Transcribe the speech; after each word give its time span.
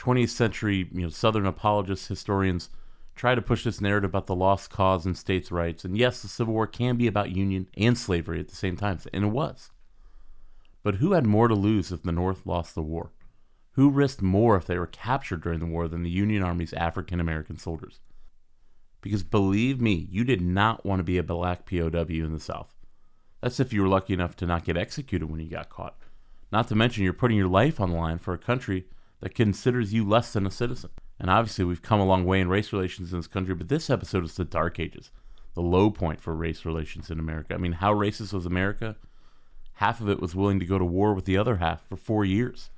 20th 0.00 0.30
century 0.30 0.88
you 0.92 1.02
know, 1.02 1.08
Southern 1.08 1.46
apologists, 1.46 2.08
historians 2.08 2.70
try 3.14 3.34
to 3.34 3.42
push 3.42 3.64
this 3.64 3.82
narrative 3.82 4.10
about 4.10 4.26
the 4.26 4.34
lost 4.34 4.70
cause 4.70 5.04
and 5.04 5.16
states' 5.16 5.52
rights. 5.52 5.84
And 5.84 5.96
yes, 5.96 6.22
the 6.22 6.28
Civil 6.28 6.54
War 6.54 6.66
can 6.66 6.96
be 6.96 7.06
about 7.06 7.36
Union 7.36 7.68
and 7.76 7.98
slavery 7.98 8.40
at 8.40 8.48
the 8.48 8.56
same 8.56 8.76
time, 8.76 8.98
and 9.12 9.24
it 9.24 9.28
was. 9.28 9.70
But 10.82 10.96
who 10.96 11.12
had 11.12 11.26
more 11.26 11.48
to 11.48 11.54
lose 11.54 11.92
if 11.92 12.02
the 12.02 12.12
North 12.12 12.46
lost 12.46 12.74
the 12.74 12.82
war? 12.82 13.12
Who 13.72 13.90
risked 13.90 14.22
more 14.22 14.56
if 14.56 14.64
they 14.64 14.78
were 14.78 14.86
captured 14.86 15.42
during 15.42 15.60
the 15.60 15.66
war 15.66 15.86
than 15.86 16.02
the 16.02 16.10
Union 16.10 16.42
Army's 16.42 16.72
African 16.72 17.20
American 17.20 17.58
soldiers? 17.58 18.00
Because 19.02 19.22
believe 19.22 19.80
me, 19.80 20.08
you 20.10 20.24
did 20.24 20.40
not 20.40 20.84
want 20.86 21.00
to 21.00 21.04
be 21.04 21.18
a 21.18 21.22
black 21.22 21.68
POW 21.68 22.06
in 22.08 22.32
the 22.32 22.40
South. 22.40 22.74
That's 23.42 23.60
if 23.60 23.72
you 23.72 23.82
were 23.82 23.88
lucky 23.88 24.14
enough 24.14 24.34
to 24.36 24.46
not 24.46 24.64
get 24.64 24.76
executed 24.76 25.30
when 25.30 25.40
you 25.40 25.48
got 25.48 25.68
caught. 25.68 25.96
Not 26.50 26.68
to 26.68 26.74
mention, 26.74 27.04
you're 27.04 27.12
putting 27.12 27.36
your 27.36 27.48
life 27.48 27.80
on 27.80 27.90
the 27.90 27.96
line 27.96 28.18
for 28.18 28.32
a 28.32 28.38
country 28.38 28.86
that 29.20 29.34
considers 29.34 29.92
you 29.92 30.08
less 30.08 30.32
than 30.32 30.46
a 30.46 30.50
citizen. 30.50 30.90
And 31.18 31.30
obviously, 31.30 31.64
we've 31.64 31.82
come 31.82 32.00
a 32.00 32.06
long 32.06 32.24
way 32.24 32.40
in 32.40 32.48
race 32.48 32.72
relations 32.72 33.12
in 33.12 33.18
this 33.18 33.26
country, 33.26 33.54
but 33.54 33.68
this 33.68 33.90
episode 33.90 34.24
is 34.24 34.34
the 34.34 34.44
dark 34.44 34.80
ages, 34.80 35.10
the 35.54 35.60
low 35.60 35.90
point 35.90 36.20
for 36.20 36.34
race 36.34 36.64
relations 36.64 37.10
in 37.10 37.18
America. 37.18 37.54
I 37.54 37.58
mean, 37.58 37.72
how 37.72 37.94
racist 37.94 38.32
was 38.32 38.46
America? 38.46 38.96
Half 39.74 40.00
of 40.00 40.08
it 40.08 40.20
was 40.20 40.34
willing 40.34 40.60
to 40.60 40.66
go 40.66 40.78
to 40.78 40.84
war 40.84 41.14
with 41.14 41.26
the 41.26 41.36
other 41.36 41.56
half 41.56 41.86
for 41.86 41.96
four 41.96 42.24
years. 42.24 42.70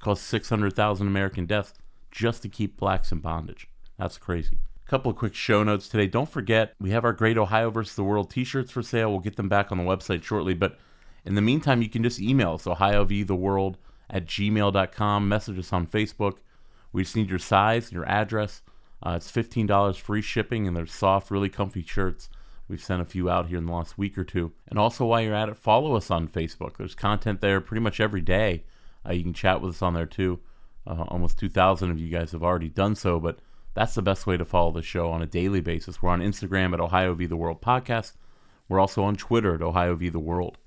Caused 0.00 0.22
600,000 0.22 1.06
American 1.06 1.46
deaths 1.46 1.74
just 2.10 2.42
to 2.42 2.48
keep 2.48 2.76
blacks 2.76 3.12
in 3.12 3.18
bondage. 3.18 3.68
That's 3.98 4.18
crazy. 4.18 4.58
A 4.84 4.90
couple 4.90 5.10
of 5.10 5.16
quick 5.16 5.34
show 5.34 5.62
notes 5.62 5.88
today. 5.88 6.06
Don't 6.06 6.28
forget, 6.28 6.74
we 6.80 6.90
have 6.90 7.04
our 7.04 7.12
great 7.12 7.38
Ohio 7.38 7.70
versus 7.70 7.96
the 7.96 8.04
World 8.04 8.30
t 8.30 8.44
shirts 8.44 8.70
for 8.70 8.82
sale. 8.82 9.10
We'll 9.10 9.20
get 9.20 9.36
them 9.36 9.48
back 9.48 9.72
on 9.72 9.78
the 9.78 9.84
website 9.84 10.22
shortly. 10.22 10.54
But 10.54 10.78
in 11.24 11.34
the 11.34 11.42
meantime, 11.42 11.82
you 11.82 11.88
can 11.88 12.02
just 12.02 12.20
email 12.20 12.54
us, 12.54 12.66
Ohio 12.66 13.04
v 13.04 13.22
the 13.22 13.34
World 13.34 13.78
at 14.10 14.26
gmail.com. 14.26 15.28
Message 15.28 15.58
us 15.58 15.72
on 15.72 15.86
Facebook. 15.86 16.38
We 16.92 17.02
just 17.02 17.16
need 17.16 17.30
your 17.30 17.38
size 17.38 17.92
your 17.92 18.06
address. 18.06 18.62
Uh, 19.02 19.14
it's 19.16 19.30
$15 19.30 19.96
free 19.98 20.22
shipping, 20.22 20.66
and 20.66 20.76
they're 20.76 20.86
soft, 20.86 21.30
really 21.30 21.48
comfy 21.48 21.82
shirts. 21.82 22.28
We've 22.68 22.82
sent 22.82 23.02
a 23.02 23.04
few 23.04 23.30
out 23.30 23.46
here 23.46 23.58
in 23.58 23.66
the 23.66 23.72
last 23.72 23.96
week 23.96 24.18
or 24.18 24.24
two. 24.24 24.52
And 24.68 24.78
also, 24.78 25.04
while 25.04 25.20
you're 25.20 25.34
at 25.34 25.48
it, 25.48 25.56
follow 25.56 25.94
us 25.94 26.10
on 26.10 26.28
Facebook. 26.28 26.76
There's 26.76 26.94
content 26.94 27.40
there 27.40 27.60
pretty 27.60 27.82
much 27.82 28.00
every 28.00 28.22
day. 28.22 28.64
Uh, 29.06 29.12
you 29.12 29.22
can 29.22 29.34
chat 29.34 29.60
with 29.60 29.74
us 29.74 29.82
on 29.82 29.94
there 29.94 30.06
too. 30.06 30.40
Uh, 30.86 31.04
almost 31.08 31.38
2,000 31.38 31.90
of 31.90 31.98
you 31.98 32.08
guys 32.08 32.32
have 32.32 32.42
already 32.42 32.68
done 32.68 32.94
so, 32.94 33.20
but 33.20 33.38
that's 33.74 33.94
the 33.94 34.02
best 34.02 34.26
way 34.26 34.36
to 34.36 34.44
follow 34.44 34.72
the 34.72 34.82
show 34.82 35.10
on 35.10 35.22
a 35.22 35.26
daily 35.26 35.60
basis. 35.60 36.02
We're 36.02 36.10
on 36.10 36.20
Instagram 36.20 36.72
at 36.72 36.80
Ohio 36.80 37.14
v 37.14 37.26
the 37.26 37.36
World 37.36 37.60
Podcast. 37.60 38.14
We're 38.68 38.80
also 38.80 39.04
on 39.04 39.16
Twitter 39.16 39.54
at 39.54 39.62
Ohio 39.62 39.94
v 39.94 40.08
the 40.08 40.18
World. 40.18 40.58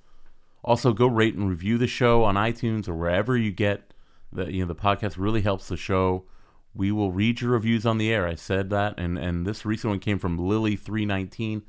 Also, 0.63 0.93
go 0.93 1.07
rate 1.07 1.35
and 1.35 1.49
review 1.49 1.77
the 1.77 1.87
show 1.87 2.23
on 2.23 2.35
iTunes 2.35 2.87
or 2.87 2.95
wherever 2.95 3.37
you 3.37 3.51
get 3.51 3.93
the 4.31 4.51
you 4.51 4.61
know 4.61 4.67
the 4.67 4.75
podcast. 4.75 5.15
Really 5.17 5.41
helps 5.41 5.67
the 5.67 5.77
show. 5.77 6.25
We 6.73 6.91
will 6.91 7.11
read 7.11 7.41
your 7.41 7.51
reviews 7.51 7.85
on 7.85 7.97
the 7.97 8.11
air. 8.11 8.27
I 8.27 8.35
said 8.35 8.69
that, 8.69 8.99
and 8.99 9.17
and 9.17 9.45
this 9.45 9.65
recent 9.65 9.89
one 9.89 9.99
came 9.99 10.19
from 10.19 10.37
Lily 10.37 10.75
three 10.75 11.05
nineteen, 11.05 11.63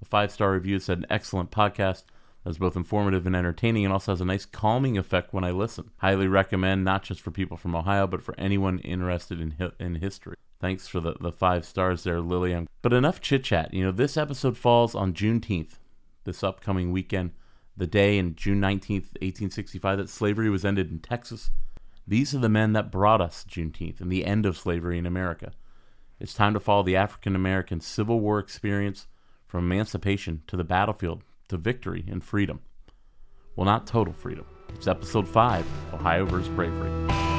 a 0.00 0.04
five 0.04 0.30
star 0.30 0.52
review. 0.52 0.78
Said 0.78 0.98
an 0.98 1.06
excellent 1.10 1.50
podcast 1.50 2.04
that's 2.44 2.58
both 2.58 2.76
informative 2.76 3.26
and 3.26 3.34
entertaining, 3.34 3.84
and 3.84 3.92
also 3.92 4.12
has 4.12 4.20
a 4.20 4.24
nice 4.24 4.46
calming 4.46 4.96
effect 4.96 5.34
when 5.34 5.44
I 5.44 5.50
listen. 5.50 5.90
Highly 5.98 6.28
recommend, 6.28 6.84
not 6.84 7.02
just 7.02 7.20
for 7.20 7.32
people 7.32 7.56
from 7.56 7.74
Ohio, 7.74 8.06
but 8.06 8.22
for 8.22 8.34
anyone 8.38 8.78
interested 8.80 9.40
in 9.40 9.72
in 9.80 9.96
history. 9.96 10.36
Thanks 10.58 10.88
for 10.88 11.00
the, 11.00 11.14
the 11.20 11.32
five 11.32 11.66
stars 11.66 12.04
there, 12.04 12.20
Lillian. 12.20 12.66
But 12.80 12.94
enough 12.94 13.20
chit 13.20 13.44
chat. 13.44 13.74
You 13.74 13.84
know, 13.84 13.92
this 13.92 14.16
episode 14.16 14.56
falls 14.56 14.94
on 14.94 15.12
Juneteenth, 15.12 15.74
this 16.24 16.42
upcoming 16.42 16.92
weekend 16.92 17.32
the 17.76 17.86
day 17.86 18.18
in 18.18 18.34
June 18.34 18.60
19th, 18.60 19.12
1865, 19.20 19.98
that 19.98 20.08
slavery 20.08 20.48
was 20.48 20.64
ended 20.64 20.90
in 20.90 20.98
Texas. 20.98 21.50
These 22.06 22.34
are 22.34 22.38
the 22.38 22.48
men 22.48 22.72
that 22.72 22.90
brought 22.90 23.20
us 23.20 23.44
Juneteenth 23.48 24.00
and 24.00 24.10
the 24.10 24.24
end 24.24 24.46
of 24.46 24.56
slavery 24.56 24.98
in 24.98 25.06
America. 25.06 25.52
It's 26.18 26.34
time 26.34 26.54
to 26.54 26.60
follow 26.60 26.82
the 26.82 26.96
African 26.96 27.36
American 27.36 27.80
Civil 27.80 28.20
War 28.20 28.38
experience 28.38 29.06
from 29.46 29.70
emancipation 29.70 30.42
to 30.46 30.56
the 30.56 30.64
battlefield 30.64 31.22
to 31.48 31.56
victory 31.56 32.04
and 32.08 32.22
freedom. 32.22 32.60
Well, 33.54 33.66
not 33.66 33.86
total 33.86 34.14
freedom. 34.14 34.46
It's 34.74 34.86
episode 34.86 35.28
5 35.28 35.66
Ohio 35.94 36.24
vs. 36.24 36.48
Bravery. 36.48 37.35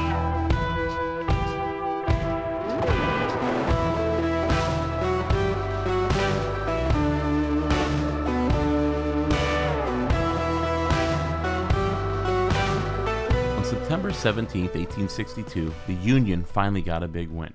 September 13.88 14.12
17, 14.12 14.64
1862, 14.64 15.74
the 15.88 15.94
Union 15.94 16.44
finally 16.44 16.82
got 16.82 17.04
a 17.04 17.08
big 17.08 17.30
win. 17.30 17.54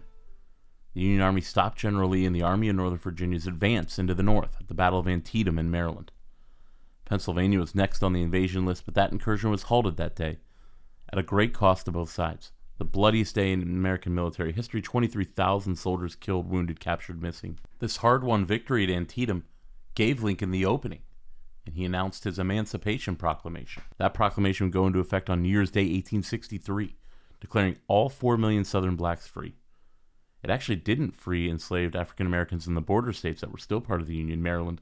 The 0.94 1.02
Union 1.02 1.20
Army 1.20 1.42
stopped 1.42 1.76
General 1.76 2.08
Lee 2.08 2.24
and 2.24 2.34
the 2.34 2.40
Army 2.40 2.70
of 2.70 2.76
Northern 2.76 2.96
Virginia's 2.96 3.46
advance 3.46 3.98
into 3.98 4.14
the 4.14 4.22
North 4.22 4.56
at 4.58 4.66
the 4.66 4.72
Battle 4.72 4.98
of 4.98 5.06
Antietam 5.06 5.58
in 5.58 5.70
Maryland. 5.70 6.10
Pennsylvania 7.04 7.60
was 7.60 7.74
next 7.74 8.02
on 8.02 8.14
the 8.14 8.22
invasion 8.22 8.64
list, 8.64 8.86
but 8.86 8.94
that 8.94 9.12
incursion 9.12 9.50
was 9.50 9.64
halted 9.64 9.98
that 9.98 10.16
day 10.16 10.38
at 11.12 11.18
a 11.18 11.22
great 11.22 11.52
cost 11.52 11.84
to 11.84 11.92
both 11.92 12.08
sides. 12.08 12.52
The 12.78 12.86
bloodiest 12.86 13.34
day 13.34 13.52
in 13.52 13.60
American 13.60 14.14
military 14.14 14.52
history 14.52 14.80
23,000 14.80 15.76
soldiers 15.76 16.16
killed, 16.16 16.48
wounded, 16.48 16.80
captured, 16.80 17.20
missing. 17.20 17.58
This 17.78 17.98
hard 17.98 18.24
won 18.24 18.46
victory 18.46 18.84
at 18.84 18.90
Antietam 18.90 19.44
gave 19.94 20.22
Lincoln 20.22 20.50
the 20.50 20.64
opening 20.64 21.00
and 21.64 21.74
he 21.74 21.84
announced 21.84 22.24
his 22.24 22.38
Emancipation 22.38 23.16
Proclamation. 23.16 23.82
That 23.98 24.14
proclamation 24.14 24.66
would 24.66 24.72
go 24.72 24.86
into 24.86 25.00
effect 25.00 25.30
on 25.30 25.42
New 25.42 25.48
Year's 25.48 25.70
Day, 25.70 25.82
1863, 25.82 26.96
declaring 27.40 27.76
all 27.86 28.08
4 28.08 28.36
million 28.36 28.64
Southern 28.64 28.96
blacks 28.96 29.26
free. 29.26 29.54
It 30.42 30.50
actually 30.50 30.76
didn't 30.76 31.14
free 31.14 31.48
enslaved 31.48 31.94
African 31.94 32.26
Americans 32.26 32.66
in 32.66 32.74
the 32.74 32.80
border 32.80 33.12
states 33.12 33.40
that 33.40 33.52
were 33.52 33.58
still 33.58 33.80
part 33.80 34.00
of 34.00 34.08
the 34.08 34.16
Union 34.16 34.42
Maryland, 34.42 34.80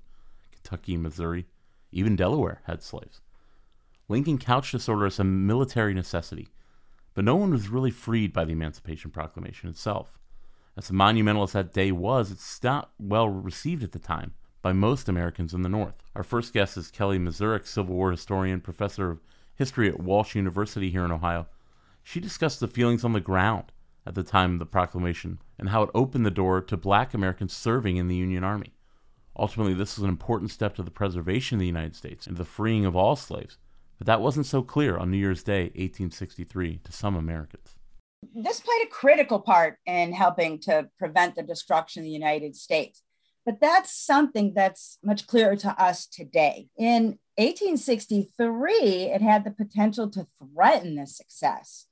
Kentucky, 0.53 0.97
Missouri, 0.97 1.47
even 1.93 2.17
Delaware 2.17 2.63
had 2.65 2.83
slaves. 2.83 3.21
Lincoln 4.09 4.39
couched 4.39 4.73
this 4.73 4.89
order 4.89 5.07
as 5.07 5.19
a 5.19 5.25
military 5.25 5.93
necessity, 5.93 6.49
but 7.15 7.25
no 7.25 7.37
one 7.37 7.51
was 7.51 7.69
really 7.69 7.91
freed 7.91 8.33
by 8.33 8.45
the 8.45 8.53
Emancipation 8.53 9.11
Proclamation 9.11 9.69
itself. 9.69 10.19
As 10.77 10.91
monumental 10.91 11.43
as 11.43 11.53
that 11.53 11.73
day 11.73 11.93
was, 11.93 12.31
it's 12.31 12.63
not 12.63 12.91
well 12.99 13.29
received 13.29 13.85
at 13.85 13.93
the 13.93 13.99
time 13.99 14.33
by 14.63 14.73
most 14.73 15.09
Americans 15.09 15.55
in 15.55 15.63
the 15.63 15.69
North. 15.69 16.03
Our 16.15 16.23
first 16.23 16.53
guest 16.53 16.77
is 16.77 16.91
Kelly 16.91 17.19
Mezurek, 17.19 17.67
Civil 17.67 17.95
War 17.95 18.11
historian, 18.11 18.61
professor 18.61 19.11
of 19.11 19.21
history 19.55 19.89
at 19.89 20.01
Walsh 20.01 20.35
University 20.35 20.91
here 20.91 21.05
in 21.05 21.13
Ohio. 21.13 21.47
She 22.03 22.21
discussed 22.21 22.61
the 22.61 22.69
feelings 22.69 23.05
on 23.05 23.13
the 23.13 23.21
ground 23.21 23.73
at 24.07 24.15
the 24.15 24.23
time 24.23 24.55
of 24.55 24.59
the 24.59 24.67
proclamation 24.67 25.39
and 25.59 25.69
how 25.69 25.83
it 25.83 25.91
opened 25.95 26.25
the 26.27 26.31
door 26.31 26.61
to 26.61 26.77
black 26.77 27.15
Americans 27.15 27.53
serving 27.53 27.97
in 27.97 28.09
the 28.09 28.17
Union 28.17 28.45
Army. 28.45 28.75
Ultimately, 29.37 29.75
this 29.75 29.97
was 29.97 30.05
an 30.05 30.11
important 30.11 30.51
step 30.51 30.75
to 30.77 30.83
the 30.83 30.91
preservation 30.91 31.57
of 31.57 31.61
the 31.61 31.67
United 31.67 31.95
States 31.95 32.27
and 32.27 32.37
the 32.37 32.45
freeing 32.45 32.85
of 32.85 32.97
all 32.97 33.17
slaves, 33.17 33.59
but 33.99 34.07
that 34.07 34.21
wasn't 34.21 34.47
so 34.47 34.63
clear 34.63 34.97
on 34.97 35.11
New 35.11 35.17
Year's 35.17 35.43
Day, 35.43 35.65
1863, 35.65 36.81
to 36.85 36.93
some 36.93 37.15
Americans. 37.15 37.77
This 38.35 38.61
played 38.61 38.87
a 38.87 38.91
critical 38.91 39.41
part 39.41 39.79
in 39.87 40.13
helping 40.13 40.59
to 40.61 40.89
prevent 40.99 41.37
the 41.37 41.43
destruction 41.43 42.01
of 42.01 42.05
the 42.05 42.11
United 42.11 42.55
States. 42.55 43.03
But 43.51 43.59
that's 43.59 43.93
something 43.93 44.55
that's 44.55 45.01
much 45.03 45.27
clearer 45.27 45.57
to 45.57 45.71
us 45.71 46.07
today. 46.07 46.69
In 46.79 47.19
1863, 47.35 48.73
it 49.13 49.21
had 49.21 49.43
the 49.43 49.51
potential 49.51 50.09
to 50.11 50.29
threaten 50.39 50.95
this 50.95 51.17
success. 51.17 51.87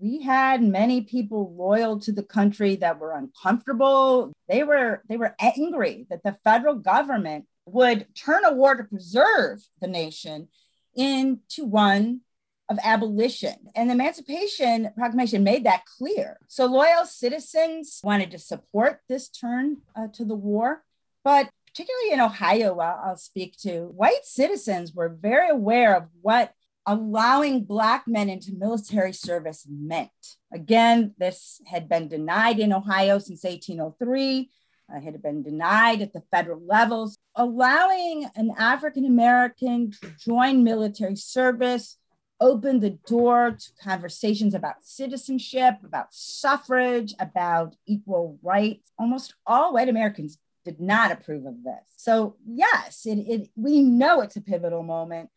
We 0.00 0.22
had 0.22 0.64
many 0.64 1.02
people 1.02 1.54
loyal 1.56 2.00
to 2.00 2.10
the 2.10 2.24
country 2.24 2.74
that 2.76 2.98
were 2.98 3.12
uncomfortable. 3.12 4.32
They 4.48 4.64
were 4.64 5.04
they 5.08 5.16
were 5.16 5.36
angry 5.38 6.08
that 6.10 6.24
the 6.24 6.36
federal 6.42 6.74
government 6.74 7.44
would 7.66 8.08
turn 8.16 8.44
a 8.44 8.52
war 8.52 8.74
to 8.74 8.82
preserve 8.82 9.62
the 9.80 9.86
nation 9.86 10.48
into 10.96 11.64
one 11.66 12.22
of 12.68 12.80
abolition. 12.82 13.54
And 13.76 13.90
the 13.90 13.94
emancipation 13.94 14.90
proclamation 14.96 15.44
made 15.44 15.62
that 15.66 15.84
clear. 15.84 16.40
So 16.48 16.66
loyal 16.66 17.04
citizens 17.04 18.00
wanted 18.02 18.32
to 18.32 18.40
support 18.40 19.02
this 19.08 19.28
turn 19.28 19.76
uh, 19.94 20.08
to 20.14 20.24
the 20.24 20.34
war 20.34 20.82
but 21.26 21.50
particularly 21.66 22.12
in 22.12 22.20
ohio 22.20 22.78
I'll 22.78 23.16
speak 23.16 23.56
to 23.62 23.86
white 24.02 24.24
citizens 24.24 24.94
were 24.94 25.08
very 25.08 25.50
aware 25.50 25.96
of 25.96 26.04
what 26.22 26.54
allowing 26.86 27.64
Black 27.64 28.04
men 28.06 28.30
into 28.30 28.54
military 28.54 29.12
service 29.12 29.66
meant. 29.68 30.10
Again, 30.52 31.14
this 31.18 31.60
had 31.66 31.88
been 31.88 32.08
denied 32.08 32.60
in 32.60 32.72
Ohio 32.72 33.18
since 33.18 33.42
1803. 33.42 34.50
Uh, 34.88 35.00
had 35.00 35.20
been 35.20 35.42
denied 35.42 36.00
at 36.00 36.12
the 36.12 36.22
federal 36.30 36.64
levels. 36.64 37.18
Allowing 37.34 38.30
an 38.36 38.52
African 38.56 39.04
American 39.04 39.90
to 40.00 40.10
join 40.16 40.62
military 40.62 41.16
service 41.16 41.98
opened 42.40 42.82
the 42.82 42.98
door 43.08 43.56
to 43.58 43.72
conversations 43.82 44.54
about 44.54 44.84
citizenship, 44.84 45.74
about 45.82 46.14
suffrage, 46.14 47.14
about 47.18 47.74
equal 47.86 48.38
rights. 48.44 48.92
Almost 48.96 49.34
all 49.44 49.72
white 49.72 49.88
Americans 49.88 50.38
did 50.66 50.80
not 50.80 51.10
approve 51.10 51.46
of 51.46 51.64
this. 51.64 51.94
So, 51.96 52.36
yes, 52.46 53.06
it, 53.06 53.20
it, 53.20 53.48
we 53.56 53.80
know 53.80 54.20
it's 54.20 54.36
a 54.36 54.42
pivotal 54.42 54.82
moment 54.82 55.30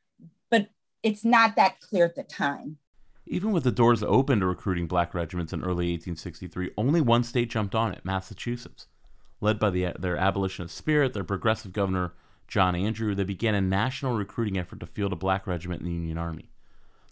but 0.49 0.69
it's 1.03 1.23
not 1.23 1.55
that 1.55 1.79
clear 1.79 2.05
at 2.05 2.15
the 2.15 2.23
time. 2.23 2.77
Even 3.25 3.51
with 3.51 3.63
the 3.63 3.71
doors 3.71 4.01
open 4.01 4.39
to 4.39 4.45
recruiting 4.45 4.87
black 4.87 5.13
regiments 5.13 5.53
in 5.53 5.61
early 5.61 5.91
1863, 5.91 6.71
only 6.77 6.99
one 6.99 7.23
state 7.23 7.49
jumped 7.49 7.75
on 7.75 7.93
it 7.93 8.03
Massachusetts. 8.03 8.87
Led 9.39 9.59
by 9.59 9.69
the, 9.69 9.93
their 9.99 10.17
abolitionist 10.17 10.75
spirit, 10.75 11.13
their 11.13 11.23
progressive 11.23 11.71
governor, 11.71 12.13
John 12.47 12.75
Andrew, 12.75 13.13
they 13.13 13.23
began 13.23 13.55
a 13.55 13.61
national 13.61 14.17
recruiting 14.17 14.57
effort 14.57 14.79
to 14.79 14.87
field 14.87 15.13
a 15.13 15.15
black 15.15 15.45
regiment 15.45 15.81
in 15.81 15.85
the 15.85 15.93
Union 15.93 16.17
Army. 16.17 16.49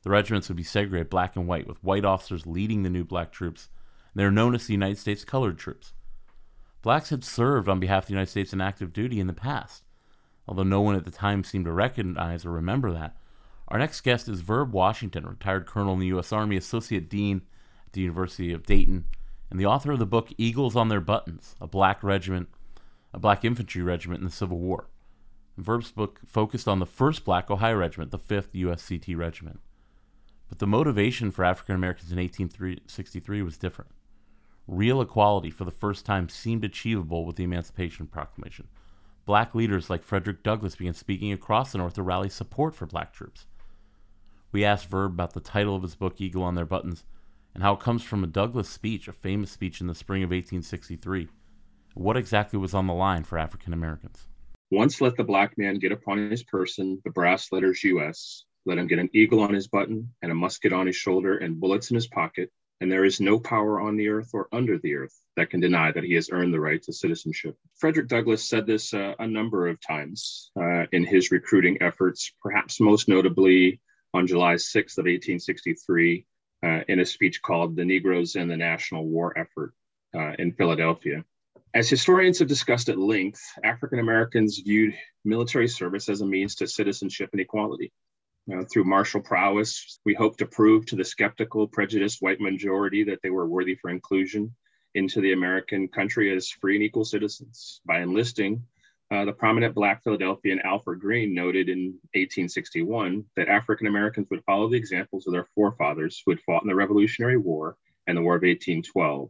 The 0.02 0.10
regiments 0.10 0.48
would 0.48 0.58
be 0.58 0.64
segregated 0.64 1.10
black 1.10 1.36
and 1.36 1.48
white, 1.48 1.68
with 1.68 1.84
white 1.84 2.04
officers 2.04 2.48
leading 2.48 2.84
the 2.84 2.90
new 2.90 3.04
black 3.04 3.32
troops. 3.32 3.70
They 4.16 4.24
are 4.24 4.32
known 4.32 4.56
as 4.56 4.66
the 4.66 4.74
United 4.74 4.98
States 4.98 5.24
Colored 5.24 5.60
Troops. 5.60 5.94
Blacks 6.82 7.10
had 7.10 7.24
served 7.24 7.68
on 7.68 7.80
behalf 7.80 8.04
of 8.04 8.08
the 8.08 8.14
United 8.14 8.32
States 8.32 8.54
in 8.54 8.62
active 8.62 8.94
duty 8.94 9.20
in 9.20 9.28
the 9.28 9.34
past, 9.34 9.84
although 10.48 10.64
no 10.64 10.82
one 10.82 10.96
at 10.96 11.06
the 11.06 11.12
time 11.12 11.44
seemed 11.44 11.66
to 11.66 11.72
recognize 11.72 12.46
or 12.46 12.52
remember 12.52 12.92
that. 12.92 13.18
Our 13.68 13.80
next 13.80 14.02
guest 14.02 14.30
is 14.30 14.42
Verb 14.42 14.72
Washington, 14.72 15.26
retired 15.26 15.66
colonel 15.66 15.94
in 15.94 16.00
the 16.00 16.08
U.S. 16.08 16.32
Army, 16.32 16.56
associate 16.56 17.10
dean 17.10 17.42
at 17.86 17.94
the 17.94 18.02
University 18.02 18.54
of 18.54 18.66
Dayton, 18.66 19.06
and 19.50 19.60
the 19.60 19.66
author 19.66 19.92
of 19.92 20.00
the 20.00 20.06
book 20.06 20.30
Eagles 20.38 20.76
on 20.76 20.88
Their 20.88 21.02
Buttons, 21.02 21.56
a 21.60 21.68
black 21.68 22.04
regiment, 22.04 22.48
a 23.14 23.20
black 23.20 23.44
infantry 23.44 23.82
regiment 23.82 24.20
in 24.20 24.26
the 24.26 24.32
Civil 24.32 24.60
War. 24.60 24.90
Verb's 25.58 25.92
book 25.92 26.22
focused 26.26 26.68
on 26.68 26.80
the 26.80 26.86
first 26.86 27.26
black 27.26 27.50
Ohio 27.50 27.76
regiment, 27.76 28.12
the 28.12 28.20
5th 28.20 28.52
USCT 28.54 29.18
regiment. 29.18 29.60
But 30.48 30.60
the 30.60 30.68
motivation 30.68 31.32
for 31.32 31.44
African 31.44 31.76
Americans 31.76 32.12
in 32.12 32.18
1863 32.18 33.42
was 33.42 33.58
different. 33.58 33.92
Real 34.68 35.02
equality 35.02 35.50
for 35.50 35.64
the 35.64 35.72
first 35.72 36.06
time 36.06 36.28
seemed 36.28 36.66
achievable 36.66 37.26
with 37.26 37.38
the 37.38 37.46
Emancipation 37.46 38.06
Proclamation. 38.06 38.68
Black 39.26 39.56
leaders 39.56 39.90
like 39.90 40.04
Frederick 40.04 40.44
Douglass 40.44 40.76
began 40.76 40.94
speaking 40.94 41.32
across 41.32 41.72
the 41.72 41.78
North 41.78 41.94
to 41.94 42.04
rally 42.04 42.28
support 42.28 42.76
for 42.76 42.86
black 42.86 43.14
troops. 43.14 43.46
We 44.52 44.66
asked 44.66 44.90
Verb 44.90 45.14
about 45.14 45.34
the 45.34 45.40
title 45.40 45.76
of 45.76 45.84
his 45.84 45.96
book, 45.96 46.20
Eagle 46.20 46.44
on 46.44 46.56
Their 46.56 46.66
Buttons, 46.66 47.06
and 47.54 47.64
how 47.64 47.74
it 47.74 47.80
comes 47.80 48.04
from 48.04 48.26
a 48.26 48.28
Douglass 48.28 48.70
speech, 48.70 49.08
a 49.08 49.14
famous 49.14 49.52
speech 49.52 49.80
in 49.80 49.88
the 49.88 49.96
spring 49.96 50.22
of 50.22 50.32
1863. 50.32 51.30
What 51.94 52.18
exactly 52.18 52.60
was 52.60 52.74
on 52.74 52.88
the 52.88 52.94
line 52.94 53.24
for 53.24 53.38
African 53.38 53.72
Americans? 53.72 54.28
Once 54.70 55.00
let 55.00 55.16
the 55.16 55.24
black 55.24 55.58
man 55.58 55.80
get 55.80 55.94
upon 55.94 56.30
his 56.30 56.44
person 56.44 57.02
the 57.06 57.10
brass 57.10 57.54
letters 57.54 57.84
US, 57.86 58.44
let 58.66 58.78
him 58.78 58.88
get 58.88 59.00
an 59.00 59.10
eagle 59.14 59.40
on 59.40 59.54
his 59.54 59.70
button 59.70 60.14
and 60.22 60.32
a 60.32 60.36
musket 60.36 60.74
on 60.74 60.88
his 60.88 60.96
shoulder 60.98 61.38
and 61.38 61.60
bullets 61.60 61.90
in 61.90 61.96
his 61.96 62.08
pocket, 62.08 62.52
and 62.80 62.92
there 62.92 63.06
is 63.06 63.20
no 63.20 63.40
power 63.40 63.82
on 63.82 63.98
the 63.98 64.10
earth 64.10 64.32
or 64.34 64.48
under 64.52 64.78
the 64.78 64.96
earth 64.96 65.20
that 65.36 65.50
can 65.50 65.60
deny 65.60 65.92
that 65.92 66.04
he 66.04 66.14
has 66.14 66.30
earned 66.32 66.54
the 66.54 66.60
right 66.60 66.82
to 66.84 66.94
citizenship. 66.94 67.58
Frederick 67.76 68.08
Douglass 68.08 68.48
said 68.48 68.66
this 68.66 68.94
uh, 68.94 69.14
a 69.20 69.28
number 69.28 69.68
of 69.68 69.80
times 69.82 70.52
uh, 70.60 70.86
in 70.92 71.04
his 71.04 71.32
recruiting 71.32 71.78
efforts, 71.82 72.32
perhaps 72.42 72.80
most 72.80 73.08
notably 73.08 73.80
on 74.14 74.28
July 74.28 74.56
6th 74.56 74.98
of 74.98 75.06
1863 75.06 76.26
uh, 76.64 76.82
in 76.88 77.00
a 77.00 77.06
speech 77.06 77.42
called 77.42 77.76
The 77.76 77.86
Negroes 77.86 78.36
in 78.36 78.48
the 78.48 78.58
National 78.58 79.06
War 79.06 79.38
Effort 79.38 79.74
uh, 80.16 80.34
in 80.40 80.54
Philadelphia. 80.54 81.24
As 81.74 81.90
historians 81.90 82.40
have 82.40 82.48
discussed 82.48 82.90
at 82.90 82.98
length, 82.98 83.42
African 83.64 84.00
Americans 84.00 84.60
viewed 84.60 84.96
military 85.24 85.68
service 85.68 86.10
as 86.10 86.22
a 86.22 86.26
means 86.26 86.56
to 86.56 86.68
citizenship 86.68 87.30
and 87.34 87.42
equality. 87.42 87.92
Through 88.72 88.86
martial 88.86 89.20
prowess, 89.20 90.00
we 90.06 90.14
hope 90.14 90.38
to 90.38 90.46
prove 90.46 90.86
to 90.86 90.96
the 90.96 91.04
skeptical, 91.04 91.68
prejudiced 91.68 92.22
white 92.22 92.40
majority 92.40 93.04
that 93.04 93.20
they 93.22 93.30
were 93.30 93.46
worthy 93.46 93.76
for 93.76 93.90
inclusion 93.90 94.56
into 94.96 95.20
the 95.20 95.34
American 95.34 95.90
country 95.90 96.34
as 96.34 96.50
free 96.50 96.76
and 96.76 96.84
equal 96.84 97.04
citizens. 97.04 97.82
By 97.86 98.00
enlisting, 98.00 98.64
uh, 99.12 99.26
the 99.26 99.34
prominent 99.34 99.76
Black 99.76 100.02
Philadelphian 100.02 100.60
Alfred 100.64 101.02
Green 101.02 101.34
noted 101.34 101.68
in 101.68 102.00
1861 102.14 103.26
that 103.36 103.50
African 103.50 103.88
Americans 103.88 104.28
would 104.30 104.44
follow 104.46 104.70
the 104.70 104.78
examples 104.78 105.28
of 105.28 105.34
their 105.34 105.48
forefathers 105.54 106.22
who 106.26 106.32
had 106.32 106.42
fought 106.42 106.64
in 106.64 106.70
the 106.70 106.76
Revolutionary 106.76 107.38
War 107.38 107.76
and 108.08 108.18
the 108.18 108.22
War 108.22 108.36
of 108.36 108.44
1812. 108.44 109.30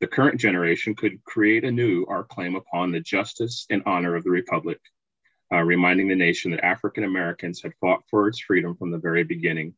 The 0.00 0.06
current 0.06 0.40
generation 0.40 0.94
could 0.94 1.22
create 1.24 1.64
anew 1.64 2.06
our 2.08 2.24
claim 2.24 2.54
upon 2.54 2.92
the 2.92 3.00
justice 3.00 3.66
and 3.68 3.82
honor 3.86 4.14
of 4.14 4.24
the 4.24 4.30
Republic, 4.30 4.80
uh, 5.52 5.62
reminding 5.62 6.08
the 6.08 6.14
nation 6.16 6.50
that 6.50 6.64
African 6.64 7.04
Americans 7.04 7.60
had 7.62 7.74
fought 7.80 8.02
for 8.08 8.28
its 8.28 8.40
freedom 8.40 8.76
from 8.76 8.90
the 8.90 8.98
very 8.98 9.24
beginning. 9.24 9.74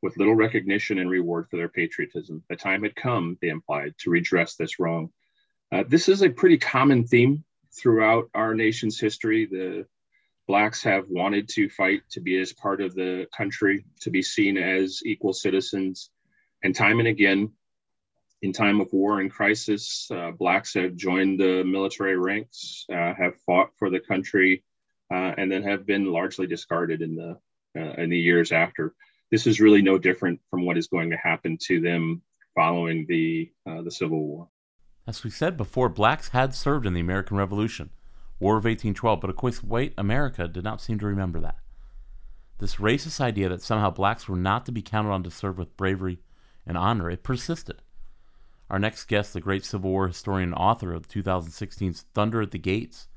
With 0.00 0.16
little 0.16 0.36
recognition 0.36 0.98
and 1.00 1.10
reward 1.10 1.48
for 1.50 1.56
their 1.56 1.68
patriotism, 1.68 2.44
the 2.48 2.54
time 2.56 2.84
had 2.84 2.94
come, 2.94 3.36
they 3.42 3.48
implied, 3.48 3.94
to 3.98 4.10
redress 4.10 4.54
this 4.54 4.78
wrong. 4.78 5.10
Uh, 5.72 5.82
this 5.88 6.08
is 6.08 6.22
a 6.22 6.30
pretty 6.30 6.56
common 6.56 7.04
theme 7.04 7.44
throughout 7.72 8.30
our 8.34 8.54
nation's 8.54 8.98
history, 8.98 9.46
the 9.46 9.86
blacks 10.46 10.82
have 10.82 11.08
wanted 11.08 11.48
to 11.50 11.68
fight 11.68 12.02
to 12.10 12.20
be 12.20 12.38
as 12.38 12.52
part 12.52 12.80
of 12.80 12.94
the 12.94 13.26
country, 13.36 13.84
to 14.00 14.10
be 14.10 14.22
seen 14.22 14.56
as 14.56 15.02
equal 15.04 15.32
citizens. 15.32 16.10
And 16.62 16.74
time 16.74 16.98
and 16.98 17.08
again, 17.08 17.52
in 18.40 18.52
time 18.52 18.80
of 18.80 18.92
war 18.92 19.20
and 19.20 19.30
crisis, 19.30 20.08
uh, 20.10 20.30
blacks 20.30 20.74
have 20.74 20.96
joined 20.96 21.38
the 21.38 21.64
military 21.64 22.16
ranks, 22.16 22.86
uh, 22.90 23.14
have 23.14 23.40
fought 23.46 23.70
for 23.76 23.90
the 23.90 24.00
country, 24.00 24.64
uh, 25.10 25.34
and 25.36 25.50
then 25.50 25.62
have 25.62 25.86
been 25.86 26.06
largely 26.06 26.46
discarded 26.46 27.02
in 27.02 27.14
the 27.14 27.38
uh, 27.78 27.92
in 27.94 28.10
the 28.10 28.18
years 28.18 28.52
after. 28.52 28.94
This 29.30 29.46
is 29.46 29.60
really 29.60 29.82
no 29.82 29.98
different 29.98 30.40
from 30.50 30.64
what 30.64 30.78
is 30.78 30.86
going 30.86 31.10
to 31.10 31.16
happen 31.16 31.58
to 31.62 31.80
them 31.80 32.22
following 32.54 33.06
the 33.08 33.50
uh, 33.66 33.82
the 33.82 33.90
Civil 33.90 34.20
War. 34.20 34.48
As 35.06 35.24
we 35.24 35.30
said 35.30 35.56
before, 35.56 35.88
blacks 35.88 36.28
had 36.28 36.54
served 36.54 36.84
in 36.84 36.92
the 36.92 37.00
American 37.00 37.36
Revolution, 37.36 37.90
War 38.40 38.54
of 38.54 38.64
1812, 38.64 39.20
but 39.20 39.30
of 39.30 39.36
course, 39.36 39.62
white 39.62 39.94
America 39.96 40.46
did 40.46 40.64
not 40.64 40.80
seem 40.80 40.98
to 40.98 41.06
remember 41.06 41.40
that. 41.40 41.56
This 42.58 42.76
racist 42.76 43.20
idea 43.20 43.48
that 43.48 43.62
somehow 43.62 43.90
blacks 43.90 44.28
were 44.28 44.36
not 44.36 44.66
to 44.66 44.72
be 44.72 44.82
counted 44.82 45.10
on 45.10 45.22
to 45.22 45.30
serve 45.30 45.58
with 45.58 45.76
bravery 45.76 46.18
and 46.66 46.76
honor, 46.76 47.10
it 47.10 47.22
persisted. 47.22 47.82
Our 48.68 48.78
next 48.78 49.04
guest, 49.04 49.32
the 49.32 49.40
great 49.40 49.64
Civil 49.64 49.90
War 49.90 50.08
historian 50.08 50.50
and 50.50 50.58
author 50.58 50.92
of 50.92 51.08
2016's 51.08 52.04
Thunder 52.14 52.42
at 52.42 52.50
the 52.50 52.58
Gates, 52.58 53.08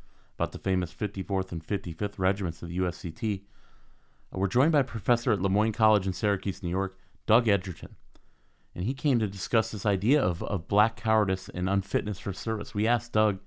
about 0.41 0.51
the 0.51 0.59
famous 0.59 0.93
54th 0.93 1.51
and 1.51 1.65
55th 1.65 2.15
regiments 2.17 2.61
of 2.61 2.69
the 2.69 2.79
USCT, 2.79 3.41
uh, 4.33 4.39
we're 4.39 4.47
joined 4.47 4.71
by 4.71 4.79
a 4.79 4.83
professor 4.83 5.31
at 5.31 5.41
Le 5.41 5.49
Moyne 5.49 5.71
College 5.71 6.07
in 6.07 6.13
Syracuse, 6.13 6.63
New 6.63 6.69
York, 6.69 6.97
Doug 7.25 7.47
Egerton 7.47 7.95
and 8.75 8.85
he 8.85 8.93
came 8.93 9.19
to 9.19 9.27
discuss 9.27 9.71
this 9.71 9.85
idea 9.85 10.21
of, 10.21 10.41
of 10.43 10.67
black 10.67 10.95
cowardice 10.95 11.49
and 11.49 11.69
unfitness 11.69 12.19
for 12.19 12.33
service. 12.33 12.73
We 12.73 12.87
asked 12.87 13.13
Doug 13.13 13.39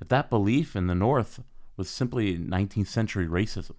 if 0.00 0.08
that 0.08 0.28
belief 0.28 0.74
in 0.74 0.86
the 0.88 0.94
North 0.94 1.40
was 1.76 1.88
simply 1.88 2.36
19th 2.36 2.88
century 2.88 3.26
racism. 3.26 3.76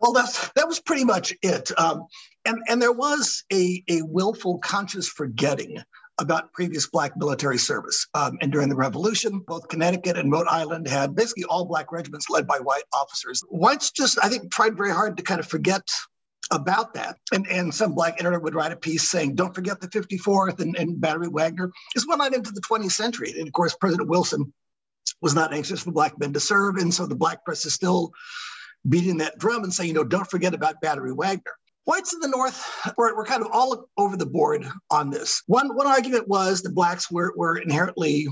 Well, 0.00 0.12
that's 0.12 0.50
that 0.50 0.68
was 0.68 0.78
pretty 0.78 1.04
much 1.04 1.32
it. 1.40 1.70
Um, 1.78 2.06
and 2.44 2.58
and 2.68 2.82
there 2.82 2.92
was 2.92 3.44
a 3.50 3.82
a 3.88 4.02
willful, 4.02 4.58
conscious 4.58 5.08
forgetting 5.08 5.78
about 6.18 6.52
previous 6.52 6.86
black 6.86 7.16
military 7.16 7.58
service. 7.58 8.06
Um, 8.14 8.38
and 8.40 8.50
during 8.50 8.68
the 8.68 8.76
Revolution, 8.76 9.42
both 9.46 9.68
Connecticut 9.68 10.16
and 10.16 10.32
Rhode 10.32 10.48
Island 10.48 10.88
had 10.88 11.14
basically 11.14 11.44
all 11.44 11.66
black 11.66 11.92
regiments 11.92 12.30
led 12.30 12.46
by 12.46 12.58
white 12.58 12.84
officers. 12.92 13.42
Whites 13.50 13.90
just, 13.90 14.18
I 14.22 14.28
think, 14.28 14.50
tried 14.50 14.76
very 14.76 14.90
hard 14.90 15.16
to 15.16 15.22
kind 15.22 15.40
of 15.40 15.46
forget 15.46 15.82
about 16.50 16.94
that. 16.94 17.16
And, 17.32 17.46
and 17.48 17.74
some 17.74 17.94
black 17.94 18.14
editor 18.20 18.38
would 18.38 18.54
write 18.54 18.72
a 18.72 18.76
piece 18.76 19.10
saying, 19.10 19.34
don't 19.34 19.54
forget 19.54 19.80
the 19.80 19.88
54th 19.88 20.60
and, 20.60 20.76
and 20.76 21.00
Battery 21.00 21.28
Wagner. 21.28 21.70
This 21.94 22.06
went 22.06 22.22
on 22.22 22.34
into 22.34 22.52
the 22.52 22.60
20th 22.60 22.92
century. 22.92 23.34
And 23.36 23.46
of 23.46 23.52
course, 23.52 23.76
President 23.78 24.08
Wilson 24.08 24.52
was 25.20 25.34
not 25.34 25.52
anxious 25.52 25.82
for 25.82 25.92
black 25.92 26.18
men 26.18 26.32
to 26.32 26.40
serve. 26.40 26.76
And 26.76 26.92
so 26.92 27.06
the 27.06 27.14
black 27.14 27.44
press 27.44 27.66
is 27.66 27.74
still 27.74 28.12
beating 28.88 29.18
that 29.18 29.38
drum 29.38 29.64
and 29.64 29.72
saying, 29.72 29.88
you 29.88 29.94
know, 29.94 30.04
don't 30.04 30.30
forget 30.30 30.54
about 30.54 30.80
Battery 30.80 31.12
Wagner. 31.12 31.52
Whites 31.86 32.12
in 32.12 32.20
the 32.20 32.28
North 32.28 32.68
were, 32.96 33.14
were 33.16 33.24
kind 33.24 33.42
of 33.42 33.48
all 33.52 33.88
over 33.96 34.16
the 34.16 34.26
board 34.26 34.68
on 34.90 35.10
this. 35.10 35.42
One, 35.46 35.74
one 35.74 35.86
argument 35.86 36.28
was 36.28 36.60
the 36.60 36.70
blacks 36.70 37.10
were, 37.10 37.32
were 37.36 37.58
inherently 37.58 38.26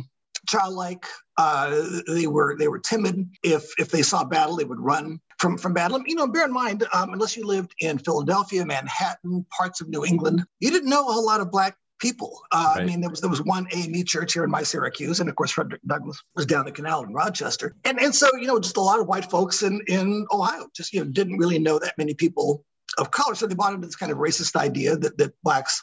childlike. 0.47 1.07
Uh, 1.37 2.01
they 2.07 2.27
were 2.27 2.57
they 2.59 2.69
were 2.69 2.79
timid. 2.79 3.29
If 3.43 3.69
if 3.79 3.91
they 3.91 4.03
saw 4.03 4.25
battle, 4.25 4.57
they 4.57 4.65
would 4.65 4.81
run 4.81 5.21
from 5.39 5.59
from 5.59 5.73
battle. 5.73 6.03
You 6.07 6.15
know, 6.15 6.27
bear 6.27 6.45
in 6.45 6.53
mind, 6.53 6.85
um, 6.93 7.13
unless 7.13 7.37
you 7.37 7.47
lived 7.47 7.75
in 7.81 7.99
Philadelphia, 7.99 8.65
Manhattan, 8.65 9.47
parts 9.57 9.81
of 9.81 9.89
New 9.89 10.05
England, 10.05 10.45
you 10.61 10.71
didn't 10.71 10.91
know 10.91 11.09
a 11.09 11.13
whole 11.13 11.27
lot 11.27 11.41
of 11.41 11.51
black 11.51 11.77
people. 12.01 12.41
Uh, 12.53 12.75
right. 12.77 12.83
I 12.83 12.87
mean, 12.87 13.01
there 13.01 13.11
was 13.11 13.21
there 13.21 13.31
was 13.31 13.43
one 13.43 13.67
AME 13.73 14.05
church 14.05 14.35
here 14.35 14.45
in 14.45 14.51
my 14.51 14.63
Syracuse, 14.63 15.21
and 15.21 15.29
of 15.29 15.37
course 15.37 15.51
Frederick 15.51 15.81
Douglass 15.87 16.23
was 16.37 16.47
down 16.47 16.65
the 16.65 16.73
canal 16.73 17.03
in 17.03 17.13
Rochester, 17.13 17.75
and 17.85 18.01
and 18.01 18.15
so 18.15 18.29
you 18.39 18.47
know 18.47 18.61
just 18.61 18.77
a 18.77 18.81
lot 18.81 19.01
of 19.01 19.07
white 19.07 19.31
folks 19.31 19.63
in 19.63 19.81
in 19.89 20.27
Ohio 20.31 20.69
just 20.75 20.93
you 20.93 21.01
know 21.01 21.11
didn't 21.11 21.39
really 21.39 21.59
know 21.59 21.79
that 21.79 21.99
many 21.99 22.15
people 22.15 22.65
of 22.99 23.11
color, 23.11 23.35
so 23.35 23.47
they 23.47 23.55
bought 23.55 23.75
into 23.75 23.87
this 23.87 23.97
kind 23.97 24.13
of 24.13 24.19
racist 24.19 24.57
idea 24.57 24.97
that 24.97 25.19
that 25.19 25.35
blacks, 25.43 25.83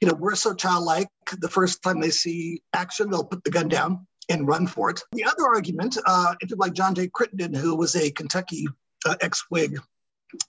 you 0.00 0.08
know, 0.08 0.14
we're 0.14 0.34
so 0.34 0.54
childlike. 0.54 1.08
The 1.38 1.48
first 1.48 1.82
time 1.82 2.00
they 2.00 2.10
see 2.10 2.62
action, 2.74 3.10
they'll 3.10 3.24
put 3.24 3.44
the 3.44 3.50
gun 3.50 3.68
down 3.68 4.06
and 4.28 4.46
run 4.46 4.66
for 4.66 4.90
it. 4.90 5.02
The 5.12 5.24
other 5.24 5.46
argument, 5.46 5.98
uh, 6.06 6.34
like 6.56 6.72
John 6.72 6.94
J. 6.94 7.08
Crittenden, 7.12 7.54
who 7.54 7.74
was 7.76 7.96
a 7.96 8.10
Kentucky 8.10 8.66
uh, 9.06 9.16
ex-Whig, 9.20 9.78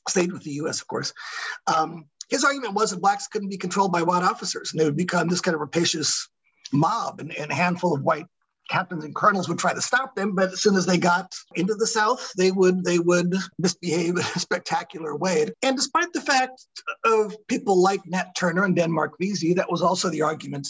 stayed 0.07 0.31
with 0.31 0.43
the 0.43 0.51
U.S. 0.51 0.81
of 0.81 0.87
course. 0.87 1.13
Um, 1.73 2.05
his 2.29 2.43
argument 2.43 2.75
was 2.75 2.91
that 2.91 3.01
blacks 3.01 3.27
couldn't 3.27 3.49
be 3.49 3.57
controlled 3.57 3.91
by 3.91 4.03
white 4.03 4.23
officers, 4.23 4.71
and 4.71 4.79
they 4.79 4.85
would 4.85 4.95
become 4.95 5.27
this 5.27 5.41
kind 5.41 5.55
of 5.55 5.61
rapacious 5.61 6.29
mob, 6.71 7.19
and, 7.19 7.35
and 7.35 7.51
a 7.51 7.55
handful 7.55 7.93
of 7.93 8.03
white 8.03 8.25
captains 8.69 9.03
and 9.03 9.15
colonels 9.15 9.49
would 9.49 9.59
try 9.59 9.73
to 9.73 9.81
stop 9.81 10.15
them, 10.15 10.35
but 10.35 10.53
as 10.53 10.61
soon 10.61 10.75
as 10.75 10.85
they 10.85 10.97
got 10.97 11.33
into 11.55 11.75
the 11.75 11.87
South, 11.87 12.31
they 12.37 12.51
would 12.51 12.83
they 12.83 12.99
would 12.99 13.35
misbehave 13.59 14.15
in 14.15 14.19
a 14.19 14.39
spectacular 14.39 15.15
way. 15.15 15.47
And 15.61 15.75
despite 15.75 16.13
the 16.13 16.21
fact 16.21 16.65
of 17.05 17.35
people 17.47 17.81
like 17.81 18.01
Nat 18.05 18.35
Turner 18.37 18.63
and 18.63 18.75
Denmark 18.75 19.13
Vesey, 19.19 19.53
that 19.53 19.71
was 19.71 19.81
also 19.81 20.09
the 20.09 20.21
argument 20.21 20.67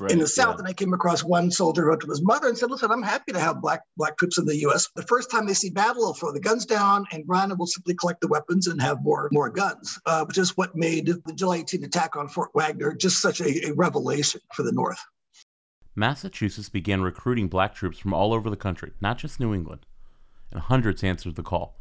Right, 0.00 0.10
in 0.10 0.18
the 0.18 0.26
South. 0.26 0.54
Yeah. 0.54 0.60
And 0.60 0.68
I 0.68 0.72
came 0.72 0.94
across 0.94 1.22
one 1.22 1.50
soldier 1.50 1.82
who 1.82 1.88
wrote 1.88 2.00
to 2.00 2.08
his 2.08 2.22
mother 2.22 2.48
and 2.48 2.56
said, 2.56 2.70
Listen, 2.70 2.90
I'm 2.90 3.02
happy 3.02 3.32
to 3.32 3.40
have 3.40 3.60
black 3.60 3.82
black 3.96 4.16
troops 4.16 4.38
in 4.38 4.46
the 4.46 4.56
US. 4.66 4.88
The 4.96 5.02
first 5.02 5.30
time 5.30 5.46
they 5.46 5.54
see 5.54 5.70
battle, 5.70 6.02
they'll 6.02 6.14
throw 6.14 6.32
the 6.32 6.40
guns 6.40 6.66
down 6.66 7.04
and 7.12 7.24
run 7.26 7.50
and 7.50 7.58
we'll 7.58 7.66
simply 7.66 7.94
collect 7.94 8.20
the 8.20 8.28
weapons 8.28 8.66
and 8.66 8.80
have 8.80 9.02
more, 9.02 9.28
more 9.32 9.50
guns, 9.50 9.98
uh, 10.06 10.24
which 10.24 10.38
is 10.38 10.56
what 10.56 10.74
made 10.74 11.06
the 11.06 11.32
July 11.34 11.58
18 11.58 11.84
attack 11.84 12.16
on 12.16 12.28
Fort 12.28 12.50
Wagner 12.54 12.94
just 12.94 13.20
such 13.20 13.40
a, 13.40 13.68
a 13.68 13.74
revelation 13.74 14.40
for 14.54 14.62
the 14.62 14.72
North. 14.72 15.00
Massachusetts 15.94 16.68
began 16.68 17.02
recruiting 17.02 17.48
black 17.48 17.74
troops 17.74 17.98
from 17.98 18.14
all 18.14 18.32
over 18.32 18.48
the 18.48 18.56
country, 18.56 18.92
not 19.00 19.18
just 19.18 19.38
New 19.38 19.54
England, 19.54 19.84
and 20.50 20.60
hundreds 20.60 21.04
answered 21.04 21.34
the 21.36 21.42
call. 21.42 21.76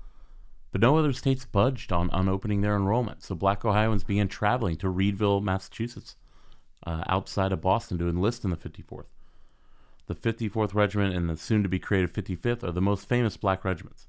But 0.71 0.81
no 0.81 0.97
other 0.97 1.13
states 1.13 1.45
budged 1.45 1.91
on, 1.91 2.09
on 2.11 2.29
opening 2.29 2.61
their 2.61 2.75
enrollment, 2.75 3.23
so 3.23 3.35
black 3.35 3.63
Ohioans 3.63 4.03
began 4.03 4.27
traveling 4.27 4.77
to 4.77 4.89
Readville, 4.89 5.41
Massachusetts, 5.41 6.15
uh, 6.85 7.03
outside 7.07 7.51
of 7.51 7.61
Boston 7.61 7.97
to 7.99 8.09
enlist 8.09 8.43
in 8.43 8.49
the 8.49 8.57
54th. 8.57 9.05
The 10.07 10.15
54th 10.15 10.73
Regiment 10.73 11.15
and 11.15 11.29
the 11.29 11.37
soon 11.37 11.63
to 11.63 11.69
be 11.69 11.79
created 11.79 12.13
55th 12.13 12.63
are 12.63 12.71
the 12.71 12.81
most 12.81 13.07
famous 13.07 13.37
black 13.37 13.63
regiments. 13.63 14.07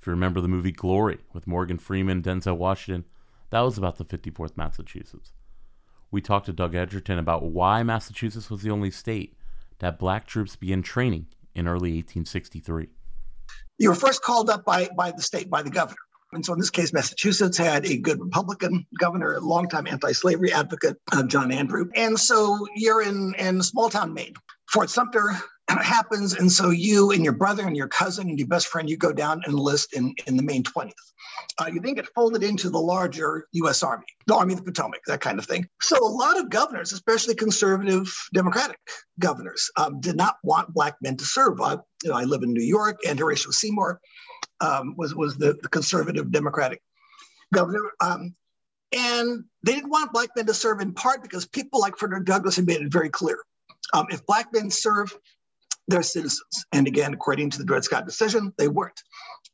If 0.00 0.06
you 0.06 0.10
remember 0.10 0.40
the 0.40 0.48
movie 0.48 0.72
Glory 0.72 1.18
with 1.32 1.46
Morgan 1.46 1.78
Freeman, 1.78 2.22
Denzel 2.22 2.56
Washington, 2.56 3.04
that 3.50 3.60
was 3.60 3.78
about 3.78 3.96
the 3.96 4.04
54th 4.04 4.56
Massachusetts. 4.56 5.32
We 6.10 6.20
talked 6.20 6.46
to 6.46 6.52
Doug 6.52 6.74
Egerton 6.74 7.18
about 7.18 7.44
why 7.44 7.82
Massachusetts 7.82 8.50
was 8.50 8.62
the 8.62 8.70
only 8.70 8.90
state 8.90 9.36
that 9.78 9.98
black 9.98 10.26
troops 10.26 10.56
began 10.56 10.82
training 10.82 11.26
in 11.54 11.66
early 11.66 11.92
1863. 11.92 12.88
You 13.78 13.88
were 13.88 13.94
first 13.94 14.22
called 14.22 14.50
up 14.50 14.64
by, 14.64 14.88
by 14.96 15.10
the 15.12 15.22
state, 15.22 15.48
by 15.48 15.62
the 15.62 15.70
governor. 15.70 15.96
And 16.32 16.44
so 16.44 16.52
in 16.52 16.60
this 16.60 16.70
case, 16.70 16.92
Massachusetts 16.92 17.56
had 17.56 17.84
a 17.86 17.96
good 17.96 18.20
Republican 18.20 18.86
governor, 18.98 19.34
a 19.34 19.40
longtime 19.40 19.86
anti-slavery 19.88 20.52
advocate, 20.52 20.96
uh, 21.12 21.24
John 21.24 21.50
Andrew. 21.50 21.88
And 21.96 22.18
so 22.18 22.66
you're 22.76 23.02
in, 23.02 23.34
in 23.36 23.62
small 23.62 23.90
town 23.90 24.14
Maine. 24.14 24.34
Fort 24.68 24.90
Sumter 24.90 25.36
happens. 25.78 26.34
And 26.34 26.50
so 26.50 26.70
you 26.70 27.10
and 27.10 27.24
your 27.24 27.32
brother 27.32 27.66
and 27.66 27.76
your 27.76 27.88
cousin 27.88 28.28
and 28.28 28.38
your 28.38 28.48
best 28.48 28.68
friend, 28.68 28.88
you 28.88 28.96
go 28.96 29.12
down 29.12 29.42
and 29.44 29.52
enlist 29.54 29.94
in, 29.94 30.14
in 30.26 30.36
the 30.36 30.42
Maine 30.42 30.62
20th. 30.62 30.92
Uh, 31.58 31.66
you 31.72 31.80
then 31.80 31.94
get 31.94 32.08
folded 32.14 32.42
into 32.42 32.70
the 32.70 32.78
larger 32.78 33.46
U.S. 33.52 33.82
Army, 33.82 34.04
the 34.26 34.34
Army 34.34 34.54
of 34.54 34.58
the 34.58 34.64
Potomac, 34.64 35.00
that 35.06 35.20
kind 35.20 35.38
of 35.38 35.46
thing. 35.46 35.66
So 35.80 35.96
a 35.98 36.08
lot 36.08 36.38
of 36.38 36.50
governors, 36.50 36.92
especially 36.92 37.34
conservative 37.34 38.14
Democratic 38.34 38.78
governors, 39.18 39.70
um, 39.76 40.00
did 40.00 40.16
not 40.16 40.36
want 40.42 40.72
black 40.72 40.96
men 41.02 41.16
to 41.16 41.24
serve. 41.24 41.60
I, 41.60 41.74
you 42.02 42.10
know, 42.10 42.14
I 42.14 42.24
live 42.24 42.42
in 42.42 42.52
New 42.52 42.64
York, 42.64 42.98
and 43.06 43.18
Horatio 43.18 43.50
Seymour 43.50 44.00
um, 44.60 44.94
was 44.96 45.14
was 45.14 45.36
the, 45.36 45.58
the, 45.62 45.68
conservative 45.68 46.30
Democratic 46.30 46.82
governor. 47.52 47.90
Um, 48.00 48.34
and 48.92 49.44
they 49.62 49.74
didn't 49.74 49.90
want 49.90 50.12
black 50.12 50.30
men 50.36 50.46
to 50.46 50.54
serve 50.54 50.80
in 50.80 50.92
part 50.92 51.22
because 51.22 51.46
people 51.46 51.80
like 51.80 51.96
Frederick 51.96 52.24
Douglass 52.24 52.56
had 52.56 52.66
made 52.66 52.80
it 52.80 52.92
very 52.92 53.08
clear. 53.08 53.38
Um, 53.92 54.06
if 54.10 54.24
black 54.26 54.52
men 54.52 54.70
serve, 54.70 55.16
they're 55.88 56.02
citizens. 56.02 56.64
And 56.72 56.86
again, 56.86 57.12
according 57.12 57.50
to 57.50 57.58
the 57.58 57.64
Dred 57.64 57.84
Scott 57.84 58.06
decision, 58.06 58.52
they 58.58 58.68
weren't. 58.68 59.00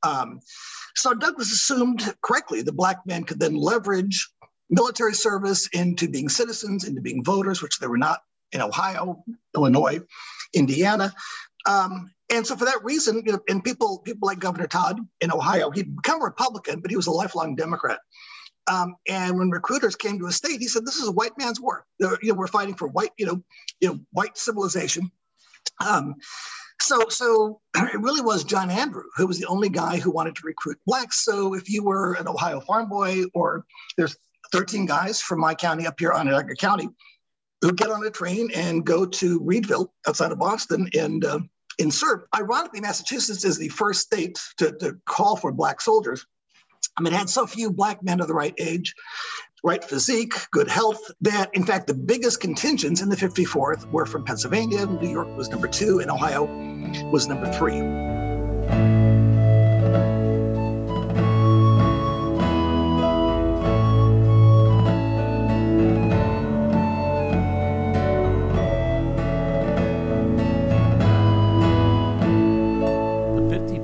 Um, 0.02 0.40
so 0.95 1.14
Douglass 1.14 1.52
assumed 1.52 2.14
correctly 2.23 2.62
the 2.62 2.73
black 2.73 2.99
men 3.06 3.25
could 3.25 3.40
then 3.40 3.54
leverage 3.54 4.28
military 4.71 5.14
service 5.14 5.68
into 5.68 6.09
being 6.09 6.28
citizens, 6.28 6.85
into 6.85 7.00
being 7.00 7.25
voters, 7.25 7.62
which 7.62 7.78
they 7.78 7.87
were 7.87 7.99
not 7.99 8.21
in 8.52 8.61
Ohio, 8.61 9.23
Illinois, 9.54 10.00
Indiana. 10.54 11.12
Um, 11.66 12.11
and 12.33 12.47
so 12.47 12.56
for 12.56 12.64
that 12.64 12.83
reason, 12.83 13.23
you 13.25 13.33
know, 13.33 13.40
and 13.49 13.62
people 13.62 13.99
people 14.00 14.26
like 14.26 14.38
Governor 14.38 14.66
Tod 14.66 14.99
in 15.21 15.30
Ohio, 15.30 15.71
he'd 15.71 15.95
become 15.97 16.21
a 16.21 16.25
Republican, 16.25 16.80
but 16.80 16.90
he 16.90 16.97
was 16.97 17.06
a 17.06 17.12
lifelong 17.12 17.54
Democrat. 17.54 18.00
Um, 18.68 18.97
and 19.09 19.38
when 19.38 19.50
recruiters 19.50 19.95
came 19.95 20.18
to 20.18 20.26
a 20.26 20.33
state, 20.33 20.61
he 20.61 20.66
said, 20.66 20.85
"This 20.85 20.97
is 20.97 21.09
a 21.09 21.12
white 21.12 21.38
man's 21.38 21.61
war. 21.61 21.87
You 22.00 22.18
know, 22.23 22.35
we're 22.35 22.49
fighting 22.49 22.75
for 22.75 22.88
white, 22.88 23.12
you 23.16 23.26
know, 23.26 23.45
you 23.80 23.88
know, 23.88 24.00
white 24.11 24.37
civilization." 24.37 25.11
Um, 25.85 26.14
so, 26.80 27.08
so 27.08 27.61
it 27.76 28.00
really 28.00 28.20
was 28.20 28.44
John 28.44 28.70
Andrew 28.70 29.04
who 29.16 29.26
was 29.26 29.38
the 29.38 29.46
only 29.46 29.68
guy 29.68 29.99
who 29.99 30.11
wanted 30.11 30.37
to 30.37 30.46
recruit 30.46 30.78
blacks. 30.87 31.25
So, 31.25 31.54
if 31.54 31.70
you 31.70 31.85
were 31.85 32.14
an 32.14 32.28
Ohio 32.28 32.61
farm 32.61 32.88
boy, 32.88 33.25
or 33.35 33.64
there's 33.96 34.16
13 34.52 34.87
guys 34.87 35.20
from 35.20 35.40
my 35.40 35.54
county 35.54 35.87
up 35.87 35.99
here, 35.99 36.12
Onondaga 36.12 36.54
County, 36.54 36.88
who 37.62 37.73
get 37.73 37.90
on 37.90 38.06
a 38.06 38.11
train 38.11 38.50
and 38.54 38.85
go 38.85 39.06
to 39.06 39.40
Readville 39.40 39.92
outside 40.06 40.32
of 40.32 40.38
Boston 40.38 40.88
and 40.94 41.25
uh, 41.25 41.40
in 41.78 41.90
serve. 41.90 42.20
Ironically, 42.35 42.80
Massachusetts 42.80 43.44
is 43.44 43.58
the 43.58 43.68
first 43.68 44.00
state 44.00 44.38
to, 44.58 44.73
to 44.73 44.96
call 45.06 45.37
for 45.37 45.52
Black 45.52 45.80
soldiers. 45.80 46.25
I 46.96 47.02
mean, 47.02 47.12
it 47.12 47.16
had 47.16 47.28
so 47.28 47.46
few 47.46 47.73
Black 47.73 48.02
men 48.02 48.20
of 48.20 48.28
the 48.28 48.35
right 48.35 48.54
age, 48.58 48.94
right 49.66 49.82
physique, 49.82 50.35
good 50.52 50.68
health, 50.68 51.11
that 51.20 51.52
in 51.52 51.64
fact, 51.64 51.88
the 51.88 51.94
biggest 51.94 52.40
contingents 52.40 53.02
in 53.02 53.08
the 53.08 53.16
54th 53.16 53.90
were 53.90 54.06
from 54.06 54.25
Pennsylvania. 54.25 54.87
New 54.87 55.11
York 55.11 55.37
was 55.37 55.49
number 55.49 55.66
two, 55.66 55.99
and 55.99 56.08
Ohio 56.08 56.44
was 57.11 57.26
number 57.26 57.52
three. 57.52 57.82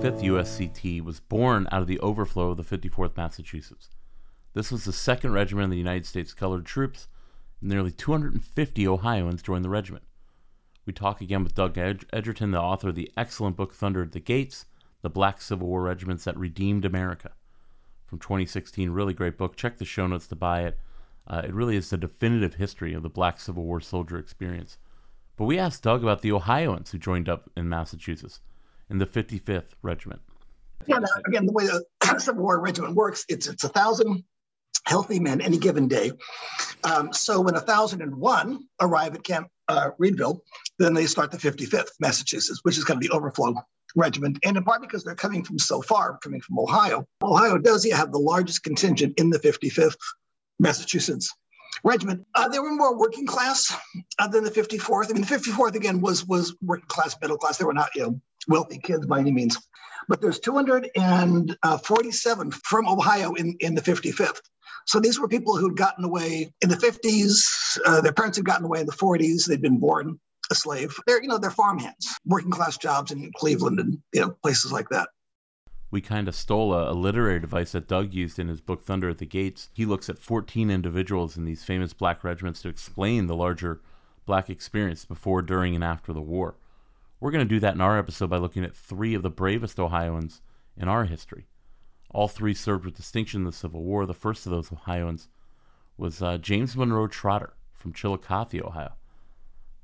5th 0.02 0.20
USCT 0.20 1.00
was 1.04 1.20
born 1.20 1.68
out 1.70 1.80
of 1.80 1.86
the 1.86 2.00
overflow 2.00 2.50
of 2.50 2.56
the 2.56 2.64
54th 2.64 3.16
Massachusetts. 3.16 3.88
This 4.54 4.70
was 4.70 4.84
the 4.84 4.92
second 4.92 5.32
regiment 5.32 5.64
of 5.64 5.70
the 5.70 5.78
United 5.78 6.06
States 6.06 6.34
Colored 6.34 6.66
Troops, 6.66 7.08
and 7.60 7.70
nearly 7.70 7.90
250 7.90 8.86
Ohioans 8.86 9.42
joined 9.42 9.64
the 9.64 9.70
regiment. 9.70 10.04
We 10.84 10.92
talk 10.92 11.20
again 11.20 11.42
with 11.42 11.54
Doug 11.54 11.78
Ed- 11.78 12.04
Egerton, 12.12 12.50
the 12.50 12.60
author 12.60 12.88
of 12.88 12.94
the 12.94 13.10
excellent 13.16 13.56
book 13.56 13.72
Thunder 13.72 14.02
at 14.02 14.12
the 14.12 14.20
Gates 14.20 14.66
The 15.00 15.08
Black 15.08 15.40
Civil 15.40 15.68
War 15.68 15.82
Regiments 15.82 16.24
That 16.24 16.36
Redeemed 16.36 16.84
America 16.84 17.30
from 18.04 18.18
2016. 18.18 18.90
Really 18.90 19.14
great 19.14 19.38
book. 19.38 19.56
Check 19.56 19.78
the 19.78 19.84
show 19.84 20.06
notes 20.06 20.26
to 20.26 20.36
buy 20.36 20.64
it. 20.64 20.78
Uh, 21.26 21.42
it 21.44 21.54
really 21.54 21.76
is 21.76 21.88
the 21.88 21.96
definitive 21.96 22.54
history 22.54 22.92
of 22.92 23.02
the 23.02 23.08
Black 23.08 23.40
Civil 23.40 23.64
War 23.64 23.80
soldier 23.80 24.18
experience. 24.18 24.76
But 25.36 25.44
we 25.44 25.58
asked 25.58 25.82
Doug 25.82 26.02
about 26.02 26.20
the 26.20 26.32
Ohioans 26.32 26.90
who 26.90 26.98
joined 26.98 27.28
up 27.28 27.48
in 27.56 27.68
Massachusetts 27.68 28.40
in 28.90 28.98
the 28.98 29.06
55th 29.06 29.70
Regiment. 29.80 30.20
Yeah, 30.86 30.98
again, 31.26 31.46
the 31.46 31.52
way 31.52 31.66
the 31.66 31.84
Civil 32.18 32.42
War 32.42 32.60
regiment 32.60 32.94
works, 32.96 33.24
it's 33.28 33.46
it's 33.46 33.64
a 33.64 33.68
thousand 33.68 34.24
healthy 34.86 35.20
men 35.20 35.40
any 35.40 35.58
given 35.58 35.88
day. 35.88 36.12
Um, 36.84 37.12
so 37.12 37.40
when 37.40 37.54
1,001 37.54 38.68
arrive 38.80 39.14
at 39.14 39.22
Camp 39.22 39.48
uh, 39.68 39.90
Readville, 39.98 40.42
then 40.78 40.94
they 40.94 41.06
start 41.06 41.30
the 41.30 41.38
55th 41.38 41.90
Massachusetts, 42.00 42.60
which 42.62 42.78
is 42.78 42.84
kind 42.84 42.98
of 42.98 43.08
the 43.08 43.14
overflow 43.14 43.54
regiment. 43.94 44.38
And 44.44 44.56
in 44.56 44.64
part 44.64 44.80
because 44.80 45.04
they're 45.04 45.14
coming 45.14 45.44
from 45.44 45.58
so 45.58 45.82
far, 45.82 46.16
coming 46.18 46.40
from 46.40 46.58
Ohio. 46.58 47.06
Ohio 47.22 47.58
does 47.58 47.84
have 47.90 48.10
the 48.12 48.18
largest 48.18 48.64
contingent 48.64 49.18
in 49.18 49.28
the 49.30 49.38
55th 49.38 49.96
Massachusetts 50.58 51.32
regiment. 51.84 52.26
Uh, 52.34 52.48
they 52.48 52.58
were 52.58 52.72
more 52.72 52.98
working 52.98 53.26
class 53.26 53.76
uh, 54.18 54.26
than 54.28 54.44
the 54.44 54.50
54th. 54.50 55.10
I 55.10 55.12
mean, 55.12 55.22
the 55.22 55.28
54th 55.28 55.74
again 55.74 56.00
was 56.00 56.26
was 56.26 56.56
working 56.62 56.86
class, 56.86 57.14
middle 57.20 57.36
class. 57.36 57.58
They 57.58 57.64
were 57.64 57.74
not 57.74 57.90
you 57.94 58.02
know 58.02 58.20
wealthy 58.48 58.78
kids 58.78 59.06
by 59.06 59.20
any 59.20 59.32
means. 59.32 59.58
But 60.08 60.20
there's 60.20 60.40
247 60.40 62.50
from 62.50 62.88
Ohio 62.88 63.34
in, 63.34 63.56
in 63.60 63.76
the 63.76 63.80
55th. 63.80 64.40
So 64.86 65.00
these 65.00 65.18
were 65.18 65.28
people 65.28 65.56
who'd 65.56 65.76
gotten 65.76 66.04
away 66.04 66.52
in 66.60 66.68
the 66.68 66.76
50s. 66.76 67.78
Uh, 67.86 68.00
their 68.00 68.12
parents 68.12 68.36
had 68.38 68.46
gotten 68.46 68.64
away 68.64 68.80
in 68.80 68.86
the 68.86 68.92
40s. 68.92 69.46
They'd 69.46 69.62
been 69.62 69.78
born 69.78 70.18
a 70.50 70.54
slave. 70.54 70.94
They're, 71.06 71.22
you 71.22 71.28
know, 71.28 71.38
they're 71.38 71.50
farmhands, 71.50 72.18
working 72.26 72.50
class 72.50 72.76
jobs 72.76 73.10
in 73.10 73.30
Cleveland 73.36 73.80
and, 73.80 73.98
you 74.12 74.20
know, 74.20 74.36
places 74.42 74.72
like 74.72 74.88
that. 74.90 75.08
We 75.90 76.00
kind 76.00 76.26
of 76.26 76.34
stole 76.34 76.72
a, 76.72 76.90
a 76.90 76.94
literary 76.94 77.38
device 77.38 77.72
that 77.72 77.86
Doug 77.86 78.14
used 78.14 78.38
in 78.38 78.48
his 78.48 78.60
book 78.60 78.82
Thunder 78.82 79.10
at 79.10 79.18
the 79.18 79.26
Gates. 79.26 79.68
He 79.74 79.84
looks 79.84 80.08
at 80.08 80.18
14 80.18 80.70
individuals 80.70 81.36
in 81.36 81.44
these 81.44 81.64
famous 81.64 81.92
black 81.92 82.24
regiments 82.24 82.62
to 82.62 82.68
explain 82.68 83.26
the 83.26 83.36
larger 83.36 83.80
black 84.24 84.48
experience 84.48 85.04
before, 85.04 85.42
during, 85.42 85.74
and 85.74 85.84
after 85.84 86.12
the 86.12 86.20
war. 86.20 86.56
We're 87.20 87.30
going 87.30 87.46
to 87.46 87.54
do 87.54 87.60
that 87.60 87.74
in 87.74 87.80
our 87.80 87.98
episode 87.98 88.30
by 88.30 88.38
looking 88.38 88.64
at 88.64 88.74
three 88.74 89.14
of 89.14 89.22
the 89.22 89.30
bravest 89.30 89.78
Ohioans 89.78 90.40
in 90.76 90.88
our 90.88 91.04
history. 91.04 91.46
All 92.12 92.28
three 92.28 92.54
served 92.54 92.84
with 92.84 92.96
distinction 92.96 93.40
in 93.40 93.44
the 93.44 93.52
Civil 93.52 93.82
War. 93.82 94.04
The 94.06 94.14
first 94.14 94.46
of 94.46 94.52
those 94.52 94.72
Ohioans 94.72 95.28
was 95.96 96.22
uh, 96.22 96.38
James 96.38 96.76
Monroe 96.76 97.08
Trotter 97.08 97.54
from 97.72 97.92
Chillicothe, 97.92 98.60
Ohio. 98.62 98.92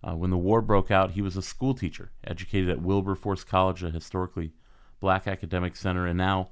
Uh, 0.02 0.14
when 0.14 0.30
the 0.30 0.36
war 0.36 0.60
broke 0.62 0.90
out, 0.90 1.12
he 1.12 1.22
was 1.22 1.36
a 1.36 1.42
school 1.42 1.74
teacher, 1.74 2.12
educated 2.24 2.68
at 2.68 2.82
Wilberforce 2.82 3.44
College, 3.44 3.82
a 3.82 3.90
historically 3.90 4.52
black 5.00 5.26
academic 5.26 5.74
center, 5.74 6.06
and 6.06 6.18
now 6.18 6.50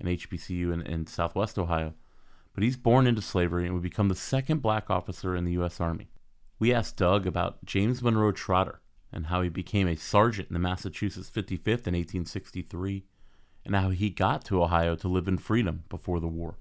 an 0.00 0.06
HBCU 0.06 0.72
in, 0.72 0.82
in 0.82 1.06
southwest 1.06 1.58
Ohio. 1.58 1.94
But 2.54 2.64
he's 2.64 2.76
born 2.76 3.06
into 3.06 3.22
slavery 3.22 3.64
and 3.64 3.74
would 3.74 3.82
become 3.82 4.08
the 4.08 4.14
second 4.14 4.62
black 4.62 4.90
officer 4.90 5.36
in 5.36 5.44
the 5.44 5.52
U.S. 5.52 5.80
Army. 5.80 6.10
We 6.58 6.74
asked 6.74 6.96
Doug 6.96 7.26
about 7.26 7.64
James 7.64 8.02
Monroe 8.02 8.32
Trotter 8.32 8.80
and 9.12 9.26
how 9.26 9.42
he 9.42 9.48
became 9.48 9.86
a 9.86 9.94
sergeant 9.94 10.48
in 10.48 10.54
the 10.54 10.60
Massachusetts 10.60 11.30
55th 11.30 11.86
in 11.86 11.94
1863 11.94 13.04
and 13.68 13.76
how 13.76 13.90
he 13.90 14.10
got 14.10 14.44
to 14.46 14.62
Ohio 14.62 14.96
to 14.96 15.08
live 15.08 15.28
in 15.28 15.38
freedom 15.38 15.84
before 15.88 16.20
the 16.20 16.26
war. 16.26 16.56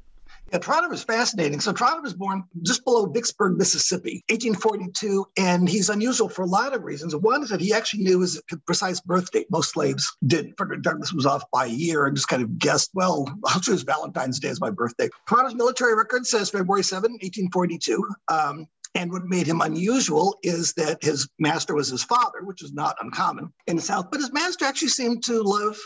Yeah, 0.52 0.60
Trotter 0.60 0.88
was 0.88 1.04
fascinating. 1.04 1.60
So 1.60 1.74
Trotter 1.74 2.02
was 2.02 2.14
born 2.14 2.44
just 2.62 2.86
below 2.86 3.06
Vicksburg, 3.06 3.58
Mississippi, 3.58 4.24
1842, 4.30 5.26
and 5.38 5.68
he's 5.68 5.90
unusual 5.90 6.30
for 6.30 6.44
a 6.44 6.48
lot 6.48 6.74
of 6.74 6.84
reasons. 6.84 7.16
One 7.16 7.44
is 7.44 7.50
that 7.50 7.60
he 7.60 7.74
actually 7.74 8.04
knew 8.04 8.22
his 8.22 8.42
precise 8.66 9.02
birth 9.02 9.32
date. 9.32 9.48
Most 9.52 9.72
slaves 9.72 10.16
didn't. 10.26 10.56
Frederick 10.58 10.84
Douglass 10.84 11.12
was 11.12 11.26
off 11.26 11.44
by 11.52 11.66
a 11.66 11.70
year 11.70 12.06
and 12.06 12.16
just 12.16 12.30
kind 12.30 12.42
of 12.42 12.58
guessed, 12.58 12.92
well, 12.94 13.28
I'll 13.46 13.60
choose 13.60 13.84
Valentine's 13.84 14.40
Day 14.40 14.50
as 14.50 14.62
my 14.62 14.70
birthday. 14.70 15.10
Trotter's 15.28 15.56
military 15.56 15.96
record 15.96 16.26
says 16.26 16.50
February 16.50 16.84
7, 16.84 17.12
1842. 17.12 18.08
Um, 18.30 18.68
and 18.96 19.12
what 19.12 19.26
made 19.26 19.48
him 19.48 19.62
unusual 19.62 20.38
is 20.44 20.74
that 20.74 21.04
his 21.04 21.28
master 21.40 21.76
was 21.76 21.90
his 21.90 22.04
father, 22.04 22.44
which 22.44 22.64
is 22.64 22.74
not 22.74 22.96
uncommon 23.02 23.54
in 23.68 23.76
the 23.76 23.82
South, 23.82 24.10
but 24.12 24.22
his 24.22 24.32
master 24.32 24.66
actually 24.66 24.88
seemed 24.88 25.24
to 25.26 25.44
love 25.44 25.78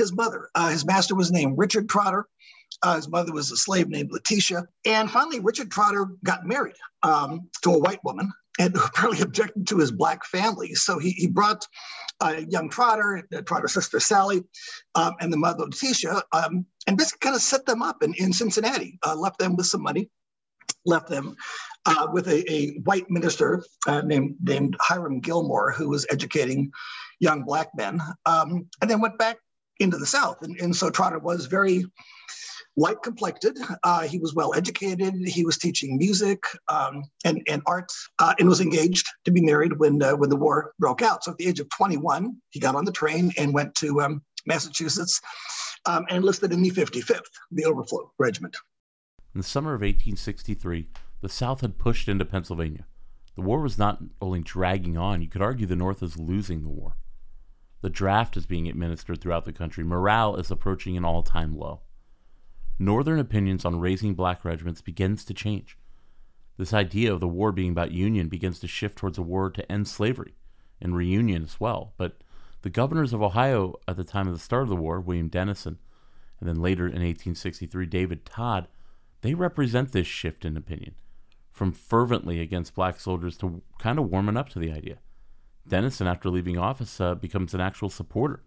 his 0.00 0.12
mother. 0.12 0.48
Uh, 0.54 0.70
his 0.70 0.84
master 0.84 1.14
was 1.14 1.30
named 1.30 1.56
Richard 1.56 1.88
Trotter. 1.88 2.26
Uh, 2.82 2.96
his 2.96 3.08
mother 3.08 3.32
was 3.32 3.50
a 3.50 3.56
slave 3.56 3.88
named 3.88 4.10
Letitia. 4.10 4.64
And 4.84 5.10
finally, 5.10 5.40
Richard 5.40 5.70
Trotter 5.70 6.06
got 6.24 6.46
married 6.46 6.76
um, 7.02 7.48
to 7.62 7.74
a 7.74 7.78
white 7.78 8.02
woman 8.04 8.32
and 8.58 8.74
apparently 8.84 9.22
objected 9.22 9.66
to 9.68 9.78
his 9.78 9.90
black 9.90 10.24
family. 10.24 10.74
So 10.74 10.98
he, 10.98 11.10
he 11.10 11.26
brought 11.26 11.66
uh, 12.20 12.42
young 12.48 12.68
Trotter, 12.68 13.26
Trotter's 13.46 13.74
sister 13.74 14.00
Sally, 14.00 14.42
um, 14.94 15.14
and 15.20 15.32
the 15.32 15.36
mother 15.36 15.64
Letitia, 15.64 16.22
um, 16.32 16.66
and 16.86 16.96
basically 16.96 17.20
kind 17.20 17.36
of 17.36 17.42
set 17.42 17.66
them 17.66 17.82
up 17.82 18.02
in, 18.02 18.14
in 18.14 18.32
Cincinnati, 18.32 18.98
uh, 19.06 19.14
left 19.14 19.38
them 19.38 19.56
with 19.56 19.66
some 19.66 19.82
money, 19.82 20.10
left 20.84 21.08
them 21.08 21.34
uh, 21.86 22.08
with 22.12 22.28
a, 22.28 22.50
a, 22.52 22.78
white 22.80 23.08
minister 23.10 23.64
uh, 23.86 24.02
named, 24.02 24.36
named 24.42 24.76
Hiram 24.80 25.20
Gilmore, 25.20 25.72
who 25.72 25.88
was 25.88 26.06
educating 26.10 26.70
young 27.20 27.42
black 27.44 27.70
men, 27.74 28.00
um, 28.26 28.66
and 28.80 28.90
then 28.90 29.00
went 29.00 29.18
back 29.18 29.38
into 29.80 29.96
the 29.96 30.06
South. 30.06 30.42
And, 30.42 30.58
and 30.60 30.74
so 30.74 30.90
Trotter 30.90 31.18
was 31.18 31.46
very 31.46 31.84
light 32.76 33.02
complected. 33.02 33.58
Uh, 33.82 34.02
he 34.02 34.18
was 34.18 34.34
well 34.34 34.54
educated. 34.54 35.14
He 35.26 35.44
was 35.44 35.58
teaching 35.58 35.98
music 35.98 36.44
um, 36.68 37.02
and, 37.24 37.42
and 37.48 37.62
art 37.66 37.90
uh, 38.18 38.34
and 38.38 38.48
was 38.48 38.60
engaged 38.60 39.06
to 39.24 39.30
be 39.30 39.40
married 39.40 39.78
when, 39.78 40.02
uh, 40.02 40.12
when 40.12 40.30
the 40.30 40.36
war 40.36 40.72
broke 40.78 41.02
out. 41.02 41.24
So 41.24 41.32
at 41.32 41.38
the 41.38 41.48
age 41.48 41.60
of 41.60 41.68
21, 41.70 42.36
he 42.50 42.60
got 42.60 42.76
on 42.76 42.84
the 42.84 42.92
train 42.92 43.32
and 43.36 43.52
went 43.52 43.74
to 43.76 44.00
um, 44.00 44.22
Massachusetts 44.46 45.20
um, 45.86 46.04
and 46.08 46.18
enlisted 46.18 46.52
in 46.52 46.62
the 46.62 46.70
55th, 46.70 47.20
the 47.50 47.64
Overflow 47.64 48.12
Regiment. 48.18 48.56
In 49.34 49.40
the 49.40 49.46
summer 49.46 49.74
of 49.74 49.80
1863, 49.80 50.88
the 51.20 51.28
South 51.28 51.60
had 51.60 51.78
pushed 51.78 52.08
into 52.08 52.24
Pennsylvania. 52.24 52.86
The 53.36 53.42
war 53.42 53.60
was 53.60 53.78
not 53.78 53.98
only 54.20 54.40
dragging 54.40 54.98
on, 54.98 55.22
you 55.22 55.28
could 55.28 55.42
argue 55.42 55.66
the 55.66 55.76
North 55.76 56.02
is 56.02 56.18
losing 56.18 56.62
the 56.62 56.68
war. 56.68 56.96
The 57.82 57.90
draft 57.90 58.36
is 58.36 58.46
being 58.46 58.68
administered 58.68 59.20
throughout 59.20 59.44
the 59.44 59.52
country. 59.52 59.84
Morale 59.84 60.36
is 60.36 60.50
approaching 60.50 60.96
an 60.96 61.04
all 61.04 61.22
time 61.22 61.56
low. 61.56 61.80
Northern 62.78 63.18
opinions 63.18 63.64
on 63.64 63.80
raising 63.80 64.14
black 64.14 64.44
regiments 64.44 64.80
begins 64.80 65.24
to 65.24 65.34
change. 65.34 65.76
This 66.56 66.74
idea 66.74 67.12
of 67.12 67.20
the 67.20 67.28
war 67.28 67.52
being 67.52 67.70
about 67.70 67.92
union 67.92 68.28
begins 68.28 68.60
to 68.60 68.66
shift 68.66 68.98
towards 68.98 69.18
a 69.18 69.22
war 69.22 69.50
to 69.50 69.72
end 69.72 69.88
slavery 69.88 70.34
and 70.80 70.94
reunion 70.94 71.42
as 71.42 71.58
well. 71.58 71.94
But 71.96 72.22
the 72.62 72.70
governors 72.70 73.12
of 73.12 73.22
Ohio 73.22 73.76
at 73.88 73.96
the 73.96 74.04
time 74.04 74.26
of 74.26 74.34
the 74.34 74.40
start 74.40 74.64
of 74.64 74.68
the 74.68 74.76
war, 74.76 75.00
William 75.00 75.28
Dennison, 75.28 75.78
and 76.38 76.48
then 76.48 76.60
later 76.60 76.86
in 76.86 77.02
1863, 77.02 77.86
David 77.86 78.24
Tod, 78.26 78.68
they 79.22 79.34
represent 79.34 79.92
this 79.92 80.06
shift 80.06 80.44
in 80.44 80.56
opinion 80.56 80.94
from 81.52 81.72
fervently 81.72 82.40
against 82.40 82.74
black 82.74 82.98
soldiers 82.98 83.36
to 83.38 83.62
kind 83.78 83.98
of 83.98 84.10
warming 84.10 84.36
up 84.36 84.48
to 84.50 84.58
the 84.58 84.72
idea. 84.72 84.98
Dennison, 85.66 86.06
after 86.06 86.28
leaving 86.30 86.58
office, 86.58 87.00
uh, 87.00 87.14
becomes 87.14 87.54
an 87.54 87.60
actual 87.60 87.90
supporter. 87.90 88.42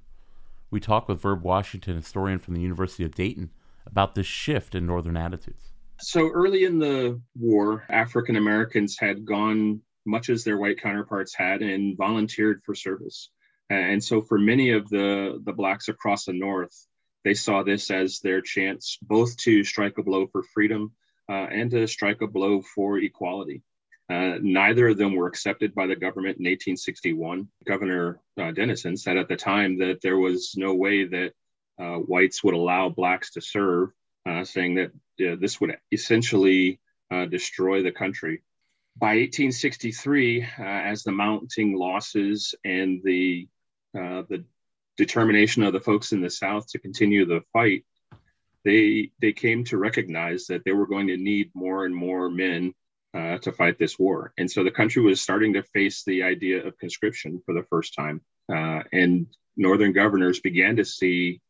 We 0.71 0.79
talk 0.79 1.07
with 1.07 1.21
Verb 1.21 1.43
Washington, 1.43 1.95
historian 1.95 2.39
from 2.39 2.55
the 2.55 2.61
University 2.61 3.03
of 3.03 3.15
Dayton, 3.15 3.51
about 3.85 4.15
this 4.15 4.25
shift 4.25 4.75
in 4.75 4.85
Northern 4.85 5.15
attitudes. 5.15 5.71
So 6.01 6.29
early 6.29 6.65
in 6.65 6.79
the 6.79 7.21
war, 7.35 7.85
African 7.89 8.35
Americans 8.35 8.97
had 8.99 9.25
gone 9.25 9.81
much 10.05 10.29
as 10.29 10.43
their 10.43 10.57
white 10.57 10.81
counterparts 10.81 11.33
had 11.35 11.61
and 11.61 11.97
volunteered 11.97 12.61
for 12.65 12.75
service. 12.75 13.29
And 13.69 14.03
so 14.03 14.21
for 14.21 14.37
many 14.37 14.71
of 14.71 14.89
the, 14.89 15.41
the 15.45 15.53
blacks 15.53 15.87
across 15.87 16.25
the 16.25 16.33
North, 16.33 16.87
they 17.23 17.33
saw 17.33 17.63
this 17.63 17.89
as 17.89 18.19
their 18.19 18.41
chance 18.41 18.97
both 19.01 19.37
to 19.37 19.63
strike 19.63 19.97
a 19.97 20.03
blow 20.03 20.27
for 20.27 20.43
freedom 20.43 20.91
uh, 21.29 21.47
and 21.51 21.71
to 21.71 21.87
strike 21.87 22.21
a 22.21 22.27
blow 22.27 22.61
for 22.75 22.97
equality. 22.97 23.63
Uh, 24.09 24.37
neither 24.41 24.89
of 24.89 24.97
them 24.97 25.15
were 25.15 25.27
accepted 25.27 25.73
by 25.73 25.87
the 25.87 25.95
government 25.95 26.37
in 26.37 26.43
1861. 26.43 27.47
Governor 27.65 28.19
uh, 28.39 28.51
Dennison 28.51 28.97
said 28.97 29.17
at 29.17 29.29
the 29.29 29.35
time 29.35 29.77
that 29.79 30.01
there 30.01 30.17
was 30.17 30.55
no 30.57 30.73
way 30.75 31.05
that 31.05 31.31
uh, 31.79 31.95
whites 31.95 32.43
would 32.43 32.53
allow 32.53 32.89
blacks 32.89 33.31
to 33.31 33.41
serve, 33.41 33.89
uh, 34.27 34.43
saying 34.43 34.75
that 34.75 34.91
this 35.17 35.61
would 35.61 35.77
essentially 35.91 36.79
uh, 37.11 37.25
destroy 37.25 37.81
the 37.81 37.91
country. 37.91 38.43
By 38.97 39.15
1863, 39.15 40.47
as 40.59 41.03
the 41.03 41.11
mounting 41.11 41.75
losses 41.75 42.53
and 42.63 43.01
the 43.03 43.47
the 43.93 44.43
determination 44.97 45.63
of 45.63 45.73
the 45.73 45.79
folks 45.79 46.11
in 46.11 46.21
the 46.21 46.29
South 46.29 46.67
to 46.67 46.79
continue 46.79 47.25
the 47.25 47.41
fight, 47.53 47.85
they 48.63 49.11
they 49.19 49.33
came 49.33 49.63
to 49.65 49.77
recognize 49.77 50.45
that 50.47 50.63
they 50.65 50.73
were 50.73 50.85
going 50.85 51.07
to 51.07 51.17
need 51.17 51.49
more 51.55 51.85
and 51.85 51.95
more 51.95 52.29
men 52.29 52.73
uh, 53.13 53.37
to 53.39 53.51
fight 53.51 53.77
this 53.77 53.99
war. 53.99 54.33
And 54.37 54.49
so 54.49 54.63
the 54.63 54.71
country 54.71 55.01
was 55.01 55.21
starting 55.21 55.53
to 55.53 55.63
face 55.63 56.03
the 56.03 56.23
idea 56.23 56.65
of 56.65 56.77
conscription 56.77 57.41
for 57.45 57.53
the 57.53 57.63
first 57.69 57.93
time. 57.95 58.21
Uh, 58.51 58.81
and 58.91 59.27
Northern 59.55 59.93
governors 59.93 60.39
began 60.39 60.75
to 60.77 60.85
see 60.85 61.41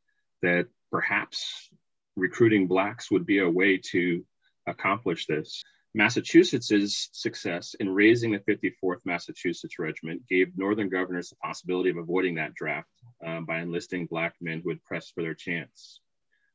that 0.42 0.68
perhaps 0.92 1.70
recruiting 2.16 2.68
Blacks 2.68 3.10
would 3.10 3.26
be 3.26 3.40
a 3.40 3.50
way 3.50 3.78
to 3.92 4.26
accomplish 4.68 5.26
this. 5.26 5.64
Massachusetts's 5.96 7.10
success 7.12 7.76
in 7.80 7.90
raising 7.90 8.32
the 8.32 8.40
54th 8.40 9.00
Massachusetts 9.06 9.78
Regiment 9.78 10.28
gave 10.28 10.58
Northern 10.58 10.90
governors 10.90 11.30
the 11.30 11.36
possibility 11.36 11.92
of 11.92 11.98
avoiding 11.98 12.36
that 12.36 12.56
draft 12.56 12.90
uh, 13.26 13.42
by 13.42 13.60
enlisting 13.60 14.08
Black 14.08 14.34
men 14.42 14.60
who 14.60 14.70
would 14.70 14.84
press 14.84 15.12
for 15.14 15.22
their 15.22 15.36
chance. 15.36 16.00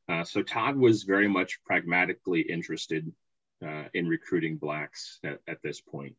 Uh, 0.09 0.23
so 0.23 0.41
Tod 0.41 0.75
was 0.75 1.03
very 1.03 1.27
much 1.27 1.59
pragmatically 1.65 2.41
interested 2.41 3.09
uh, 3.65 3.85
in 3.93 4.07
recruiting 4.07 4.57
blacks 4.57 5.19
at, 5.23 5.39
at, 5.47 5.61
this 5.61 5.81
point. 5.81 6.15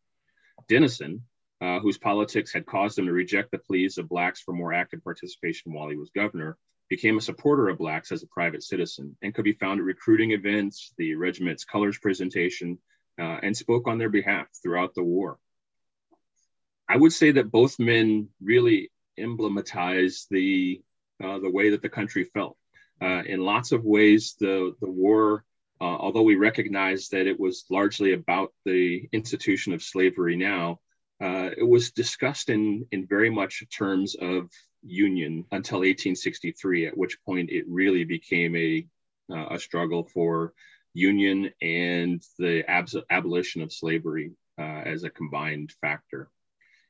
Dennison, 0.68 1.22
uh, 1.60 1.80
whose 1.80 1.98
politics 1.98 2.52
had 2.52 2.66
caused 2.66 2.98
him 2.98 3.06
to 3.06 3.12
reject 3.12 3.50
the 3.50 3.58
pleas 3.58 3.98
of 3.98 4.08
blacks 4.08 4.40
for 4.40 4.52
more 4.52 4.72
active 4.72 5.02
participation 5.02 5.72
while 5.72 5.88
he 5.88 5.96
was 5.96 6.10
governor, 6.10 6.56
became 6.90 7.16
a 7.16 7.22
supporter 7.22 7.68
of 7.68 7.78
Blacks 7.78 8.12
as 8.12 8.22
a 8.22 8.26
private 8.26 8.62
citizen 8.62 9.16
and 9.22 9.32
could 9.32 9.44
be 9.44 9.52
found 9.52 9.78
at 9.78 9.86
recruiting 9.86 10.32
events, 10.32 10.92
the 10.98 11.14
regiment's 11.14 11.64
colors 11.64 11.96
presentation, 11.96 12.78
uh, 13.18 13.38
and 13.42 13.56
spoke 13.56 13.86
on 13.86 13.96
their 13.96 14.08
behalf 14.08 14.48
throughout 14.60 14.94
the 14.94 15.02
war. 15.02 15.38
I 16.88 16.96
would 16.96 17.12
say 17.12 17.30
that 17.32 17.52
both 17.52 17.78
men 17.78 18.28
really 18.42 18.90
emblematized 19.18 20.26
the 20.30 20.82
uh, 21.22 21.38
the 21.38 21.50
way 21.50 21.70
that 21.70 21.82
the 21.82 21.88
country 21.88 22.24
felt. 22.24 22.56
Uh, 23.00 23.22
in 23.24 23.40
lots 23.40 23.70
of 23.72 23.84
ways, 23.84 24.34
the 24.40 24.74
the 24.80 24.90
war, 24.90 25.44
uh, 25.80 25.84
although 25.84 26.22
we 26.22 26.36
recognize 26.36 27.08
that 27.08 27.26
it 27.26 27.38
was 27.38 27.64
largely 27.70 28.12
about 28.12 28.52
the 28.64 29.08
institution 29.12 29.72
of 29.72 29.82
slavery 29.82 30.36
now, 30.36 30.78
uh, 31.22 31.50
it 31.56 31.66
was 31.66 31.92
discussed 31.92 32.48
in 32.48 32.86
in 32.92 33.06
very 33.06 33.30
much 33.30 33.62
terms 33.76 34.14
of 34.14 34.50
union 34.82 35.44
until 35.52 35.78
1863, 35.78 36.86
at 36.86 36.96
which 36.96 37.22
point 37.24 37.50
it 37.50 37.64
really 37.68 38.04
became 38.04 38.56
a 38.56 38.86
uh, 39.32 39.54
a 39.54 39.58
struggle 39.58 40.04
for 40.04 40.52
union 40.92 41.50
and 41.62 42.22
the 42.38 42.68
abs- 42.68 42.96
abolition 43.10 43.62
of 43.62 43.72
slavery 43.72 44.32
uh, 44.58 44.82
as 44.84 45.04
a 45.04 45.10
combined 45.10 45.72
factor. 45.80 46.28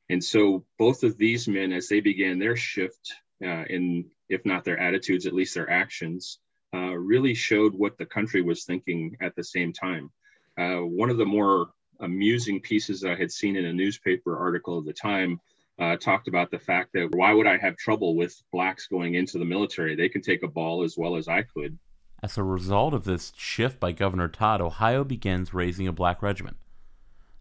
And 0.08 0.24
so 0.24 0.64
both 0.78 1.04
of 1.04 1.18
these 1.18 1.46
men, 1.46 1.72
as 1.72 1.88
they 1.88 2.00
began 2.00 2.38
their 2.38 2.56
shift 2.56 3.14
uh, 3.44 3.64
in, 3.68 4.10
if 4.28 4.44
not 4.44 4.64
their 4.64 4.78
attitudes, 4.78 5.26
at 5.26 5.34
least 5.34 5.54
their 5.54 5.70
actions, 5.70 6.38
uh, 6.74 6.96
really 6.96 7.34
showed 7.34 7.74
what 7.74 7.98
the 7.98 8.06
country 8.06 8.42
was 8.42 8.64
thinking 8.64 9.16
at 9.20 9.34
the 9.34 9.44
same 9.44 9.72
time. 9.72 10.10
Uh, 10.58 10.78
one 10.78 11.10
of 11.10 11.16
the 11.16 11.24
more 11.24 11.70
amusing 12.00 12.60
pieces 12.60 13.04
I 13.04 13.14
had 13.14 13.30
seen 13.30 13.56
in 13.56 13.66
a 13.66 13.72
newspaper 13.72 14.36
article 14.38 14.78
of 14.78 14.84
the 14.84 14.92
time 14.92 15.40
uh, 15.78 15.96
talked 15.96 16.28
about 16.28 16.50
the 16.50 16.58
fact 16.58 16.92
that 16.92 17.14
why 17.14 17.32
would 17.32 17.46
I 17.46 17.56
have 17.56 17.76
trouble 17.76 18.14
with 18.14 18.40
blacks 18.52 18.86
going 18.86 19.14
into 19.14 19.38
the 19.38 19.44
military? 19.44 19.94
They 19.96 20.08
can 20.08 20.22
take 20.22 20.42
a 20.42 20.48
ball 20.48 20.82
as 20.82 20.96
well 20.96 21.16
as 21.16 21.26
I 21.28 21.42
could. 21.42 21.78
As 22.22 22.36
a 22.36 22.42
result 22.42 22.92
of 22.92 23.04
this 23.04 23.32
shift 23.36 23.80
by 23.80 23.92
Governor 23.92 24.28
Tod, 24.28 24.60
Ohio 24.60 25.04
begins 25.04 25.54
raising 25.54 25.88
a 25.88 25.92
black 25.92 26.22
regiment. 26.22 26.58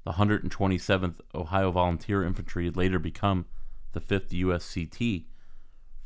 The 0.06 0.14
127th 0.14 1.16
Ohio 1.36 1.72
Volunteer 1.72 2.24
Infantry 2.24 2.70
later 2.70 2.98
become 2.98 3.46
the 3.92 4.00
5th 4.00 4.30
USCT. 4.30 5.26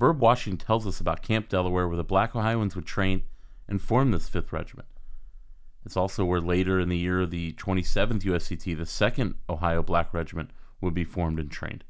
Verb 0.04 0.20
Washington 0.20 0.58
tells 0.58 0.86
us 0.86 1.00
about 1.00 1.22
Camp 1.22 1.48
Delaware, 1.48 1.88
where 1.88 1.96
the 1.96 2.04
black 2.04 2.36
Ohioans 2.36 2.76
would 2.76 2.86
train 2.86 3.24
and 3.70 3.82
form 3.82 4.12
this 4.12 4.30
5th 4.30 4.52
Regiment. 4.52 4.89
It's 5.86 5.96
also 5.96 6.26
where 6.26 6.42
later 6.42 6.78
in 6.78 6.89
the 6.89 6.98
year 6.98 7.22
of 7.22 7.32
the 7.32 7.54
27th 7.54 8.24
USCT, 8.24 8.76
the 8.76 8.84
2nd 8.84 9.36
Ohio 9.48 9.82
Black 9.82 10.13
Regiment, 10.13 10.50
would 10.82 10.94
be 10.94 11.06
formed 11.06 11.39
and 11.39 11.50
trained. 11.50 11.86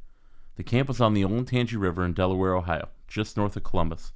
The 0.57 0.63
camp 0.63 0.89
was 0.89 1.01
on 1.01 1.15
the 1.15 1.23
Olentangy 1.23 1.75
River 1.75 2.05
in 2.05 2.13
Delaware, 2.13 2.55
Ohio, 2.55 2.89
just 3.07 3.35
north 3.35 3.55
of 3.55 3.63
Columbus, 3.63 4.13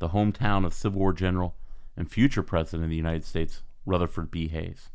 the 0.00 0.08
hometown 0.08 0.66
of 0.66 0.74
Civil 0.74 0.98
War 0.98 1.12
General 1.12 1.54
and 1.96 2.10
future 2.10 2.42
President 2.42 2.86
of 2.86 2.90
the 2.90 2.96
United 2.96 3.24
States, 3.24 3.62
Rutherford 3.86 4.32
B. 4.32 4.48
Hayes. 4.48 4.90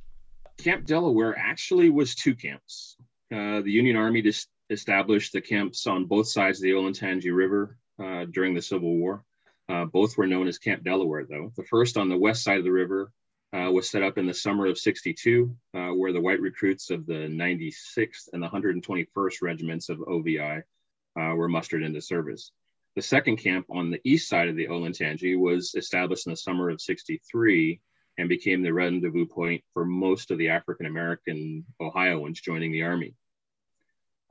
Camp 0.58 0.86
Delaware 0.86 1.34
actually 1.40 1.90
was 1.90 2.14
two 2.14 2.36
camps. 2.36 2.98
Uh, 3.32 3.62
the 3.62 3.72
Union 3.72 3.96
Army 3.96 4.22
established 4.70 5.32
the 5.32 5.40
camps 5.40 5.88
on 5.88 6.04
both 6.04 6.28
sides 6.28 6.60
of 6.60 6.64
the 6.64 6.72
Olentangy 6.72 7.34
River 7.34 7.78
uh, 8.02 8.26
during 8.26 8.54
the 8.54 8.62
Civil 8.62 8.96
War. 8.98 9.24
Uh, 9.70 9.86
both 9.86 10.18
were 10.18 10.28
known 10.28 10.48
as 10.48 10.58
Camp 10.58 10.84
Delaware, 10.84 11.26
though. 11.26 11.52
The 11.56 11.64
first 11.64 11.98
on 11.98 12.10
the 12.10 12.18
west 12.18 12.44
side 12.44 12.58
of 12.58 12.66
the 12.66 12.72
river 12.72 13.12
uh, 13.54 13.72
was 13.72 13.90
set 13.90 14.04
up 14.04 14.18
in 14.18 14.26
the 14.26 14.34
summer 14.34 14.66
of 14.66 14.78
62, 14.78 15.56
uh, 15.74 15.88
where 15.90 16.12
the 16.12 16.22
white 16.22 16.42
recruits 16.42 16.90
of 16.90 17.06
the 17.06 17.28
96th 17.30 18.30
and 18.34 18.44
the 18.44 18.50
121st 18.50 19.42
regiments 19.42 19.90
of 19.90 20.02
OVI 20.02 20.64
uh, 21.20 21.36
were 21.36 21.48
mustered 21.48 21.84
into 21.84 22.02
service. 22.02 22.52
The 22.96 23.02
second 23.02 23.38
camp 23.38 23.68
on 23.70 23.90
the 23.90 24.02
east 24.04 24.28
side 24.30 24.50
of 24.50 24.56
the 24.56 24.68
Olentangy 24.68 25.40
was 25.40 25.74
established 25.76 26.28
in 26.28 26.34
the 26.34 26.38
summer 26.38 26.70
of 26.70 26.82
63 26.82 27.80
and 28.18 28.30
became 28.30 28.62
the 28.62 28.74
rendezvous 28.74 29.26
point 29.26 29.64
for 29.74 29.86
most 29.86 30.30
of 30.30 30.38
the 30.38 30.50
African 30.50 30.86
American 30.86 31.66
Ohioans 31.82 32.42
joining 32.42 32.72
the 32.72 32.84
Army. 32.84 33.16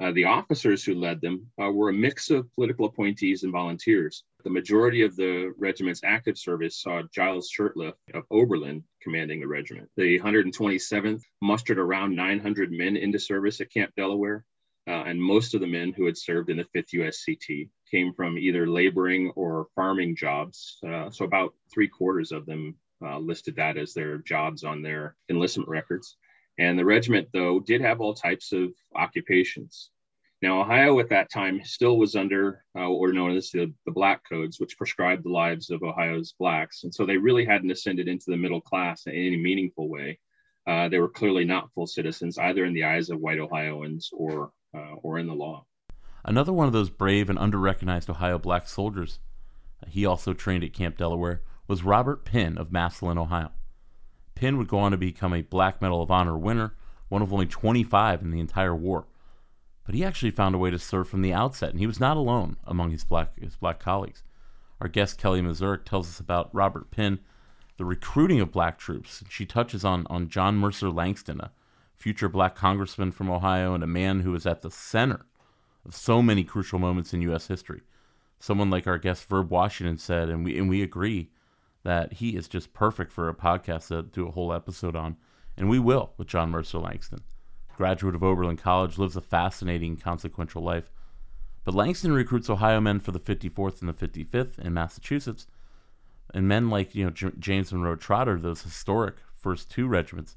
Uh, 0.02 0.10
the 0.10 0.24
officers 0.24 0.82
who 0.82 0.96
led 0.96 1.20
them 1.20 1.46
uh, 1.62 1.70
were 1.70 1.90
a 1.90 1.92
mix 1.92 2.28
of 2.28 2.52
political 2.54 2.86
appointees 2.86 3.44
and 3.44 3.52
volunteers. 3.52 4.24
The 4.42 4.50
majority 4.50 5.02
of 5.02 5.14
the 5.14 5.54
regiment's 5.56 6.00
active 6.02 6.36
service 6.36 6.82
saw 6.82 7.02
Giles 7.14 7.48
Shurtleff 7.56 7.92
of 8.12 8.24
Oberlin 8.32 8.82
commanding 9.00 9.38
the 9.38 9.46
regiment. 9.46 9.88
The 9.96 10.18
127th 10.18 11.22
mustered 11.40 11.78
around 11.78 12.16
900 12.16 12.72
men 12.72 12.96
into 12.96 13.20
service 13.20 13.60
at 13.60 13.72
Camp 13.72 13.92
Delaware, 13.96 14.44
uh, 14.88 15.04
and 15.06 15.22
most 15.22 15.54
of 15.54 15.60
the 15.60 15.68
men 15.68 15.92
who 15.92 16.06
had 16.06 16.18
served 16.18 16.50
in 16.50 16.56
the 16.56 16.66
5th 16.76 16.94
USCT 16.94 17.68
came 17.88 18.12
from 18.12 18.38
either 18.38 18.66
laboring 18.66 19.30
or 19.36 19.68
farming 19.76 20.16
jobs. 20.16 20.78
Uh, 20.84 21.10
so 21.10 21.24
about 21.24 21.54
three 21.72 21.86
quarters 21.86 22.32
of 22.32 22.44
them 22.44 22.74
uh, 23.04 23.18
listed 23.18 23.54
that 23.54 23.76
as 23.76 23.94
their 23.94 24.18
jobs 24.18 24.64
on 24.64 24.82
their 24.82 25.14
enlistment 25.30 25.68
records. 25.68 26.16
And 26.58 26.78
the 26.78 26.84
regiment, 26.84 27.28
though, 27.32 27.60
did 27.60 27.80
have 27.80 28.00
all 28.00 28.14
types 28.14 28.52
of 28.52 28.72
occupations. 28.94 29.90
Now, 30.42 30.60
Ohio 30.60 30.98
at 30.98 31.08
that 31.10 31.30
time 31.30 31.62
still 31.62 31.98
was 31.98 32.16
under 32.16 32.64
uh, 32.76 32.90
what 32.90 32.98
were 32.98 33.12
known 33.12 33.36
as 33.36 33.50
the, 33.50 33.72
the 33.86 33.92
Black 33.92 34.22
Codes, 34.28 34.58
which 34.58 34.76
prescribed 34.76 35.24
the 35.24 35.30
lives 35.30 35.70
of 35.70 35.84
Ohio's 35.84 36.34
Blacks. 36.36 36.82
And 36.82 36.92
so 36.92 37.06
they 37.06 37.16
really 37.16 37.44
hadn't 37.44 37.70
ascended 37.70 38.08
into 38.08 38.24
the 38.26 38.36
middle 38.36 38.60
class 38.60 39.06
in 39.06 39.12
any 39.12 39.36
meaningful 39.36 39.88
way. 39.88 40.18
Uh, 40.66 40.88
they 40.88 40.98
were 40.98 41.08
clearly 41.08 41.44
not 41.44 41.72
full 41.72 41.86
citizens, 41.86 42.38
either 42.38 42.64
in 42.64 42.74
the 42.74 42.82
eyes 42.82 43.08
of 43.08 43.20
white 43.20 43.38
Ohioans 43.38 44.10
or, 44.12 44.50
uh, 44.76 44.94
or 45.02 45.20
in 45.20 45.28
the 45.28 45.32
law. 45.32 45.64
Another 46.24 46.52
one 46.52 46.66
of 46.66 46.72
those 46.72 46.90
brave 46.90 47.30
and 47.30 47.38
underrecognized 47.38 48.10
Ohio 48.10 48.38
black 48.38 48.66
soldiers, 48.66 49.20
uh, 49.80 49.88
he 49.88 50.04
also 50.04 50.32
trained 50.32 50.64
at 50.64 50.72
Camp 50.72 50.96
Delaware, 50.96 51.42
was 51.68 51.84
Robert 51.84 52.24
Penn 52.24 52.58
of 52.58 52.72
Massillon, 52.72 53.18
Ohio. 53.18 53.52
Penn 54.34 54.58
would 54.58 54.68
go 54.68 54.78
on 54.78 54.90
to 54.90 54.96
become 54.96 55.34
a 55.34 55.42
Black 55.42 55.80
Medal 55.80 56.02
of 56.02 56.10
Honor 56.10 56.36
winner, 56.36 56.74
one 57.08 57.22
of 57.22 57.32
only 57.32 57.46
25 57.46 58.22
in 58.22 58.32
the 58.32 58.40
entire 58.40 58.74
war. 58.74 59.06
But 59.84 59.94
he 59.94 60.04
actually 60.04 60.30
found 60.30 60.54
a 60.54 60.58
way 60.58 60.70
to 60.70 60.78
serve 60.78 61.08
from 61.08 61.22
the 61.22 61.32
outset, 61.32 61.70
and 61.70 61.80
he 61.80 61.86
was 61.86 62.00
not 62.00 62.16
alone 62.16 62.56
among 62.64 62.90
his 62.90 63.04
black, 63.04 63.38
his 63.40 63.56
black 63.56 63.80
colleagues. 63.80 64.22
Our 64.80 64.88
guest 64.88 65.18
Kelly 65.18 65.40
Mezurek 65.40 65.84
tells 65.84 66.08
us 66.08 66.20
about 66.20 66.54
Robert 66.54 66.90
Penn, 66.90 67.20
the 67.76 67.84
recruiting 67.84 68.40
of 68.40 68.52
black 68.52 68.78
troops. 68.78 69.24
She 69.28 69.46
touches 69.46 69.84
on, 69.84 70.06
on 70.08 70.28
John 70.28 70.56
Mercer 70.56 70.90
Langston, 70.90 71.40
a 71.40 71.52
future 71.96 72.28
black 72.28 72.54
congressman 72.54 73.12
from 73.12 73.30
Ohio 73.30 73.74
and 73.74 73.84
a 73.84 73.88
man 73.88 74.20
who 74.20 74.32
was 74.32 74.46
at 74.46 74.62
the 74.62 74.70
center 74.70 75.26
of 75.84 75.94
so 75.94 76.22
many 76.22 76.44
crucial 76.44 76.78
moments 76.78 77.12
in 77.12 77.22
U.S. 77.22 77.48
history. 77.48 77.82
Someone 78.38 78.70
like 78.70 78.86
our 78.86 78.98
guest 78.98 79.24
Verb 79.28 79.50
Washington 79.50 79.98
said, 79.98 80.28
and 80.28 80.44
we 80.44 80.58
and 80.58 80.68
we 80.68 80.82
agree 80.82 81.30
that 81.84 82.14
he 82.14 82.36
is 82.36 82.48
just 82.48 82.72
perfect 82.72 83.12
for 83.12 83.28
a 83.28 83.34
podcast 83.34 83.88
to 83.88 84.02
do 84.02 84.26
a 84.26 84.32
whole 84.32 84.52
episode 84.52 84.96
on, 84.96 85.16
and 85.56 85.68
we 85.68 85.78
will 85.78 86.12
with 86.16 86.28
John 86.28 86.50
Mercer 86.50 86.78
Langston. 86.78 87.22
Graduate 87.76 88.14
of 88.14 88.22
Oberlin 88.22 88.56
College, 88.56 88.98
lives 88.98 89.16
a 89.16 89.20
fascinating, 89.20 89.96
consequential 89.96 90.62
life. 90.62 90.90
But 91.64 91.74
Langston 91.74 92.12
recruits 92.12 92.50
Ohio 92.50 92.80
men 92.80 93.00
for 93.00 93.12
the 93.12 93.20
54th 93.20 93.80
and 93.80 93.88
the 93.88 94.08
55th 94.08 94.58
in 94.58 94.74
Massachusetts, 94.74 95.46
and 96.34 96.48
men 96.48 96.70
like 96.70 96.94
you 96.94 97.04
know 97.04 97.10
J- 97.10 97.32
James 97.38 97.72
Monroe 97.72 97.96
Trotter, 97.96 98.38
those 98.38 98.62
historic 98.62 99.16
first 99.34 99.70
two 99.70 99.86
regiments. 99.86 100.36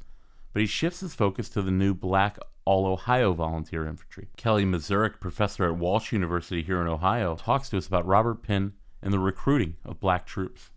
But 0.54 0.62
he 0.62 0.68
shifts 0.68 1.02
his 1.02 1.16
focus 1.16 1.50
to 1.50 1.62
the 1.62 1.72
new 1.72 1.94
Black 1.94 2.38
all 2.66 2.86
Ohio 2.86 3.34
Volunteer 3.34 3.86
Infantry. 3.86 4.28
Kelly 4.38 4.66
Mezurek, 4.66 5.20
professor 5.20 5.66
at 5.66 5.78
Walsh 5.78 6.12
University 6.12 6.64
here 6.64 6.82
in 6.82 6.88
Ohio, 6.88 7.36
talks 7.36 7.70
to 7.70 7.78
us 7.78 7.88
about 7.88 8.06
Robert 8.06 8.42
Penn 8.42 8.74
and 9.02 9.14
the 9.14 9.20
recruiting 9.20 9.76
of 9.86 10.00
black 10.00 10.26
troops. 10.26 10.72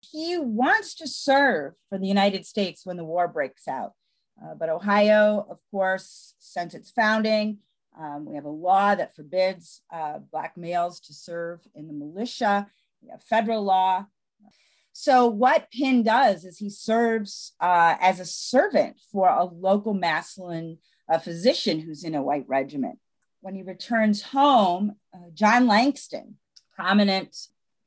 He 0.00 0.38
wants 0.38 0.94
to 0.94 1.06
serve 1.06 1.74
for 1.88 1.98
the 1.98 2.06
United 2.06 2.46
States 2.46 2.86
when 2.86 2.96
the 2.96 3.04
war 3.04 3.28
breaks 3.28 3.68
out. 3.68 3.92
Uh, 4.42 4.54
but 4.54 4.68
Ohio, 4.68 5.46
of 5.50 5.60
course, 5.70 6.34
since 6.38 6.74
its 6.74 6.90
founding, 6.90 7.58
um, 7.98 8.24
we 8.24 8.36
have 8.36 8.44
a 8.44 8.50
law 8.50 8.94
that 8.94 9.14
forbids 9.14 9.82
uh, 9.92 10.18
Black 10.30 10.56
males 10.56 11.00
to 11.00 11.12
serve 11.12 11.60
in 11.74 11.88
the 11.88 11.92
militia. 11.92 12.68
We 13.02 13.10
have 13.10 13.22
federal 13.22 13.64
law. 13.64 14.06
So, 14.92 15.26
what 15.26 15.68
Penn 15.72 16.02
does 16.02 16.44
is 16.44 16.58
he 16.58 16.70
serves 16.70 17.52
uh, 17.60 17.96
as 18.00 18.20
a 18.20 18.24
servant 18.24 18.96
for 19.12 19.28
a 19.28 19.44
local 19.44 19.94
Massillon 19.94 20.78
a 21.08 21.18
physician 21.18 21.80
who's 21.80 22.04
in 22.04 22.14
a 22.14 22.22
white 22.22 22.44
regiment. 22.48 22.98
When 23.40 23.54
he 23.54 23.62
returns 23.62 24.22
home, 24.22 24.96
uh, 25.14 25.30
John 25.32 25.66
Langston, 25.66 26.36
prominent 26.74 27.36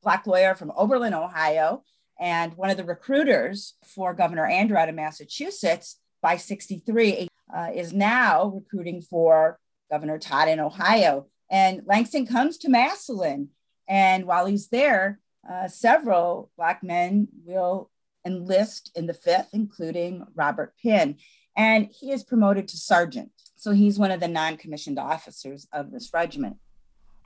Black 0.02 0.26
lawyer 0.26 0.54
from 0.54 0.72
Oberlin, 0.76 1.14
Ohio, 1.14 1.84
and 2.18 2.54
one 2.54 2.70
of 2.70 2.76
the 2.76 2.84
recruiters 2.84 3.74
for 3.84 4.14
Governor 4.14 4.46
Andrew 4.46 4.76
out 4.76 4.88
of 4.88 4.94
Massachusetts 4.94 5.98
by 6.22 6.36
63, 6.36 7.28
uh, 7.54 7.68
is 7.74 7.92
now 7.92 8.46
recruiting 8.46 9.02
for 9.02 9.58
Governor 9.90 10.18
Tod 10.18 10.48
in 10.48 10.60
Ohio. 10.60 11.26
And 11.50 11.82
Langston 11.84 12.26
comes 12.26 12.56
to 12.58 12.68
Massillon. 12.68 13.48
And 13.88 14.24
while 14.24 14.46
he's 14.46 14.68
there, 14.68 15.20
uh, 15.50 15.68
several 15.68 16.50
Black 16.56 16.82
men 16.82 17.28
will 17.44 17.90
enlist 18.24 18.92
in 18.94 19.06
the 19.06 19.12
5th, 19.12 19.48
including 19.52 20.24
Robert 20.34 20.74
Penn 20.82 21.16
and 21.56 21.88
he 21.92 22.12
is 22.12 22.24
promoted 22.24 22.68
to 22.68 22.76
sergeant. 22.76 23.30
So 23.56 23.72
he's 23.72 23.98
one 23.98 24.10
of 24.10 24.20
the 24.20 24.28
non 24.28 24.56
commissioned 24.56 24.98
officers 24.98 25.66
of 25.72 25.90
this 25.90 26.10
regiment. 26.12 26.56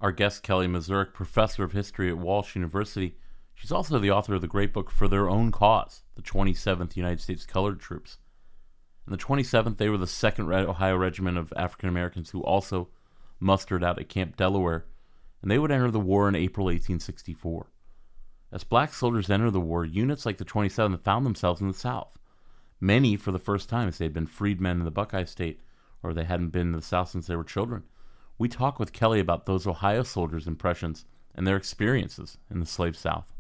Our 0.01 0.13
guest, 0.13 0.43
Kelly 0.43 0.67
Mezurek, 0.67 1.15
professor 1.15 1.65
of 1.65 1.73
history 1.73 2.09
at 2.09 2.19
Walsh 2.19 2.57
University, 2.57 3.17
She's 3.57 3.73
also 3.73 3.99
the 3.99 4.11
author 4.11 4.35
of 4.35 4.43
the 4.43 4.47
great 4.47 4.75
book 4.75 4.91
For 4.91 5.09
Their 5.09 5.31
Own 5.31 5.51
Cause, 5.51 6.03
the 6.15 6.21
27th 6.21 6.95
United 6.95 7.23
States 7.23 7.47
Colored 7.47 7.81
Troops. 7.81 8.19
In 9.07 9.13
the 9.13 9.19
27th, 9.19 9.77
they 9.77 9.89
were 9.89 9.99
the 9.99 10.07
2nd 10.07 10.53
Ohio 10.67 10.97
Regiment 10.97 11.39
of 11.39 11.53
African 11.57 11.89
Americans 11.89 12.31
who 12.31 12.43
also 12.43 12.89
mustered 13.39 13.85
out 13.85 13.99
at 14.01 14.09
Camp 14.09 14.37
Delaware, 14.37 14.85
and 15.43 15.51
they 15.51 15.59
would 15.59 15.71
enter 15.71 15.91
the 15.91 16.01
war 16.01 16.29
in 16.29 16.35
April 16.35 16.67
1864. 16.67 17.71
As 18.51 18.65
black 18.65 18.93
soldiers 18.93 19.31
entered 19.31 19.53
the 19.53 19.61
war, 19.61 19.85
units 19.85 20.27
like 20.27 20.39
the 20.39 20.45
27th 20.45 21.03
found 21.03 21.25
themselves 21.25 21.61
in 21.61 21.69
the 21.69 21.75
South. 21.75 22.19
Many 22.81 23.17
for 23.17 23.31
the 23.31 23.39
first 23.39 23.69
time, 23.69 23.89
as 23.89 23.99
they 23.99 24.05
had 24.05 24.13
been 24.13 24.27
freedmen 24.27 24.79
in 24.79 24.85
the 24.85 24.91
Buckeye 24.91 25.25
State, 25.25 25.61
or 26.03 26.13
they 26.13 26.25
hadn't 26.25 26.51
been 26.51 26.69
in 26.69 26.73
the 26.73 26.83
South 26.83 27.11
since 27.11 27.27
they 27.27 27.37
were 27.37 27.45
children. 27.45 27.85
We 28.39 28.49
talk 28.49 28.79
with 28.79 28.93
Kelly 28.93 29.21
about 29.21 29.47
those 29.47 29.67
Ohio 29.67 30.03
soldiers' 30.03 30.47
impressions 30.47 31.05
and 31.35 31.47
their 31.47 31.57
experiences 31.57 32.39
in 32.51 32.61
the 32.61 32.67
slave 32.67 32.97
South. 32.97 33.33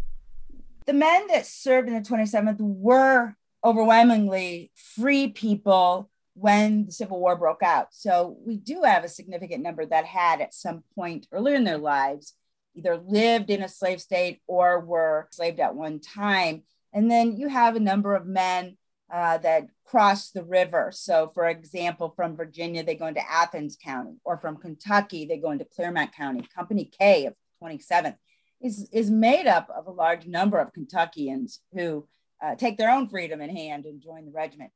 The 0.86 0.92
men 0.92 1.26
that 1.28 1.46
served 1.46 1.88
in 1.88 1.94
the 1.94 2.00
27th 2.00 2.60
were 2.60 3.36
overwhelmingly 3.66 4.70
free 4.94 5.26
people 5.26 6.08
when 6.34 6.86
the 6.86 6.92
Civil 6.92 7.18
War 7.18 7.34
broke 7.34 7.64
out. 7.64 7.88
So 7.90 8.36
we 8.46 8.58
do 8.58 8.82
have 8.84 9.02
a 9.02 9.08
significant 9.08 9.60
number 9.60 9.84
that 9.84 10.04
had 10.04 10.40
at 10.40 10.54
some 10.54 10.84
point 10.94 11.26
earlier 11.32 11.56
in 11.56 11.64
their 11.64 11.76
lives 11.76 12.34
either 12.76 12.96
lived 12.96 13.50
in 13.50 13.62
a 13.62 13.68
slave 13.68 14.00
state 14.00 14.40
or 14.46 14.78
were 14.78 15.26
enslaved 15.26 15.58
at 15.58 15.74
one 15.74 15.98
time. 15.98 16.62
And 16.92 17.10
then 17.10 17.36
you 17.36 17.48
have 17.48 17.74
a 17.74 17.80
number 17.80 18.14
of 18.14 18.24
men 18.26 18.76
uh, 19.12 19.38
that 19.38 19.66
cross 19.84 20.30
the 20.30 20.44
river. 20.44 20.90
So, 20.92 21.26
for 21.26 21.48
example, 21.48 22.12
from 22.14 22.36
Virginia, 22.36 22.84
they 22.84 22.94
go 22.94 23.06
into 23.06 23.28
Athens 23.28 23.76
County, 23.82 24.16
or 24.24 24.36
from 24.36 24.58
Kentucky, 24.58 25.26
they 25.26 25.38
go 25.38 25.50
into 25.50 25.64
Clermont 25.64 26.12
County. 26.12 26.46
Company 26.54 26.90
K 26.98 27.26
of 27.26 27.34
27th 27.62 28.16
is, 28.60 28.88
is 28.92 29.10
made 29.10 29.46
up 29.46 29.68
of 29.74 29.86
a 29.86 29.92
large 29.92 30.26
number 30.26 30.58
of 30.58 30.72
Kentuckians 30.72 31.60
who 31.72 32.06
uh, 32.42 32.54
take 32.54 32.78
their 32.78 32.90
own 32.90 33.08
freedom 33.08 33.40
in 33.40 33.54
hand 33.54 33.84
and 33.84 34.00
join 34.00 34.24
the 34.24 34.32
regiment. 34.32 34.70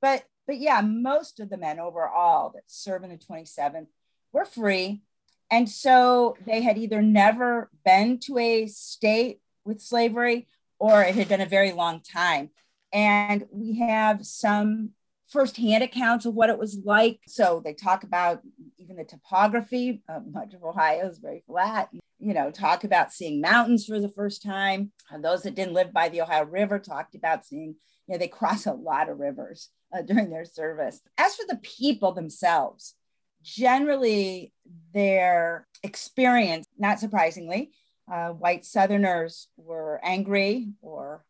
But, 0.00 0.24
but 0.46 0.58
yeah, 0.58 0.80
most 0.80 1.40
of 1.40 1.48
the 1.48 1.56
men 1.56 1.80
overall 1.80 2.50
that 2.54 2.64
serve 2.66 3.04
in 3.04 3.10
the 3.10 3.16
27th 3.16 3.86
were 4.32 4.44
free. 4.44 5.02
And 5.50 5.68
so 5.68 6.36
they 6.44 6.62
had 6.62 6.76
either 6.76 7.00
never 7.00 7.70
been 7.84 8.18
to 8.20 8.38
a 8.38 8.66
state 8.66 9.40
with 9.64 9.80
slavery 9.80 10.46
or 10.78 11.02
it 11.02 11.14
had 11.14 11.28
been 11.28 11.40
a 11.40 11.46
very 11.46 11.72
long 11.72 12.00
time. 12.00 12.50
And 12.92 13.46
we 13.50 13.78
have 13.78 14.26
some 14.26 14.90
firsthand 15.28 15.82
accounts 15.82 16.24
of 16.24 16.34
what 16.34 16.50
it 16.50 16.58
was 16.58 16.78
like. 16.84 17.20
So 17.26 17.60
they 17.64 17.74
talk 17.74 18.04
about 18.04 18.42
even 18.78 18.96
the 18.96 19.04
topography. 19.04 20.02
Uh, 20.08 20.20
much 20.30 20.54
of 20.54 20.62
Ohio 20.62 21.08
is 21.08 21.18
very 21.18 21.42
flat. 21.46 21.90
You 22.18 22.34
know, 22.34 22.50
talk 22.50 22.84
about 22.84 23.12
seeing 23.12 23.40
mountains 23.40 23.86
for 23.86 24.00
the 24.00 24.08
first 24.08 24.42
time. 24.42 24.92
And 25.10 25.24
those 25.24 25.42
that 25.42 25.54
didn't 25.54 25.74
live 25.74 25.92
by 25.92 26.08
the 26.08 26.22
Ohio 26.22 26.44
River 26.44 26.78
talked 26.78 27.14
about 27.14 27.44
seeing, 27.44 27.76
you 28.06 28.12
know, 28.12 28.18
they 28.18 28.28
cross 28.28 28.66
a 28.66 28.72
lot 28.72 29.08
of 29.08 29.18
rivers 29.18 29.68
uh, 29.92 30.02
during 30.02 30.30
their 30.30 30.44
service. 30.44 31.00
As 31.18 31.34
for 31.36 31.44
the 31.48 31.58
people 31.58 32.12
themselves, 32.12 32.94
generally 33.42 34.52
their 34.92 35.66
experience, 35.82 36.66
not 36.78 36.98
surprisingly, 36.98 37.70
uh, 38.10 38.30
white 38.30 38.64
Southerners 38.64 39.48
were 39.56 40.00
angry 40.02 40.68
or 40.80 41.24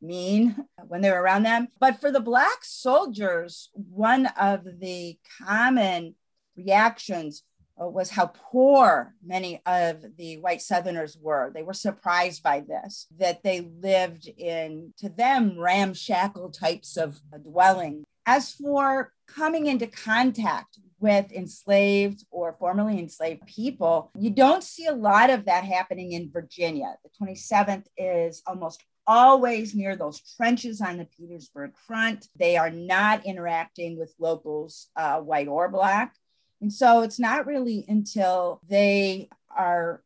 mean 0.00 0.56
when 0.88 1.00
they 1.00 1.10
were 1.10 1.22
around 1.22 1.44
them. 1.44 1.68
But 1.78 2.00
for 2.00 2.10
the 2.10 2.20
Black 2.20 2.58
soldiers, 2.64 3.70
one 3.74 4.26
of 4.38 4.64
the 4.80 5.18
common 5.44 6.14
reactions 6.56 7.42
uh, 7.42 7.51
was 7.88 8.10
how 8.10 8.26
poor 8.26 9.14
many 9.24 9.62
of 9.66 10.04
the 10.16 10.38
white 10.38 10.62
Southerners 10.62 11.16
were. 11.20 11.50
They 11.54 11.62
were 11.62 11.74
surprised 11.74 12.42
by 12.42 12.60
this, 12.60 13.06
that 13.18 13.42
they 13.42 13.60
lived 13.60 14.28
in, 14.28 14.92
to 14.98 15.08
them, 15.08 15.58
ramshackle 15.58 16.50
types 16.50 16.96
of 16.96 17.20
dwelling. 17.42 18.04
As 18.26 18.52
for 18.52 19.12
coming 19.26 19.66
into 19.66 19.86
contact 19.86 20.78
with 21.00 21.32
enslaved 21.32 22.24
or 22.30 22.56
formerly 22.58 22.98
enslaved 22.98 23.44
people, 23.46 24.10
you 24.16 24.30
don't 24.30 24.62
see 24.62 24.86
a 24.86 24.94
lot 24.94 25.30
of 25.30 25.46
that 25.46 25.64
happening 25.64 26.12
in 26.12 26.30
Virginia. 26.30 26.94
The 27.02 27.26
27th 27.26 27.86
is 27.96 28.42
almost 28.46 28.84
always 29.06 29.74
near 29.74 29.96
those 29.96 30.20
trenches 30.36 30.80
on 30.80 30.96
the 30.96 31.04
Petersburg 31.04 31.72
front. 31.86 32.28
They 32.36 32.56
are 32.56 32.70
not 32.70 33.26
interacting 33.26 33.98
with 33.98 34.14
locals, 34.18 34.88
uh, 34.96 35.20
white 35.20 35.48
or 35.48 35.68
black. 35.68 36.14
And 36.62 36.72
so 36.72 37.02
it's 37.02 37.18
not 37.18 37.46
really 37.46 37.84
until 37.88 38.60
they 38.68 39.28
are 39.54 40.02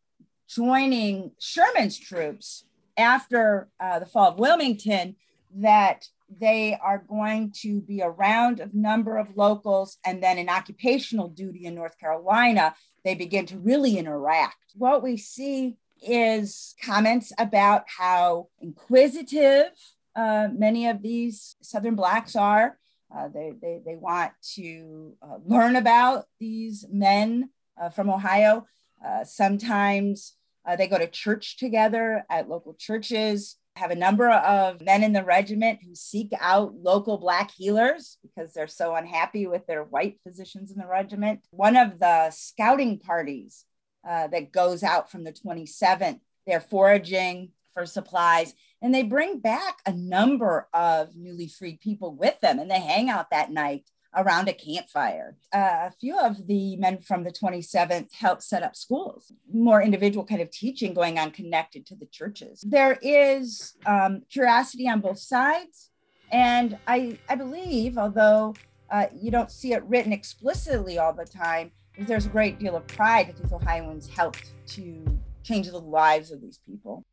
joining 0.49 1.33
Sherman's 1.39 1.99
troops 1.99 2.65
after 2.97 3.69
uh, 3.79 3.99
the 3.99 4.07
fall 4.07 4.31
of 4.31 4.39
Wilmington 4.39 5.17
that 5.57 6.09
they 6.41 6.77
are 6.83 7.05
going 7.07 7.53
to 7.61 7.83
be 7.83 8.03
around 8.03 8.61
a 8.61 8.71
number 8.73 9.19
of 9.19 9.37
locals 9.37 9.99
and 10.05 10.23
then 10.23 10.39
in 10.39 10.49
occupational 10.49 11.29
duty 11.29 11.67
in 11.67 11.75
North 11.75 11.99
Carolina, 11.99 12.75
they 13.05 13.15
begin 13.15 13.45
to 13.47 13.59
really 13.59 13.99
interact. 13.99 14.57
What 14.75 15.03
we 15.03 15.19
see 15.19 15.77
is 16.03 16.75
comments 16.83 17.33
about 17.39 17.85
how 17.87 18.49
inquisitive 18.61 19.73
uh, 20.17 20.49
many 20.53 20.89
of 20.89 21.03
these 21.03 21.57
Southern 21.61 21.95
Blacks 21.95 22.35
are. 22.35 22.79
Uh, 23.15 23.29
they, 23.29 23.53
they, 23.61 23.81
they 23.85 23.97
want 23.97 24.33
to 24.55 25.15
uh, 25.23 25.37
learn 25.45 25.77
about 25.77 26.25
these 26.41 26.85
men 26.91 27.51
uh, 27.81 27.89
from 27.89 28.11
Ohio. 28.11 28.67
Uh, 29.05 29.25
sometimes 29.25 30.35
uh, 30.67 30.77
they 30.77 30.89
go 30.89 30.99
to 30.99 31.07
church 31.07 31.57
together 31.57 32.25
at 32.29 32.49
local 32.49 32.75
churches. 32.75 33.57
Have 33.77 33.91
a 33.91 33.97
number 33.97 34.31
of 34.31 34.81
men 34.81 35.05
in 35.05 35.13
the 35.13 35.23
regiment 35.23 35.81
who 35.87 35.95
seek 35.95 36.33
out 36.41 36.75
local 36.75 37.19
Black 37.19 37.51
healers 37.51 38.19
because 38.23 38.53
they're 38.53 38.67
so 38.67 38.95
unhappy 38.95 39.47
with 39.47 39.67
their 39.67 39.85
white 39.85 40.19
physicians 40.25 40.73
in 40.73 40.79
the 40.79 40.87
regiment. 40.87 41.41
One 41.51 41.77
of 41.77 41.99
the 41.99 42.31
scouting 42.31 42.99
parties 42.99 43.65
uh, 44.09 44.29
that 44.29 44.53
goes 44.53 44.83
out 44.83 45.11
from 45.11 45.25
the 45.25 45.33
27th. 45.33 46.21
They're 46.47 46.61
foraging 46.61 47.51
for 47.75 47.85
supplies 47.85 48.55
and 48.83 48.95
they 48.95 49.03
bring 49.03 49.39
back 49.41 49.79
a 49.87 49.93
number 49.93 50.69
of 50.73 51.17
newly 51.17 51.49
freed 51.49 51.81
people 51.81 52.15
with 52.15 52.41
them 52.41 52.59
and 52.59 52.71
they 52.71 52.81
hang 52.81 53.09
out 53.09 53.31
that 53.31 53.51
night 53.51 53.85
around 54.17 54.49
a 54.49 54.53
campfire. 54.53 55.37
Uh, 55.53 55.89
a 55.89 55.93
few 56.01 56.19
of 56.19 56.47
the 56.47 56.77
men 56.77 56.99
from 56.99 57.23
the 57.25 57.31
27th 57.31 58.13
helped 58.15 58.43
set 58.43 58.63
up 58.63 58.75
schools, 58.75 59.33
more 59.53 59.83
individual 59.83 60.25
kind 60.25 60.41
of 60.41 60.51
teaching 60.51 60.95
going 60.95 61.19
on 61.19 61.31
connected 61.31 61.87
to 61.87 61.95
the 61.95 62.07
churches. 62.07 62.65
There 62.67 62.99
is 63.03 63.75
um, 63.85 64.23
curiosity 64.31 64.89
on 64.89 65.01
both 65.01 65.19
sides. 65.19 65.91
And 66.33 66.79
I, 66.87 67.19
I 67.29 67.37
believe, 67.37 67.99
although 67.99 68.55
uh, 68.91 69.07
you 69.15 69.31
don't 69.31 69.51
see 69.51 69.75
it 69.75 69.85
written 69.85 70.13
explicitly 70.13 70.99
all 70.99 71.13
the 71.13 71.25
time, 71.25 71.71
there's 71.99 72.27
a 72.27 72.31
great 72.31 72.59
deal 72.59 72.77
of 72.77 72.87
pride 72.87 73.29
that 73.29 73.37
these 73.37 73.53
Ohioans 73.53 74.09
helped 74.09 74.53
to 74.69 75.21
change 75.43 75.69
the 75.69 75.79
lives 75.79 76.31
of 76.31 76.41
these 76.41 76.59
people. 76.67 77.05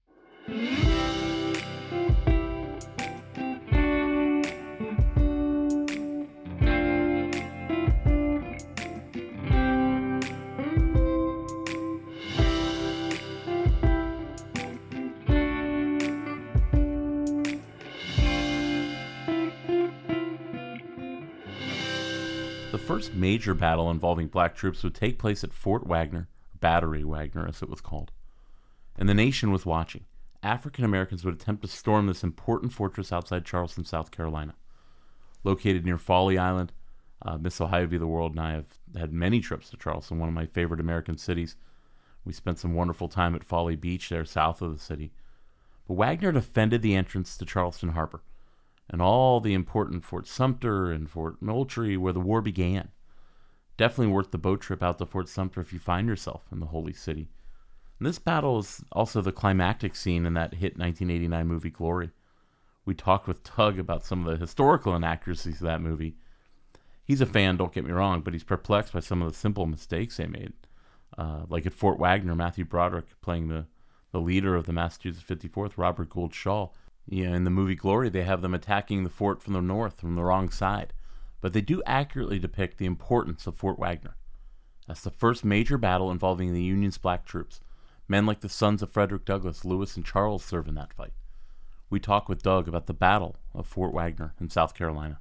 First 22.84 23.14
major 23.14 23.54
battle 23.54 23.90
involving 23.90 24.28
black 24.28 24.56
troops 24.56 24.84
would 24.84 24.94
take 24.94 25.18
place 25.18 25.42
at 25.46 25.54
Fort 25.54 25.88
Wagner, 25.88 26.28
Battery 26.60 27.06
Wagner 27.06 27.48
as 27.48 27.62
it 27.62 27.70
was 27.70 27.80
called. 27.80 28.12
And 28.98 29.08
the 29.08 29.14
nation 29.14 29.52
was 29.52 29.66
watching. 29.66 30.04
African 30.44 30.84
Americans 30.84 31.24
would 31.24 31.34
attempt 31.34 31.62
to 31.62 31.70
storm 31.70 32.08
this 32.08 32.24
important 32.24 32.74
fortress 32.74 33.14
outside 33.14 33.46
Charleston, 33.46 33.86
South 33.86 34.12
Carolina. 34.12 34.56
Located 35.46 35.86
near 35.86 35.98
Folly 35.98 36.38
Island, 36.38 36.74
uh, 37.22 37.38
Miss 37.38 37.62
Ohio 37.62 37.88
View 37.88 38.00
the 38.00 38.06
World 38.08 38.34
and 38.34 38.42
I 38.42 38.52
have 38.52 38.78
had 38.98 39.14
many 39.14 39.40
trips 39.40 39.70
to 39.70 39.78
Charleston, 39.78 40.20
one 40.20 40.28
of 40.28 40.36
my 40.36 40.46
favorite 40.46 40.82
American 40.82 41.18
cities. 41.18 41.56
We 42.26 42.34
spent 42.34 42.60
some 42.60 42.74
wonderful 42.74 43.08
time 43.08 43.34
at 43.34 43.46
Folly 43.46 43.78
Beach 43.78 44.10
there 44.10 44.26
south 44.26 44.62
of 44.62 44.74
the 44.74 44.84
city. 44.84 45.14
But 45.88 45.94
Wagner 45.94 46.34
defended 46.34 46.82
the 46.82 46.96
entrance 46.96 47.38
to 47.38 47.46
Charleston 47.46 47.90
Harbor 47.90 48.22
and 48.94 49.02
all 49.02 49.40
the 49.40 49.56
important 49.56 50.06
Fort 50.06 50.28
Sumter 50.28 50.92
and 50.92 51.10
Fort 51.10 51.42
Moultrie 51.42 51.98
where 51.98 52.14
the 52.14 52.20
war 52.20 52.44
began. 52.44 52.90
Definitely 53.76 54.14
worth 54.14 54.30
the 54.30 54.38
boat 54.38 54.62
trip 54.62 54.84
out 54.84 55.00
to 55.00 55.08
Fort 55.08 55.28
Sumter 55.28 55.62
if 55.62 55.74
you 55.74 55.80
find 55.80 56.08
yourself 56.08 56.44
in 56.52 56.60
the 56.60 56.68
Holy 56.68 56.94
City. 56.94 57.32
And 57.98 58.08
this 58.08 58.20
battle 58.20 58.60
is 58.60 58.84
also 58.92 59.20
the 59.20 59.32
climactic 59.32 59.96
scene 59.96 60.28
in 60.28 60.36
that 60.36 60.54
hit 60.54 60.78
1989 60.78 61.48
movie 61.48 61.72
Glory. 61.72 62.12
We 62.86 62.94
talked 62.94 63.28
with 63.28 63.56
Doug 63.58 63.80
about 63.80 64.06
some 64.06 64.28
of 64.28 64.32
the 64.32 64.38
historical 64.38 64.96
inaccuracies 64.96 65.56
of 65.56 65.66
that 65.66 65.82
movie. 65.82 66.16
He's 67.04 67.22
a 67.22 67.26
fan, 67.26 67.58
don't 67.58 67.74
get 67.74 67.86
me 67.86 67.92
wrong, 67.92 68.22
but 68.22 68.34
he's 68.34 68.44
perplexed 68.44 68.94
by 68.94 69.00
some 69.00 69.24
of 69.24 69.32
the 69.32 69.38
simple 69.38 69.66
mistakes 69.66 70.18
they 70.18 70.28
made. 70.28 70.54
Uh, 71.18 71.46
like 71.50 71.66
at 71.66 71.74
Fort 71.74 71.98
Wagner, 71.98 72.36
Matthew 72.36 72.64
Broderick 72.64 73.20
playing 73.22 73.48
the, 73.48 73.66
the 74.12 74.22
leader 74.22 74.56
of 74.56 74.68
the 74.68 74.74
Massachusetts 74.74 75.26
54th, 75.28 75.78
Robert 75.78 76.12
Gould 76.12 76.36
Shaw. 76.36 76.70
Yeah, 77.06 77.36
in 77.36 77.44
the 77.44 77.50
movie 77.50 77.76
Glory, 77.76 78.10
they 78.10 78.24
have 78.24 78.42
them 78.42 78.54
attacking 78.54 79.04
the 79.04 79.10
fort 79.10 79.42
from 79.42 79.54
the 79.54 79.62
north, 79.62 80.00
from 80.00 80.16
the 80.16 80.24
wrong 80.24 80.50
side. 80.50 80.94
But 81.42 81.54
they 81.54 81.62
do 81.62 81.84
accurately 81.86 82.40
depict 82.40 82.78
the 82.78 82.86
importance 82.86 83.46
of 83.46 83.56
Fort 83.56 83.78
Wagner. 83.78 84.16
That's 84.88 85.02
the 85.02 85.12
first 85.12 85.44
major 85.44 85.78
battle 85.78 86.12
involving 86.12 86.54
the 86.54 86.64
Union's 86.64 86.98
black 86.98 87.26
troops. 87.26 87.60
Men 88.08 88.26
like 88.26 88.42
the 88.42 88.50
sons 88.50 88.82
of 88.82 88.92
Frederick 88.92 89.26
Douglass, 89.26 89.66
Lewis, 89.66 89.96
and 89.96 90.06
Charles 90.06 90.44
serve 90.44 90.68
in 90.68 90.76
that 90.76 90.94
fight. 90.94 91.14
We 91.90 92.00
talk 92.00 92.28
with 92.28 92.44
Doug 92.44 92.68
about 92.68 92.88
the 92.88 92.94
Battle 92.94 93.36
of 93.54 93.68
Fort 93.68 93.94
Wagner 93.94 94.34
in 94.40 94.50
South 94.50 94.74
Carolina. 94.74 95.20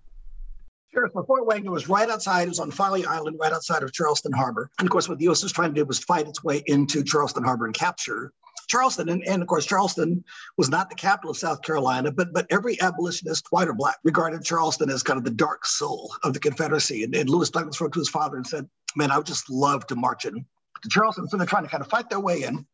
Sure. 0.93 1.11
So 1.13 1.23
Fort 1.23 1.47
Wagner 1.47 1.71
was 1.71 1.89
right 1.89 2.09
outside. 2.09 2.43
It 2.43 2.49
was 2.49 2.59
on 2.59 2.71
Folly 2.71 3.05
Island, 3.07 3.39
right 3.41 3.53
outside 3.53 3.83
of 3.83 3.93
Charleston 3.93 4.33
Harbor. 4.33 4.71
And 4.79 4.87
of 4.87 4.93
course, 4.93 5.09
what 5.09 5.19
the 5.19 5.25
U.S. 5.25 5.43
was 5.43 5.53
trying 5.53 5.71
to 5.71 5.81
do 5.81 5.85
was 5.85 5.99
fight 5.99 6.27
its 6.29 6.45
way 6.45 6.63
into 6.67 7.03
Charleston 7.03 7.45
Harbor 7.45 7.67
and 7.67 7.75
capture 7.75 8.33
Charleston. 8.73 9.11
And, 9.11 9.23
and 9.29 9.43
of 9.43 9.49
course, 9.49 9.67
Charleston 9.67 10.25
was 10.57 10.71
not 10.71 10.89
the 10.89 10.97
capital 10.97 11.31
of 11.31 11.37
South 11.37 11.61
Carolina, 11.61 12.11
but 12.11 12.33
but 12.33 12.47
every 12.49 12.81
abolitionist, 12.81 13.47
white 13.51 13.69
or 13.69 13.75
black, 13.75 13.99
regarded 14.03 14.43
Charleston 14.43 14.89
as 14.89 15.03
kind 15.03 15.19
of 15.19 15.25
the 15.25 15.31
dark 15.31 15.67
soul 15.67 16.11
of 16.25 16.33
the 16.33 16.41
Confederacy. 16.41 17.05
And, 17.05 17.15
and 17.15 17.29
Lewis 17.29 17.51
Douglass 17.51 17.81
wrote 17.81 17.93
to 17.93 17.99
his 17.99 18.09
father 18.09 18.37
and 18.39 18.47
said, 18.47 18.67
Man, 18.97 19.11
I 19.11 19.19
would 19.19 19.27
just 19.27 19.51
love 19.51 19.87
to 19.89 19.95
march 19.95 20.25
in 20.25 20.47
to 20.83 20.89
Charleston. 20.89 21.29
So 21.29 21.37
they're 21.37 21.47
trying 21.47 21.65
to 21.65 21.69
kind 21.69 21.83
of 21.83 21.91
fight 21.91 22.09
their 22.09 22.19
way 22.19 22.45
in 22.45 22.67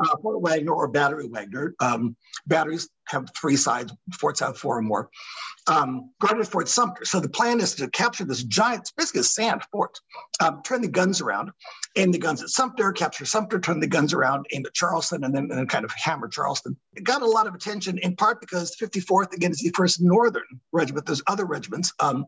uh, 0.00 0.16
Fort 0.22 0.40
Wagner 0.40 0.72
or 0.72 0.88
Battery 0.88 1.28
Wagner. 1.28 1.74
Um, 1.80 2.16
batteries 2.46 2.88
have 3.08 3.30
three 3.38 3.56
sides, 3.56 3.92
forts 4.18 4.40
have 4.40 4.58
four 4.58 4.78
or 4.78 4.82
more. 4.82 5.10
Um, 5.66 6.10
guarded 6.20 6.48
Fort 6.48 6.68
Sumter. 6.68 7.04
So 7.04 7.20
the 7.20 7.28
plan 7.28 7.60
is 7.60 7.74
to 7.74 7.90
capture 7.90 8.24
this 8.24 8.42
giant, 8.42 8.90
basically 8.96 9.20
a 9.20 9.24
sand 9.24 9.62
fort, 9.70 9.98
um, 10.40 10.62
turn 10.62 10.80
the 10.80 10.88
guns 10.88 11.20
around, 11.20 11.50
aim 11.96 12.10
the 12.10 12.18
guns 12.18 12.42
at 12.42 12.48
Sumter, 12.48 12.90
capture 12.92 13.26
Sumter, 13.26 13.58
turn 13.58 13.80
the 13.80 13.86
guns 13.86 14.14
around, 14.14 14.46
aim 14.52 14.64
at 14.64 14.72
Charleston, 14.72 15.24
and 15.24 15.34
then, 15.34 15.44
and 15.44 15.58
then 15.58 15.66
kind 15.66 15.84
of 15.84 15.92
hammer 15.92 16.28
Charleston. 16.28 16.76
It 16.94 17.04
got 17.04 17.20
a 17.20 17.26
lot 17.26 17.46
of 17.46 17.54
attention 17.54 17.98
in 17.98 18.16
part 18.16 18.40
because 18.40 18.74
the 18.76 18.86
54th, 18.86 19.34
again, 19.34 19.50
is 19.50 19.58
the 19.58 19.70
first 19.74 20.00
Northern 20.00 20.42
regiment. 20.72 21.04
There's 21.04 21.22
other 21.26 21.44
regiments. 21.44 21.92
Um, 22.00 22.24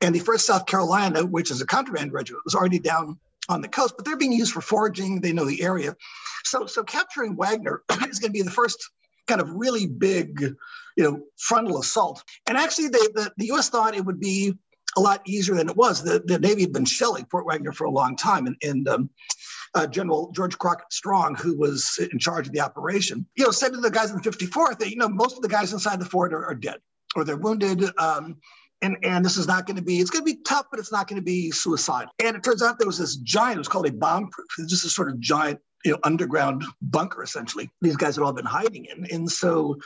and 0.00 0.14
the 0.14 0.20
1st 0.20 0.40
South 0.40 0.66
Carolina, 0.66 1.26
which 1.26 1.50
is 1.50 1.60
a 1.60 1.66
contraband 1.66 2.12
regiment, 2.12 2.44
was 2.44 2.54
already 2.54 2.78
down 2.78 3.18
on 3.50 3.60
the 3.60 3.68
coast, 3.68 3.94
but 3.96 4.06
they're 4.06 4.16
being 4.16 4.32
used 4.32 4.52
for 4.52 4.60
foraging. 4.60 5.20
They 5.20 5.32
know 5.32 5.44
the 5.44 5.62
area. 5.62 5.96
So, 6.44 6.66
so 6.66 6.82
capturing 6.84 7.36
Wagner 7.36 7.82
is 8.08 8.18
going 8.18 8.30
to 8.30 8.38
be 8.38 8.42
the 8.42 8.50
first 8.50 8.90
kind 9.26 9.40
of 9.40 9.50
really 9.50 9.86
big, 9.86 10.40
you 10.96 11.04
know, 11.04 11.22
frontal 11.36 11.78
assault. 11.78 12.24
And 12.48 12.56
actually, 12.56 12.88
they, 12.88 12.98
the, 12.98 13.32
the 13.36 13.46
U.S. 13.46 13.68
thought 13.68 13.94
it 13.94 14.04
would 14.04 14.20
be 14.20 14.54
a 14.96 15.00
lot 15.00 15.20
easier 15.26 15.54
than 15.54 15.68
it 15.68 15.76
was. 15.76 16.02
The, 16.02 16.22
the 16.24 16.38
Navy 16.38 16.62
had 16.62 16.72
been 16.72 16.84
shelling 16.84 17.26
Fort 17.30 17.46
Wagner 17.46 17.72
for 17.72 17.84
a 17.84 17.90
long 17.90 18.16
time, 18.16 18.46
and, 18.46 18.56
and 18.62 18.88
um, 18.88 19.10
uh, 19.74 19.86
General 19.86 20.32
George 20.32 20.58
Crockett 20.58 20.92
Strong, 20.92 21.36
who 21.36 21.56
was 21.56 21.98
in 22.12 22.18
charge 22.18 22.46
of 22.46 22.52
the 22.52 22.60
operation, 22.60 23.26
you 23.36 23.44
know, 23.44 23.50
said 23.50 23.72
to 23.72 23.80
the 23.80 23.90
guys 23.90 24.10
in 24.10 24.16
the 24.16 24.30
54th 24.30 24.78
that 24.78 24.90
you 24.90 24.96
know 24.96 25.08
most 25.08 25.36
of 25.36 25.42
the 25.42 25.48
guys 25.48 25.72
inside 25.72 26.00
the 26.00 26.06
fort 26.06 26.32
are, 26.32 26.44
are 26.44 26.54
dead 26.54 26.78
or 27.14 27.24
they're 27.24 27.36
wounded. 27.36 27.84
Um, 27.98 28.38
and 28.82 28.96
and 29.02 29.24
this 29.24 29.36
is 29.36 29.46
not 29.46 29.66
going 29.66 29.76
to 29.76 29.82
be 29.82 30.00
it's 30.00 30.10
going 30.10 30.24
to 30.24 30.32
be 30.32 30.40
tough 30.42 30.66
but 30.70 30.80
it's 30.80 30.92
not 30.92 31.08
going 31.08 31.20
to 31.20 31.24
be 31.24 31.50
suicidal. 31.50 32.10
And 32.22 32.36
it 32.36 32.42
turns 32.42 32.62
out 32.62 32.78
there 32.78 32.86
was 32.86 32.98
this 32.98 33.16
giant 33.16 33.56
it 33.56 33.58
was 33.58 33.68
called 33.68 33.86
a 33.86 33.92
bomb 33.92 34.28
proof. 34.30 34.48
It's 34.58 34.70
just 34.70 34.84
a 34.84 34.88
sort 34.88 35.10
of 35.10 35.18
giant 35.20 35.60
you 35.84 35.92
know 35.92 35.98
underground 36.04 36.64
bunker 36.82 37.22
essentially 37.22 37.70
these 37.80 37.96
guys 37.96 38.16
had 38.16 38.24
all 38.24 38.32
been 38.32 38.46
hiding 38.46 38.86
in. 38.86 39.06
And 39.10 39.30
so 39.30 39.76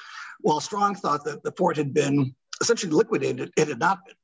while 0.40 0.61
strong 0.61 0.94
thought 0.94 1.24
that 1.24 1.42
the 1.42 1.52
fort 1.52 1.76
had 1.76 1.94
been 1.94 2.35
essentially 2.61 2.92
liquidated 2.92 3.52
it 3.57 3.68
had 3.68 3.78
not 3.78 4.04
been. 4.04 4.14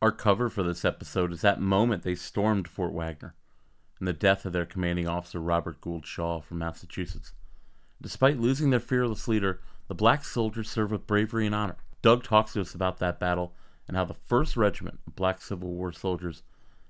Our 0.00 0.12
cover 0.12 0.48
for 0.48 0.62
this 0.62 0.84
episode 0.84 1.32
is 1.32 1.40
that 1.40 1.60
moment 1.60 2.02
they 2.02 2.14
stormed 2.14 2.68
fort 2.68 2.92
wagner 2.92 3.34
and 3.98 4.06
the 4.06 4.12
death 4.12 4.44
of 4.44 4.52
their 4.52 4.66
commanding 4.66 5.08
officer 5.08 5.40
robert 5.40 5.80
gould 5.80 6.06
shaw 6.06 6.40
from 6.40 6.58
massachusetts. 6.58 7.32
Despite 8.00 8.38
losing 8.38 8.70
their 8.70 8.80
fearless 8.80 9.26
leader 9.26 9.60
the 9.88 9.94
black 9.94 10.22
soldiers 10.24 10.70
served 10.70 10.92
with 10.92 11.06
bravery 11.06 11.46
and 11.46 11.54
honor. 11.54 11.76
Doug 12.02 12.22
talks 12.22 12.52
to 12.52 12.60
us 12.60 12.74
about 12.74 12.98
that 12.98 13.18
battle 13.18 13.54
and 13.88 13.96
how 13.96 14.04
the 14.04 14.14
1st 14.14 14.56
Regiment 14.56 15.00
of 15.06 15.16
Black 15.16 15.40
Civil 15.40 15.70
War 15.70 15.92
soldiers, 15.92 16.42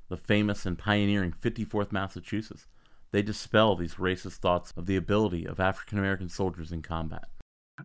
the 0.09 0.17
famous 0.17 0.67
and 0.67 0.77
pioneering 0.77 1.33
54th 1.33 1.93
Massachusetts, 1.93 2.67
they 3.13 3.23
dispel 3.23 3.77
these 3.77 3.95
racist 3.95 4.37
thoughts 4.37 4.75
of 4.77 4.87
the 4.87 4.97
ability 4.97 5.47
of 5.47 5.61
African 5.61 5.99
American 5.99 6.29
soldiers 6.29 6.73
in 6.73 6.83
combat. 6.83 7.29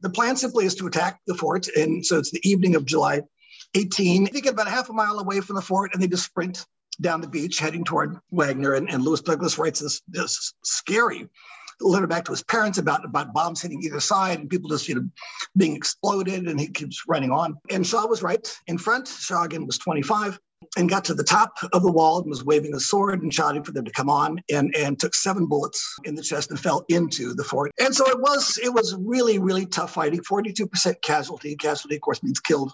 The 0.02 0.10
plan 0.10 0.36
simply 0.36 0.65
is 0.65 0.76
to 0.76 0.88
attack 0.88 1.21
the 1.28 1.36
fort, 1.36 1.67
and 1.78 2.06
so 2.06 2.17
it's 2.17 2.32
the 2.32 2.41
evening 2.49 2.76
of 2.76 2.86
July 2.86 3.21
18. 3.76 4.30
They 4.34 4.41
get 4.41 4.54
about 4.54 4.67
half 4.67 4.89
a 4.89 4.93
mile 4.93 5.19
away 5.19 5.39
from 5.39 5.56
the 5.56 5.62
fort, 5.62 5.91
and 5.93 6.02
they 6.02 6.08
just 6.08 6.26
sprint 6.26 6.65
down 6.99 7.21
the 7.21 7.28
beach 7.28 7.60
heading 7.60 7.84
toward 7.84 8.17
Wagner. 8.32 8.73
And, 8.73 8.89
and 8.89 9.04
Lewis 9.04 9.21
Douglass 9.21 9.58
writes 9.58 9.80
this, 9.80 10.02
this 10.08 10.54
scary 10.63 11.30
letter 11.82 12.08
back 12.08 12.26
to 12.26 12.32
his 12.32 12.44
parents 12.44 12.78
about, 12.78 13.06
about 13.06 13.34
bombs 13.34 13.62
hitting 13.62 13.82
either 13.84 14.00
side 14.00 14.40
and 14.40 14.50
people 14.50 14.70
just, 14.70 14.88
you 14.88 14.96
know, 14.96 15.08
being 15.58 15.76
exploded. 15.76 16.48
And 16.48 16.60
he 16.60 16.68
keeps 16.68 17.04
running 17.08 17.32
on. 17.32 17.58
And 17.70 17.86
Shaw 17.86 18.08
was 18.08 18.24
right 18.24 18.48
in 18.68 18.78
front. 18.78 19.08
Shaw 19.08 19.44
again 19.44 19.66
was 19.66 19.78
25 19.78 20.40
and 20.78 20.90
got 20.90 21.06
to 21.06 21.14
the 21.14 21.24
top 21.24 21.58
of 21.74 21.84
the 21.84 21.92
wall 21.92 22.20
and 22.20 22.30
was 22.30 22.44
waving 22.44 22.74
a 22.74 22.80
sword 22.80 23.22
and 23.22 23.34
shouting 23.34 23.64
for 23.64 23.72
them 23.72 23.86
to 23.86 23.92
come 23.92 24.10
on 24.10 24.42
and, 24.52 24.76
and 24.76 25.00
took 25.00 25.14
seven 25.14 25.46
bullets 25.46 25.96
in 26.06 26.16
the 26.16 26.22
chest 26.22 26.50
and 26.50 26.60
fell 26.60 26.86
into 26.90 27.34
the 27.34 27.44
fort. 27.44 27.72
And 27.80 27.94
so 27.94 28.08
it 28.10 28.20
was 28.20 28.58
it 28.64 28.74
was 28.74 28.96
really, 29.00 29.40
really 29.40 29.66
tough 29.66 29.94
fighting. 29.94 30.22
42% 30.22 31.02
casualty. 31.02 31.56
Casualty, 31.56 31.96
of 31.96 32.02
course, 32.02 32.24
means 32.24 32.40
killed 32.40 32.72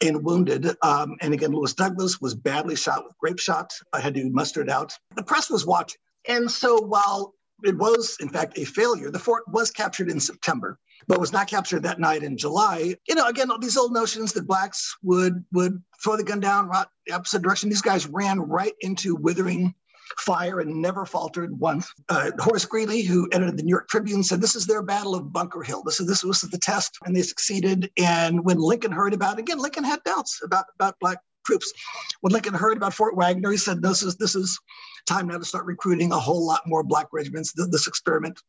and 0.00 0.22
wounded. 0.24 0.66
Um, 0.82 1.16
and 1.20 1.34
again, 1.34 1.52
Lewis 1.52 1.74
Douglass 1.74 2.20
was 2.20 2.34
badly 2.34 2.76
shot 2.76 3.04
with 3.04 3.18
grape 3.18 3.38
shot. 3.38 3.72
I 3.92 4.00
had 4.00 4.14
to 4.14 4.22
be 4.22 4.30
mustered 4.30 4.70
out. 4.70 4.92
The 5.16 5.22
press 5.22 5.50
was 5.50 5.66
watching. 5.66 5.98
And 6.26 6.50
so 6.50 6.80
while 6.80 7.34
it 7.64 7.76
was, 7.76 8.16
in 8.20 8.28
fact, 8.28 8.58
a 8.58 8.64
failure. 8.64 9.10
The 9.10 9.18
fort 9.18 9.44
was 9.48 9.70
captured 9.70 10.10
in 10.10 10.20
September, 10.20 10.78
but 11.06 11.20
was 11.20 11.32
not 11.32 11.48
captured 11.48 11.82
that 11.82 12.00
night 12.00 12.22
in 12.22 12.36
July. 12.36 12.94
You 13.08 13.14
know, 13.14 13.26
again, 13.26 13.50
all 13.50 13.58
these 13.58 13.76
old 13.76 13.92
notions 13.92 14.32
that 14.34 14.46
blacks 14.46 14.96
would 15.02 15.44
would 15.52 15.82
throw 16.02 16.16
the 16.16 16.24
gun 16.24 16.40
down, 16.40 16.68
rot 16.68 16.90
the 17.06 17.14
opposite 17.14 17.42
direction. 17.42 17.68
These 17.68 17.82
guys 17.82 18.06
ran 18.06 18.40
right 18.40 18.74
into 18.80 19.14
withering 19.16 19.74
fire 20.18 20.60
and 20.60 20.80
never 20.80 21.04
faltered 21.04 21.58
once. 21.58 21.92
Uh, 22.08 22.30
Horace 22.38 22.64
Greeley, 22.64 23.02
who 23.02 23.28
edited 23.32 23.58
the 23.58 23.62
New 23.62 23.70
York 23.70 23.88
Tribune, 23.88 24.22
said 24.22 24.40
this 24.40 24.56
is 24.56 24.66
their 24.66 24.82
battle 24.82 25.14
of 25.14 25.32
Bunker 25.32 25.62
Hill. 25.62 25.82
This 25.84 26.00
is 26.00 26.06
this 26.06 26.24
was 26.24 26.40
the 26.40 26.58
test, 26.58 26.98
and 27.04 27.14
they 27.14 27.22
succeeded. 27.22 27.90
And 27.98 28.44
when 28.44 28.58
Lincoln 28.58 28.92
heard 28.92 29.14
about 29.14 29.38
it, 29.38 29.40
again, 29.40 29.58
Lincoln 29.58 29.84
had 29.84 30.02
doubts 30.04 30.40
about 30.42 30.66
about 30.76 30.98
black 31.00 31.18
troops. 31.44 31.72
When 32.20 32.32
Lincoln 32.32 32.54
heard 32.54 32.76
about 32.76 32.94
Fort 32.94 33.16
Wagner, 33.16 33.50
he 33.50 33.56
said, 33.56 33.82
"This 33.82 34.02
is 34.02 34.16
this 34.16 34.34
is 34.34 34.58
time 35.06 35.28
now 35.28 35.38
to 35.38 35.44
start 35.44 35.66
recruiting 35.66 36.12
a 36.12 36.18
whole 36.18 36.46
lot 36.46 36.62
more 36.66 36.82
black 36.82 37.08
regiments. 37.12 37.52
This 37.52 37.86
experiment 37.86 38.40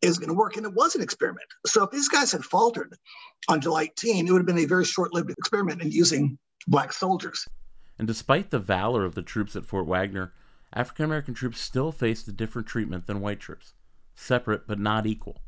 is 0.00 0.18
going 0.18 0.28
to 0.28 0.34
work," 0.34 0.56
and 0.56 0.66
it 0.66 0.74
was 0.74 0.94
an 0.94 1.02
experiment. 1.02 1.46
So 1.66 1.84
if 1.84 1.90
these 1.90 2.08
guys 2.08 2.32
had 2.32 2.44
faltered 2.44 2.96
on 3.48 3.60
July 3.60 3.84
18, 3.84 4.26
it 4.26 4.32
would 4.32 4.40
have 4.40 4.46
been 4.46 4.58
a 4.58 4.64
very 4.64 4.84
short-lived 4.84 5.30
experiment 5.30 5.82
in 5.82 5.90
using 5.90 6.38
black 6.66 6.92
soldiers. 6.92 7.46
And 7.98 8.08
despite 8.08 8.50
the 8.50 8.58
valor 8.58 9.04
of 9.04 9.14
the 9.14 9.22
troops 9.22 9.54
at 9.54 9.66
Fort 9.66 9.86
Wagner, 9.86 10.32
African 10.72 11.04
American 11.04 11.34
troops 11.34 11.60
still 11.60 11.92
faced 11.92 12.26
a 12.28 12.32
different 12.32 12.66
treatment 12.66 13.06
than 13.06 13.20
white 13.20 13.40
troops, 13.40 13.74
separate 14.14 14.66
but 14.66 14.78
not 14.78 15.06
equal. 15.06 15.42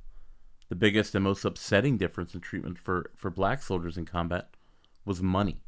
The 0.68 0.76
biggest 0.76 1.14
and 1.14 1.24
most 1.24 1.44
upsetting 1.44 1.98
difference 1.98 2.34
in 2.34 2.40
treatment 2.40 2.78
for, 2.78 3.10
for 3.16 3.30
black 3.30 3.62
soldiers 3.62 3.96
in 3.96 4.04
combat 4.04 4.50
was 5.04 5.22
money. 5.22 5.62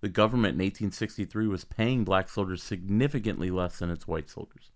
The 0.00 0.08
government 0.08 0.54
in 0.54 0.64
1863 0.64 1.46
was 1.46 1.64
paying 1.64 2.04
black 2.04 2.28
soldiers 2.28 2.62
significantly 2.62 3.50
less 3.50 3.78
than 3.78 3.90
its 3.90 4.06
white 4.06 4.28
soldiers. 4.28 4.70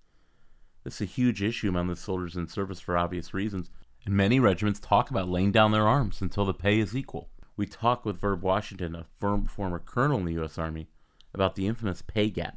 This 0.82 0.96
is 0.96 1.00
a 1.02 1.04
huge 1.04 1.42
issue 1.42 1.68
among 1.68 1.88
the 1.88 1.96
soldiers 1.96 2.36
in 2.36 2.48
service 2.48 2.80
for 2.80 2.96
obvious 2.96 3.34
reasons, 3.34 3.70
and 4.06 4.16
many 4.16 4.40
regiments 4.40 4.80
talk 4.80 5.10
about 5.10 5.28
laying 5.28 5.52
down 5.52 5.72
their 5.72 5.86
arms 5.86 6.22
until 6.22 6.46
the 6.46 6.54
pay 6.54 6.80
is 6.80 6.96
equal. 6.96 7.28
We 7.56 7.66
talk 7.66 8.06
with 8.06 8.20
Verb 8.20 8.42
Washington, 8.42 8.94
a 8.94 9.06
former 9.18 9.78
colonel 9.78 10.18
in 10.18 10.24
the 10.24 10.32
U.S. 10.34 10.56
Army, 10.56 10.88
about 11.34 11.54
the 11.54 11.66
infamous 11.66 12.00
pay 12.00 12.30
gap. 12.30 12.56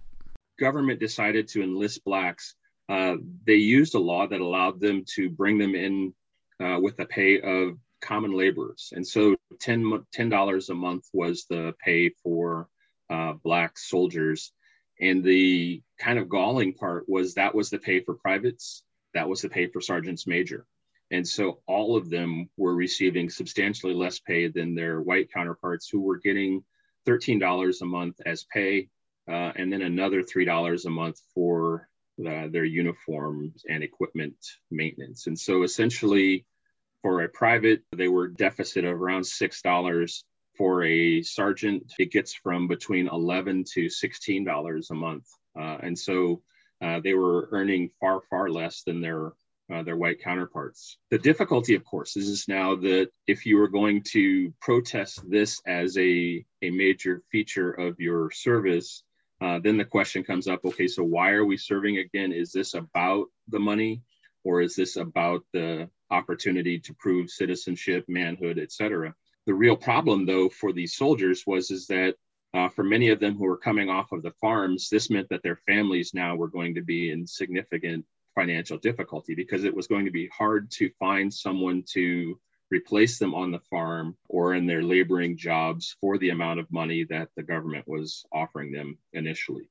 Government 0.57 1.01
decided 1.01 1.49
to 1.49 1.61
enlist 1.61 2.05
blacks. 2.05 2.55
Uh, 2.87 3.15
they 3.45 3.55
used 3.55 3.95
a 3.95 3.99
law 3.99 4.27
that 4.27 4.39
allowed 4.39 4.79
them 4.79 5.03
to 5.15 5.29
bring 5.29 5.57
them 5.57 5.75
in 5.75 6.13
uh, 6.61 6.79
with 6.79 6.97
a 6.99 7.05
pay 7.05 7.41
of 7.41 7.77
common 8.03 8.31
laborers. 8.31 8.91
And 8.95 9.07
so 9.07 9.35
$10, 9.63 10.29
dollars 10.29 10.69
a 10.69 10.75
month 10.75 11.05
was 11.13 11.45
the 11.49 11.73
pay 11.83 12.09
for 12.23 12.67
uh, 13.09 13.33
Black 13.43 13.77
soldiers. 13.77 14.51
And 14.99 15.23
the 15.23 15.81
kind 15.99 16.19
of 16.19 16.29
galling 16.29 16.73
part 16.73 17.05
was 17.07 17.33
that 17.33 17.55
was 17.55 17.69
the 17.69 17.79
pay 17.79 18.01
for 18.01 18.13
privates, 18.13 18.83
that 19.13 19.27
was 19.27 19.41
the 19.41 19.49
pay 19.49 19.67
for 19.67 19.81
sergeants 19.81 20.27
major. 20.27 20.65
And 21.11 21.27
so 21.27 21.59
all 21.67 21.95
of 21.95 22.09
them 22.09 22.49
were 22.57 22.73
receiving 22.73 23.29
substantially 23.29 23.93
less 23.93 24.19
pay 24.19 24.47
than 24.47 24.75
their 24.75 25.01
white 25.01 25.31
counterparts 25.31 25.87
who 25.89 26.01
were 26.01 26.17
getting 26.17 26.63
$13 27.07 27.81
a 27.81 27.85
month 27.85 28.19
as 28.25 28.45
pay, 28.45 28.89
uh, 29.27 29.51
and 29.55 29.71
then 29.71 29.81
another 29.81 30.23
$3 30.23 30.85
a 30.85 30.89
month 30.89 31.19
for 31.35 31.87
uh, 32.19 32.47
their 32.47 32.65
uniforms 32.65 33.63
and 33.67 33.83
equipment 33.83 34.35
maintenance. 34.71 35.27
And 35.27 35.37
so 35.37 35.63
essentially, 35.63 36.45
for 37.03 37.21
a 37.21 37.29
private, 37.29 37.83
they 37.91 38.07
were 38.07 38.27
deficit 38.29 38.85
of 38.85 38.99
around 38.99 39.21
$6. 39.21 40.23
For 40.57 40.83
a 40.83 41.21
sergeant, 41.23 41.93
it 41.99 42.11
gets 42.11 42.33
from 42.33 42.67
between 42.67 43.07
11 43.07 43.65
to 43.73 43.85
$16 43.87 44.89
a 44.89 44.93
month. 44.93 45.25
Uh, 45.59 45.77
and 45.81 45.99
so 45.99 46.41
uh, 46.81 46.99
they 47.01 47.13
were 47.13 47.49
earning 47.51 47.89
far, 47.99 48.21
far 48.29 48.49
less 48.49 48.83
than 48.83 49.01
their 49.01 49.33
uh, 49.73 49.81
their 49.81 49.95
white 49.95 50.21
counterparts. 50.21 50.97
The 51.09 51.17
difficulty, 51.17 51.73
of 51.73 51.85
course, 51.85 52.17
is, 52.17 52.47
now 52.49 52.75
that 52.75 53.09
if 53.27 53.45
you 53.45 53.61
are 53.61 53.69
going 53.69 54.03
to 54.11 54.53
protest 54.59 55.21
this 55.29 55.61
as 55.65 55.97
a, 55.97 56.45
a 56.61 56.69
major 56.69 57.23
feature 57.31 57.71
of 57.71 57.97
your 57.99 58.29
service, 58.31 59.03
uh, 59.41 59.59
then 59.59 59.77
the 59.77 59.85
question 59.85 60.23
comes 60.23 60.47
up 60.47 60.65
okay, 60.65 60.87
so 60.87 61.03
why 61.03 61.31
are 61.31 61.45
we 61.45 61.55
serving 61.57 61.97
again? 61.97 62.33
Is 62.33 62.51
this 62.51 62.73
about 62.73 63.27
the 63.47 63.59
money 63.59 64.01
or 64.43 64.61
is 64.61 64.75
this 64.75 64.97
about 64.97 65.43
the 65.53 65.89
opportunity 66.13 66.79
to 66.79 66.93
prove 66.93 67.29
citizenship, 67.29 68.05
manhood, 68.07 68.59
etc.? 68.59 69.13
The 69.45 69.53
real 69.53 69.75
problem, 69.75 70.25
though, 70.25 70.47
for 70.49 70.71
these 70.71 70.95
soldiers 70.95 71.43
was 71.45 71.71
is 71.71 71.87
that 71.87 72.15
uh, 72.53 72.69
for 72.69 72.83
many 72.83 73.09
of 73.09 73.19
them 73.19 73.35
who 73.35 73.45
were 73.45 73.57
coming 73.57 73.89
off 73.89 74.11
of 74.11 74.21
the 74.21 74.31
farms, 74.39 74.89
this 74.89 75.09
meant 75.09 75.27
that 75.29 75.43
their 75.43 75.55
families 75.55 76.13
now 76.13 76.35
were 76.35 76.47
going 76.47 76.75
to 76.75 76.81
be 76.81 77.09
in 77.09 77.25
significant 77.25 78.05
financial 78.35 78.77
difficulty 78.77 79.35
because 79.35 79.63
it 79.63 79.75
was 79.75 79.87
going 79.87 80.05
to 80.05 80.11
be 80.11 80.27
hard 80.27 80.69
to 80.71 80.89
find 80.99 81.33
someone 81.33 81.83
to 81.93 82.39
replace 82.69 83.19
them 83.19 83.35
on 83.35 83.51
the 83.51 83.59
farm 83.59 84.15
or 84.29 84.53
in 84.55 84.65
their 84.65 84.81
laboring 84.81 85.37
jobs 85.37 85.95
for 85.99 86.17
the 86.17 86.29
amount 86.29 86.59
of 86.59 86.71
money 86.71 87.03
that 87.03 87.29
the 87.35 87.43
government 87.43 87.87
was 87.87 88.25
offering 88.31 88.71
them 88.71 88.97
initially. 89.13 89.69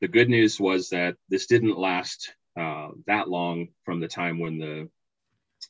The 0.00 0.08
good 0.08 0.28
news 0.28 0.60
was 0.60 0.90
that 0.90 1.16
this 1.28 1.46
didn't 1.46 1.78
last 1.78 2.34
uh, 2.56 2.88
that 3.06 3.28
long 3.28 3.68
from 3.84 4.00
the 4.00 4.08
time 4.08 4.38
when 4.38 4.58
the 4.58 4.88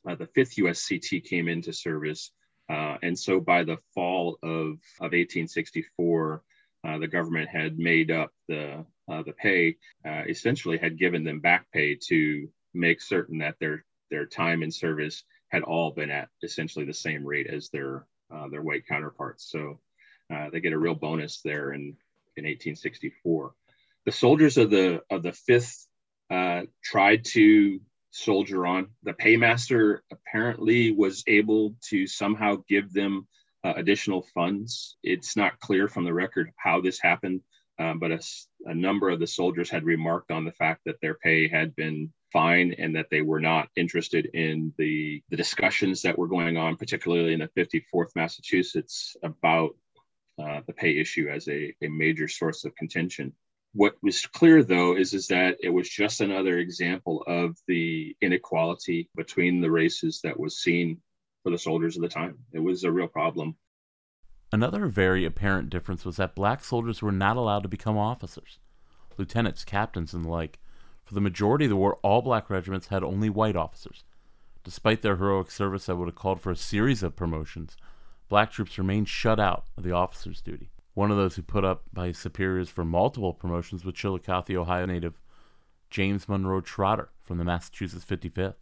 uh, 0.06 0.14
the 0.14 0.26
fifth 0.26 0.56
USCT 0.56 1.24
came 1.24 1.48
into 1.48 1.72
service. 1.72 2.30
Uh, 2.68 2.96
and 3.02 3.18
so 3.18 3.40
by 3.40 3.64
the 3.64 3.78
fall 3.94 4.38
of, 4.42 4.78
of 5.00 5.12
1864, 5.12 6.42
uh, 6.86 6.98
the 6.98 7.08
government 7.08 7.48
had 7.48 7.78
made 7.78 8.10
up 8.10 8.32
the 8.46 8.84
uh, 9.10 9.22
the 9.22 9.32
pay, 9.32 9.76
uh, 10.06 10.22
essentially 10.28 10.76
had 10.76 10.98
given 10.98 11.24
them 11.24 11.40
back 11.40 11.66
pay 11.72 11.96
to 12.08 12.46
make 12.74 13.00
certain 13.00 13.38
that 13.38 13.58
their 13.58 13.84
their 14.10 14.26
time 14.26 14.62
in 14.62 14.70
service 14.70 15.24
had 15.48 15.62
all 15.62 15.90
been 15.90 16.10
at 16.10 16.28
essentially 16.42 16.84
the 16.84 16.92
same 16.92 17.24
rate 17.24 17.46
as 17.46 17.70
their 17.70 18.06
uh, 18.30 18.48
their 18.48 18.62
white 18.62 18.86
counterparts. 18.86 19.50
So 19.50 19.80
they 20.52 20.60
get 20.60 20.74
a 20.74 20.78
real 20.78 20.94
bonus 20.94 21.40
there 21.42 21.72
in 21.72 21.96
in 22.36 22.44
1864. 22.44 23.54
The 24.04 24.12
soldiers 24.12 24.58
of 24.58 24.70
the 24.70 25.02
of 25.10 25.22
the 25.22 25.32
fifth 25.32 25.86
tried 26.82 27.24
to 27.32 27.80
soldier 28.10 28.66
on. 28.66 28.88
The 29.02 29.12
paymaster 29.12 30.02
apparently 30.10 30.92
was 30.92 31.24
able 31.26 31.74
to 31.88 32.06
somehow 32.06 32.62
give 32.68 32.92
them 32.92 33.26
uh, 33.64 33.74
additional 33.76 34.22
funds. 34.34 34.96
It's 35.02 35.36
not 35.36 35.60
clear 35.60 35.88
from 35.88 36.04
the 36.04 36.14
record 36.14 36.52
how 36.56 36.80
this 36.80 37.00
happened, 37.00 37.42
um, 37.78 37.98
but 37.98 38.12
a, 38.12 38.20
a, 38.66 38.74
number 38.74 39.08
of 39.08 39.20
the 39.20 39.26
soldiers 39.26 39.70
had 39.70 39.84
remarked 39.84 40.30
on 40.30 40.44
the 40.44 40.52
fact 40.52 40.82
that 40.86 41.00
their 41.00 41.14
pay 41.14 41.48
had 41.48 41.74
been 41.76 42.12
fine 42.32 42.74
and 42.78 42.94
that 42.96 43.08
they 43.10 43.22
were 43.22 43.40
not 43.40 43.68
interested 43.76 44.26
in 44.34 44.72
the, 44.78 45.22
the 45.30 45.36
discussions 45.36 46.02
that 46.02 46.18
were 46.18 46.28
going 46.28 46.56
on, 46.56 46.76
particularly 46.76 47.32
in 47.32 47.40
the 47.40 47.48
54th 47.48 48.14
Massachusetts, 48.14 49.16
about 49.22 49.76
uh, 50.42 50.60
the 50.66 50.72
pay 50.72 50.98
issue 50.98 51.28
as 51.28 51.48
a, 51.48 51.74
a 51.82 51.88
major 51.88 52.28
source 52.28 52.64
of 52.64 52.74
contention. 52.76 53.32
What 53.74 53.96
was 54.02 54.26
clear, 54.26 54.64
though, 54.64 54.96
is, 54.96 55.12
is 55.12 55.28
that 55.28 55.58
it 55.60 55.68
was 55.68 55.88
just 55.88 56.20
another 56.20 56.58
example 56.58 57.22
of 57.26 57.56
the 57.66 58.16
inequality 58.20 59.08
between 59.14 59.60
the 59.60 59.70
races 59.70 60.20
that 60.24 60.40
was 60.40 60.58
seen 60.58 61.00
for 61.42 61.50
the 61.50 61.58
soldiers 61.58 61.96
of 61.96 62.02
the 62.02 62.08
time. 62.08 62.38
It 62.52 62.60
was 62.60 62.84
a 62.84 62.90
real 62.90 63.08
problem. 63.08 63.56
Another 64.50 64.86
very 64.86 65.26
apparent 65.26 65.68
difference 65.68 66.04
was 66.06 66.16
that 66.16 66.34
black 66.34 66.64
soldiers 66.64 67.02
were 67.02 67.12
not 67.12 67.36
allowed 67.36 67.62
to 67.62 67.68
become 67.68 67.98
officers, 67.98 68.58
lieutenants, 69.18 69.64
captains, 69.64 70.14
and 70.14 70.24
the 70.24 70.28
like. 70.28 70.58
For 71.04 71.14
the 71.14 71.20
majority 71.20 71.66
of 71.66 71.70
the 71.70 71.76
war, 71.76 71.98
all 72.02 72.22
black 72.22 72.48
regiments 72.48 72.88
had 72.88 73.02
only 73.02 73.28
white 73.28 73.56
officers. 73.56 74.04
Despite 74.64 75.02
their 75.02 75.16
heroic 75.16 75.50
service 75.50 75.86
that 75.86 75.96
would 75.96 76.08
have 76.08 76.14
called 76.14 76.40
for 76.40 76.50
a 76.50 76.56
series 76.56 77.02
of 77.02 77.16
promotions, 77.16 77.76
black 78.28 78.50
troops 78.50 78.78
remained 78.78 79.08
shut 79.08 79.38
out 79.38 79.66
of 79.76 79.84
the 79.84 79.92
officer's 79.92 80.40
duty. 80.40 80.70
One 80.98 81.12
of 81.12 81.16
those 81.16 81.36
who 81.36 81.42
put 81.42 81.64
up 81.64 81.84
by 81.92 82.10
superiors 82.10 82.68
for 82.68 82.84
multiple 82.84 83.32
promotions 83.32 83.84
was 83.84 83.94
Chillicothe, 83.94 84.50
Ohio 84.56 84.84
native 84.84 85.20
James 85.90 86.28
Monroe 86.28 86.60
Trotter 86.60 87.10
from 87.22 87.38
the 87.38 87.44
Massachusetts 87.44 88.04
55th. 88.04 88.56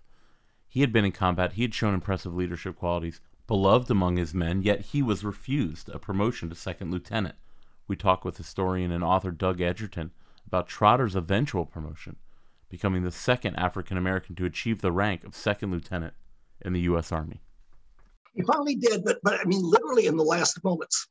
He 0.68 0.82
had 0.82 0.92
been 0.92 1.06
in 1.06 1.12
combat, 1.12 1.54
he 1.54 1.62
had 1.62 1.72
shown 1.72 1.94
impressive 1.94 2.34
leadership 2.34 2.76
qualities, 2.76 3.22
beloved 3.46 3.90
among 3.90 4.18
his 4.18 4.34
men, 4.34 4.60
yet 4.60 4.82
he 4.82 5.00
was 5.00 5.24
refused 5.24 5.88
a 5.88 5.98
promotion 5.98 6.50
to 6.50 6.54
second 6.54 6.90
lieutenant. 6.90 7.36
We 7.88 7.96
talk 7.96 8.22
with 8.22 8.36
historian 8.36 8.92
and 8.92 9.02
author 9.02 9.30
Doug 9.30 9.62
Egerton 9.62 10.10
about 10.46 10.68
Trotter's 10.68 11.16
eventual 11.16 11.64
promotion, 11.64 12.16
becoming 12.68 13.02
the 13.02 13.10
second 13.10 13.56
African 13.56 13.96
American 13.96 14.36
to 14.36 14.44
achieve 14.44 14.82
the 14.82 14.92
rank 14.92 15.24
of 15.24 15.34
second 15.34 15.70
lieutenant 15.70 16.12
in 16.60 16.74
the 16.74 16.80
U.S. 16.80 17.12
Army. 17.12 17.40
He 18.34 18.42
finally 18.42 18.74
did, 18.74 19.04
but 19.06 19.20
but 19.22 19.40
I 19.40 19.44
mean, 19.44 19.62
literally 19.62 20.06
in 20.06 20.18
the 20.18 20.22
last 20.22 20.62
moments 20.62 21.08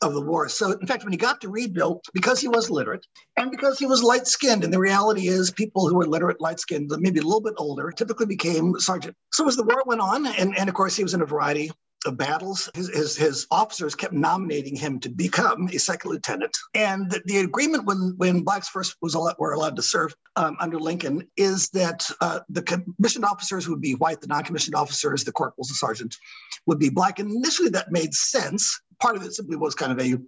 of 0.00 0.14
the 0.14 0.20
war. 0.20 0.48
So, 0.48 0.72
in 0.72 0.86
fact, 0.86 1.04
when 1.04 1.12
he 1.12 1.18
got 1.18 1.40
to 1.40 1.48
Readville, 1.48 2.00
because 2.12 2.40
he 2.40 2.48
was 2.48 2.70
literate 2.70 3.06
and 3.36 3.50
because 3.50 3.78
he 3.78 3.86
was 3.86 4.02
light 4.02 4.26
skinned, 4.26 4.64
and 4.64 4.72
the 4.72 4.78
reality 4.78 5.28
is 5.28 5.50
people 5.50 5.88
who 5.88 5.96
were 5.96 6.06
literate, 6.06 6.40
light 6.40 6.60
skinned, 6.60 6.90
maybe 6.98 7.18
a 7.18 7.22
little 7.22 7.40
bit 7.40 7.54
older, 7.56 7.90
typically 7.90 8.26
became 8.26 8.78
sergeant. 8.78 9.16
So, 9.32 9.46
as 9.48 9.56
the 9.56 9.64
war 9.64 9.82
went 9.86 10.00
on, 10.00 10.26
and, 10.26 10.56
and 10.56 10.68
of 10.68 10.74
course, 10.74 10.96
he 10.96 11.02
was 11.02 11.14
in 11.14 11.22
a 11.22 11.26
variety 11.26 11.70
battles. 12.12 12.70
His, 12.74 12.88
his, 12.88 13.16
his, 13.16 13.46
officers 13.50 13.94
kept 13.94 14.12
nominating 14.12 14.76
him 14.76 15.00
to 15.00 15.08
become 15.08 15.68
a 15.72 15.78
second 15.78 16.10
lieutenant. 16.10 16.56
And 16.74 17.10
the, 17.10 17.22
the 17.24 17.38
agreement 17.38 17.86
when, 17.86 18.14
when 18.16 18.42
blacks 18.42 18.68
first 18.68 18.96
was 19.00 19.14
allowed, 19.14 19.36
were 19.38 19.52
allowed 19.52 19.76
to 19.76 19.82
serve 19.82 20.14
um, 20.36 20.56
under 20.60 20.78
Lincoln 20.78 21.26
is 21.36 21.68
that 21.70 22.08
uh, 22.20 22.40
the 22.48 22.62
commissioned 22.62 23.24
officers 23.24 23.68
would 23.68 23.80
be 23.80 23.94
white, 23.94 24.20
the 24.20 24.26
non-commissioned 24.26 24.74
officers, 24.74 25.24
the 25.24 25.32
corporals, 25.32 25.68
the 25.68 25.74
sergeants, 25.74 26.18
would 26.66 26.78
be 26.78 26.88
black. 26.88 27.18
And 27.18 27.30
initially 27.30 27.70
that 27.70 27.90
made 27.90 28.14
sense. 28.14 28.80
Part 29.00 29.16
of 29.16 29.22
it 29.22 29.32
simply 29.32 29.56
was 29.56 29.74
kind 29.74 29.92
of 29.92 30.00
a 30.00 30.18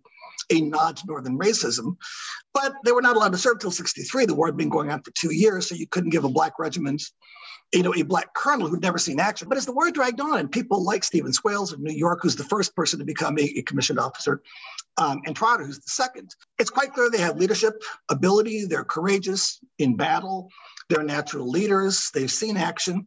a 0.50 0.60
nod 0.60 0.96
to 0.96 1.06
Northern 1.06 1.38
racism. 1.38 1.96
But 2.54 2.74
they 2.84 2.92
were 2.92 3.02
not 3.02 3.16
allowed 3.16 3.32
to 3.32 3.38
serve 3.38 3.58
till 3.58 3.70
63. 3.70 4.26
The 4.26 4.34
war 4.34 4.46
had 4.46 4.56
been 4.56 4.68
going 4.68 4.90
on 4.90 5.02
for 5.02 5.12
two 5.12 5.32
years, 5.32 5.68
so 5.68 5.74
you 5.74 5.86
couldn't 5.86 6.10
give 6.10 6.24
a 6.24 6.28
black 6.28 6.58
regiment, 6.58 7.02
you 7.72 7.82
know, 7.82 7.94
a 7.94 8.02
black 8.02 8.34
colonel 8.34 8.68
who'd 8.68 8.82
never 8.82 8.98
seen 8.98 9.20
action. 9.20 9.48
But 9.48 9.58
as 9.58 9.66
the 9.66 9.72
war 9.72 9.90
dragged 9.90 10.20
on, 10.20 10.38
and 10.38 10.50
people 10.50 10.84
like 10.84 11.04
Stephen 11.04 11.32
Swails 11.32 11.72
of 11.72 11.80
New 11.80 11.92
York, 11.92 12.20
who's 12.22 12.36
the 12.36 12.44
first 12.44 12.74
person 12.74 12.98
to 12.98 13.04
become 13.04 13.38
a, 13.38 13.42
a 13.58 13.62
commissioned 13.62 13.98
officer, 13.98 14.42
um, 14.98 15.20
and 15.26 15.36
Trotter, 15.36 15.64
who's 15.64 15.78
the 15.78 15.90
second, 15.90 16.34
it's 16.58 16.70
quite 16.70 16.92
clear 16.92 17.10
they 17.10 17.18
have 17.18 17.38
leadership 17.38 17.82
ability. 18.08 18.66
They're 18.66 18.84
courageous 18.84 19.60
in 19.78 19.96
battle. 19.96 20.50
They're 20.88 21.04
natural 21.04 21.48
leaders. 21.48 22.10
They've 22.12 22.30
seen 22.30 22.56
action, 22.56 23.06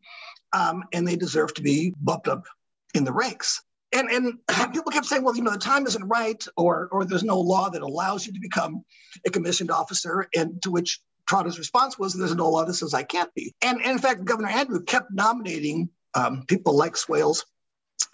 um, 0.54 0.84
and 0.94 1.08
they 1.08 1.18
deserve 1.18 1.54
to 1.56 1.62
be 1.62 1.94
bumped 2.02 2.28
up 2.30 2.46
in 2.94 3.04
the 3.04 3.12
ranks 3.12 3.62
and 3.94 4.10
and 4.10 4.40
people 4.74 4.92
kept 4.92 5.06
saying, 5.06 5.24
well, 5.24 5.36
you 5.36 5.44
know, 5.44 5.52
the 5.52 5.58
time 5.58 5.86
isn't 5.86 6.08
right, 6.08 6.46
or 6.58 6.90
or 6.92 7.06
there's 7.06 7.24
no 7.24 7.40
law 7.40 7.70
that 7.70 7.82
allows 7.82 8.26
you 8.26 8.34
to 8.34 8.40
become 8.40 8.84
a 9.26 9.30
commissioned 9.30 9.72
officer, 9.72 10.28
and 10.36 10.62
to 10.64 10.72
which 10.72 11.00
Trotter's 11.26 11.58
response 11.58 11.98
was, 11.98 12.14
there's 12.14 12.36
no 12.36 12.50
law 12.50 12.66
that 12.66 12.74
says 12.74 12.94
I 12.94 13.04
can't 13.04 13.34
be. 13.34 13.54
And, 13.62 13.80
and 13.82 13.92
in 13.92 13.98
fact, 13.98 14.26
Governor 14.26 14.50
Andrew 14.50 14.84
kept 14.84 15.12
nominating 15.12 15.90
um, 16.16 16.44
people 16.48 16.76
like 16.76 16.94
Swails, 16.94 17.44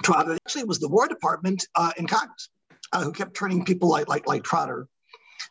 Trotter. 0.03 0.33
Actually, 0.45 0.61
it 0.61 0.67
was 0.67 0.79
the 0.79 0.89
War 0.89 1.07
Department 1.07 1.67
uh, 1.75 1.91
in 1.97 2.07
Congress 2.07 2.49
uh, 2.93 3.03
who 3.03 3.11
kept 3.11 3.35
turning 3.35 3.65
people 3.65 3.89
like 3.89 4.07
like 4.07 4.27
like 4.27 4.43
Trotter 4.43 4.87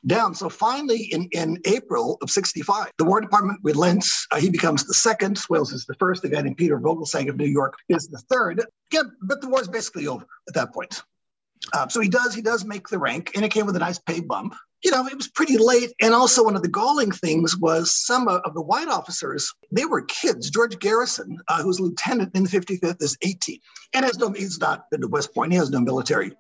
down. 0.07 0.35
So 0.35 0.49
finally, 0.49 1.09
in, 1.13 1.29
in 1.33 1.59
April 1.65 2.19
of 2.23 2.31
65, 2.31 2.91
the 2.99 3.05
War 3.05 3.21
Department 3.21 3.61
relents. 3.63 4.27
Uh, 4.31 4.41
he 4.41 4.51
becomes 4.51 4.85
the 4.85 4.95
second. 4.95 5.37
Swails 5.37 5.73
is 5.73 5.85
the 5.87 5.95
first. 5.95 6.23
The 6.23 6.29
guy 6.29 6.43
named 6.43 6.57
Peter 6.57 6.79
Vogelsang 6.79 7.29
of 7.29 7.37
New 7.37 7.47
York 7.47 7.75
is 7.89 8.09
the 8.09 8.19
third. 8.31 8.65
Yeah, 8.93 9.03
but 9.23 9.41
the 9.41 9.49
war 9.49 9.61
is 9.61 9.69
basically 9.69 10.07
over 10.07 10.25
at 10.49 10.55
that 10.55 10.73
point. 10.73 11.03
Uh, 11.73 11.89
so 11.89 12.01
he 12.01 12.09
does 12.09 12.35
he 12.35 12.43
does 12.43 12.65
make 12.65 12.89
the 12.89 12.99
rank, 12.99 13.33
and 13.35 13.45
it 13.45 13.51
came 13.51 13.67
with 13.67 13.77
a 13.77 13.81
nice 13.81 13.99
pay 13.99 14.21
bump. 14.21 14.55
You 14.85 14.93
know, 14.93 15.07
it 15.07 15.17
was 15.17 15.29
pretty 15.29 15.59
late. 15.59 15.93
And 16.01 16.15
also, 16.15 16.45
one 16.45 16.55
of 16.55 16.63
the 16.63 16.69
galling 16.69 17.11
things 17.11 17.57
was 17.57 17.91
some 17.91 18.29
of 18.29 18.55
the 18.55 18.63
white 18.63 18.87
officers, 18.87 19.53
they 19.73 19.85
were 19.85 20.03
kids. 20.03 20.51
George 20.51 20.79
Garrison, 20.79 21.37
uh, 21.49 21.63
who's 21.65 21.81
lieutenant 21.81 22.37
in 22.37 22.45
the 22.45 22.49
55th, 22.49 23.03
is 23.03 23.19
18 23.23 23.59
and 23.95 24.05
has 24.05 24.19
no, 24.19 24.31
he's 24.31 24.61
not 24.61 24.89
been 24.91 25.01
to 25.01 25.09
West 25.09 25.35
Point. 25.35 25.51
He 25.51 25.59
has 25.59 25.71
no 25.71 25.81
military 25.81 26.33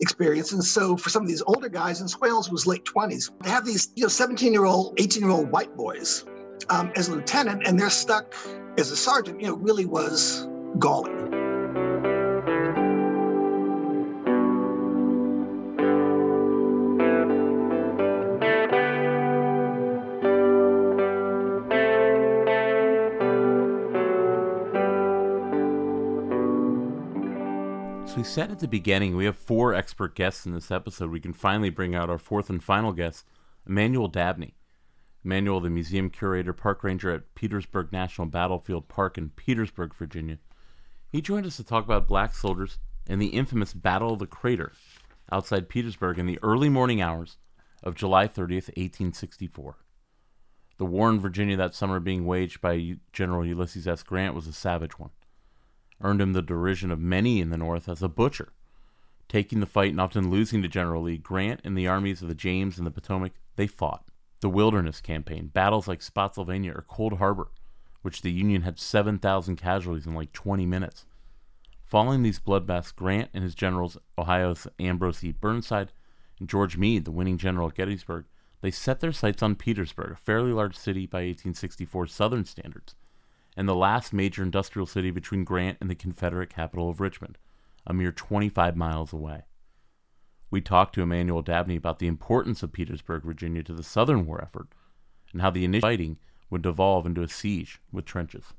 experience. 0.00 0.52
And 0.52 0.62
so 0.62 0.96
for 0.96 1.10
some 1.10 1.22
of 1.22 1.28
these 1.28 1.42
older 1.46 1.68
guys, 1.68 2.00
and 2.00 2.10
Swails 2.10 2.50
was 2.50 2.66
late 2.66 2.84
20s, 2.84 3.30
they 3.42 3.50
have 3.50 3.64
these, 3.64 3.90
you 3.96 4.02
know, 4.02 4.08
17 4.08 4.52
year 4.52 4.64
old, 4.64 4.98
18 5.00 5.22
year 5.22 5.30
old 5.30 5.50
white 5.50 5.76
boys 5.76 6.24
um, 6.68 6.92
as 6.96 7.08
lieutenant, 7.08 7.66
and 7.66 7.78
they're 7.78 7.90
stuck 7.90 8.34
as 8.78 8.90
a 8.90 8.96
sergeant, 8.96 9.40
you 9.40 9.46
know, 9.46 9.54
really 9.54 9.86
was 9.86 10.48
galling. 10.78 11.15
Said 28.26 28.50
at 28.50 28.58
the 28.58 28.68
beginning, 28.68 29.16
we 29.16 29.24
have 29.24 29.36
four 29.36 29.72
expert 29.72 30.14
guests 30.14 30.46
in 30.46 30.52
this 30.52 30.70
episode. 30.70 31.10
We 31.10 31.20
can 31.20 31.32
finally 31.32 31.70
bring 31.70 31.94
out 31.94 32.10
our 32.10 32.18
fourth 32.18 32.50
and 32.50 32.62
final 32.62 32.92
guest, 32.92 33.24
Emmanuel 33.66 34.08
Dabney. 34.08 34.56
Manuel, 35.22 35.60
the 35.60 35.70
museum 35.70 36.10
curator, 36.10 36.52
park 36.52 36.84
ranger 36.84 37.10
at 37.10 37.34
Petersburg 37.34 37.92
National 37.92 38.26
Battlefield 38.26 38.88
Park 38.88 39.16
in 39.16 39.30
Petersburg, 39.30 39.94
Virginia. 39.94 40.38
He 41.10 41.22
joined 41.22 41.46
us 41.46 41.56
to 41.56 41.64
talk 41.64 41.84
about 41.84 42.08
black 42.08 42.34
soldiers 42.34 42.78
and 43.06 43.22
the 43.22 43.28
infamous 43.28 43.72
Battle 43.72 44.12
of 44.12 44.18
the 44.18 44.26
Crater 44.26 44.72
outside 45.30 45.68
Petersburg 45.68 46.18
in 46.18 46.26
the 46.26 46.38
early 46.42 46.68
morning 46.68 47.00
hours 47.00 47.38
of 47.82 47.94
July 47.94 48.26
30th, 48.26 48.68
1864. 48.76 49.76
The 50.78 50.84
war 50.84 51.10
in 51.10 51.20
Virginia 51.20 51.56
that 51.56 51.74
summer 51.74 52.00
being 52.00 52.26
waged 52.26 52.60
by 52.60 52.96
General 53.12 53.46
Ulysses 53.46 53.88
S. 53.88 54.02
Grant 54.02 54.34
was 54.34 54.46
a 54.46 54.52
savage 54.52 54.98
one. 54.98 55.10
Earned 56.00 56.20
him 56.20 56.32
the 56.32 56.42
derision 56.42 56.90
of 56.90 57.00
many 57.00 57.40
in 57.40 57.50
the 57.50 57.56
North 57.56 57.88
as 57.88 58.02
a 58.02 58.08
butcher. 58.08 58.52
Taking 59.28 59.60
the 59.60 59.66
fight 59.66 59.90
and 59.90 60.00
often 60.00 60.30
losing 60.30 60.62
to 60.62 60.68
General 60.68 61.02
Lee, 61.02 61.18
Grant 61.18 61.60
and 61.64 61.76
the 61.76 61.88
armies 61.88 62.22
of 62.22 62.28
the 62.28 62.34
James 62.34 62.78
and 62.78 62.86
the 62.86 62.90
Potomac, 62.90 63.32
they 63.56 63.66
fought. 63.66 64.04
The 64.40 64.50
Wilderness 64.50 65.00
Campaign, 65.00 65.48
battles 65.48 65.88
like 65.88 66.02
Spotsylvania 66.02 66.72
or 66.72 66.84
Cold 66.86 67.14
Harbor, 67.14 67.48
which 68.02 68.22
the 68.22 68.30
Union 68.30 68.62
had 68.62 68.78
7,000 68.78 69.56
casualties 69.56 70.06
in 70.06 70.14
like 70.14 70.32
20 70.32 70.66
minutes. 70.66 71.06
Following 71.86 72.22
these 72.22 72.38
bloodbaths, 72.38 72.94
Grant 72.94 73.30
and 73.32 73.42
his 73.42 73.54
generals, 73.54 73.96
Ohio's 74.18 74.66
Ambrose 74.78 75.24
E. 75.24 75.32
Burnside 75.32 75.92
and 76.38 76.48
George 76.48 76.76
Meade, 76.76 77.04
the 77.04 77.10
winning 77.10 77.38
general 77.38 77.68
at 77.68 77.74
Gettysburg, 77.74 78.26
they 78.60 78.70
set 78.70 79.00
their 79.00 79.12
sights 79.12 79.42
on 79.42 79.54
Petersburg, 79.54 80.12
a 80.12 80.16
fairly 80.16 80.52
large 80.52 80.76
city 80.76 81.06
by 81.06 81.18
1864 81.18 82.06
Southern 82.08 82.44
standards, 82.44 82.94
and 83.56 83.68
the 83.68 83.74
last 83.74 84.12
major 84.12 84.42
industrial 84.42 84.86
city 84.86 85.10
between 85.10 85.44
Grant 85.44 85.78
and 85.80 85.88
the 85.88 85.94
Confederate 85.94 86.50
capital 86.50 86.90
of 86.90 87.00
Richmond, 87.00 87.38
a 87.86 87.94
mere 87.94 88.12
25 88.12 88.76
miles 88.76 89.12
away. 89.12 89.42
We 90.50 90.60
talked 90.60 90.94
to 90.94 91.02
Emmanuel 91.02 91.42
Dabney 91.42 91.76
about 91.76 91.98
the 91.98 92.06
importance 92.06 92.62
of 92.62 92.72
Petersburg, 92.72 93.24
Virginia 93.24 93.62
to 93.64 93.72
the 93.72 93.82
Southern 93.82 94.26
war 94.26 94.40
effort, 94.42 94.68
and 95.32 95.42
how 95.42 95.50
the 95.50 95.64
initial 95.64 95.88
fighting 95.88 96.18
would 96.50 96.62
devolve 96.62 97.06
into 97.06 97.22
a 97.22 97.28
siege 97.28 97.80
with 97.90 98.04
trenches 98.04 98.52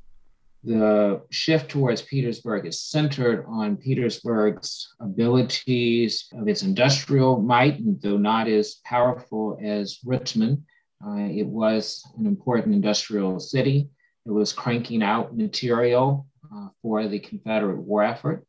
the 0.68 1.22
shift 1.30 1.72
towards 1.72 2.02
Petersburg 2.02 2.66
is 2.66 2.82
centered 2.82 3.46
on 3.48 3.78
Petersburg's 3.78 4.94
abilities 5.00 6.28
of 6.34 6.48
its 6.48 6.64
industrial 6.64 7.42
might, 7.42 7.80
though 8.02 8.18
not 8.18 8.48
as 8.48 8.76
powerful 8.84 9.58
as 9.64 10.00
Richmond, 10.06 10.64
uh, 11.06 11.30
it 11.30 11.46
was 11.46 12.04
an 12.18 12.26
important 12.26 12.76
industrial 12.76 13.40
city. 13.40 13.90
It 14.28 14.32
was 14.32 14.52
cranking 14.52 15.02
out 15.02 15.38
material 15.38 16.28
uh, 16.54 16.68
for 16.82 17.08
the 17.08 17.20
Confederate 17.20 17.78
war 17.78 18.04
effort. 18.04 18.46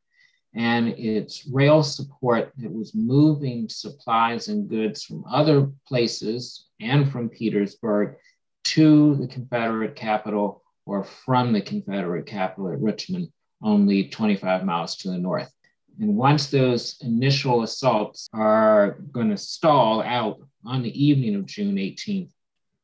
And 0.55 0.89
its 0.89 1.47
rail 1.47 1.85
support 1.85 2.53
that 2.57 2.73
was 2.73 2.95
moving 2.95 3.69
supplies 3.69 4.49
and 4.49 4.69
goods 4.69 5.05
from 5.05 5.25
other 5.31 5.71
places 5.87 6.67
and 6.81 7.11
from 7.13 7.29
Petersburg 7.29 8.17
to 8.65 9.15
the 9.17 9.29
Confederate 9.29 9.95
capital 9.95 10.65
or 10.85 11.05
from 11.05 11.53
the 11.53 11.61
Confederate 11.61 12.27
capital 12.27 12.73
at 12.73 12.81
Richmond, 12.81 13.29
only 13.63 14.09
25 14.09 14.65
miles 14.65 14.97
to 14.97 15.11
the 15.11 15.19
north. 15.19 15.53
And 16.01 16.17
once 16.17 16.49
those 16.49 16.97
initial 17.03 17.63
assaults 17.63 18.29
are 18.33 18.99
going 19.13 19.31
to 19.31 19.37
stall 19.37 20.03
out 20.03 20.41
on 20.65 20.83
the 20.83 21.05
evening 21.05 21.37
of 21.37 21.47
June 21.47 21.77
18th, 21.77 22.33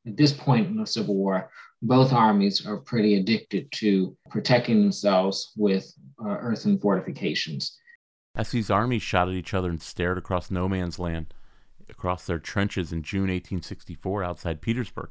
at 0.06 0.16
this 0.16 0.32
point 0.32 0.68
in 0.68 0.76
the 0.76 0.86
Civil 0.86 1.14
War, 1.14 1.50
both 1.84 2.14
armies 2.14 2.66
are 2.66 2.78
pretty 2.78 3.16
addicted 3.16 3.70
to 3.70 4.16
protecting 4.30 4.80
themselves 4.80 5.52
with 5.54 5.92
uh, 6.24 6.36
earthen 6.40 6.78
fortifications. 6.78 7.78
As 8.34 8.50
these 8.50 8.70
armies 8.70 9.02
shot 9.02 9.28
at 9.28 9.34
each 9.34 9.52
other 9.52 9.68
and 9.68 9.80
stared 9.80 10.16
across 10.16 10.50
no 10.50 10.66
man's 10.66 10.98
land, 10.98 11.34
across 11.90 12.24
their 12.24 12.38
trenches 12.38 12.90
in 12.90 13.02
June 13.02 13.28
1864 13.28 14.24
outside 14.24 14.62
Petersburg, 14.62 15.10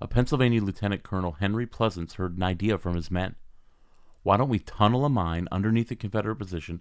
a 0.00 0.08
Pennsylvania 0.08 0.60
Lieutenant 0.60 1.04
Colonel 1.04 1.36
Henry 1.38 1.66
Pleasants 1.66 2.14
heard 2.14 2.36
an 2.36 2.42
idea 2.42 2.78
from 2.78 2.96
his 2.96 3.12
men. 3.12 3.36
Why 4.24 4.36
don't 4.36 4.48
we 4.48 4.58
tunnel 4.58 5.04
a 5.04 5.08
mine 5.08 5.46
underneath 5.52 5.88
the 5.88 5.96
Confederate 5.96 6.36
position, 6.36 6.80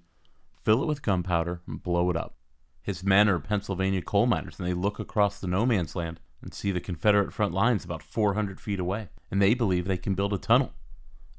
fill 0.63 0.81
it 0.81 0.87
with 0.87 1.03
gunpowder, 1.03 1.61
and 1.67 1.81
blow 1.81 2.09
it 2.09 2.17
up? 2.17 2.35
His 2.81 3.03
men 3.03 3.29
are 3.29 3.39
Pennsylvania 3.39 4.01
coal 4.01 4.25
miners, 4.25 4.59
and 4.59 4.67
they 4.67 4.73
look 4.73 4.99
across 4.99 5.39
the 5.39 5.47
no 5.47 5.63
man's 5.63 5.95
land 5.95 6.19
and 6.41 6.55
see 6.55 6.71
the 6.71 6.81
Confederate 6.81 7.33
front 7.33 7.53
lines 7.53 7.85
about 7.85 8.01
400 8.01 8.59
feet 8.59 8.79
away, 8.79 9.09
and 9.31 9.41
they 9.41 9.53
believe 9.53 9.85
they 9.85 9.97
can 9.97 10.15
build 10.15 10.33
a 10.33 10.37
tunnel 10.37 10.73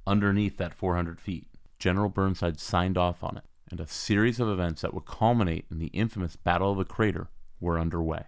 underneath 0.07 0.57
that 0.57 0.75
400 0.75 1.21
feet. 1.21 1.47
General 1.79 2.09
Burnside 2.09 2.59
signed 2.59 2.99
off 2.99 3.23
on 3.23 3.37
it, 3.37 3.45
and 3.71 3.81
a 3.81 3.87
series 3.87 4.41
of 4.41 4.49
events 4.49 4.83
that 4.83 4.95
would 4.95 5.05
culminate 5.05 5.67
in 5.71 5.79
the 5.79 5.87
infamous 5.89 6.37
Battle 6.37 6.73
of 6.73 6.79
the 6.79 6.85
Crater 6.85 7.29
were 7.61 7.79
underway. 7.79 8.25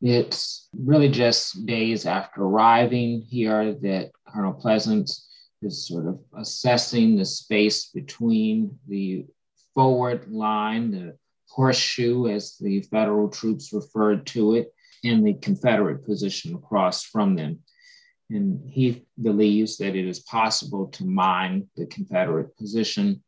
It's 0.00 0.68
really 0.76 1.08
just 1.08 1.64
days 1.64 2.06
after 2.06 2.42
arriving 2.42 3.22
here 3.22 3.74
that 3.74 4.10
Colonel 4.26 4.52
Pleasants 4.52 5.28
is 5.62 5.86
sort 5.86 6.06
of 6.06 6.18
assessing 6.36 7.16
the 7.16 7.24
space 7.24 7.86
between 7.86 8.76
the 8.88 9.26
forward 9.74 10.28
line, 10.28 10.90
the 10.90 11.16
horseshoe, 11.48 12.28
as 12.28 12.56
the 12.58 12.82
federal 12.82 13.28
troops 13.28 13.72
referred 13.72 14.26
to 14.26 14.54
it, 14.54 14.74
and 15.04 15.26
the 15.26 15.34
Confederate 15.34 16.04
position 16.04 16.54
across 16.54 17.04
from 17.04 17.36
them. 17.36 17.58
And 18.30 18.70
he 18.70 19.06
believes 19.20 19.76
that 19.78 19.94
it 19.94 20.06
is 20.06 20.20
possible 20.20 20.86
to 20.88 21.04
mine 21.04 21.68
the 21.76 21.86
Confederate 21.86 22.56
position, 22.56 23.22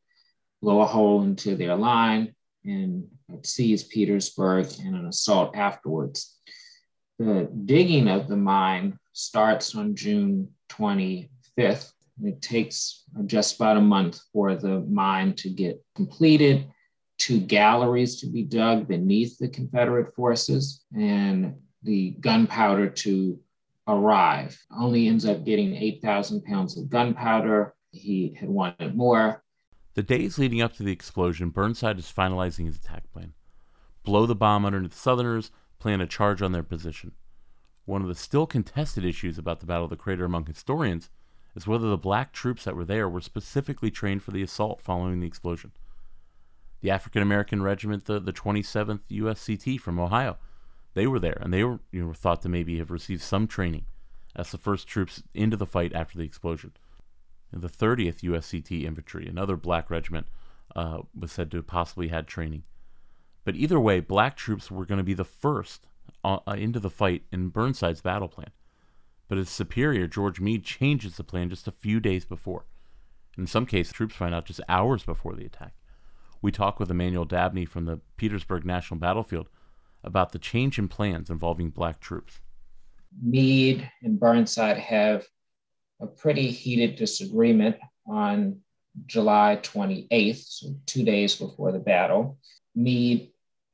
blow 0.62 0.80
a 0.80 0.86
hole 0.86 1.22
into 1.22 1.57
their 1.57 1.76
line, 1.76 2.34
and 2.64 3.05
seize 3.42 3.84
Petersburg 3.84 4.66
and 4.80 4.97
an 4.97 5.07
assault 5.07 5.57
afterwards. 5.57 6.38
The 7.18 7.51
digging 7.64 8.09
of 8.09 8.28
the 8.28 8.36
mine 8.36 8.99
starts 9.12 9.74
on 9.74 9.95
June 9.95 10.49
25th. 10.70 11.92
It 12.22 12.40
takes 12.40 13.05
just 13.26 13.57
about 13.57 13.76
a 13.76 13.80
month 13.80 14.20
for 14.32 14.55
the 14.55 14.80
mine 14.80 15.34
to 15.36 15.51
get 15.51 15.84
completed, 15.95 16.66
two 17.18 17.40
galleries 17.40 18.20
to 18.20 18.26
be 18.26 18.42
dug 18.42 18.88
beneath 18.88 19.38
the 19.38 19.49
Confederate 19.49 20.14
forces, 20.14 20.84
and 20.97 21.55
the 21.82 22.11
gunpowder 22.20 22.88
to 22.88 23.38
arrive. 23.87 24.59
Only 24.76 25.09
ends 25.09 25.26
up 25.26 25.45
getting 25.45 25.74
8,000 25.74 26.45
pounds 26.45 26.76
of 26.76 26.89
gunpowder. 26.89 27.74
He 27.91 28.37
had 28.39 28.49
wanted 28.49 28.97
more. 28.97 29.43
The 29.95 30.03
days 30.03 30.39
leading 30.39 30.61
up 30.61 30.72
to 30.74 30.82
the 30.82 30.93
explosion, 30.93 31.51
Burnside 31.51 31.99
is 31.99 32.12
finalizing 32.12 32.66
his 32.66 32.76
attack 32.76 33.11
plan. 33.12 33.32
Blow 34.03 34.26
the 34.26 34.35
bomb 34.35 34.66
underneath 34.66 34.91
the 34.91 34.99
Southerners, 34.99 35.51
plan 35.78 36.01
a 36.01 36.07
charge 36.07 36.43
on 36.43 36.53
their 36.53 36.62
position. 36.62 37.12
One 37.85 38.03
of 38.03 38.09
the 38.09 38.14
still 38.14 38.47
contested 38.47 39.05
issues 39.05 39.39
about 39.39 39.61
the 39.61 39.66
Battle 39.66 39.85
of 39.85 39.91
the 39.91 39.97
Crater 39.97 40.24
among 40.24 40.47
historians 40.47 41.11
is 41.55 41.66
whether 41.66 41.89
the 41.89 41.97
black 41.97 42.32
troops 42.32 42.64
that 42.64 42.74
were 42.74 42.85
there 42.85 43.09
were 43.09 43.20
specifically 43.20 43.91
trained 43.91 44.22
for 44.22 44.32
the 44.32 44.43
assault 44.43 44.80
following 44.80 45.20
the 45.20 45.26
explosion. 45.26 45.72
The 46.80 46.91
African 46.91 47.22
American 47.22 47.62
regiment, 47.62 48.07
the, 48.07 48.18
the 48.18 48.32
27th 48.32 49.01
USCT 49.11 49.80
from 49.80 50.01
Ohio, 50.01 50.39
they 50.95 51.07
were 51.07 51.18
there, 51.18 51.38
and 51.40 51.53
they 51.53 51.64
were 51.64 51.80
you 51.92 52.05
know, 52.05 52.12
thought 52.12 52.42
to 52.42 52.49
maybe 52.49 52.78
have 52.78 52.90
received 52.90 53.22
some 53.22 53.47
training 53.47 53.86
as 54.34 54.51
the 54.51 54.59
first 54.59 54.88
troops 54.88 55.22
into 55.34 55.57
the 55.57 55.66
fight 55.66 55.92
after 55.95 56.18
the 56.18 56.24
explosion. 56.24 56.72
And 57.53 57.62
the 57.62 57.68
30th 57.68 58.20
USCT 58.20 58.84
Infantry, 58.84 59.28
another 59.28 59.57
black 59.57 59.90
regiment, 59.90 60.26
uh, 60.74 61.03
was 61.18 61.30
said 61.30 61.51
to 61.51 61.59
have 61.59 61.66
possibly 61.66 62.09
had 62.09 62.26
training. 62.26 62.64
But 63.45 63.57
either 63.57 63.78
way, 63.78 64.01
black 64.01 64.36
troops 64.36 64.70
were 64.70 64.86
going 64.86 64.99
to 64.99 65.05
be 65.05 65.14
the 65.14 65.24
first 65.24 65.86
uh, 66.24 66.38
uh, 66.47 66.53
into 66.53 66.80
the 66.80 66.90
fight 66.90 67.22
in 67.30 67.51
Burnside's 67.51 68.01
battle 68.01 68.28
plan. 68.28 68.51
But 69.28 69.38
his 69.38 69.51
superior, 69.51 70.07
George 70.07 70.40
Meade, 70.40 70.64
changes 70.64 71.16
the 71.16 71.24
plan 71.24 71.51
just 71.51 71.68
a 71.68 71.72
few 71.72 72.01
days 72.01 72.24
before. 72.24 72.66
In 73.36 73.47
some 73.47 73.66
cases, 73.66 73.92
troops 73.92 74.14
find 74.14 74.34
out 74.34 74.47
just 74.47 74.61
hours 74.68 75.03
before 75.05 75.34
the 75.34 75.47
attack. 75.47 75.74
We 76.40 76.53
talk 76.53 76.78
with 76.78 76.90
Emmanuel 76.90 77.24
Dabney 77.24 77.64
from 77.64 77.84
the 77.84 78.01
Petersburg 78.16 78.64
National 78.64 79.01
Battlefield 79.01 79.49
about 80.05 80.33
the 80.33 80.39
change 80.39 80.79
in 80.79 80.89
plans 80.89 81.31
involving 81.31 81.71
black 81.71 82.01
troops. 82.01 82.41
Meade 83.23 83.91
and 84.03 84.19
Burnside 84.19 84.79
have 84.79 85.27
a 86.01 86.07
pretty 86.07 86.51
heated 86.51 86.97
disagreement 86.97 87.77
on 88.07 88.61
July 89.07 89.59
28th, 89.63 90.45
so 90.47 90.75
two 90.87 91.05
days 91.05 91.37
before 91.37 91.73
the 91.73 91.79
battle. 91.79 92.39
Meade 92.75 93.31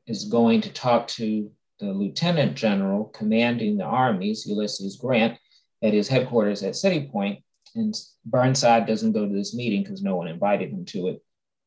is 0.06 0.24
going 0.24 0.60
to 0.62 0.72
talk 0.72 1.08
to 1.08 1.50
the 1.78 1.92
lieutenant 1.92 2.54
general 2.54 3.04
commanding 3.06 3.76
the 3.76 3.84
armies, 3.84 4.46
Ulysses 4.46 4.96
Grant, 4.96 5.38
at 5.82 5.94
his 5.94 6.08
headquarters 6.08 6.62
at 6.62 6.76
City 6.76 7.08
Point, 7.10 7.42
and 7.74 7.94
Burnside 8.24 8.86
doesn't 8.86 9.12
go 9.12 9.26
to 9.26 9.32
this 9.32 9.54
meeting 9.54 9.82
because 9.82 10.02
no 10.02 10.16
one 10.16 10.28
invited 10.28 10.70
him 10.70 10.84
to 10.86 11.08
it. 11.08 11.22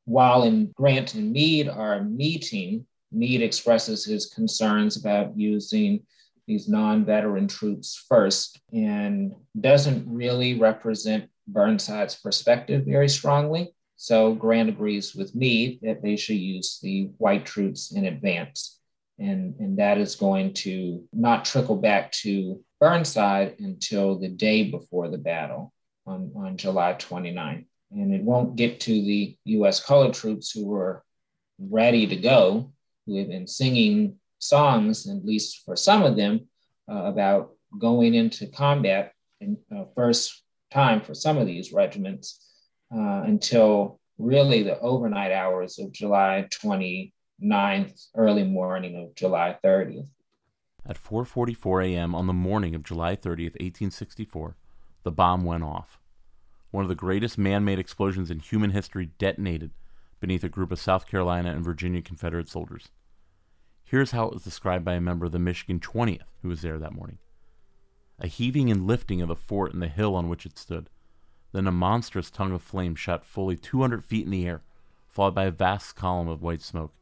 While 0.06 0.44
in 0.44 0.72
Grant 0.76 1.16
and 1.16 1.32
Meade 1.32 1.70
are 1.70 2.04
meeting, 2.04 2.86
Meade 3.14 3.42
expresses 3.42 4.06
his 4.06 4.28
concerns 4.28 4.98
about 4.98 5.38
using 5.38 6.02
these 6.48 6.68
non-veteran 6.68 7.48
troops 7.48 8.06
first 8.10 8.60
and 8.74 9.34
doesn't 9.60 10.06
really 10.08 10.60
represent 10.60 11.30
Burnside's 11.48 12.16
perspective 12.16 12.86
very 12.86 13.10
strongly. 13.10 13.74
So 13.96 14.34
Grant 14.34 14.70
agrees 14.70 15.16
with 15.16 15.36
Meade 15.36 15.80
that 15.84 16.02
they 16.02 16.16
should 16.16 16.38
use 16.38 16.80
the 16.82 17.12
white 17.18 17.46
troops 17.46 17.94
in 17.94 18.06
advance 18.06 18.80
and, 19.20 19.56
and 19.60 19.78
that 19.78 19.98
is 19.98 20.16
going 20.16 20.54
to 20.54 21.04
not 21.14 21.46
trickle 21.46 21.78
back 21.78 22.12
to 22.12 22.62
Burnside 22.80 23.56
until 23.60 24.18
the 24.18 24.30
day 24.30 24.70
before 24.70 25.08
the 25.08 25.18
battle 25.18 25.74
on, 26.06 26.32
on 26.36 26.58
July 26.58 26.94
29th. 26.94 27.66
And 27.92 28.14
it 28.14 28.24
won't 28.24 28.56
get 28.56 28.80
to 28.82 28.92
the 28.92 29.38
US 29.46 29.84
colored 29.84 30.14
troops 30.14 30.52
who 30.52 30.66
were 30.66 31.04
ready 31.60 32.08
to 32.08 32.16
go, 32.16 32.73
who 33.06 33.18
have 33.18 33.28
been 33.28 33.48
singing 33.48 34.18
songs, 34.40 35.08
at 35.08 35.26
least 35.26 35.64
for 35.66 35.76
some 35.76 36.04
of 36.04 36.16
them, 36.16 36.48
uh, 36.90 37.04
about 37.04 37.52
going 37.80 38.14
into 38.14 38.48
combat 38.48 39.14
and 39.42 39.58
uh, 39.76 39.84
first 39.96 40.44
time 40.72 41.02
for 41.02 41.14
some 41.14 41.38
of 41.38 41.48
these 41.48 41.74
regiments 41.74 42.46
uh, 42.94 43.24
until 43.26 44.00
really 44.18 44.64
the 44.64 44.80
overnight 44.80 45.32
hours 45.32 45.80
of 45.80 45.92
July 45.92 46.48
29th, 46.52 48.08
early 48.16 48.44
morning 48.44 48.96
of 49.02 49.16
July 49.16 49.58
30th. 49.64 50.10
At 50.86 51.02
4:44 51.02 51.94
a.m. 51.94 52.14
on 52.14 52.28
the 52.28 52.34
morning 52.34 52.76
of 52.76 52.84
July 52.84 53.16
30th, 53.16 53.56
1864, 53.60 54.58
the 55.04 55.12
bomb 55.12 55.46
went 55.46 55.64
off. 55.64 55.98
One 56.72 56.84
of 56.84 56.90
the 56.90 56.96
greatest 56.96 57.38
man-made 57.38 57.80
explosions 57.80 58.30
in 58.30 58.40
human 58.40 58.72
history 58.72 59.12
detonated 59.18 59.72
beneath 60.24 60.46
a 60.46 60.48
group 60.48 60.72
of 60.72 60.80
South 60.80 61.06
Carolina 61.06 61.52
and 61.52 61.66
Virginia 61.66 62.02
Confederate 62.02 62.48
soldiers. 62.48 62.88
Here's 63.84 64.12
how 64.12 64.26
it 64.26 64.34
was 64.34 64.46
described 64.46 64.86
by 64.86 64.94
a 64.94 65.02
member 65.02 65.26
of 65.26 65.34
the 65.34 65.38
Michigan 65.38 65.82
20th 65.82 66.22
who 66.42 66.48
was 66.48 66.62
there 66.62 66.80
that 66.80 66.94
morning. 66.94 67.18
A 68.20 68.28
heaving 68.28 68.72
and 68.72 68.88
lifting 68.88 69.22
of 69.22 69.28
the 69.28 69.36
fort 69.36 69.74
and 69.74 69.82
the 69.82 69.90
hill 69.90 70.16
on 70.16 70.30
which 70.30 70.46
it 70.46 70.58
stood. 70.58 70.90
Then 71.52 71.68
a 71.68 71.74
monstrous 71.74 72.32
tongue 72.32 72.54
of 72.54 72.62
flame 72.62 72.96
shot 72.96 73.26
fully 73.26 73.58
200 73.58 74.02
feet 74.02 74.24
in 74.24 74.32
the 74.32 74.48
air, 74.48 74.62
followed 75.10 75.36
by 75.36 75.44
a 75.44 75.52
vast 75.52 75.98
column 75.98 76.30
of 76.30 76.42
white 76.42 76.62
smoke. 76.62 76.94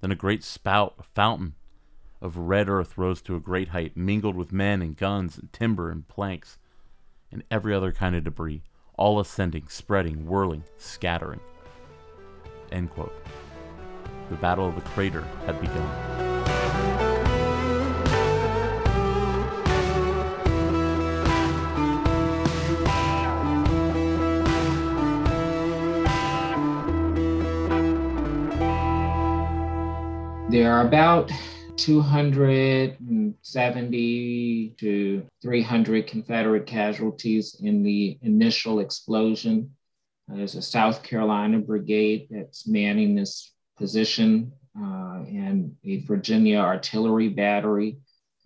Then 0.00 0.12
a 0.12 0.14
great 0.14 0.44
spout, 0.44 0.94
a 0.96 1.02
fountain 1.02 1.56
of 2.22 2.36
red 2.36 2.68
earth 2.68 2.96
rose 2.96 3.20
to 3.22 3.34
a 3.34 3.40
great 3.40 3.70
height, 3.70 3.96
mingled 3.96 4.36
with 4.36 4.52
men 4.52 4.80
and 4.80 4.96
guns 4.96 5.36
and 5.36 5.52
timber 5.52 5.90
and 5.90 6.06
planks 6.06 6.56
and 7.32 7.42
every 7.50 7.74
other 7.74 7.90
kind 7.90 8.14
of 8.14 8.22
debris, 8.22 8.62
all 8.94 9.18
ascending, 9.18 9.66
spreading, 9.66 10.24
whirling, 10.24 10.62
scattering. 10.78 11.40
End 12.72 12.90
quote. 12.90 13.14
The 14.30 14.36
Battle 14.36 14.68
of 14.68 14.76
the 14.76 14.82
Crater 14.82 15.24
had 15.46 15.60
begun. 15.60 16.20
There 30.50 30.72
are 30.72 30.86
about 30.86 31.30
270 31.76 34.74
to 34.78 35.26
300 35.40 36.06
Confederate 36.08 36.66
casualties 36.66 37.56
in 37.60 37.84
the 37.84 38.18
initial 38.22 38.80
explosion. 38.80 39.70
There's 40.32 40.54
a 40.54 40.62
South 40.62 41.02
Carolina 41.02 41.58
brigade 41.58 42.28
that's 42.30 42.66
manning 42.66 43.14
this 43.14 43.52
position 43.76 44.52
uh, 44.78 45.24
and 45.26 45.74
a 45.84 46.02
Virginia 46.02 46.58
artillery 46.58 47.28
battery 47.28 47.98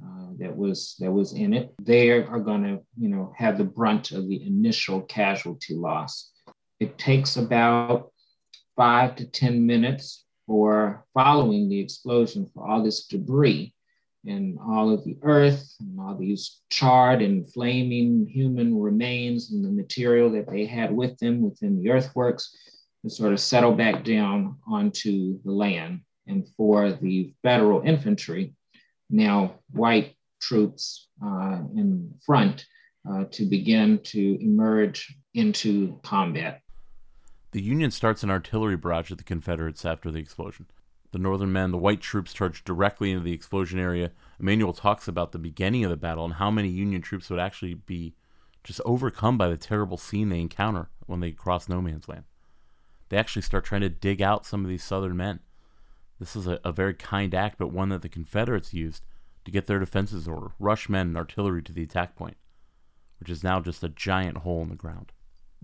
uh, 0.02 0.28
that 0.38 0.56
was 0.56 0.96
that 0.98 1.12
was 1.12 1.34
in 1.34 1.52
it. 1.52 1.74
They 1.82 2.10
are 2.10 2.40
going 2.40 2.62
to, 2.64 2.80
you 2.98 3.08
know, 3.08 3.32
have 3.36 3.58
the 3.58 3.64
brunt 3.64 4.12
of 4.12 4.28
the 4.28 4.46
initial 4.46 5.02
casualty 5.02 5.74
loss. 5.74 6.30
It 6.80 6.98
takes 6.98 7.36
about 7.36 8.12
five 8.76 9.16
to 9.16 9.26
10 9.26 9.66
minutes 9.66 10.24
for 10.46 11.04
following 11.14 11.68
the 11.68 11.80
explosion 11.80 12.50
for 12.52 12.66
all 12.66 12.82
this 12.82 13.06
debris 13.06 13.73
and 14.26 14.58
all 14.58 14.92
of 14.92 15.04
the 15.04 15.16
earth 15.22 15.74
and 15.80 15.98
all 16.00 16.16
these 16.16 16.62
charred 16.70 17.22
and 17.22 17.50
flaming 17.52 18.26
human 18.26 18.78
remains 18.78 19.52
and 19.52 19.64
the 19.64 19.70
material 19.70 20.30
that 20.32 20.50
they 20.50 20.66
had 20.66 20.94
with 20.94 21.18
them 21.18 21.42
within 21.42 21.82
the 21.82 21.90
earthworks 21.90 22.56
to 23.02 23.10
sort 23.10 23.32
of 23.32 23.40
settle 23.40 23.72
back 23.72 24.04
down 24.04 24.56
onto 24.66 25.40
the 25.44 25.52
land. 25.52 26.00
And 26.26 26.48
for 26.56 26.92
the 26.92 27.34
federal 27.42 27.82
infantry, 27.82 28.54
now 29.10 29.56
white 29.72 30.14
troops 30.40 31.08
uh, 31.24 31.58
in 31.76 32.14
front, 32.24 32.64
uh, 33.08 33.24
to 33.30 33.44
begin 33.44 33.98
to 34.02 34.38
emerge 34.40 35.14
into 35.34 36.00
combat. 36.02 36.62
The 37.52 37.62
Union 37.62 37.90
starts 37.90 38.22
an 38.22 38.30
artillery 38.30 38.76
barrage 38.76 39.12
at 39.12 39.18
the 39.18 39.24
Confederates 39.24 39.84
after 39.84 40.10
the 40.10 40.18
explosion. 40.18 40.66
The 41.14 41.20
Northern 41.20 41.52
men, 41.52 41.70
the 41.70 41.78
white 41.78 42.00
troops, 42.00 42.32
charge 42.32 42.64
directly 42.64 43.12
into 43.12 43.22
the 43.22 43.32
explosion 43.32 43.78
area. 43.78 44.10
Emmanuel 44.40 44.72
talks 44.72 45.06
about 45.06 45.30
the 45.30 45.38
beginning 45.38 45.84
of 45.84 45.90
the 45.90 45.96
battle 45.96 46.24
and 46.24 46.34
how 46.34 46.50
many 46.50 46.68
Union 46.68 47.02
troops 47.02 47.30
would 47.30 47.38
actually 47.38 47.74
be 47.74 48.14
just 48.64 48.80
overcome 48.84 49.38
by 49.38 49.46
the 49.46 49.56
terrible 49.56 49.96
scene 49.96 50.28
they 50.28 50.40
encounter 50.40 50.88
when 51.06 51.20
they 51.20 51.30
cross 51.30 51.68
no 51.68 51.80
man's 51.80 52.08
land. 52.08 52.24
They 53.10 53.16
actually 53.16 53.42
start 53.42 53.64
trying 53.64 53.82
to 53.82 53.88
dig 53.88 54.22
out 54.22 54.44
some 54.44 54.64
of 54.64 54.68
these 54.68 54.82
Southern 54.82 55.16
men. 55.16 55.38
This 56.18 56.34
is 56.34 56.48
a, 56.48 56.58
a 56.64 56.72
very 56.72 56.94
kind 56.94 57.32
act, 57.32 57.58
but 57.58 57.70
one 57.70 57.90
that 57.90 58.02
the 58.02 58.08
Confederates 58.08 58.74
used 58.74 59.04
to 59.44 59.52
get 59.52 59.66
their 59.66 59.78
defenses 59.78 60.26
in 60.26 60.32
order, 60.32 60.50
rush 60.58 60.88
men 60.88 61.06
and 61.06 61.16
artillery 61.16 61.62
to 61.62 61.72
the 61.72 61.84
attack 61.84 62.16
point, 62.16 62.38
which 63.20 63.30
is 63.30 63.44
now 63.44 63.60
just 63.60 63.84
a 63.84 63.88
giant 63.88 64.38
hole 64.38 64.62
in 64.62 64.68
the 64.68 64.74
ground. 64.74 65.12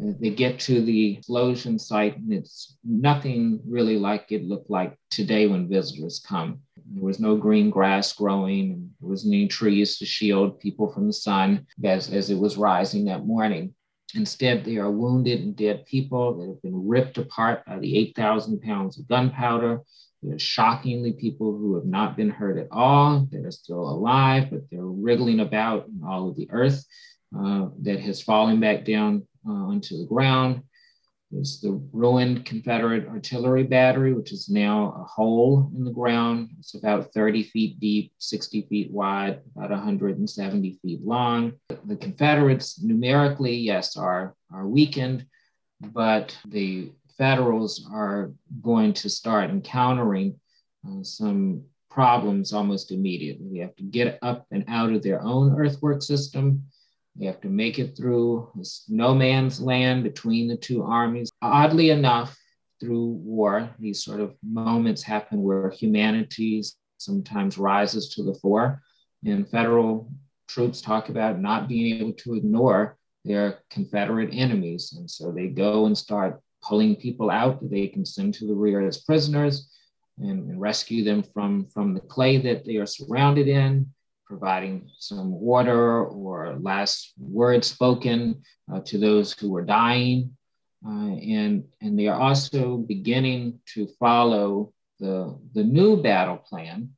They 0.03 0.31
get 0.31 0.59
to 0.61 0.81
the 0.81 1.19
explosion 1.19 1.79
site, 1.79 2.17
and 2.17 2.33
it's 2.33 2.79
nothing 2.83 3.61
really 3.67 3.99
like 3.99 4.33
it 4.33 4.45
looked 4.45 4.71
like 4.71 4.97
today 5.11 5.47
when 5.47 5.69
visitors 5.69 6.25
come. 6.27 6.61
There 6.95 7.05
was 7.05 7.21
no 7.21 7.37
green 7.37 7.69
grass 7.69 8.15
growing, 8.15 8.91
there 9.01 9.11
wasn't 9.11 9.35
any 9.35 9.47
trees 9.47 9.99
to 9.99 10.07
shield 10.07 10.59
people 10.59 10.91
from 10.91 11.07
the 11.07 11.13
sun 11.13 11.67
as, 11.85 12.11
as 12.11 12.31
it 12.31 12.39
was 12.39 12.57
rising 12.57 13.05
that 13.07 13.27
morning. 13.27 13.75
Instead, 14.15 14.65
they 14.65 14.77
are 14.77 14.91
wounded 14.91 15.41
and 15.41 15.55
dead 15.55 15.85
people 15.85 16.39
that 16.39 16.49
have 16.49 16.63
been 16.63 16.89
ripped 16.89 17.19
apart 17.19 17.65
by 17.67 17.79
the 17.79 17.99
8,000 17.99 18.63
pounds 18.63 18.99
of 18.99 19.07
gunpowder. 19.07 19.83
There 20.23 20.35
are 20.35 20.39
shockingly 20.39 21.13
people 21.13 21.53
who 21.53 21.75
have 21.75 21.85
not 21.85 22.17
been 22.17 22.31
hurt 22.31 22.59
at 22.59 22.69
all, 22.71 23.29
that 23.31 23.45
are 23.45 23.51
still 23.51 23.89
alive, 23.89 24.49
but 24.51 24.63
they're 24.71 24.81
wriggling 24.83 25.41
about 25.41 25.89
in 25.89 26.01
all 26.07 26.31
of 26.31 26.37
the 26.37 26.49
earth 26.51 26.85
uh, 27.39 27.69
that 27.83 28.01
has 28.01 28.23
fallen 28.23 28.61
back 28.61 28.85
down 28.87 29.27
uh, 29.47 29.53
onto 29.53 29.99
the 29.99 30.07
ground. 30.07 30.63
There's 31.31 31.61
the 31.61 31.81
ruined 31.93 32.45
Confederate 32.45 33.07
artillery 33.07 33.63
battery, 33.63 34.13
which 34.13 34.33
is 34.33 34.49
now 34.49 34.93
a 35.01 35.05
hole 35.05 35.71
in 35.77 35.85
the 35.85 35.93
ground. 35.93 36.51
It's 36.59 36.75
about 36.75 37.13
30 37.13 37.45
feet 37.45 37.79
deep, 37.79 38.13
60 38.19 38.63
feet 38.63 38.91
wide, 38.91 39.41
about 39.55 39.71
170 39.71 40.79
feet 40.83 41.05
long. 41.05 41.53
The 41.85 41.97
Confederates, 41.97 42.83
numerically, 42.83 43.55
yes, 43.55 43.97
are, 43.97 44.35
are 44.53 44.67
weakened, 44.67 45.25
but 45.81 46.37
the 46.49 46.91
Federals 47.17 47.87
are 47.93 48.33
going 48.63 48.95
to 48.95 49.11
start 49.11 49.51
encountering 49.51 50.41
uh, 50.89 51.03
some 51.03 51.63
problems 51.91 52.53
almost 52.53 52.93
immediately. 52.93 53.49
They 53.53 53.59
have 53.59 53.77
to 53.77 53.83
get 53.83 54.19
up 54.23 54.47
and 54.51 54.65
out 54.69 54.93
of 54.93 55.03
their 55.03 55.21
own 55.23 55.61
earthwork 55.61 56.03
system. 56.03 56.65
They 57.17 57.27
have 57.27 57.41
to 57.43 57.49
make 57.49 57.79
it 57.79 57.97
through 57.97 58.51
this 58.55 58.85
no 58.89 59.15
man's 59.15 59.61
land 59.61 60.05
between 60.05 60.49
the 60.49 60.57
two 60.57 60.83
armies. 60.83 61.31
Oddly 61.43 61.91
enough, 61.91 62.37
through 62.81 63.07
war, 63.07 63.69
these 63.79 64.03
sort 64.03 64.21
of 64.21 64.35
moments 64.43 65.03
happen 65.03 65.43
where 65.43 65.71
humanity 65.71 66.63
sometimes 66.97 67.59
rises 67.59 68.15
to 68.15 68.23
the 68.23 68.35
fore. 68.35 68.83
And 69.25 69.49
federal 69.49 70.11
troops 70.49 70.81
talk 70.81 71.11
about 71.11 71.41
not 71.41 71.69
being 71.69 71.97
able 71.97 72.15
to 72.15 72.35
ignore 72.35 72.97
their 73.25 73.59
Confederate 73.71 74.31
enemies. 74.33 74.95
And 74.97 75.11
so 75.11 75.31
they 75.31 75.49
go 75.49 75.87
and 75.87 75.97
start 75.97 76.41
pulling 76.63 76.97
people 76.97 77.31
out 77.31 77.61
that 77.61 77.71
they 77.71 77.87
can 77.87 78.05
send 78.05 78.35
to 78.35 78.47
the 78.47 78.55
rear 78.55 78.87
as 78.87 79.03
prisoners 79.03 79.71
and, 80.19 80.49
and 80.49 80.61
rescue 80.61 81.05
them 81.05 81.23
from, 81.23 81.67
from 81.67 81.93
the 81.95 82.01
clay 82.01 82.39
that 82.39 82.65
they 82.65 82.77
are 82.77 82.87
surrounded 82.87 83.49
in 83.49 83.87
providing 84.31 84.89
some 84.97 85.29
water 85.33 86.05
or 86.05 86.57
last 86.61 87.13
word 87.19 87.65
spoken 87.65 88.41
uh, 88.73 88.79
to 88.87 88.97
those 88.97 89.33
who 89.33 89.51
were 89.51 89.65
dying. 89.65 90.37
Uh, 90.87 91.17
and, 91.17 91.65
and 91.83 91.99
they 91.99 92.07
are 92.07 92.19
also 92.19 92.77
beginning 92.77 93.59
to 93.75 93.89
follow 93.99 94.73
the, 95.01 95.37
the 95.53 95.65
new 95.65 96.01
battle 96.01 96.37
plan, 96.37 96.91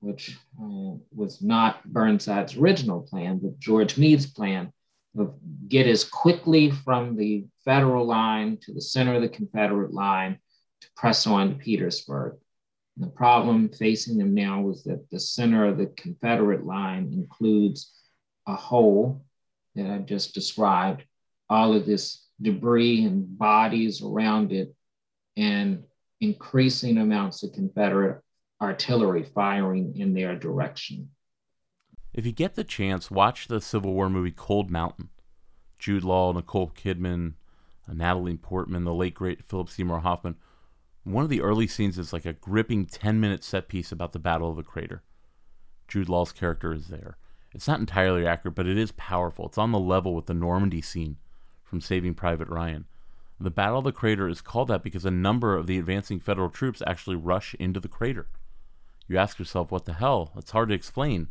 which 0.00 0.38
uh, 0.58 0.96
was 1.14 1.42
not 1.42 1.84
Burnside's 1.84 2.56
original 2.56 3.02
plan, 3.02 3.38
but 3.42 3.58
George 3.58 3.98
Meade's 3.98 4.26
plan 4.26 4.72
of 5.18 5.34
get 5.68 5.86
as 5.86 6.02
quickly 6.02 6.70
from 6.70 7.14
the 7.14 7.44
federal 7.62 8.06
line 8.06 8.56
to 8.62 8.72
the 8.72 8.80
center 8.80 9.16
of 9.16 9.22
the 9.22 9.28
Confederate 9.28 9.92
line 9.92 10.38
to 10.80 10.88
press 10.96 11.26
on 11.26 11.50
to 11.50 11.54
Petersburg. 11.56 12.38
The 13.00 13.06
problem 13.06 13.70
facing 13.70 14.18
them 14.18 14.34
now 14.34 14.60
was 14.60 14.84
that 14.84 15.08
the 15.10 15.18
center 15.18 15.64
of 15.64 15.78
the 15.78 15.86
Confederate 15.86 16.66
line 16.66 17.10
includes 17.14 17.94
a 18.46 18.54
hole 18.54 19.24
that 19.74 19.90
I 19.90 19.98
just 19.98 20.34
described, 20.34 21.04
all 21.48 21.72
of 21.72 21.86
this 21.86 22.26
debris 22.42 23.06
and 23.06 23.38
bodies 23.38 24.02
around 24.02 24.52
it, 24.52 24.74
and 25.34 25.82
increasing 26.20 26.98
amounts 26.98 27.42
of 27.42 27.54
Confederate 27.54 28.20
artillery 28.60 29.22
firing 29.22 29.96
in 29.96 30.12
their 30.12 30.36
direction. 30.36 31.08
If 32.12 32.26
you 32.26 32.32
get 32.32 32.54
the 32.54 32.64
chance, 32.64 33.10
watch 33.10 33.48
the 33.48 33.62
Civil 33.62 33.94
War 33.94 34.10
movie 34.10 34.30
Cold 34.30 34.70
Mountain. 34.70 35.08
Jude 35.78 36.04
Law, 36.04 36.34
Nicole 36.34 36.70
Kidman, 36.70 37.32
uh, 37.88 37.94
Natalie 37.94 38.36
Portman, 38.36 38.84
the 38.84 38.92
late 38.92 39.14
great 39.14 39.42
Philip 39.42 39.70
Seymour 39.70 40.00
Hoffman. 40.00 40.36
One 41.10 41.24
of 41.24 41.30
the 41.30 41.40
early 41.40 41.66
scenes 41.66 41.98
is 41.98 42.12
like 42.12 42.24
a 42.24 42.32
gripping 42.32 42.86
10 42.86 43.18
minute 43.18 43.42
set 43.42 43.66
piece 43.66 43.90
about 43.90 44.12
the 44.12 44.20
Battle 44.20 44.50
of 44.50 44.56
the 44.56 44.62
Crater. 44.62 45.02
Jude 45.88 46.08
Law's 46.08 46.30
character 46.30 46.72
is 46.72 46.86
there. 46.86 47.16
It's 47.52 47.66
not 47.66 47.80
entirely 47.80 48.24
accurate, 48.24 48.54
but 48.54 48.68
it 48.68 48.78
is 48.78 48.92
powerful. 48.92 49.46
It's 49.46 49.58
on 49.58 49.72
the 49.72 49.78
level 49.80 50.14
with 50.14 50.26
the 50.26 50.34
Normandy 50.34 50.80
scene 50.80 51.16
from 51.64 51.80
Saving 51.80 52.14
Private 52.14 52.46
Ryan. 52.46 52.84
The 53.40 53.50
Battle 53.50 53.78
of 53.78 53.84
the 53.84 53.92
Crater 53.92 54.28
is 54.28 54.40
called 54.40 54.68
that 54.68 54.84
because 54.84 55.04
a 55.04 55.10
number 55.10 55.56
of 55.56 55.66
the 55.66 55.78
advancing 55.78 56.20
federal 56.20 56.48
troops 56.48 56.80
actually 56.86 57.16
rush 57.16 57.54
into 57.54 57.80
the 57.80 57.88
crater. 57.88 58.28
You 59.08 59.18
ask 59.18 59.40
yourself, 59.40 59.72
what 59.72 59.86
the 59.86 59.94
hell? 59.94 60.30
It's 60.36 60.52
hard 60.52 60.68
to 60.68 60.74
explain. 60.76 61.26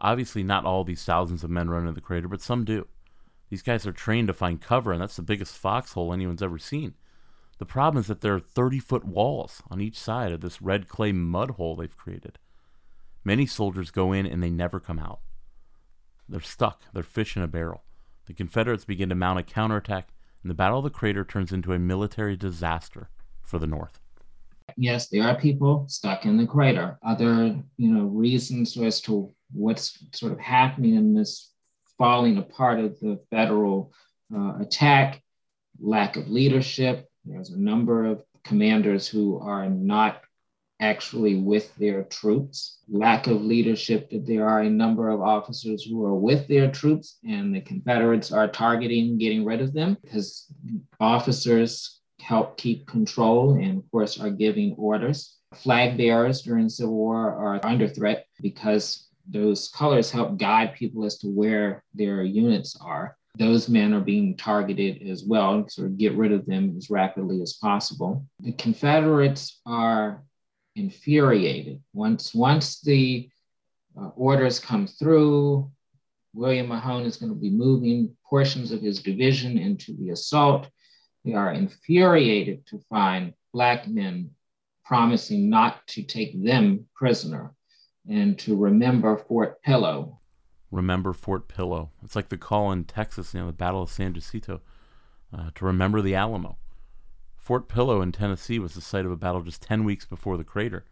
Obviously, 0.00 0.42
not 0.42 0.64
all 0.64 0.82
these 0.82 1.04
thousands 1.04 1.44
of 1.44 1.50
men 1.50 1.70
run 1.70 1.82
into 1.82 1.92
the 1.92 2.00
crater, 2.00 2.26
but 2.26 2.42
some 2.42 2.64
do. 2.64 2.88
These 3.50 3.62
guys 3.62 3.86
are 3.86 3.92
trained 3.92 4.26
to 4.26 4.34
find 4.34 4.60
cover, 4.60 4.90
and 4.90 5.00
that's 5.00 5.14
the 5.14 5.22
biggest 5.22 5.56
foxhole 5.56 6.12
anyone's 6.12 6.42
ever 6.42 6.58
seen. 6.58 6.94
The 7.58 7.66
problem 7.66 8.00
is 8.00 8.06
that 8.08 8.20
there 8.20 8.34
are 8.34 8.40
30 8.40 8.78
foot 8.78 9.04
walls 9.04 9.62
on 9.70 9.80
each 9.80 9.98
side 9.98 10.32
of 10.32 10.40
this 10.40 10.60
red 10.60 10.88
clay 10.88 11.12
mud 11.12 11.52
hole 11.52 11.76
they've 11.76 11.96
created. 11.96 12.38
Many 13.24 13.46
soldiers 13.46 13.90
go 13.90 14.12
in 14.12 14.26
and 14.26 14.42
they 14.42 14.50
never 14.50 14.78
come 14.78 14.98
out. 14.98 15.20
They're 16.28 16.40
stuck, 16.40 16.82
they're 16.92 17.02
fish 17.02 17.36
in 17.36 17.42
a 17.42 17.48
barrel. 17.48 17.82
The 18.26 18.34
Confederates 18.34 18.84
begin 18.84 19.08
to 19.08 19.14
mount 19.14 19.38
a 19.38 19.42
counterattack, 19.42 20.08
and 20.42 20.50
the 20.50 20.54
Battle 20.54 20.78
of 20.78 20.84
the 20.84 20.90
Crater 20.90 21.24
turns 21.24 21.52
into 21.52 21.72
a 21.72 21.78
military 21.78 22.36
disaster 22.36 23.08
for 23.40 23.58
the 23.58 23.66
North. 23.66 24.00
Yes, 24.76 25.08
there 25.08 25.22
are 25.22 25.36
people 25.36 25.86
stuck 25.88 26.26
in 26.26 26.36
the 26.36 26.46
crater. 26.46 26.98
Other, 27.06 27.56
you 27.76 27.90
know, 27.90 28.06
reasons 28.06 28.76
as 28.76 29.00
to 29.02 29.32
what's 29.52 30.04
sort 30.12 30.32
of 30.32 30.40
happening 30.40 30.96
in 30.96 31.14
this 31.14 31.52
falling 31.96 32.36
apart 32.38 32.80
of 32.80 32.98
the 33.00 33.20
federal 33.30 33.92
uh, 34.34 34.58
attack, 34.60 35.22
lack 35.80 36.16
of 36.16 36.28
leadership. 36.28 37.08
There's 37.26 37.50
a 37.50 37.60
number 37.60 38.06
of 38.06 38.22
commanders 38.44 39.08
who 39.08 39.38
are 39.40 39.68
not 39.68 40.22
actually 40.78 41.36
with 41.36 41.74
their 41.76 42.04
troops, 42.04 42.78
lack 42.88 43.26
of 43.26 43.42
leadership, 43.42 44.10
that 44.10 44.26
there 44.26 44.48
are 44.48 44.60
a 44.60 44.70
number 44.70 45.08
of 45.08 45.20
officers 45.20 45.84
who 45.84 46.04
are 46.04 46.14
with 46.14 46.46
their 46.48 46.70
troops 46.70 47.18
and 47.24 47.54
the 47.54 47.60
Confederates 47.60 48.30
are 48.30 48.48
targeting 48.48 49.18
getting 49.18 49.44
rid 49.44 49.60
of 49.60 49.72
them 49.72 49.96
because 50.02 50.46
officers 51.00 52.00
help 52.20 52.56
keep 52.56 52.86
control 52.86 53.54
and, 53.54 53.78
of 53.78 53.90
course, 53.90 54.20
are 54.20 54.30
giving 54.30 54.74
orders. 54.74 55.36
Flag 55.54 55.96
bearers 55.96 56.42
during 56.42 56.68
Civil 56.68 56.94
War 56.94 57.30
are 57.30 57.60
under 57.64 57.88
threat 57.88 58.26
because 58.40 59.08
those 59.28 59.68
colors 59.68 60.10
help 60.10 60.38
guide 60.38 60.74
people 60.74 61.04
as 61.04 61.18
to 61.18 61.28
where 61.28 61.82
their 61.94 62.22
units 62.22 62.76
are. 62.80 63.16
Those 63.38 63.68
men 63.68 63.92
are 63.92 64.00
being 64.00 64.36
targeted 64.36 65.06
as 65.08 65.24
well, 65.24 65.68
sort 65.68 65.88
of 65.88 65.98
get 65.98 66.14
rid 66.14 66.32
of 66.32 66.46
them 66.46 66.74
as 66.76 66.88
rapidly 66.88 67.42
as 67.42 67.52
possible. 67.54 68.24
The 68.40 68.52
Confederates 68.52 69.60
are 69.66 70.22
infuriated. 70.74 71.82
Once, 71.92 72.34
once 72.34 72.80
the 72.80 73.28
uh, 73.98 74.08
orders 74.16 74.58
come 74.58 74.86
through, 74.86 75.70
William 76.34 76.68
Mahone 76.68 77.06
is 77.06 77.16
going 77.16 77.32
to 77.32 77.38
be 77.38 77.50
moving 77.50 78.14
portions 78.28 78.70
of 78.70 78.82
his 78.82 79.02
division 79.02 79.58
into 79.58 79.94
the 79.96 80.10
assault. 80.10 80.68
They 81.24 81.34
are 81.34 81.52
infuriated 81.52 82.66
to 82.68 82.78
find 82.90 83.34
Black 83.52 83.88
men 83.88 84.30
promising 84.84 85.50
not 85.50 85.86
to 85.88 86.02
take 86.02 86.42
them 86.44 86.86
prisoner 86.94 87.52
and 88.08 88.38
to 88.40 88.56
remember 88.56 89.16
Fort 89.16 89.60
Pillow. 89.62 90.20
Remember 90.70 91.12
Fort 91.12 91.48
Pillow. 91.48 91.90
It's 92.02 92.16
like 92.16 92.28
the 92.28 92.36
call 92.36 92.72
in 92.72 92.84
Texas, 92.84 93.34
you 93.34 93.40
know, 93.40 93.46
the 93.46 93.52
Battle 93.52 93.82
of 93.82 93.90
San 93.90 94.14
Jacinto, 94.14 94.60
uh, 95.36 95.50
to 95.54 95.64
remember 95.64 96.02
the 96.02 96.14
Alamo. 96.14 96.56
Fort 97.36 97.68
Pillow 97.68 98.02
in 98.02 98.10
Tennessee 98.10 98.58
was 98.58 98.74
the 98.74 98.80
site 98.80 99.04
of 99.04 99.12
a 99.12 99.16
battle 99.16 99.42
just 99.42 99.62
10 99.62 99.84
weeks 99.84 100.04
before 100.04 100.36
the 100.36 100.44
crater. 100.44 100.84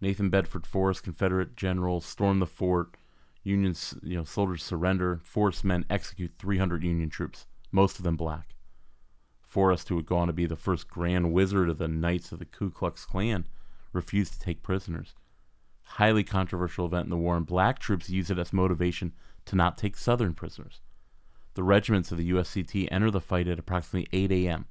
Nathan 0.00 0.30
Bedford 0.30 0.66
Forrest, 0.66 1.02
Confederate 1.02 1.56
general, 1.56 2.00
stormed 2.00 2.40
the 2.40 2.46
fort. 2.46 2.96
Union 3.42 3.74
you 4.02 4.16
know, 4.16 4.24
soldiers 4.24 4.62
surrender. 4.62 5.20
Forrest 5.24 5.64
men 5.64 5.84
execute 5.90 6.32
300 6.38 6.84
Union 6.84 7.10
troops, 7.10 7.46
most 7.72 7.98
of 7.98 8.04
them 8.04 8.16
black. 8.16 8.54
Forrest, 9.42 9.88
who 9.88 9.96
would 9.96 10.06
go 10.06 10.16
on 10.16 10.28
to 10.28 10.32
be 10.32 10.46
the 10.46 10.56
first 10.56 10.88
Grand 10.88 11.32
Wizard 11.32 11.68
of 11.68 11.78
the 11.78 11.88
Knights 11.88 12.30
of 12.30 12.38
the 12.38 12.44
Ku 12.44 12.70
Klux 12.70 13.04
Klan, 13.04 13.46
refused 13.92 14.32
to 14.34 14.40
take 14.40 14.62
prisoners 14.62 15.14
highly 15.84 16.24
controversial 16.24 16.86
event 16.86 17.04
in 17.04 17.10
the 17.10 17.16
war, 17.16 17.36
and 17.36 17.46
black 17.46 17.78
troops 17.78 18.10
used 18.10 18.30
it 18.30 18.38
as 18.38 18.52
motivation 18.52 19.12
to 19.46 19.56
not 19.56 19.76
take 19.76 19.96
Southern 19.96 20.34
prisoners. 20.34 20.80
The 21.54 21.62
regiments 21.62 22.10
of 22.10 22.18
the 22.18 22.30
USCT 22.30 22.88
enter 22.90 23.10
the 23.10 23.20
fight 23.20 23.48
at 23.48 23.58
approximately 23.58 24.08
8 24.12 24.32
a.m. 24.32 24.66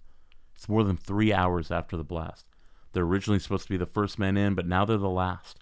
It's 0.55 0.69
more 0.69 0.83
than 0.83 0.97
three 0.97 1.31
hours 1.31 1.69
after 1.71 1.95
the 1.95 2.03
blast. 2.03 2.45
They're 2.93 3.03
originally 3.03 3.39
supposed 3.39 3.63
to 3.63 3.69
be 3.69 3.77
the 3.77 3.85
first 3.85 4.19
men 4.19 4.35
in, 4.35 4.55
but 4.55 4.67
now 4.67 4.85
they're 4.85 4.97
the 4.97 5.09
last. 5.09 5.59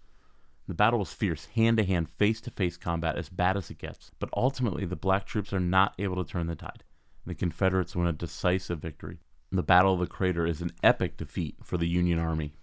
The 0.67 0.73
battle 0.73 0.99
was 0.99 1.13
fierce, 1.13 1.45
hand 1.55 1.77
to 1.77 1.83
hand, 1.83 2.09
face 2.09 2.39
to 2.41 2.51
face 2.51 2.77
combat, 2.77 3.17
as 3.17 3.29
bad 3.29 3.57
as 3.57 3.69
it 3.69 3.79
gets. 3.79 4.11
But 4.19 4.29
ultimately, 4.35 4.85
the 4.85 4.95
black 4.95 5.25
troops 5.25 5.51
are 5.51 5.59
not 5.59 5.93
able 5.97 6.23
to 6.23 6.29
turn 6.29 6.47
the 6.47 6.55
tide. 6.55 6.83
The 7.25 7.35
Confederates 7.35 7.95
win 7.95 8.07
a 8.07 8.13
decisive 8.13 8.79
victory. 8.79 9.19
The 9.51 9.63
Battle 9.63 9.95
of 9.95 9.99
the 9.99 10.07
Crater 10.07 10.45
is 10.45 10.61
an 10.61 10.71
epic 10.83 11.17
defeat 11.17 11.57
for 11.63 11.77
the 11.77 11.87
Union 11.87 12.19
Army 12.19 12.53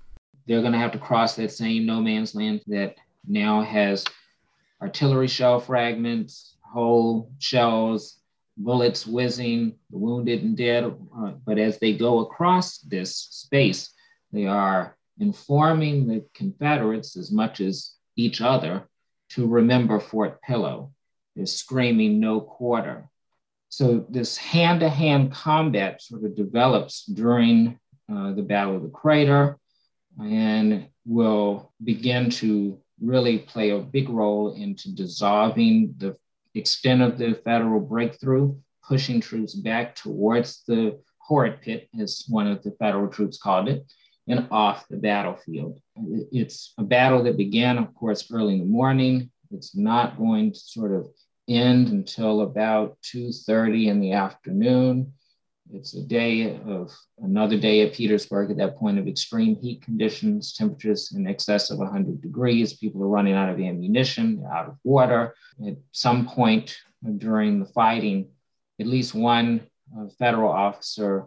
they're 0.46 0.60
going 0.60 0.72
to 0.72 0.78
have 0.78 0.92
to 0.92 0.98
cross 0.98 1.34
that 1.36 1.52
same 1.52 1.86
no 1.86 2.00
man's 2.00 2.34
land 2.34 2.62
that 2.66 2.96
now 3.26 3.62
has 3.62 4.04
artillery 4.80 5.28
shell 5.28 5.58
fragments, 5.58 6.56
whole 6.60 7.30
shells, 7.38 8.18
bullets 8.56 9.06
whizzing, 9.06 9.74
the 9.90 9.98
wounded 9.98 10.42
and 10.42 10.56
dead. 10.56 10.84
Uh, 10.84 11.32
but 11.44 11.58
as 11.58 11.78
they 11.78 11.92
go 11.92 12.20
across 12.20 12.78
this 12.78 13.16
space, 13.16 13.90
they 14.32 14.46
are 14.46 14.96
informing 15.18 16.06
the 16.06 16.24
Confederates 16.34 17.16
as 17.16 17.30
much 17.30 17.60
as 17.60 17.94
each 18.16 18.40
other 18.40 18.88
to 19.30 19.46
remember 19.46 19.98
Fort 19.98 20.40
Pillow. 20.42 20.92
They're 21.34 21.46
screaming 21.46 22.20
no 22.20 22.40
quarter. 22.40 23.08
So 23.68 24.06
this 24.08 24.36
hand-to-hand 24.36 25.32
combat 25.32 26.00
sort 26.00 26.24
of 26.24 26.36
develops 26.36 27.04
during 27.04 27.78
uh, 28.10 28.32
the 28.32 28.42
Battle 28.42 28.76
of 28.76 28.82
the 28.82 28.88
Crater 28.88 29.58
and 30.18 30.88
will 31.04 31.72
begin 31.84 32.30
to 32.30 32.78
really 33.00 33.38
play 33.38 33.70
a 33.70 33.78
big 33.78 34.08
role 34.08 34.54
into 34.54 34.94
dissolving 34.94 35.94
the 35.98 36.16
extent 36.54 37.02
of 37.02 37.18
the 37.18 37.34
federal 37.44 37.80
breakthrough, 37.80 38.54
pushing 38.86 39.20
troops 39.20 39.54
back 39.54 39.94
towards 39.94 40.62
the 40.66 40.98
horrid 41.18 41.60
pit, 41.60 41.88
as 42.00 42.24
one 42.28 42.46
of 42.46 42.62
the 42.62 42.70
federal 42.72 43.08
troops 43.08 43.36
called 43.36 43.68
it, 43.68 43.84
and 44.28 44.46
off 44.50 44.88
the 44.88 44.96
battlefield. 44.96 45.80
It's 46.32 46.72
a 46.78 46.82
battle 46.82 47.22
that 47.24 47.36
began, 47.36 47.78
of 47.78 47.94
course, 47.94 48.30
early 48.32 48.54
in 48.54 48.60
the 48.60 48.66
morning. 48.66 49.30
It's 49.50 49.76
not 49.76 50.18
going 50.18 50.52
to 50.52 50.58
sort 50.58 50.92
of 50.92 51.08
end 51.48 51.88
until 51.88 52.40
about 52.40 52.96
2.30 53.02 53.88
in 53.88 54.00
the 54.00 54.12
afternoon. 54.12 55.12
It's 55.72 55.94
a 55.94 56.02
day 56.02 56.56
of 56.66 56.92
another 57.18 57.58
day 57.58 57.82
at 57.82 57.92
Petersburg 57.92 58.50
at 58.50 58.56
that 58.58 58.76
point 58.76 58.98
of 58.98 59.08
extreme 59.08 59.56
heat 59.56 59.82
conditions, 59.82 60.54
temperatures 60.54 61.12
in 61.14 61.26
excess 61.26 61.70
of 61.70 61.78
100 61.78 62.22
degrees. 62.22 62.74
People 62.74 63.02
are 63.02 63.08
running 63.08 63.34
out 63.34 63.48
of 63.48 63.58
ammunition, 63.58 64.44
out 64.52 64.68
of 64.68 64.76
water. 64.84 65.34
At 65.66 65.76
some 65.92 66.26
point 66.26 66.76
during 67.18 67.58
the 67.58 67.66
fighting, 67.66 68.28
at 68.80 68.86
least 68.86 69.14
one 69.14 69.66
uh, 69.96 70.06
federal 70.18 70.50
officer 70.50 71.26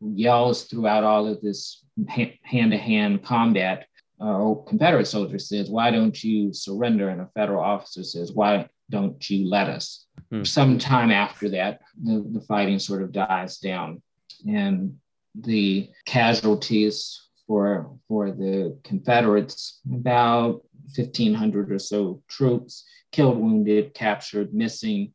yells 0.00 0.64
throughout 0.64 1.04
all 1.04 1.26
of 1.26 1.40
this 1.40 1.84
hand 2.06 2.72
to 2.72 2.78
hand 2.78 3.24
combat. 3.24 3.86
Uh, 4.20 4.54
Confederate 4.66 5.06
soldier 5.06 5.38
says, 5.38 5.70
Why 5.70 5.90
don't 5.90 6.22
you 6.22 6.52
surrender? 6.52 7.08
And 7.08 7.20
a 7.20 7.30
federal 7.34 7.62
officer 7.62 8.04
says, 8.04 8.32
Why 8.32 8.68
don't 8.90 9.28
you 9.30 9.48
let 9.48 9.68
us? 9.68 10.06
Hmm. 10.32 10.44
Sometime 10.44 11.10
after 11.10 11.50
that, 11.50 11.82
the, 12.02 12.24
the 12.26 12.40
fighting 12.40 12.78
sort 12.78 13.02
of 13.02 13.12
dies 13.12 13.58
down. 13.58 14.00
And 14.48 14.96
the 15.34 15.90
casualties 16.06 17.28
for, 17.46 17.98
for 18.08 18.30
the 18.30 18.78
Confederates, 18.82 19.80
about 19.92 20.62
1,500 20.96 21.70
or 21.70 21.78
so 21.78 22.22
troops 22.28 22.84
killed, 23.12 23.38
wounded, 23.38 23.92
captured, 23.92 24.54
missing. 24.54 25.12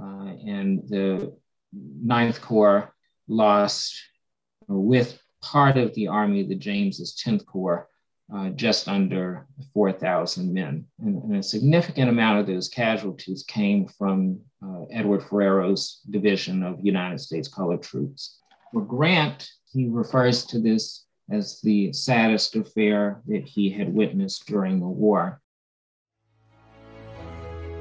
Uh, 0.00 0.32
and 0.46 0.88
the 0.88 1.36
Ninth 1.74 2.40
Corps 2.40 2.94
lost 3.28 4.00
with 4.66 5.20
part 5.42 5.76
of 5.76 5.92
the 5.94 6.08
Army, 6.08 6.42
the 6.42 6.54
James's 6.54 7.22
10th 7.22 7.44
Corps, 7.44 7.86
uh, 8.32 8.50
just 8.50 8.88
under 8.88 9.46
4,000 9.72 10.52
men. 10.52 10.86
And, 11.00 11.22
and, 11.22 11.36
a 11.36 11.42
significant 11.42 12.08
amount 12.08 12.40
of 12.40 12.46
those 12.46 12.68
casualties 12.68 13.44
came 13.46 13.86
from 13.86 14.40
uh, 14.64 14.84
Edward 14.90 15.22
Ferrero's 15.24 16.00
division 16.10 16.62
of 16.62 16.78
United 16.82 17.20
States 17.20 17.48
colored 17.48 17.82
troops. 17.82 18.38
For 18.72 18.82
Grant, 18.82 19.48
he 19.72 19.88
refers 19.88 20.44
to 20.46 20.60
this 20.60 21.04
as 21.30 21.60
the 21.60 21.92
saddest 21.92 22.56
affair 22.56 23.22
that 23.26 23.44
he 23.44 23.70
had 23.70 23.92
witnessed 23.92 24.46
during 24.46 24.80
the 24.80 24.86
war. 24.86 25.40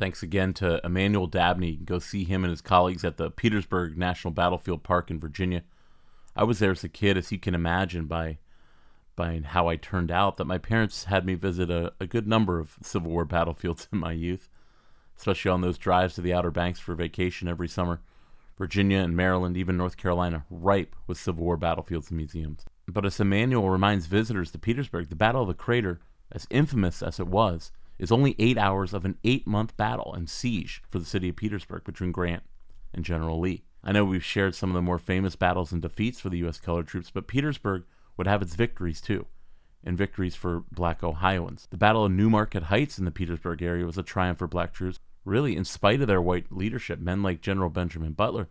Thanks 0.00 0.22
again 0.22 0.54
to 0.54 0.80
Emmanuel 0.82 1.26
Dabney. 1.26 1.72
You 1.72 1.76
can 1.76 1.84
Go 1.84 1.98
see 1.98 2.24
him 2.24 2.42
and 2.42 2.50
his 2.50 2.62
colleagues 2.62 3.04
at 3.04 3.18
the 3.18 3.30
Petersburg 3.30 3.98
National 3.98 4.32
Battlefield 4.32 4.82
Park 4.82 5.10
in 5.10 5.20
Virginia. 5.20 5.62
I 6.34 6.42
was 6.42 6.58
there 6.58 6.70
as 6.70 6.82
a 6.82 6.88
kid, 6.88 7.18
as 7.18 7.30
you 7.30 7.38
can 7.38 7.54
imagine 7.54 8.06
by 8.06 8.38
by 9.14 9.42
how 9.44 9.68
I 9.68 9.76
turned 9.76 10.10
out, 10.10 10.38
that 10.38 10.46
my 10.46 10.56
parents 10.56 11.04
had 11.04 11.26
me 11.26 11.34
visit 11.34 11.70
a, 11.70 11.92
a 12.00 12.06
good 12.06 12.26
number 12.26 12.58
of 12.58 12.78
Civil 12.80 13.10
War 13.10 13.26
battlefields 13.26 13.88
in 13.92 13.98
my 13.98 14.12
youth, 14.12 14.48
especially 15.18 15.50
on 15.50 15.60
those 15.60 15.76
drives 15.76 16.14
to 16.14 16.22
the 16.22 16.32
Outer 16.32 16.50
Banks 16.50 16.80
for 16.80 16.94
vacation 16.94 17.46
every 17.46 17.68
summer. 17.68 18.00
Virginia 18.56 19.00
and 19.00 19.14
Maryland, 19.14 19.58
even 19.58 19.76
North 19.76 19.98
Carolina, 19.98 20.46
ripe 20.48 20.96
with 21.06 21.18
Civil 21.18 21.44
War 21.44 21.58
battlefields 21.58 22.08
and 22.08 22.16
museums. 22.16 22.64
But 22.88 23.04
as 23.04 23.20
Emmanuel 23.20 23.68
reminds 23.68 24.06
visitors 24.06 24.50
to 24.52 24.58
Petersburg, 24.58 25.10
the 25.10 25.14
Battle 25.14 25.42
of 25.42 25.48
the 25.48 25.52
Crater, 25.52 26.00
as 26.32 26.46
infamous 26.48 27.02
as 27.02 27.20
it 27.20 27.26
was, 27.26 27.70
is 28.00 28.10
only 28.10 28.34
eight 28.38 28.56
hours 28.56 28.94
of 28.94 29.04
an 29.04 29.18
eight 29.22 29.46
month 29.46 29.76
battle 29.76 30.12
and 30.14 30.28
siege 30.28 30.82
for 30.88 30.98
the 30.98 31.04
city 31.04 31.28
of 31.28 31.36
Petersburg 31.36 31.84
between 31.84 32.10
Grant 32.10 32.42
and 32.94 33.04
General 33.04 33.38
Lee. 33.38 33.62
I 33.84 33.92
know 33.92 34.04
we've 34.04 34.24
shared 34.24 34.54
some 34.54 34.70
of 34.70 34.74
the 34.74 34.82
more 34.82 34.98
famous 34.98 35.36
battles 35.36 35.70
and 35.70 35.82
defeats 35.82 36.18
for 36.18 36.30
the 36.30 36.38
U.S. 36.38 36.58
colored 36.58 36.88
troops, 36.88 37.10
but 37.10 37.28
Petersburg 37.28 37.84
would 38.16 38.26
have 38.26 38.40
its 38.40 38.54
victories 38.54 39.02
too, 39.02 39.26
and 39.84 39.98
victories 39.98 40.34
for 40.34 40.64
black 40.72 41.04
Ohioans. 41.04 41.68
The 41.70 41.76
Battle 41.76 42.06
of 42.06 42.12
Newmarket 42.12 42.64
Heights 42.64 42.98
in 42.98 43.04
the 43.04 43.10
Petersburg 43.10 43.62
area 43.62 43.84
was 43.84 43.98
a 43.98 44.02
triumph 44.02 44.38
for 44.38 44.46
black 44.46 44.72
troops, 44.72 44.98
really, 45.26 45.54
in 45.54 45.66
spite 45.66 46.00
of 46.00 46.08
their 46.08 46.22
white 46.22 46.50
leadership. 46.50 46.98
Men 46.98 47.22
like 47.22 47.42
General 47.42 47.70
Benjamin 47.70 48.12
Butler. 48.12 48.48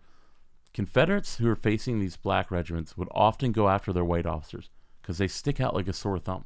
Confederates 0.73 1.37
who 1.37 1.47
were 1.47 1.55
facing 1.55 1.99
these 1.99 2.17
black 2.17 2.51
regiments 2.51 2.95
would 2.95 3.09
often 3.11 3.51
go 3.51 3.67
after 3.67 3.91
their 3.91 4.05
white 4.05 4.27
officers 4.27 4.69
because 5.01 5.17
they 5.17 5.27
stick 5.27 5.59
out 5.59 5.73
like 5.73 5.87
a 5.87 5.93
sore 5.93 6.19
thumb. 6.19 6.45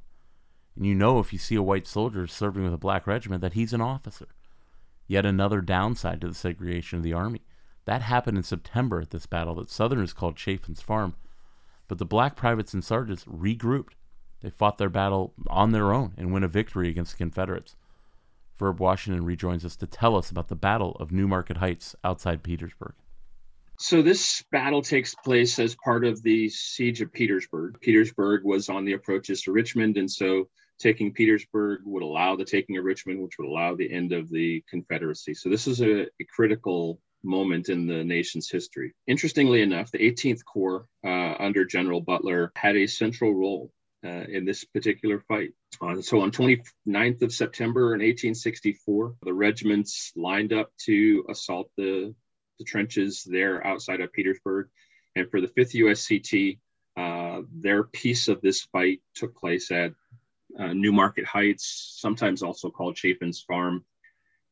And 0.75 0.85
you 0.85 0.95
know 0.95 1.19
if 1.19 1.31
you 1.31 1.39
see 1.39 1.55
a 1.55 1.61
white 1.61 1.87
soldier 1.87 2.25
serving 2.27 2.63
with 2.63 2.73
a 2.73 2.77
black 2.77 3.05
regiment 3.05 3.41
that 3.41 3.53
he's 3.53 3.73
an 3.73 3.81
officer. 3.81 4.27
Yet 5.07 5.25
another 5.25 5.61
downside 5.61 6.21
to 6.21 6.27
the 6.27 6.33
segregation 6.33 6.97
of 6.97 7.03
the 7.03 7.13
Army. 7.13 7.41
That 7.85 8.01
happened 8.01 8.37
in 8.37 8.43
September 8.43 9.01
at 9.01 9.11
this 9.11 9.25
battle 9.25 9.55
that 9.55 9.69
Southerners 9.69 10.13
called 10.13 10.37
Chaffin's 10.37 10.81
Farm. 10.81 11.15
But 11.87 11.97
the 11.97 12.05
black 12.05 12.35
privates 12.35 12.73
and 12.73 12.83
sergeants 12.83 13.25
regrouped. 13.25 13.93
They 14.41 14.49
fought 14.49 14.77
their 14.77 14.89
battle 14.89 15.33
on 15.47 15.71
their 15.71 15.93
own 15.93 16.13
and 16.17 16.33
win 16.33 16.43
a 16.43 16.47
victory 16.47 16.89
against 16.89 17.13
the 17.13 17.17
Confederates. 17.17 17.75
Verb 18.57 18.79
Washington 18.79 19.25
rejoins 19.25 19.65
us 19.65 19.75
to 19.77 19.87
tell 19.87 20.15
us 20.15 20.29
about 20.31 20.47
the 20.47 20.55
Battle 20.55 20.95
of 20.99 21.11
New 21.11 21.27
Market 21.27 21.57
Heights 21.57 21.95
outside 22.03 22.43
Petersburg. 22.43 22.93
So 23.79 24.01
this 24.01 24.43
battle 24.51 24.81
takes 24.81 25.15
place 25.15 25.59
as 25.59 25.75
part 25.83 26.05
of 26.05 26.21
the 26.23 26.47
siege 26.49 27.01
of 27.01 27.11
Petersburg. 27.11 27.79
Petersburg 27.81 28.43
was 28.43 28.69
on 28.69 28.85
the 28.85 28.93
approaches 28.93 29.41
to 29.41 29.51
Richmond, 29.51 29.97
and 29.97 30.09
so 30.09 30.47
taking 30.79 31.13
Petersburg 31.13 31.81
would 31.85 32.03
allow 32.03 32.35
the 32.35 32.45
taking 32.45 32.77
of 32.77 32.85
Richmond, 32.85 33.21
which 33.21 33.37
would 33.37 33.47
allow 33.47 33.75
the 33.75 33.91
end 33.91 34.11
of 34.11 34.29
the 34.29 34.63
Confederacy. 34.69 35.33
So 35.33 35.49
this 35.49 35.67
is 35.67 35.81
a, 35.81 36.03
a 36.03 36.25
critical 36.33 36.99
moment 37.23 37.69
in 37.69 37.87
the 37.87 38.03
nation's 38.03 38.49
history. 38.49 38.93
Interestingly 39.07 39.61
enough, 39.61 39.91
the 39.91 39.99
18th 39.99 40.43
Corps 40.45 40.85
uh, 41.05 41.35
under 41.39 41.65
General 41.65 42.01
Butler 42.01 42.51
had 42.55 42.75
a 42.75 42.87
central 42.87 43.33
role 43.33 43.71
uh, 44.05 44.25
in 44.27 44.45
this 44.45 44.65
particular 44.65 45.19
fight. 45.27 45.51
Uh, 45.81 46.01
so 46.01 46.21
on 46.21 46.31
29th 46.31 47.21
of 47.21 47.31
September 47.31 47.93
in 47.93 48.01
1864, 48.01 49.15
the 49.23 49.33
regiments 49.33 50.11
lined 50.15 50.51
up 50.51 50.71
to 50.85 51.25
assault 51.29 51.69
the, 51.77 52.13
the 52.59 52.65
trenches 52.65 53.23
there 53.25 53.65
outside 53.65 54.01
of 54.01 54.11
Petersburg. 54.11 54.67
And 55.15 55.29
for 55.29 55.39
the 55.39 55.47
5th 55.47 55.73
USCT, 55.75 56.59
uh, 56.95 57.43
their 57.51 57.83
piece 57.83 58.27
of 58.27 58.41
this 58.41 58.61
fight 58.71 59.01
took 59.15 59.35
place 59.35 59.71
at 59.71 59.93
uh, 60.59 60.73
Newmarket 60.73 61.25
Heights, 61.25 61.97
sometimes 61.99 62.43
also 62.43 62.69
called 62.69 62.95
Chaffin's 62.95 63.41
Farm. 63.41 63.85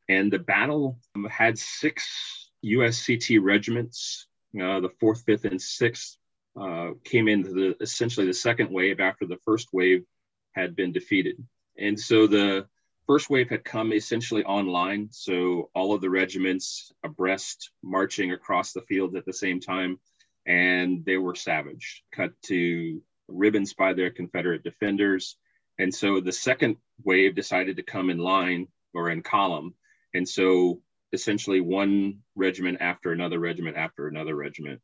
And 0.08 0.32
the 0.32 0.38
battle 0.38 0.98
had 1.30 1.58
six 1.58 2.50
USCT 2.64 3.40
regiments, 3.42 4.26
uh, 4.60 4.80
the 4.80 4.90
4th, 5.02 5.24
5th, 5.24 5.44
and 5.44 5.60
6th 5.60 6.16
uh, 6.60 6.94
came 7.04 7.28
into 7.28 7.50
the 7.50 7.76
essentially 7.80 8.26
the 8.26 8.34
second 8.34 8.70
wave 8.70 9.00
after 9.00 9.26
the 9.26 9.38
first 9.44 9.68
wave 9.72 10.04
had 10.52 10.76
been 10.76 10.92
defeated. 10.92 11.36
And 11.78 11.98
so 11.98 12.26
the 12.26 12.66
first 13.06 13.30
wave 13.30 13.48
had 13.48 13.64
come 13.64 13.92
essentially 13.92 14.44
online. 14.44 15.08
So 15.10 15.70
all 15.74 15.94
of 15.94 16.00
the 16.00 16.10
regiments 16.10 16.92
abreast 17.02 17.70
marching 17.82 18.32
across 18.32 18.72
the 18.72 18.82
field 18.82 19.16
at 19.16 19.24
the 19.24 19.32
same 19.32 19.60
time, 19.60 19.98
and 20.46 21.04
they 21.04 21.16
were 21.16 21.34
savaged, 21.34 22.02
cut 22.12 22.32
to 22.42 23.00
ribbons 23.28 23.74
by 23.74 23.94
their 23.94 24.10
Confederate 24.10 24.62
defenders. 24.62 25.36
And 25.78 25.94
so 25.94 26.20
the 26.20 26.32
second 26.32 26.76
wave 27.04 27.34
decided 27.34 27.76
to 27.76 27.82
come 27.82 28.10
in 28.10 28.18
line 28.18 28.68
or 28.94 29.10
in 29.10 29.22
column. 29.22 29.74
And 30.14 30.28
so 30.28 30.80
essentially 31.12 31.60
one 31.60 32.20
regiment 32.34 32.78
after 32.80 33.12
another 33.12 33.38
regiment 33.38 33.76
after 33.76 34.08
another 34.08 34.34
regiment 34.34 34.80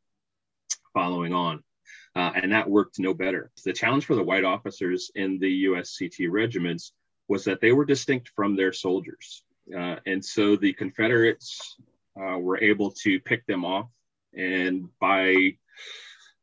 following 0.93 1.33
on. 1.33 1.63
Uh, 2.15 2.31
and 2.35 2.51
that 2.51 2.69
worked 2.69 2.99
no 2.99 3.13
better. 3.13 3.51
The 3.63 3.73
challenge 3.73 4.05
for 4.05 4.15
the 4.15 4.23
white 4.23 4.43
officers 4.43 5.11
in 5.15 5.39
the 5.39 5.65
USCT 5.65 6.27
regiments 6.29 6.93
was 7.27 7.45
that 7.45 7.61
they 7.61 7.71
were 7.71 7.85
distinct 7.85 8.29
from 8.35 8.55
their 8.55 8.73
soldiers. 8.73 9.43
Uh, 9.75 9.97
and 10.05 10.23
so 10.23 10.55
the 10.55 10.73
Confederates 10.73 11.77
uh, 12.19 12.37
were 12.37 12.61
able 12.61 12.91
to 12.91 13.19
pick 13.19 13.45
them 13.45 13.63
off. 13.63 13.87
And 14.35 14.89
by 14.99 15.57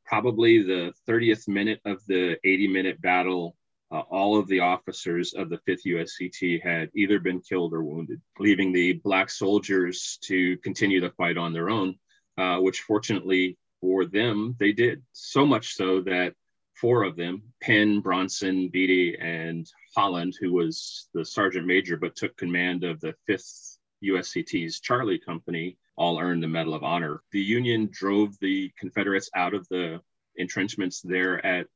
probably 0.05 0.63
the 0.63 0.93
30th 1.09 1.49
minute 1.49 1.81
of 1.85 2.05
the 2.07 2.39
80 2.45 2.69
minute 2.69 3.01
battle, 3.01 3.57
uh, 3.93 4.01
all 4.11 4.39
of 4.39 4.49
the 4.49 4.61
officers 4.61 5.35
of 5.35 5.49
the 5.49 5.59
5th 5.69 5.87
USCT 5.87 6.63
had 6.63 6.91
either 6.95 7.21
been 7.21 7.41
killed 7.41 7.73
or 7.73 7.85
wounded, 7.85 8.21
leaving 8.39 8.73
the 8.73 8.95
Black 8.95 9.31
soldiers 9.31 10.19
to 10.23 10.57
continue 10.59 11.01
the 11.01 11.11
fight 11.11 11.37
on 11.37 11.53
their 11.53 11.71
own, 11.71 11.97
uh, 12.39 12.59
which 12.59 12.81
fortunately 12.81 13.57
for 13.81 14.05
them, 14.05 14.57
they 14.59 14.73
did. 14.73 15.03
So 15.13 15.47
much 15.47 15.75
so 15.75 16.01
that 16.03 16.35
four 16.75 17.05
of 17.05 17.17
them, 17.17 17.43
Pinn, 17.61 18.01
Bronson, 18.01 18.69
Beaty, 18.69 19.17
and 19.19 19.71
Holland, 19.95 20.35
who 20.41 20.53
was 20.53 21.09
the 21.15 21.25
sergeant 21.25 21.67
major 21.67 21.97
but 21.97 22.17
took 22.17 22.37
command 22.37 22.85
of 22.85 23.01
the 23.01 23.15
5th 23.29 23.77
USCT's 24.05 24.81
Charlie 24.81 25.19
Company, 25.19 25.79
all 25.97 26.21
earned 26.21 26.43
the 26.43 26.49
Medal 26.49 26.75
of 26.75 26.83
Honor. 26.83 27.23
The 27.33 27.41
Union 27.41 27.89
drove 27.91 28.39
the 28.41 28.71
Confederates 28.79 29.31
out 29.35 29.55
of 29.55 29.67
the 29.69 30.01
entrenchments 30.39 31.01
there 31.01 31.45
at 31.45 31.67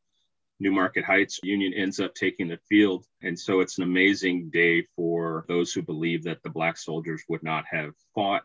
Newmarket 0.61 1.05
Heights. 1.05 1.41
Union 1.43 1.73
ends 1.75 1.99
up 1.99 2.15
taking 2.15 2.49
the 2.49 2.59
field. 2.69 3.05
And 3.23 3.39
so 3.39 3.61
it's 3.61 3.79
an 3.79 3.85
amazing 3.85 4.51
day 4.51 4.87
for 4.95 5.45
those 5.49 5.73
who 5.73 5.83
believe 5.83 6.25
that 6.25 6.43
the 6.43 6.51
Black 6.51 6.77
soldiers 6.77 7.23
would 7.29 7.43
not 7.43 7.65
have 7.71 7.93
fought. 8.15 8.43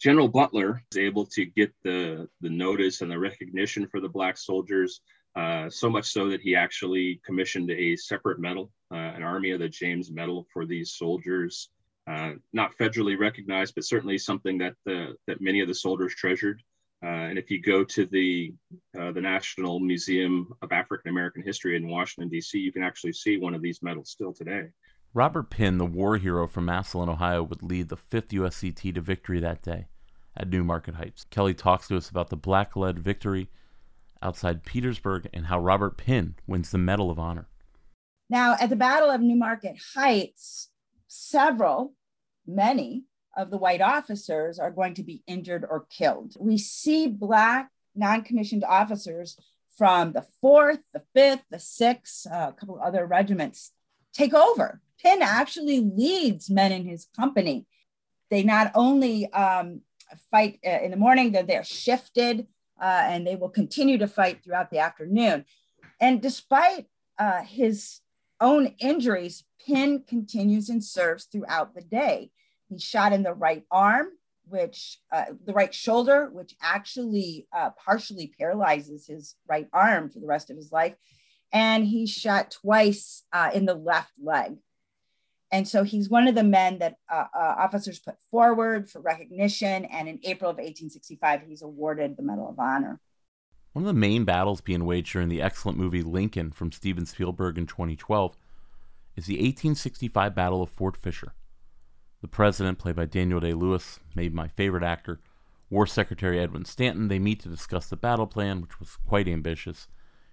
General 0.00 0.28
Butler 0.28 0.82
is 0.92 0.98
able 0.98 1.26
to 1.26 1.44
get 1.44 1.72
the, 1.82 2.28
the 2.40 2.50
notice 2.50 3.00
and 3.00 3.10
the 3.10 3.18
recognition 3.18 3.86
for 3.86 4.00
the 4.00 4.08
Black 4.08 4.36
soldiers, 4.36 5.00
uh, 5.34 5.68
so 5.68 5.88
much 5.90 6.06
so 6.06 6.28
that 6.28 6.40
he 6.40 6.54
actually 6.54 7.20
commissioned 7.24 7.70
a 7.70 7.96
separate 7.96 8.38
medal, 8.38 8.70
uh, 8.92 8.96
an 8.96 9.22
Army 9.22 9.50
of 9.50 9.60
the 9.60 9.68
James 9.68 10.10
Medal 10.10 10.46
for 10.52 10.66
these 10.66 10.92
soldiers. 10.92 11.70
Uh, 12.06 12.34
not 12.52 12.76
federally 12.78 13.18
recognized, 13.18 13.74
but 13.74 13.84
certainly 13.84 14.16
something 14.16 14.58
that 14.58 14.74
the, 14.84 15.16
that 15.26 15.40
many 15.40 15.60
of 15.60 15.66
the 15.66 15.74
soldiers 15.74 16.14
treasured. 16.14 16.62
Uh, 17.06 17.28
and 17.28 17.38
if 17.38 17.52
you 17.52 17.62
go 17.62 17.84
to 17.84 18.04
the 18.06 18.52
uh, 18.98 19.12
the 19.12 19.20
National 19.20 19.78
Museum 19.78 20.52
of 20.60 20.72
African 20.72 21.08
American 21.08 21.40
History 21.40 21.76
in 21.76 21.86
Washington 21.86 22.28
D.C., 22.28 22.58
you 22.58 22.72
can 22.72 22.82
actually 22.82 23.12
see 23.12 23.36
one 23.36 23.54
of 23.54 23.62
these 23.62 23.80
medals 23.80 24.10
still 24.10 24.32
today. 24.32 24.70
Robert 25.14 25.48
Pinn, 25.48 25.78
the 25.78 25.86
war 25.86 26.16
hero 26.16 26.48
from 26.48 26.64
Massillon, 26.64 27.08
Ohio, 27.08 27.44
would 27.44 27.62
lead 27.62 27.90
the 27.90 27.96
5th 27.96 28.30
USCT 28.30 28.92
to 28.94 29.00
victory 29.00 29.38
that 29.38 29.62
day 29.62 29.86
at 30.36 30.48
New 30.48 30.64
Market 30.64 30.96
Heights. 30.96 31.24
Kelly 31.30 31.54
talks 31.54 31.86
to 31.88 31.96
us 31.96 32.10
about 32.10 32.28
the 32.28 32.36
black 32.36 32.74
led 32.74 32.98
victory 32.98 33.50
outside 34.20 34.64
Petersburg 34.64 35.28
and 35.32 35.46
how 35.46 35.60
Robert 35.60 35.96
Pinn 35.96 36.34
wins 36.48 36.72
the 36.72 36.78
Medal 36.78 37.10
of 37.10 37.20
Honor. 37.20 37.46
Now, 38.28 38.56
at 38.60 38.68
the 38.68 38.76
Battle 38.76 39.10
of 39.10 39.20
New 39.20 39.36
Market 39.36 39.76
Heights, 39.94 40.70
several, 41.06 41.94
many 42.46 43.04
of 43.36 43.50
the 43.50 43.58
white 43.58 43.80
officers 43.80 44.58
are 44.58 44.70
going 44.70 44.94
to 44.94 45.02
be 45.02 45.22
injured 45.26 45.64
or 45.68 45.86
killed. 45.90 46.34
We 46.38 46.58
see 46.58 47.06
Black 47.06 47.70
non 47.94 48.22
commissioned 48.22 48.64
officers 48.64 49.38
from 49.76 50.12
the 50.12 50.24
4th, 50.42 50.80
the 50.94 51.02
5th, 51.14 51.42
the 51.50 51.58
6th, 51.58 52.26
uh, 52.26 52.48
a 52.48 52.52
couple 52.52 52.80
other 52.82 53.06
regiments 53.06 53.72
take 54.14 54.32
over. 54.32 54.80
Pinn 55.02 55.20
actually 55.20 55.80
leads 55.80 56.48
men 56.48 56.72
in 56.72 56.86
his 56.86 57.06
company. 57.14 57.66
They 58.30 58.42
not 58.42 58.72
only 58.74 59.30
um, 59.32 59.82
fight 60.30 60.58
uh, 60.66 60.78
in 60.82 60.90
the 60.90 60.96
morning, 60.96 61.32
they're, 61.32 61.42
they're 61.42 61.64
shifted 61.64 62.46
uh, 62.80 63.02
and 63.04 63.26
they 63.26 63.36
will 63.36 63.50
continue 63.50 63.98
to 63.98 64.08
fight 64.08 64.42
throughout 64.42 64.70
the 64.70 64.78
afternoon. 64.78 65.44
And 66.00 66.22
despite 66.22 66.86
uh, 67.18 67.42
his 67.42 68.00
own 68.40 68.74
injuries, 68.78 69.44
Pinn 69.66 70.04
continues 70.06 70.68
and 70.68 70.82
serves 70.82 71.24
throughout 71.24 71.74
the 71.74 71.82
day. 71.82 72.30
He's 72.68 72.82
shot 72.82 73.12
in 73.12 73.22
the 73.22 73.34
right 73.34 73.64
arm, 73.70 74.08
which 74.48 74.98
uh, 75.12 75.26
the 75.44 75.52
right 75.52 75.74
shoulder, 75.74 76.28
which 76.32 76.54
actually 76.62 77.46
uh, 77.52 77.70
partially 77.84 78.32
paralyzes 78.38 79.06
his 79.06 79.34
right 79.48 79.68
arm 79.72 80.10
for 80.10 80.20
the 80.20 80.26
rest 80.26 80.50
of 80.50 80.56
his 80.56 80.72
life. 80.72 80.94
And 81.52 81.84
he 81.84 82.06
shot 82.06 82.50
twice 82.50 83.22
uh, 83.32 83.50
in 83.54 83.66
the 83.66 83.74
left 83.74 84.12
leg. 84.22 84.56
And 85.52 85.66
so 85.66 85.84
he's 85.84 86.10
one 86.10 86.26
of 86.26 86.34
the 86.34 86.42
men 86.42 86.80
that 86.80 86.96
uh, 87.08 87.24
uh, 87.34 87.54
officers 87.58 88.00
put 88.00 88.20
forward 88.30 88.90
for 88.90 89.00
recognition. 89.00 89.84
And 89.84 90.08
in 90.08 90.18
April 90.24 90.50
of 90.50 90.56
1865, 90.56 91.42
he's 91.46 91.62
awarded 91.62 92.16
the 92.16 92.24
Medal 92.24 92.48
of 92.48 92.58
Honor. 92.58 93.00
One 93.72 93.84
of 93.84 93.86
the 93.86 94.00
main 94.00 94.24
battles 94.24 94.60
being 94.60 94.86
waged 94.86 95.12
during 95.12 95.28
the 95.28 95.42
excellent 95.42 95.78
movie 95.78 96.02
Lincoln 96.02 96.50
from 96.50 96.72
Steven 96.72 97.06
Spielberg 97.06 97.58
in 97.58 97.66
2012 97.66 98.36
is 99.16 99.26
the 99.26 99.34
1865 99.34 100.34
Battle 100.34 100.62
of 100.62 100.70
Fort 100.70 100.96
Fisher. 100.96 101.34
The 102.26 102.30
president, 102.30 102.78
played 102.78 102.96
by 102.96 103.04
Daniel 103.04 103.38
Day 103.38 103.52
Lewis, 103.52 104.00
made 104.16 104.34
my 104.34 104.48
favorite 104.48 104.82
actor, 104.82 105.20
War 105.70 105.86
Secretary 105.86 106.40
Edwin 106.40 106.64
Stanton, 106.64 107.06
they 107.06 107.20
meet 107.20 107.38
to 107.42 107.48
discuss 107.48 107.88
the 107.88 107.96
battle 107.96 108.26
plan, 108.26 108.60
which 108.60 108.80
was 108.80 108.98
quite 109.06 109.28
ambitious 109.28 109.86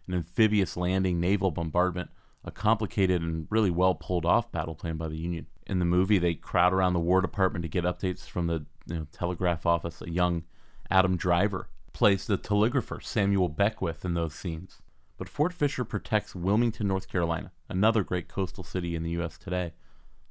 an 0.07 0.15
amphibious 0.15 0.75
landing, 0.75 1.19
naval 1.19 1.51
bombardment, 1.51 2.09
a 2.43 2.49
complicated 2.49 3.21
and 3.21 3.45
really 3.51 3.69
well 3.69 3.93
pulled 3.93 4.25
off 4.25 4.51
battle 4.51 4.73
plan 4.73 4.97
by 4.97 5.07
the 5.07 5.19
Union. 5.19 5.45
In 5.67 5.77
the 5.77 5.85
movie, 5.85 6.17
they 6.17 6.33
crowd 6.33 6.73
around 6.73 6.93
the 6.93 6.99
War 6.99 7.21
Department 7.21 7.61
to 7.61 7.69
get 7.69 7.83
updates 7.83 8.27
from 8.27 8.47
the 8.47 8.65
you 8.87 8.95
know, 8.95 9.07
telegraph 9.11 9.67
office. 9.67 10.01
A 10.01 10.09
young 10.09 10.45
Adam 10.89 11.15
Driver 11.15 11.69
plays 11.93 12.25
the 12.25 12.37
telegrapher 12.37 13.01
Samuel 13.01 13.49
Beckwith 13.49 14.03
in 14.03 14.15
those 14.15 14.33
scenes. 14.33 14.81
But 15.15 15.29
Fort 15.29 15.53
Fisher 15.53 15.85
protects 15.85 16.33
Wilmington, 16.33 16.87
North 16.87 17.07
Carolina, 17.07 17.51
another 17.69 18.03
great 18.03 18.27
coastal 18.27 18.63
city 18.63 18.95
in 18.95 19.03
the 19.03 19.11
U.S. 19.11 19.37
today. 19.37 19.73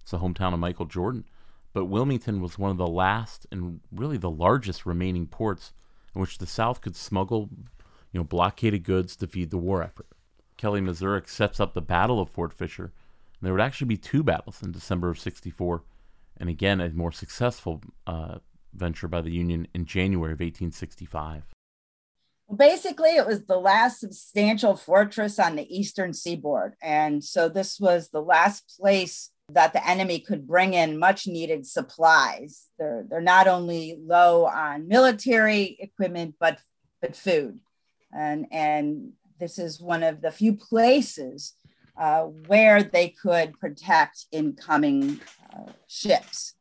It's 0.00 0.10
the 0.10 0.18
hometown 0.18 0.54
of 0.54 0.58
Michael 0.58 0.86
Jordan. 0.86 1.24
But 1.72 1.86
Wilmington 1.86 2.40
was 2.40 2.58
one 2.58 2.70
of 2.70 2.76
the 2.76 2.86
last 2.86 3.46
and 3.50 3.80
really 3.90 4.18
the 4.18 4.30
largest 4.30 4.84
remaining 4.84 5.26
ports 5.26 5.72
in 6.14 6.20
which 6.20 6.38
the 6.38 6.46
South 6.46 6.80
could 6.80 6.96
smuggle, 6.96 7.48
you 8.12 8.20
know, 8.20 8.24
blockaded 8.24 8.84
goods 8.84 9.16
to 9.16 9.26
feed 9.26 9.50
the 9.50 9.58
war 9.58 9.82
effort. 9.82 10.06
Kelly 10.56 10.80
Mezurek 10.80 11.28
sets 11.28 11.60
up 11.60 11.72
the 11.72 11.80
Battle 11.80 12.20
of 12.20 12.28
Fort 12.28 12.52
Fisher. 12.52 12.84
And 12.84 13.46
there 13.46 13.52
would 13.52 13.62
actually 13.62 13.88
be 13.88 13.96
two 13.96 14.22
battles 14.22 14.62
in 14.62 14.70
December 14.70 15.10
of 15.10 15.18
64, 15.18 15.82
and 16.36 16.48
again, 16.48 16.80
a 16.80 16.90
more 16.90 17.10
successful 17.10 17.82
uh, 18.06 18.38
venture 18.72 19.08
by 19.08 19.20
the 19.20 19.32
Union 19.32 19.66
in 19.74 19.84
January 19.84 20.32
of 20.32 20.40
1865. 20.40 21.44
Basically, 22.54 23.16
it 23.16 23.26
was 23.26 23.46
the 23.46 23.58
last 23.58 24.00
substantial 24.00 24.76
fortress 24.76 25.38
on 25.38 25.56
the 25.56 25.74
eastern 25.74 26.12
seaboard. 26.12 26.74
And 26.82 27.24
so 27.24 27.48
this 27.48 27.80
was 27.80 28.10
the 28.10 28.20
last 28.20 28.76
place 28.78 29.30
that 29.54 29.72
the 29.72 29.88
enemy 29.88 30.20
could 30.20 30.46
bring 30.46 30.74
in 30.74 30.98
much 30.98 31.26
needed 31.26 31.66
supplies. 31.66 32.66
They're, 32.78 33.04
they're 33.08 33.20
not 33.20 33.48
only 33.48 33.98
low 34.00 34.46
on 34.46 34.88
military 34.88 35.76
equipment, 35.80 36.36
but, 36.38 36.58
but 37.00 37.16
food. 37.16 37.60
And, 38.12 38.46
and 38.50 39.12
this 39.38 39.58
is 39.58 39.80
one 39.80 40.02
of 40.02 40.20
the 40.20 40.30
few 40.30 40.54
places 40.54 41.54
uh, 41.96 42.22
where 42.22 42.82
they 42.82 43.08
could 43.08 43.58
protect 43.58 44.26
incoming 44.32 45.20
uh, 45.52 45.72
ships. 45.86 46.54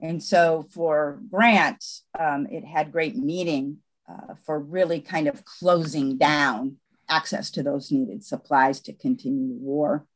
And 0.00 0.22
so 0.22 0.66
for 0.70 1.20
Grant, 1.30 1.84
um, 2.18 2.46
it 2.50 2.64
had 2.64 2.92
great 2.92 3.16
meaning 3.16 3.78
uh, 4.08 4.34
for 4.46 4.58
really 4.58 5.00
kind 5.00 5.26
of 5.28 5.44
closing 5.44 6.16
down 6.16 6.76
access 7.08 7.50
to 7.50 7.62
those 7.62 7.90
needed 7.90 8.24
supplies 8.24 8.80
to 8.82 8.92
continue 8.92 9.48
the 9.48 9.60
war. 9.60 10.06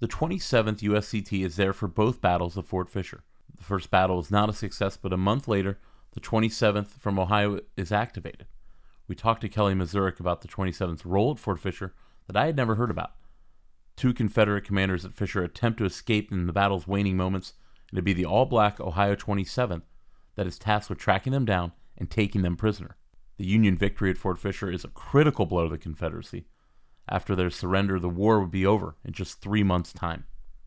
The 0.00 0.08
27th 0.08 0.80
USCT 0.80 1.44
is 1.44 1.56
there 1.56 1.72
for 1.72 1.88
both 1.88 2.20
battles 2.20 2.56
of 2.56 2.66
Fort 2.66 2.88
Fisher. 2.88 3.24
The 3.56 3.64
first 3.64 3.90
battle 3.90 4.16
was 4.16 4.30
not 4.30 4.48
a 4.48 4.52
success, 4.52 4.96
but 4.96 5.12
a 5.12 5.16
month 5.16 5.48
later, 5.48 5.78
the 6.12 6.20
27th 6.20 7.00
from 7.00 7.18
Ohio 7.18 7.60
is 7.76 7.90
activated 7.90 8.46
we 9.08 9.14
talked 9.14 9.40
to 9.40 9.48
Kelly 9.48 9.74
Mezurek 9.74 10.20
about 10.20 10.42
the 10.42 10.48
27th 10.48 11.02
role 11.04 11.32
at 11.32 11.38
Fort 11.38 11.58
Fisher 11.58 11.94
that 12.26 12.36
I 12.36 12.46
had 12.46 12.56
never 12.56 12.74
heard 12.74 12.90
about. 12.90 13.12
Two 13.96 14.12
Confederate 14.12 14.64
commanders 14.64 15.04
at 15.04 15.14
Fisher 15.14 15.42
attempt 15.42 15.78
to 15.78 15.86
escape 15.86 16.30
in 16.30 16.46
the 16.46 16.52
battle's 16.52 16.86
waning 16.86 17.16
moments, 17.16 17.54
and 17.90 17.96
to 17.96 18.02
be 18.02 18.12
the 18.12 18.26
all 18.26 18.44
black 18.44 18.78
Ohio 18.78 19.16
27th 19.16 19.82
that 20.36 20.46
is 20.46 20.58
tasked 20.58 20.90
with 20.90 20.98
tracking 20.98 21.32
them 21.32 21.46
down 21.46 21.72
and 21.96 22.10
taking 22.10 22.42
them 22.42 22.54
prisoner. 22.54 22.96
The 23.38 23.46
Union 23.46 23.76
victory 23.76 24.10
at 24.10 24.18
Fort 24.18 24.38
Fisher 24.38 24.70
is 24.70 24.84
a 24.84 24.88
critical 24.88 25.46
blow 25.46 25.64
to 25.64 25.70
the 25.70 25.78
Confederacy. 25.78 26.44
After 27.10 27.34
their 27.34 27.50
surrender, 27.50 27.98
the 27.98 28.08
war 28.08 28.40
would 28.40 28.50
be 28.50 28.66
over 28.66 28.96
in 29.04 29.12
just 29.12 29.40
three 29.40 29.62
months' 29.62 29.92
time. 29.92 30.24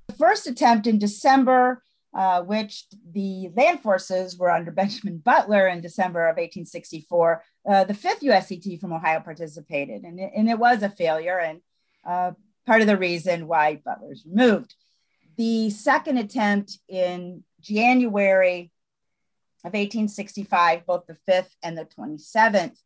The 0.08 0.16
first 0.16 0.48
attempt 0.48 0.88
in 0.88 1.00
December 1.00 1.84
uh, 2.14 2.42
which 2.42 2.86
the 3.14 3.50
land 3.56 3.82
forces 3.82 4.38
were 4.38 4.52
under 4.52 4.72
Benjamin 4.72 5.18
Butler 5.18 5.68
in 5.68 5.82
December 5.82 6.28
of 6.28 6.38
1864. 6.38 7.44
Uh, 7.70 7.84
the 7.84 7.94
fifth 7.94 8.22
USCT 8.22 8.80
from 8.80 8.94
Ohio 8.94 9.20
participated, 9.20 10.04
and 10.04 10.20
it, 10.20 10.32
and 10.36 10.50
it 10.50 10.60
was 10.60 10.84
a 10.84 10.89
failure, 10.89 11.39
and 11.39 11.62
uh, 12.06 12.32
part 12.66 12.82
of 12.82 12.88
the 12.88 12.98
reason 12.98 13.48
why 13.48 13.76
Butler's 13.76 14.26
removed. 14.26 14.76
The 15.38 15.70
second 15.70 16.18
attempt 16.18 16.80
in 16.89 17.44
January 17.62 18.72
of 19.64 19.74
1865, 19.74 20.86
both 20.86 21.06
the 21.06 21.18
5th 21.30 21.52
and 21.64 21.78
the 21.78 21.86
27th 21.86 22.78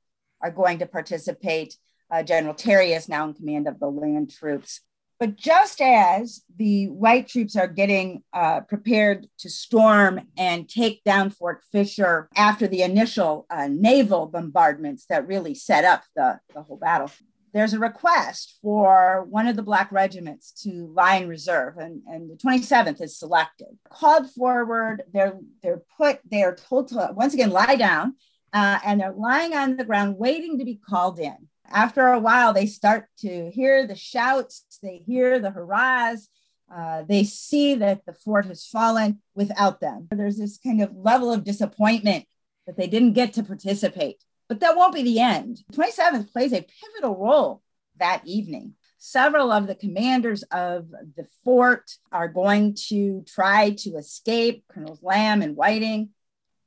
are 0.42 0.52
going 0.52 0.80
to 0.80 0.86
participate. 0.86 1.78
Uh, 2.12 2.24
General 2.24 2.54
Terry 2.54 2.94
is 2.94 3.10
now 3.10 3.28
in 3.28 3.34
command 3.34 3.68
of 3.68 3.80
the 3.80 3.90
land 3.90 4.32
troops. 4.32 4.82
But 5.20 5.38
just 5.38 5.82
as 5.82 6.42
the 6.58 6.88
white 6.90 7.28
troops 7.30 7.56
are 7.56 7.68
getting 7.68 8.24
uh, 8.34 8.62
prepared 8.62 9.28
to 9.40 9.50
storm 9.50 10.22
and 10.38 10.68
take 10.68 11.04
down 11.06 11.30
Fort 11.30 11.64
Fisher 11.72 12.28
after 12.36 12.68
the 12.68 12.82
initial 12.82 13.46
uh, 13.50 13.68
naval 13.72 14.28
bombardments 14.28 15.06
that 15.08 15.28
really 15.28 15.56
set 15.56 15.86
up 15.86 16.04
the, 16.16 16.40
the 16.54 16.64
whole 16.64 16.76
battle, 16.76 17.10
there's 17.54 17.74
a 17.74 17.80
request 17.80 18.60
for 18.62 19.26
one 19.30 19.48
of 19.48 19.56
the 19.56 19.64
black 19.64 19.90
regiments 19.90 20.52
to 20.64 20.92
lie 20.94 21.16
in 21.16 21.30
reserve, 21.30 21.78
and, 21.78 22.02
and 22.06 22.30
the 22.30 22.36
27th 22.36 23.02
is 23.02 23.18
selected. 23.18 23.70
Called 23.90 24.30
forward, 24.30 25.04
they're 25.14 25.40
they're 25.64 25.82
put, 25.96 26.20
they 26.30 26.44
are 26.44 26.54
told 26.54 26.90
to 26.90 27.12
once 27.16 27.34
again 27.34 27.52
lie 27.52 27.78
down, 27.78 28.16
uh, 28.52 28.80
and 28.84 29.00
they're 29.00 29.14
lying 29.14 29.54
on 29.54 29.78
the 29.78 29.86
ground 29.86 30.18
waiting 30.18 30.60
to 30.60 30.66
be 30.66 30.76
called 30.76 31.18
in 31.18 31.48
after 31.72 32.08
a 32.08 32.20
while, 32.20 32.54
they 32.54 32.66
start 32.66 33.08
to 33.20 33.50
hear 33.52 33.88
the 33.88 33.96
shouts, 33.96 34.66
they 34.82 34.98
hear 35.06 35.40
the 35.40 35.52
hurrahs, 35.52 36.30
uh, 36.74 37.04
they 37.08 37.24
see 37.24 37.76
that 37.76 38.06
the 38.06 38.14
fort 38.14 38.46
has 38.46 38.66
fallen 38.66 39.22
without 39.36 39.80
them. 39.80 40.08
There's 40.12 40.38
this 40.38 40.58
kind 40.58 40.82
of 40.82 40.96
level 40.96 41.32
of 41.32 41.44
disappointment 41.44 42.26
that 42.66 42.78
they 42.78 42.88
didn't 42.88 43.14
get 43.14 43.34
to 43.34 43.44
participate. 43.44 44.24
But 44.48 44.60
that 44.60 44.76
won't 44.76 44.94
be 44.94 45.04
the 45.04 45.20
end. 45.20 45.64
27th 45.74 46.32
plays 46.32 46.54
a 46.54 46.66
pivotal 46.82 47.18
role 47.18 47.62
that 47.98 48.22
evening. 48.26 48.74
Several 48.98 49.52
of 49.52 49.68
the 49.68 49.76
commanders 49.76 50.44
of 50.44 50.90
the 50.90 51.28
fort 51.44 51.92
are 52.12 52.28
going 52.28 52.76
to 52.88 53.24
try 53.28 53.72
to 53.72 53.98
escape, 53.98 54.64
Colonels 54.68 55.04
Lamb 55.04 55.42
and 55.42 55.56
Whiting. 55.56 56.10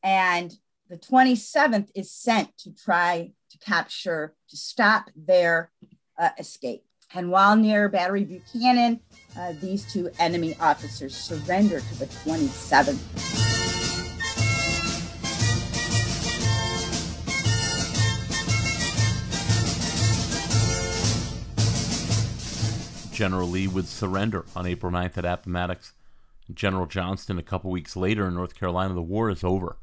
And 0.02 0.52
the 0.88 0.98
27th 0.98 1.90
is 1.94 2.12
sent 2.12 2.56
to 2.58 2.72
try 2.72 3.32
to 3.50 3.58
capture, 3.58 4.34
to 4.48 4.56
stop 4.56 5.10
their 5.16 5.70
uh, 6.18 6.30
escape. 6.38 6.84
And 7.14 7.30
while 7.30 7.56
near 7.56 7.88
Battery 7.88 8.24
Buchanan, 8.24 9.00
uh, 9.38 9.54
these 9.60 9.90
two 9.90 10.10
enemy 10.18 10.56
officers 10.60 11.16
surrender 11.16 11.80
to 11.80 11.98
the 11.98 12.06
27th. 12.06 12.98
General 23.12 23.48
Lee 23.48 23.66
would 23.66 23.88
surrender 23.88 24.44
on 24.54 24.66
April 24.66 24.92
9th 24.92 25.18
at 25.18 25.24
Appomattox. 25.24 25.92
General 26.54 26.86
Johnston, 26.86 27.36
a 27.36 27.42
couple 27.42 27.70
weeks 27.70 27.96
later 27.96 28.28
in 28.28 28.34
North 28.34 28.54
Carolina, 28.54 28.94
the 28.94 29.02
war 29.02 29.28
is 29.28 29.42
over 29.42 29.76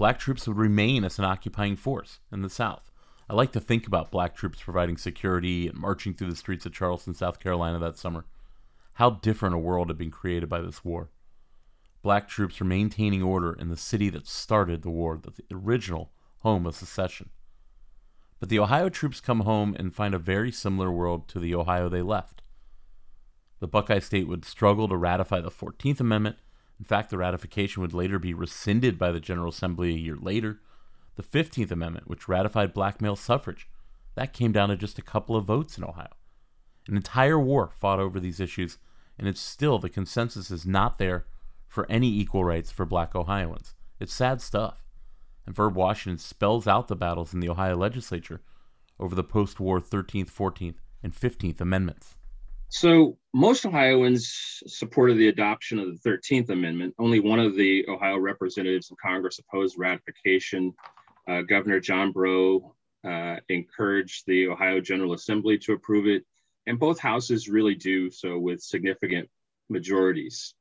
black 0.00 0.18
troops 0.18 0.48
would 0.48 0.56
remain 0.56 1.04
as 1.04 1.18
an 1.18 1.26
occupying 1.26 1.76
force 1.76 2.20
in 2.32 2.40
the 2.40 2.48
South. 2.48 2.90
I 3.28 3.34
like 3.34 3.52
to 3.52 3.60
think 3.60 3.86
about 3.86 4.10
black 4.10 4.34
troops 4.34 4.62
providing 4.62 4.96
security 4.96 5.68
and 5.68 5.76
marching 5.76 6.14
through 6.14 6.30
the 6.30 6.36
streets 6.36 6.64
of 6.64 6.72
Charleston, 6.72 7.12
South 7.12 7.38
Carolina 7.38 7.78
that 7.80 7.98
summer. 7.98 8.24
How 8.94 9.10
different 9.10 9.56
a 9.56 9.58
world 9.58 9.88
had 9.88 9.98
been 9.98 10.10
created 10.10 10.48
by 10.48 10.62
this 10.62 10.82
war. 10.82 11.10
Black 12.00 12.28
troops 12.28 12.58
were 12.58 12.66
maintaining 12.66 13.22
order 13.22 13.52
in 13.52 13.68
the 13.68 13.76
city 13.76 14.08
that 14.08 14.26
started 14.26 14.80
the 14.80 14.88
war, 14.88 15.20
the 15.22 15.34
original 15.54 16.12
home 16.38 16.64
of 16.64 16.76
secession. 16.76 17.28
But 18.38 18.48
the 18.48 18.58
Ohio 18.58 18.88
troops 18.88 19.20
come 19.20 19.40
home 19.40 19.76
and 19.78 19.94
find 19.94 20.14
a 20.14 20.18
very 20.18 20.50
similar 20.50 20.90
world 20.90 21.28
to 21.28 21.38
the 21.38 21.54
Ohio 21.54 21.90
they 21.90 22.00
left. 22.00 22.40
The 23.58 23.68
Buckeye 23.68 23.98
State 23.98 24.28
would 24.28 24.46
struggle 24.46 24.88
to 24.88 24.96
ratify 24.96 25.42
the 25.42 25.50
14th 25.50 26.00
Amendment. 26.00 26.38
In 26.80 26.84
fact, 26.84 27.10
the 27.10 27.18
ratification 27.18 27.82
would 27.82 27.92
later 27.92 28.18
be 28.18 28.32
rescinded 28.32 28.98
by 28.98 29.12
the 29.12 29.20
General 29.20 29.50
Assembly 29.50 29.90
a 29.90 29.98
year 29.98 30.16
later. 30.16 30.60
The 31.16 31.22
15th 31.22 31.70
Amendment, 31.70 32.08
which 32.08 32.26
ratified 32.26 32.72
black 32.72 33.02
male 33.02 33.16
suffrage, 33.16 33.68
that 34.14 34.32
came 34.32 34.50
down 34.50 34.70
to 34.70 34.76
just 34.76 34.98
a 34.98 35.02
couple 35.02 35.36
of 35.36 35.44
votes 35.44 35.76
in 35.76 35.84
Ohio. 35.84 36.08
An 36.88 36.96
entire 36.96 37.38
war 37.38 37.70
fought 37.78 38.00
over 38.00 38.18
these 38.18 38.40
issues, 38.40 38.78
and 39.18 39.28
it's 39.28 39.42
still 39.42 39.78
the 39.78 39.90
consensus 39.90 40.50
is 40.50 40.64
not 40.64 40.96
there 40.98 41.26
for 41.68 41.88
any 41.90 42.08
equal 42.08 42.46
rights 42.46 42.70
for 42.72 42.86
black 42.86 43.14
Ohioans. 43.14 43.74
It's 44.00 44.14
sad 44.14 44.40
stuff. 44.40 44.82
And 45.44 45.54
Verb 45.54 45.76
Washington 45.76 46.16
spells 46.16 46.66
out 46.66 46.88
the 46.88 46.96
battles 46.96 47.34
in 47.34 47.40
the 47.40 47.50
Ohio 47.50 47.76
legislature 47.76 48.40
over 48.98 49.14
the 49.14 49.22
post 49.22 49.60
war 49.60 49.80
13th, 49.80 50.30
14th, 50.30 50.76
and 51.02 51.14
15th 51.14 51.60
Amendments. 51.60 52.16
So, 52.72 53.18
most 53.34 53.66
Ohioans 53.66 54.62
supported 54.68 55.18
the 55.18 55.26
adoption 55.26 55.80
of 55.80 55.88
the 55.88 56.08
13th 56.08 56.50
Amendment. 56.50 56.94
Only 57.00 57.18
one 57.18 57.40
of 57.40 57.56
the 57.56 57.84
Ohio 57.88 58.16
representatives 58.16 58.90
in 58.90 58.96
Congress 59.02 59.40
opposed 59.40 59.76
ratification. 59.76 60.72
Uh, 61.28 61.42
Governor 61.42 61.80
John 61.80 62.12
Brough 62.12 62.76
uh, 63.04 63.36
encouraged 63.48 64.24
the 64.26 64.46
Ohio 64.46 64.80
General 64.80 65.14
Assembly 65.14 65.58
to 65.58 65.72
approve 65.72 66.06
it, 66.06 66.24
and 66.68 66.78
both 66.78 67.00
houses 67.00 67.48
really 67.48 67.74
do 67.74 68.08
so 68.08 68.38
with 68.38 68.62
significant 68.62 69.28
majorities. 69.68 70.54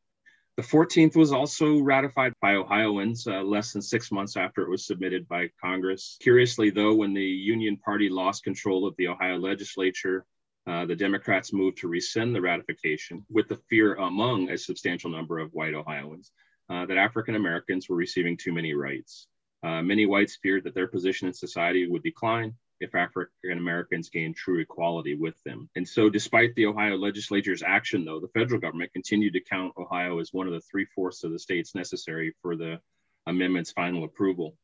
The 0.57 0.63
14th 0.63 1.15
was 1.15 1.31
also 1.31 1.79
ratified 1.79 2.33
by 2.41 2.55
Ohioans 2.55 3.27
uh, 3.27 3.43
less 3.43 3.71
than 3.71 3.83
six 3.83 4.11
months 4.11 4.35
after 4.35 4.63
it 4.63 4.69
was 4.69 4.87
submitted 4.87 5.27
by 5.27 5.51
Congress. 5.63 6.17
Curiously, 6.21 6.71
though, 6.71 6.95
when 6.95 7.13
the 7.13 7.21
Union 7.21 7.77
Party 7.77 8.09
lost 8.09 8.43
control 8.43 8.87
of 8.87 8.95
the 8.97 9.07
Ohio 9.09 9.37
legislature, 9.37 10.25
uh, 10.69 10.85
the 10.85 10.95
Democrats 10.95 11.51
moved 11.51 11.79
to 11.79 11.87
rescind 11.87 12.35
the 12.35 12.41
ratification 12.41 13.25
with 13.27 13.47
the 13.47 13.55
fear 13.69 13.95
among 13.95 14.51
a 14.51 14.57
substantial 14.57 15.09
number 15.09 15.39
of 15.39 15.51
white 15.51 15.73
Ohioans 15.73 16.31
uh, 16.69 16.85
that 16.85 16.97
African 16.97 17.33
Americans 17.33 17.89
were 17.89 17.95
receiving 17.95 18.37
too 18.37 18.53
many 18.53 18.75
rights. 18.75 19.25
Uh, 19.63 19.81
many 19.81 20.05
whites 20.05 20.37
feared 20.43 20.63
that 20.63 20.75
their 20.75 20.87
position 20.87 21.27
in 21.27 21.33
society 21.33 21.87
would 21.87 22.03
decline 22.03 22.53
if 22.79 22.93
African 22.93 23.57
Americans 23.57 24.09
gained 24.09 24.35
true 24.35 24.59
equality 24.59 25.15
with 25.15 25.41
them. 25.43 25.69
And 25.75 25.87
so, 25.87 26.07
despite 26.07 26.53
the 26.53 26.67
Ohio 26.67 26.97
legislature's 26.97 27.63
action, 27.63 28.05
though, 28.05 28.19
the 28.19 28.39
federal 28.39 28.61
government 28.61 28.93
continued 28.93 29.33
to 29.33 29.41
count 29.41 29.73
Ohio 29.75 30.19
as 30.19 30.31
one 30.31 30.45
of 30.45 30.53
the 30.53 30.61
three 30.61 30.85
fourths 30.85 31.23
of 31.23 31.31
the 31.31 31.39
states 31.39 31.73
necessary 31.73 32.35
for 32.43 32.55
the 32.55 32.79
amendment's 33.25 33.71
final 33.71 34.03
approval. 34.03 34.55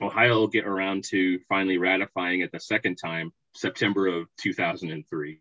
Ohio 0.00 0.40
will 0.40 0.48
get 0.48 0.66
around 0.66 1.04
to 1.04 1.38
finally 1.48 1.78
ratifying 1.78 2.40
it 2.40 2.50
the 2.50 2.58
second 2.58 2.96
time, 2.96 3.32
September 3.54 4.06
of 4.06 4.26
2003. 4.40 5.40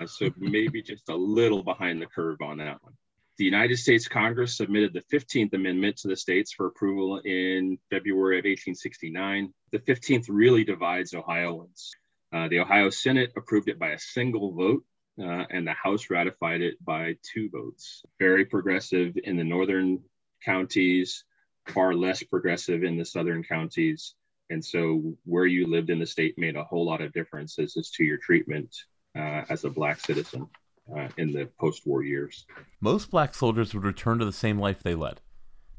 Uh, 0.00 0.06
so, 0.06 0.30
maybe 0.38 0.82
just 0.82 1.08
a 1.08 1.16
little 1.16 1.62
behind 1.62 2.00
the 2.00 2.06
curve 2.06 2.40
on 2.40 2.58
that 2.58 2.82
one. 2.82 2.94
The 3.38 3.44
United 3.44 3.78
States 3.78 4.08
Congress 4.08 4.56
submitted 4.56 4.92
the 4.92 5.02
15th 5.16 5.54
Amendment 5.54 5.96
to 5.98 6.08
the 6.08 6.16
states 6.16 6.52
for 6.52 6.66
approval 6.66 7.18
in 7.18 7.78
February 7.90 8.38
of 8.38 8.44
1869. 8.44 9.52
The 9.72 9.78
15th 9.78 10.26
really 10.28 10.64
divides 10.64 11.14
Ohioans. 11.14 11.92
Uh, 12.32 12.48
the 12.48 12.60
Ohio 12.60 12.90
Senate 12.90 13.32
approved 13.36 13.68
it 13.68 13.78
by 13.78 13.90
a 13.90 13.98
single 13.98 14.52
vote, 14.52 14.84
uh, 15.18 15.44
and 15.50 15.66
the 15.66 15.72
House 15.72 16.10
ratified 16.10 16.60
it 16.60 16.82
by 16.84 17.16
two 17.22 17.48
votes. 17.50 18.02
Very 18.18 18.44
progressive 18.44 19.16
in 19.22 19.36
the 19.36 19.44
northern 19.44 20.02
counties, 20.44 21.24
far 21.68 21.94
less 21.94 22.22
progressive 22.22 22.84
in 22.84 22.96
the 22.96 23.04
southern 23.04 23.42
counties. 23.42 24.14
And 24.52 24.62
so, 24.62 25.14
where 25.24 25.46
you 25.46 25.66
lived 25.66 25.88
in 25.88 25.98
the 25.98 26.06
state 26.06 26.36
made 26.36 26.56
a 26.56 26.64
whole 26.64 26.84
lot 26.84 27.00
of 27.00 27.14
differences 27.14 27.74
as 27.78 27.90
to 27.92 28.04
your 28.04 28.18
treatment 28.18 28.68
uh, 29.16 29.44
as 29.48 29.64
a 29.64 29.70
Black 29.70 29.98
citizen 29.98 30.46
uh, 30.94 31.08
in 31.16 31.32
the 31.32 31.48
post 31.58 31.86
war 31.86 32.02
years. 32.02 32.44
Most 32.78 33.10
black 33.10 33.34
soldiers 33.34 33.72
would 33.72 33.82
return 33.82 34.18
to 34.18 34.26
the 34.26 34.32
same 34.32 34.58
life 34.58 34.82
they 34.82 34.94
led. 34.94 35.22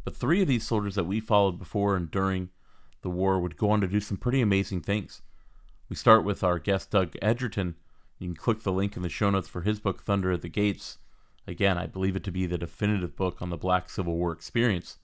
But 0.04 0.16
three 0.16 0.42
of 0.42 0.48
these 0.48 0.66
soldiers 0.66 0.96
that 0.96 1.04
we 1.06 1.20
followed 1.20 1.60
before 1.60 1.96
and 1.96 2.10
during 2.10 2.50
the 3.04 3.12
war 3.12 3.40
would 3.40 3.58
go 3.58 3.70
on 3.70 3.80
to 3.82 3.88
do 3.88 4.00
some 4.00 4.18
pretty 4.18 4.42
amazing 4.42 4.82
things. 4.82 5.22
We 5.88 5.96
start 5.96 6.24
with 6.24 6.44
our 6.44 6.58
guest, 6.58 6.90
Doug 6.90 7.14
Egerton. 7.22 7.76
You 8.18 8.30
can 8.30 8.36
click 8.36 8.64
the 8.64 8.72
link 8.72 8.98
in 8.98 9.04
the 9.04 9.10
show 9.10 9.30
notes 9.30 9.48
for 9.48 9.62
his 9.62 9.80
book, 9.80 10.02
Thunder 10.02 10.32
at 10.32 10.42
the 10.42 10.50
Gates. 10.50 10.98
Again, 11.46 11.78
I 11.78 11.86
believe 11.86 12.16
it 12.16 12.24
to 12.24 12.32
be 12.32 12.48
the 12.48 12.58
definitive 12.58 13.16
book 13.16 13.40
on 13.40 13.52
the 13.52 13.58
black 13.58 13.92
Civil 13.92 14.16
War 14.16 14.32
experience. 14.32 14.98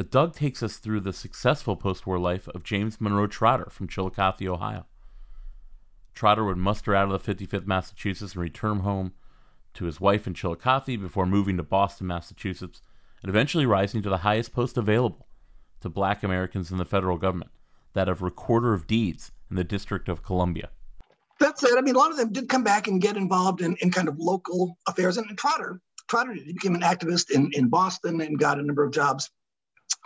But 0.00 0.10
Doug 0.10 0.34
takes 0.34 0.62
us 0.62 0.78
through 0.78 1.00
the 1.00 1.12
successful 1.12 1.76
post 1.76 2.06
war 2.06 2.18
life 2.18 2.48
of 2.48 2.64
James 2.64 3.02
Monroe 3.02 3.26
Trotter 3.26 3.68
from 3.68 3.86
Chillicothe, 3.86 4.48
Ohio. 4.48 4.86
Trotter 6.14 6.42
would 6.42 6.56
muster 6.56 6.94
out 6.94 7.12
of 7.12 7.22
the 7.22 7.34
55th 7.34 7.66
Massachusetts 7.66 8.32
and 8.32 8.40
return 8.40 8.78
home 8.78 9.12
to 9.74 9.84
his 9.84 10.00
wife 10.00 10.26
in 10.26 10.32
Chillicothe 10.32 10.98
before 10.98 11.26
moving 11.26 11.58
to 11.58 11.62
Boston, 11.62 12.06
Massachusetts, 12.06 12.80
and 13.20 13.28
eventually 13.28 13.66
rising 13.66 14.00
to 14.00 14.08
the 14.08 14.24
highest 14.24 14.54
post 14.54 14.78
available 14.78 15.26
to 15.82 15.90
black 15.90 16.22
Americans 16.22 16.70
in 16.70 16.78
the 16.78 16.86
federal 16.86 17.18
government, 17.18 17.50
that 17.92 18.08
of 18.08 18.22
Recorder 18.22 18.72
of 18.72 18.86
Deeds 18.86 19.32
in 19.50 19.56
the 19.56 19.64
District 19.64 20.08
of 20.08 20.22
Columbia. 20.22 20.70
That's 21.38 21.62
it. 21.62 21.76
I 21.76 21.82
mean, 21.82 21.94
a 21.94 21.98
lot 21.98 22.10
of 22.10 22.16
them 22.16 22.32
did 22.32 22.48
come 22.48 22.64
back 22.64 22.88
and 22.88 23.02
get 23.02 23.18
involved 23.18 23.60
in, 23.60 23.76
in 23.82 23.90
kind 23.90 24.08
of 24.08 24.18
local 24.18 24.78
affairs. 24.88 25.18
And, 25.18 25.28
and 25.28 25.36
Trotter, 25.36 25.82
Trotter 26.08 26.34
became 26.46 26.74
an 26.74 26.80
activist 26.80 27.30
in, 27.30 27.50
in 27.52 27.68
Boston 27.68 28.22
and 28.22 28.38
got 28.38 28.58
a 28.58 28.62
number 28.62 28.82
of 28.82 28.92
jobs 28.92 29.28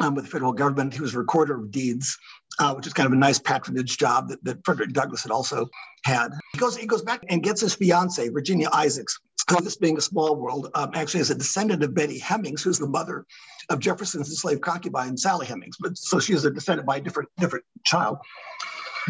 um, 0.01 0.15
with 0.15 0.25
the 0.25 0.31
federal 0.31 0.53
government. 0.53 0.95
He 0.95 1.01
was 1.01 1.15
a 1.15 1.19
recorder 1.19 1.57
of 1.57 1.71
deeds, 1.71 2.17
uh, 2.59 2.75
which 2.75 2.87
is 2.87 2.93
kind 2.93 3.07
of 3.07 3.13
a 3.13 3.17
nice 3.17 3.39
patronage 3.39 3.99
job 3.99 4.29
that, 4.29 4.43
that 4.45 4.65
Frederick 4.65 4.93
Douglass 4.93 5.23
had 5.23 5.33
also 5.33 5.69
had. 6.05 6.29
He 6.53 6.59
goes, 6.59 6.77
he 6.77 6.87
goes 6.87 7.03
back 7.03 7.25
and 7.29 7.43
gets 7.43 7.61
his 7.61 7.75
fiancee, 7.75 8.29
Virginia 8.29 8.69
Isaacs, 8.73 9.19
who, 9.49 9.61
this 9.61 9.77
being 9.77 9.97
a 9.97 10.01
small 10.01 10.37
world, 10.37 10.71
um, 10.75 10.91
actually 10.95 11.21
is 11.21 11.31
a 11.31 11.35
descendant 11.35 11.83
of 11.83 11.95
Betty 11.95 12.19
Hemings, 12.19 12.63
who's 12.63 12.79
the 12.79 12.89
mother 12.89 13.27
of 13.71 13.79
Jefferson's 13.79 14.29
enslaved 14.29 14.63
concubine, 14.63 15.17
Sally 15.17 15.47
Hemings. 15.47 15.77
But 15.81 15.97
so 15.97 16.19
she 16.19 16.33
is 16.33 16.45
a 16.45 16.51
descendant 16.51 16.87
by 16.87 16.97
a 16.97 17.01
different, 17.01 17.29
different 17.39 17.65
child. 17.85 18.19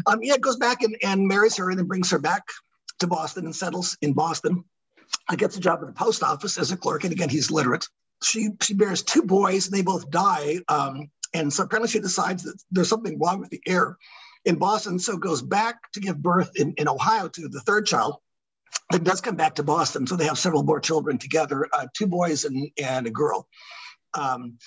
Um, 0.07 0.21
yeah, 0.23 0.37
goes 0.37 0.57
back 0.57 0.83
and, 0.83 0.97
and 1.03 1.27
marries 1.27 1.57
her 1.57 1.71
and 1.71 1.79
then 1.79 1.87
brings 1.87 2.11
her 2.11 2.19
back 2.19 2.43
to 2.99 3.07
Boston 3.07 3.45
and 3.45 3.55
settles 3.55 3.97
in 4.03 4.13
Boston. 4.13 4.65
I 5.29 5.37
gets 5.37 5.57
a 5.57 5.61
job 5.61 5.81
at 5.81 5.87
the 5.87 5.93
post 5.93 6.23
office 6.23 6.59
as 6.59 6.73
a 6.73 6.77
clerk. 6.77 7.05
And 7.05 7.13
again, 7.13 7.29
he's 7.29 7.51
literate 7.51 7.87
she 8.25 8.51
she 8.63 8.75
bears 8.75 9.03
two 9.03 9.23
boys 9.23 9.67
and 9.67 9.75
they 9.75 9.83
both 9.83 10.11
die 10.11 10.59
um, 10.69 11.11
and 11.33 11.53
so 11.53 11.65
apparently 11.65 11.91
she 11.91 12.01
decides 12.01 12.43
that 12.43 12.61
there's 12.71 12.89
something 12.89 13.19
wrong 13.19 13.41
with 13.41 13.51
the 13.51 13.61
air 13.67 13.97
in 14.45 14.57
boston 14.57 14.99
so 14.99 15.17
goes 15.17 15.43
back 15.43 15.77
to 15.93 16.01
give 16.01 16.23
birth 16.23 16.51
in, 16.57 16.75
in 16.77 16.89
ohio 16.89 17.29
to 17.29 17.49
the 17.49 17.61
third 17.61 17.87
child 17.87 18.17
then 18.91 19.03
does 19.03 19.21
come 19.21 19.37
back 19.37 19.55
to 19.55 19.63
boston 19.63 20.07
so 20.07 20.17
they 20.17 20.27
have 20.27 20.39
several 20.39 20.63
more 20.63 20.81
children 20.81 21.19
together 21.19 21.69
uh, 21.73 21.87
two 21.95 22.07
boys 22.07 22.45
and, 22.45 22.71
and 22.83 23.07
a 23.07 23.11
girl. 23.11 23.49
Um, 24.15 24.59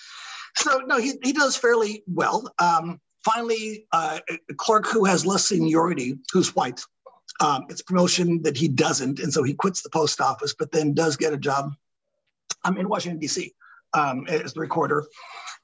so 0.56 0.78
no 0.86 0.98
he, 0.98 1.14
he 1.22 1.32
does 1.32 1.56
fairly 1.56 2.02
well. 2.06 2.52
Um, 2.58 3.00
finally 3.24 3.86
uh, 3.92 4.20
a 4.50 4.54
clerk 4.54 4.86
who 4.86 5.04
has 5.04 5.26
less 5.26 5.46
seniority 5.46 6.18
who's 6.32 6.54
white 6.54 6.80
um, 7.40 7.66
it's 7.68 7.82
promotion 7.82 8.42
that 8.42 8.56
he 8.56 8.68
doesn't 8.68 9.20
and 9.20 9.32
so 9.32 9.42
he 9.42 9.54
quits 9.54 9.82
the 9.82 9.90
post 9.90 10.20
office 10.20 10.54
but 10.58 10.72
then 10.72 10.94
does 10.94 11.16
get 11.16 11.32
a 11.32 11.36
job 11.36 11.72
um, 12.64 12.76
in 12.76 12.88
Washington, 12.88 13.18
D.C., 13.18 13.52
um, 13.94 14.26
as 14.28 14.52
the 14.52 14.60
recorder 14.60 15.04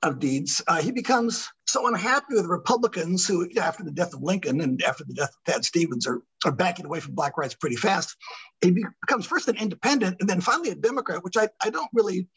of 0.02 0.18
deeds. 0.18 0.62
Uh, 0.66 0.80
he 0.80 0.90
becomes 0.90 1.48
so 1.66 1.86
unhappy 1.86 2.34
with 2.34 2.46
Republicans 2.46 3.26
who, 3.26 3.48
after 3.60 3.82
the 3.82 3.90
death 3.90 4.14
of 4.14 4.22
Lincoln 4.22 4.60
and 4.60 4.82
after 4.82 5.04
the 5.04 5.14
death 5.14 5.30
of 5.30 5.52
Thad 5.52 5.64
Stevens, 5.64 6.06
are, 6.06 6.22
are 6.44 6.52
backing 6.52 6.86
away 6.86 7.00
from 7.00 7.14
black 7.14 7.36
rights 7.38 7.54
pretty 7.54 7.76
fast. 7.76 8.16
He 8.60 8.84
becomes 9.02 9.26
first 9.26 9.48
an 9.48 9.56
independent 9.56 10.16
and 10.20 10.28
then 10.28 10.40
finally 10.40 10.70
a 10.70 10.74
Democrat, 10.74 11.24
which 11.24 11.36
I, 11.36 11.48
I 11.62 11.70
don't 11.70 11.88
really 11.92 12.28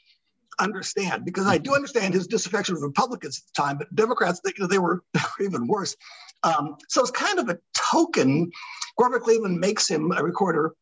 understand 0.60 1.24
because 1.24 1.46
I 1.46 1.58
do 1.58 1.76
understand 1.76 2.14
his 2.14 2.28
disaffection 2.28 2.76
with 2.76 2.84
Republicans 2.84 3.40
at 3.40 3.56
the 3.56 3.62
time, 3.62 3.78
but 3.78 3.94
Democrats, 3.96 4.40
they, 4.44 4.52
you 4.58 4.64
know, 4.64 4.68
they 4.68 4.80
were 4.80 5.04
even 5.42 5.68
worse. 5.68 5.96
Um, 6.44 6.78
so 6.88 7.02
it's 7.02 7.12
kind 7.12 7.40
of 7.40 7.50
a 7.50 7.58
token. 7.76 8.52
Grover 8.98 9.20
Cleveland 9.20 9.60
makes 9.60 9.88
him 9.88 10.12
a 10.16 10.24
recorder 10.24 10.74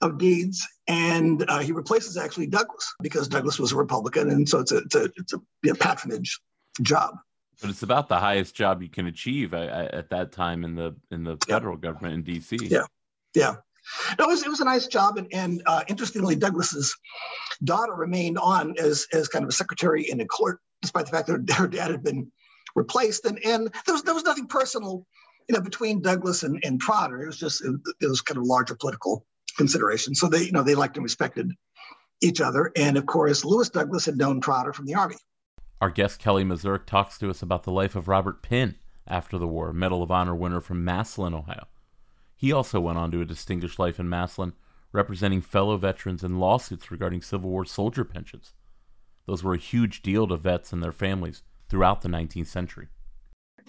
of 0.00 0.18
deeds, 0.18 0.66
and 0.88 1.44
uh, 1.48 1.58
he 1.58 1.72
replaces 1.72 2.16
actually 2.16 2.46
Douglass 2.46 2.94
because 3.02 3.28
Douglass 3.28 3.58
was 3.58 3.72
a 3.72 3.76
Republican, 3.76 4.30
and 4.30 4.48
so 4.48 4.60
it's 4.60 4.72
a 4.72 4.78
it's 4.78 4.94
a, 4.94 5.10
it's 5.16 5.32
a, 5.32 5.74
patronage 5.74 6.40
job. 6.82 7.16
But 7.60 7.70
it's 7.70 7.82
about 7.82 8.08
the 8.08 8.18
highest 8.18 8.54
job 8.54 8.82
you 8.82 8.88
can 8.88 9.06
achieve 9.06 9.52
at, 9.52 9.68
at 9.92 10.10
that 10.10 10.32
time 10.32 10.64
in 10.64 10.74
the 10.74 10.96
in 11.10 11.24
the 11.24 11.36
federal 11.46 11.76
yeah. 11.76 11.80
government 11.80 12.14
in 12.14 12.22
D.C. 12.22 12.58
Yeah, 12.62 12.84
yeah. 13.34 13.56
No, 14.18 14.26
it 14.26 14.28
was, 14.28 14.42
it 14.44 14.48
was 14.48 14.60
a 14.60 14.64
nice 14.64 14.86
job, 14.86 15.16
and, 15.16 15.26
and 15.32 15.62
uh, 15.66 15.82
interestingly, 15.88 16.36
Douglass's 16.36 16.96
daughter 17.64 17.94
remained 17.94 18.38
on 18.38 18.74
as 18.78 19.06
as 19.12 19.28
kind 19.28 19.42
of 19.42 19.48
a 19.48 19.52
secretary 19.52 20.08
in 20.08 20.20
a 20.20 20.26
court, 20.26 20.60
despite 20.80 21.06
the 21.06 21.12
fact 21.12 21.28
that 21.28 21.50
her 21.54 21.68
dad 21.68 21.90
had 21.90 22.02
been 22.02 22.30
replaced, 22.74 23.24
and 23.26 23.38
and 23.44 23.70
there 23.86 23.94
was 23.94 24.02
there 24.02 24.14
was 24.14 24.24
nothing 24.24 24.46
personal, 24.46 25.06
you 25.48 25.54
know, 25.54 25.60
between 25.60 26.00
Douglass 26.00 26.42
and, 26.42 26.62
and 26.64 26.80
Trotter. 26.80 27.22
It 27.22 27.26
was 27.26 27.38
just 27.38 27.64
it, 27.64 27.74
it 28.00 28.06
was 28.06 28.20
kind 28.20 28.38
of 28.38 28.44
larger 28.44 28.74
political 28.74 29.26
consideration. 29.56 30.14
So 30.14 30.28
they, 30.28 30.42
you 30.42 30.52
know, 30.52 30.62
they 30.62 30.74
liked 30.74 30.96
and 30.96 31.04
respected 31.04 31.52
each 32.20 32.40
other. 32.40 32.72
And 32.76 32.96
of 32.96 33.06
course, 33.06 33.44
Lewis 33.44 33.70
Douglass 33.70 34.06
had 34.06 34.16
known 34.16 34.40
Trotter 34.40 34.72
from 34.72 34.86
the 34.86 34.94
Army. 34.94 35.16
Our 35.80 35.90
guest 35.90 36.18
Kelly 36.18 36.44
Mezurek 36.44 36.84
talks 36.84 37.18
to 37.18 37.30
us 37.30 37.42
about 37.42 37.62
the 37.62 37.72
life 37.72 37.96
of 37.96 38.08
Robert 38.08 38.42
Pinn 38.42 38.74
after 39.06 39.38
the 39.38 39.46
war, 39.46 39.72
Medal 39.72 40.02
of 40.02 40.10
Honor 40.10 40.34
winner 40.34 40.60
from 40.60 40.84
Massillon, 40.84 41.34
Ohio. 41.34 41.66
He 42.36 42.52
also 42.52 42.80
went 42.80 42.98
on 42.98 43.10
to 43.10 43.20
a 43.20 43.26
distinguished 43.26 43.78
life 43.78 43.98
in 43.98 44.08
Massillon, 44.08 44.52
representing 44.92 45.40
fellow 45.40 45.76
veterans 45.76 46.22
in 46.22 46.38
lawsuits 46.38 46.90
regarding 46.90 47.22
Civil 47.22 47.50
War 47.50 47.64
soldier 47.64 48.04
pensions. 48.04 48.52
Those 49.26 49.42
were 49.42 49.54
a 49.54 49.58
huge 49.58 50.02
deal 50.02 50.26
to 50.26 50.36
vets 50.36 50.72
and 50.72 50.82
their 50.82 50.92
families 50.92 51.42
throughout 51.68 52.02
the 52.02 52.08
19th 52.08 52.48
century. 52.48 52.88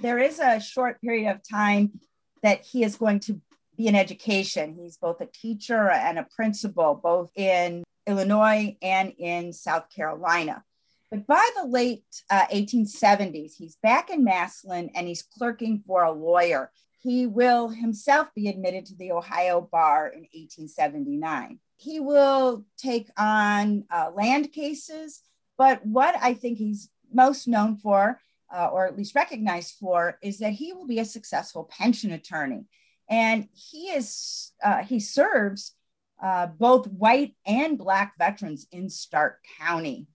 There 0.02 0.18
is 0.18 0.40
a 0.40 0.60
short 0.60 1.00
period 1.02 1.30
of 1.30 1.42
time 1.48 2.00
that 2.42 2.66
he 2.66 2.84
is 2.84 2.96
going 2.96 3.20
to 3.22 3.40
be 3.78 3.88
in 3.88 3.96
education. 3.96 4.78
He's 4.80 4.98
both 4.98 5.22
a 5.22 5.26
teacher 5.26 5.90
and 5.90 6.20
a 6.20 6.28
principal, 6.36 6.96
both 6.96 7.32
in 7.36 7.84
Illinois 8.08 8.78
and 8.82 9.14
in 9.18 9.54
South 9.54 9.90
Carolina. 9.94 10.64
But 11.10 11.28
by 11.28 11.50
the 11.58 11.68
late 11.68 12.06
uh, 12.30 12.46
1870s, 12.54 13.54
he's 13.58 13.76
back 13.84 14.10
in 14.10 14.24
Massillon 14.24 14.90
and 14.96 15.08
he's 15.08 15.24
clerking 15.24 15.84
for 15.86 16.04
a 16.04 16.12
lawyer. 16.12 16.72
He 17.02 17.28
will 17.28 17.68
himself 17.68 18.28
be 18.34 18.48
admitted 18.48 18.86
to 18.88 18.96
the 18.96 19.12
Ohio 19.12 19.68
bar 19.72 20.08
in 20.08 20.22
1879. 20.22 21.60
He 21.78 22.00
will 22.00 22.64
take 22.78 23.10
on 23.18 23.86
uh, 23.92 24.12
land 24.16 24.54
cases, 24.54 25.22
but 25.58 25.86
what 25.86 26.16
I 26.22 26.34
think 26.36 26.60
he's 26.60 26.90
most 27.12 27.48
known 27.48 27.76
for, 27.76 28.20
uh, 28.54 28.68
or 28.68 28.86
at 28.86 28.96
least 28.96 29.16
recognized 29.16 29.76
for, 29.80 30.18
is 30.22 30.38
that 30.40 30.54
he 30.54 30.74
will 30.74 30.88
be 30.88 31.00
a 31.00 31.06
successful 31.06 31.70
pension 31.78 32.12
attorney. 32.12 32.66
And 33.12 33.50
he 33.54 33.90
is 33.90 34.54
uh, 34.64 34.84
he 34.84 35.02
serves 35.02 35.76
uh, 36.24 36.48
both 36.48 36.88
white 36.88 37.36
and 37.46 37.78
black 37.78 38.14
veterans 38.18 38.66
in 38.72 38.90
Stark 38.90 39.44
County. 39.60 40.08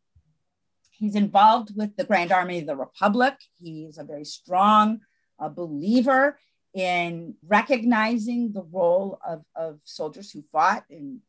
He's 0.90 1.14
involved 1.14 1.77
with 1.77 1.94
the 1.97 2.05
Grand 2.05 2.32
Army 2.32 2.60
of 2.60 2.66
the 2.66 2.74
Republic. 2.74 3.35
He's 3.60 3.98
a 3.98 4.05
very 4.05 4.24
strong 4.24 5.01
uh, 5.39 5.51
believer 5.51 6.39
in 6.73 7.35
recognizing 7.47 8.52
the 8.52 8.64
role 8.73 9.18
of, 9.27 9.43
of 9.55 9.78
soldiers 9.85 10.31
who 10.31 10.43
fought 10.51 10.85
and 10.89 11.20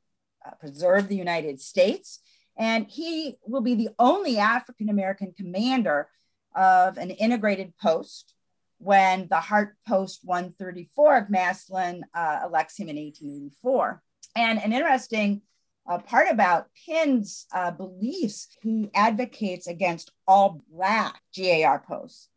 uh, 0.45 0.51
preserved 0.59 1.09
the 1.09 1.17
United 1.17 1.59
States. 1.59 2.19
And 2.57 2.87
he 2.89 3.35
will 3.45 3.61
be 3.61 3.75
the 3.75 3.89
only 3.99 4.37
African 4.37 4.87
American 4.87 5.33
commander 5.37 6.07
of 6.55 6.97
an 6.97 7.11
integrated 7.11 7.73
post 7.77 8.33
when 8.79 9.27
the 9.29 9.39
Hart 9.39 9.75
Post 9.87 10.21
134 10.23 11.17
of 11.17 11.29
Massillon 11.29 12.01
uh, 12.13 12.39
elects 12.45 12.77
him 12.77 12.89
in 12.89 12.97
1884. 12.97 14.01
And 14.35 14.59
an 14.59 14.71
interesting 14.71 15.41
uh, 15.89 15.99
part 15.99 16.27
about 16.29 16.67
Pinn's 16.85 17.45
uh, 17.53 17.71
beliefs, 17.71 18.57
he 18.61 18.89
advocates 18.93 19.67
against 19.67 20.11
all 20.27 20.61
Black 20.71 21.21
GAR 21.35 21.83
posts. 21.87 22.29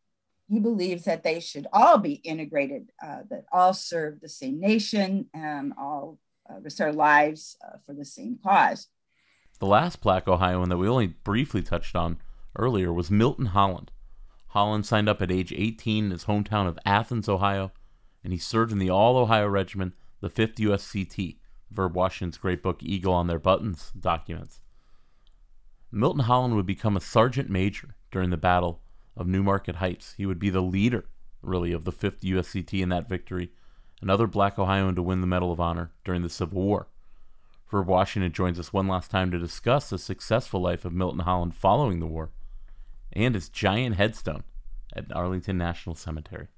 He 0.48 0.60
believes 0.60 1.04
that 1.04 1.22
they 1.22 1.40
should 1.40 1.66
all 1.72 1.98
be 1.98 2.14
integrated, 2.14 2.90
uh, 3.02 3.18
that 3.30 3.44
all 3.52 3.72
serve 3.72 4.20
the 4.20 4.28
same 4.28 4.60
nation, 4.60 5.26
and 5.32 5.72
all 5.78 6.18
uh, 6.48 6.60
risk 6.60 6.78
their 6.78 6.92
lives 6.92 7.56
uh, 7.64 7.76
for 7.86 7.94
the 7.94 8.04
same 8.04 8.38
cause. 8.42 8.88
The 9.58 9.66
last 9.66 10.00
Black 10.00 10.26
Ohioan 10.26 10.68
that 10.70 10.78
we 10.78 10.88
only 10.88 11.08
briefly 11.08 11.62
touched 11.62 11.94
on 11.94 12.18
earlier 12.56 12.92
was 12.92 13.10
Milton 13.10 13.46
Holland. 13.46 13.92
Holland 14.50 14.84
signed 14.84 15.08
up 15.08 15.22
at 15.22 15.30
age 15.30 15.52
18 15.52 16.06
in 16.06 16.10
his 16.10 16.24
hometown 16.24 16.66
of 16.66 16.78
Athens, 16.84 17.28
Ohio, 17.28 17.70
and 18.24 18.32
he 18.32 18.38
served 18.38 18.72
in 18.72 18.78
the 18.78 18.90
All 18.90 19.16
Ohio 19.16 19.46
Regiment, 19.46 19.94
the 20.20 20.28
5th 20.28 20.56
USCT, 20.56 21.36
Verb 21.70 21.94
Washington's 21.94 22.36
great 22.36 22.60
book 22.60 22.82
Eagle 22.82 23.14
on 23.14 23.28
Their 23.28 23.38
Buttons 23.38 23.92
documents. 23.98 24.60
Milton 25.92 26.24
Holland 26.24 26.56
would 26.56 26.66
become 26.66 26.96
a 26.96 27.00
sergeant 27.00 27.48
major 27.48 27.94
during 28.10 28.30
the 28.30 28.36
Battle 28.36 28.80
of 29.16 29.28
New 29.28 29.44
Market 29.44 29.76
Heights. 29.76 30.14
He 30.16 30.26
would 30.26 30.40
be 30.40 30.50
the 30.50 30.60
leader, 30.60 31.04
really, 31.42 31.70
of 31.70 31.84
the 31.84 31.92
5th 31.92 32.20
USCT 32.20 32.82
in 32.82 32.88
that 32.88 33.08
victory, 33.08 33.52
another 34.02 34.26
black 34.26 34.58
Ohioan 34.58 34.96
to 34.96 35.02
win 35.02 35.20
the 35.20 35.28
Medal 35.28 35.52
of 35.52 35.60
Honor 35.60 35.92
during 36.04 36.22
the 36.22 36.28
Civil 36.28 36.60
War. 36.60 36.88
Verb 37.70 37.86
Washington 37.86 38.32
joins 38.32 38.58
us 38.58 38.72
one 38.72 38.88
last 38.88 39.12
time 39.12 39.30
to 39.30 39.38
discuss 39.38 39.90
the 39.90 39.98
successful 39.98 40.60
life 40.60 40.84
of 40.84 40.92
Milton 40.92 41.20
Holland 41.20 41.54
following 41.54 42.00
the 42.00 42.06
war 42.06 42.32
and 43.12 43.34
his 43.34 43.48
giant 43.48 43.96
headstone 43.96 44.44
at 44.94 45.14
Arlington 45.14 45.58
National 45.58 45.94
Cemetery. 45.94 46.48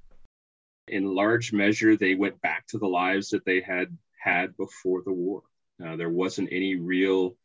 In 0.89 1.15
large 1.15 1.53
measure, 1.53 1.97
they 1.97 2.15
went 2.15 2.41
back 2.41 2.67
to 2.69 2.79
the 2.79 2.89
lives 2.89 3.31
that 3.31 3.45
they 3.45 3.61
had 3.61 3.97
had 4.23 4.57
before 4.57 5.03
the 5.05 5.13
war. 5.13 5.43
Uh, 5.85 5.97
there 5.97 6.11
wasn't 6.11 6.49
any 6.53 6.77
real 6.77 7.37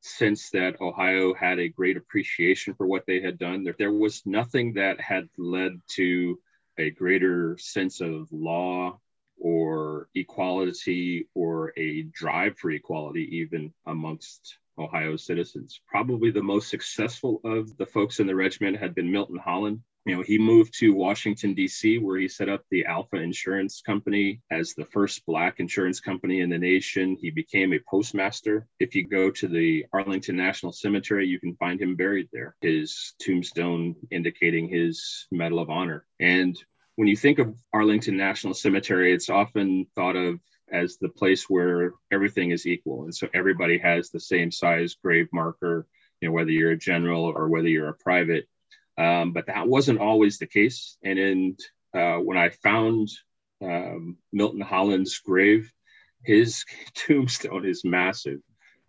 sense 0.00 0.50
that 0.50 0.80
Ohio 0.80 1.34
had 1.34 1.58
a 1.58 1.68
great 1.68 1.96
appreciation 1.96 2.74
for 2.74 2.86
what 2.86 3.06
they 3.06 3.20
had 3.20 3.38
done. 3.38 3.64
There, 3.64 3.76
there 3.78 3.92
was 3.92 4.24
nothing 4.24 4.74
that 4.74 5.00
had 5.00 5.28
led 5.36 5.80
to 5.94 6.38
a 6.78 6.90
greater 6.90 7.56
sense 7.58 8.00
of 8.00 8.30
law 8.30 8.98
or 9.38 10.08
equality 10.14 11.28
or 11.34 11.72
a 11.76 12.02
drive 12.02 12.58
for 12.58 12.70
equality, 12.70 13.38
even 13.38 13.72
amongst 13.86 14.58
Ohio 14.78 15.16
citizens. 15.16 15.80
Probably 15.86 16.30
the 16.30 16.42
most 16.42 16.68
successful 16.68 17.40
of 17.44 17.76
the 17.76 17.86
folks 17.86 18.20
in 18.20 18.26
the 18.26 18.34
regiment 18.34 18.78
had 18.78 18.94
been 18.94 19.10
Milton 19.10 19.38
Holland, 19.38 19.80
you 20.06 20.14
know, 20.14 20.22
he 20.22 20.38
moved 20.38 20.72
to 20.78 20.94
Washington, 20.94 21.52
D.C., 21.52 21.98
where 21.98 22.16
he 22.16 22.28
set 22.28 22.48
up 22.48 22.62
the 22.70 22.84
Alpha 22.84 23.16
Insurance 23.16 23.82
Company 23.82 24.40
as 24.52 24.72
the 24.72 24.84
first 24.84 25.26
Black 25.26 25.58
insurance 25.58 25.98
company 25.98 26.42
in 26.42 26.48
the 26.48 26.56
nation. 26.56 27.16
He 27.20 27.30
became 27.30 27.72
a 27.72 27.80
postmaster. 27.90 28.68
If 28.78 28.94
you 28.94 29.04
go 29.04 29.32
to 29.32 29.48
the 29.48 29.84
Arlington 29.92 30.36
National 30.36 30.70
Cemetery, 30.70 31.26
you 31.26 31.40
can 31.40 31.56
find 31.56 31.82
him 31.82 31.96
buried 31.96 32.28
there, 32.32 32.54
his 32.60 33.14
tombstone 33.20 33.96
indicating 34.12 34.68
his 34.68 35.26
Medal 35.32 35.58
of 35.58 35.70
Honor. 35.70 36.06
And 36.20 36.56
when 36.94 37.08
you 37.08 37.16
think 37.16 37.40
of 37.40 37.56
Arlington 37.72 38.16
National 38.16 38.54
Cemetery, 38.54 39.12
it's 39.12 39.28
often 39.28 39.86
thought 39.96 40.14
of 40.14 40.38
as 40.70 40.96
the 40.96 41.08
place 41.08 41.48
where 41.48 41.92
everything 42.10 42.50
is 42.50 42.66
equal. 42.66 43.04
And 43.04 43.14
so 43.14 43.28
everybody 43.32 43.78
has 43.78 44.10
the 44.10 44.20
same 44.20 44.50
size 44.50 44.96
grave 45.02 45.28
marker, 45.32 45.86
you 46.20 46.28
know, 46.28 46.32
whether 46.32 46.50
you're 46.50 46.72
a 46.72 46.78
general 46.78 47.24
or 47.24 47.48
whether 47.48 47.68
you're 47.68 47.88
a 47.88 47.94
private 47.94 48.48
um, 48.98 49.32
but 49.32 49.46
that 49.46 49.68
wasn't 49.68 50.00
always 50.00 50.38
the 50.38 50.46
case. 50.46 50.96
And 51.02 51.18
in, 51.18 51.56
uh, 51.94 52.16
when 52.16 52.38
I 52.38 52.48
found 52.48 53.08
um, 53.62 54.16
Milton 54.32 54.60
Holland's 54.60 55.18
grave, 55.18 55.70
his 56.24 56.64
tombstone 56.94 57.66
is 57.66 57.84
massive. 57.84 58.40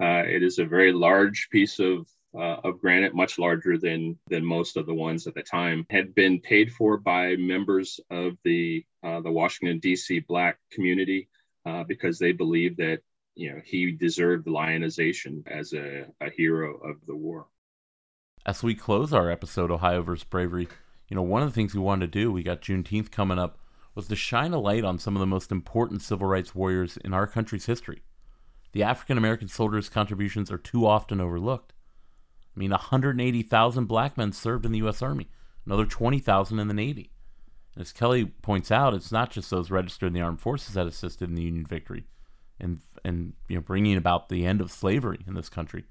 Uh, 0.02 0.24
it 0.26 0.44
is 0.44 0.60
a 0.60 0.66
very 0.66 0.92
large 0.92 1.50
piece 1.52 1.80
of 1.80 2.08
uh, 2.38 2.58
of 2.64 2.80
granite, 2.80 3.16
much 3.16 3.40
larger 3.40 3.78
than 3.80 4.20
than 4.30 4.46
most 4.46 4.78
of 4.78 4.86
the 4.86 4.94
ones 4.94 5.26
at 5.26 5.34
the 5.34 5.42
time. 5.42 5.88
Had 5.90 6.14
been 6.14 6.40
paid 6.40 6.72
for 6.72 6.98
by 6.98 7.36
members 7.36 8.00
of 8.12 8.38
the 8.44 8.86
uh, 9.04 9.22
the 9.22 9.32
Washington 9.32 9.80
D.C. 9.80 10.20
Black 10.20 10.60
community 10.72 11.30
uh, 11.68 11.84
because 11.84 12.18
they 12.18 12.32
believed 12.32 12.78
that 12.78 13.00
you 13.36 13.52
know 13.52 13.62
he 13.66 13.92
deserved 13.92 14.48
lionization 14.48 15.44
as 15.48 15.74
a, 15.74 16.06
a 16.22 16.30
hero 16.30 16.78
of 16.78 16.96
the 17.06 17.16
war 17.16 17.48
as 18.48 18.64
we 18.64 18.74
close 18.74 19.12
our 19.12 19.30
episode, 19.30 19.70
Ohio 19.70 20.02
vs. 20.02 20.24
Bravery, 20.24 20.70
you 21.10 21.16
know, 21.16 21.22
one 21.22 21.44
of 21.44 21.50
the 21.50 21.54
things 21.54 21.76
we 21.76 21.82
wanted 21.82 22.12
to 22.12 22.20
do, 22.20 22.32
we 22.32 22.44
got 22.44 22.62
Juneteenth 22.62 23.12
coming 23.12 23.38
up, 23.38 23.58
was 23.94 24.08
to 24.08 24.16
shine 24.16 24.54
a 24.54 24.60
light 24.60 24.86
on 24.86 24.98
some 24.98 25.18
of 25.18 25.20
the 25.20 25.26
most 25.26 25.52
important 25.52 26.02
civil 26.02 26.28
rights 26.28 26.56
warriors 26.56 26.96
in 27.04 27.14
our 27.14 27.28
country's 27.28 27.66
history. 27.66 28.04
The 28.72 28.84
African 28.84 29.18
American 29.18 29.50
soldiers' 29.50 29.90
contributions 29.90 30.50
are 30.50 30.58
too 30.58 30.88
often 30.88 31.20
overlooked. 31.20 31.74
I 32.56 32.60
mean, 32.60 32.72
180,000 32.72 33.86
black 33.86 34.18
men 34.18 34.32
served 34.32 34.66
in 34.66 34.72
the 34.72 34.80
U.S. 34.80 35.02
Army, 35.02 35.28
another 35.66 35.86
20,000 35.86 36.58
in 36.58 36.68
the 36.70 36.74
Navy. 36.74 37.12
As 37.80 37.92
Kelly 37.92 38.26
points 38.26 38.72
out, 38.72 38.94
it's 38.94 39.12
not 39.12 39.32
just 39.32 39.52
those 39.52 39.70
registered 39.70 40.08
in 40.08 40.14
the 40.14 40.22
armed 40.22 40.42
forces 40.42 40.74
that 40.74 40.88
assisted 40.88 41.30
in 41.30 41.36
the 41.36 41.44
Union 41.44 41.66
victory 41.66 42.06
and, 42.60 42.80
and 43.06 43.34
you 43.48 43.56
know, 43.56 43.62
bringing 43.62 43.98
about 43.98 44.30
the 44.30 44.46
end 44.46 44.62
of 44.62 44.72
slavery 44.72 45.20
in 45.28 45.36
this 45.36 45.50
country. 45.50 45.86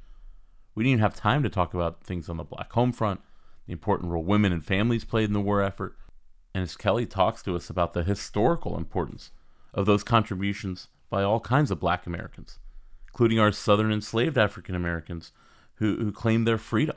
We 0.75 0.83
didn't 0.83 0.95
even 0.95 1.03
have 1.03 1.15
time 1.15 1.43
to 1.43 1.49
talk 1.49 1.75
about 1.75 2.03
things 2.03 2.29
on 2.29 2.37
the 2.37 2.45
black 2.45 2.73
home 2.73 2.93
front, 2.93 3.21
the 3.67 3.73
important 3.73 4.11
role 4.11 4.25
women 4.25 4.53
and 4.53 4.65
families 4.65 5.05
played 5.05 5.29
in 5.29 5.33
the 5.33 5.41
war 5.41 5.63
effort, 5.63 5.97
and 6.55 6.63
as 6.63 6.77
Kelly 6.77 7.07
talks 7.07 7.43
to 7.43 7.55
us 7.55 7.71
about 7.71 7.93
the 7.93 8.03
historical 8.03 8.77
importance 8.77 9.31
of 9.73 9.87
those 9.87 10.03
contributions 10.03 10.89
by 11.09 11.23
all 11.23 11.41
kinds 11.41 11.71
of 11.71 11.79
black 11.79 12.07
Americans, 12.07 12.59
including 13.09 13.39
our 13.39 13.53
southern 13.53 13.93
enslaved 13.93 14.37
African 14.37 14.75
Americans 14.75 15.33
who, 15.77 15.97
who 15.97 16.11
claimed 16.11 16.47
their 16.47 16.59
freedom 16.59 16.97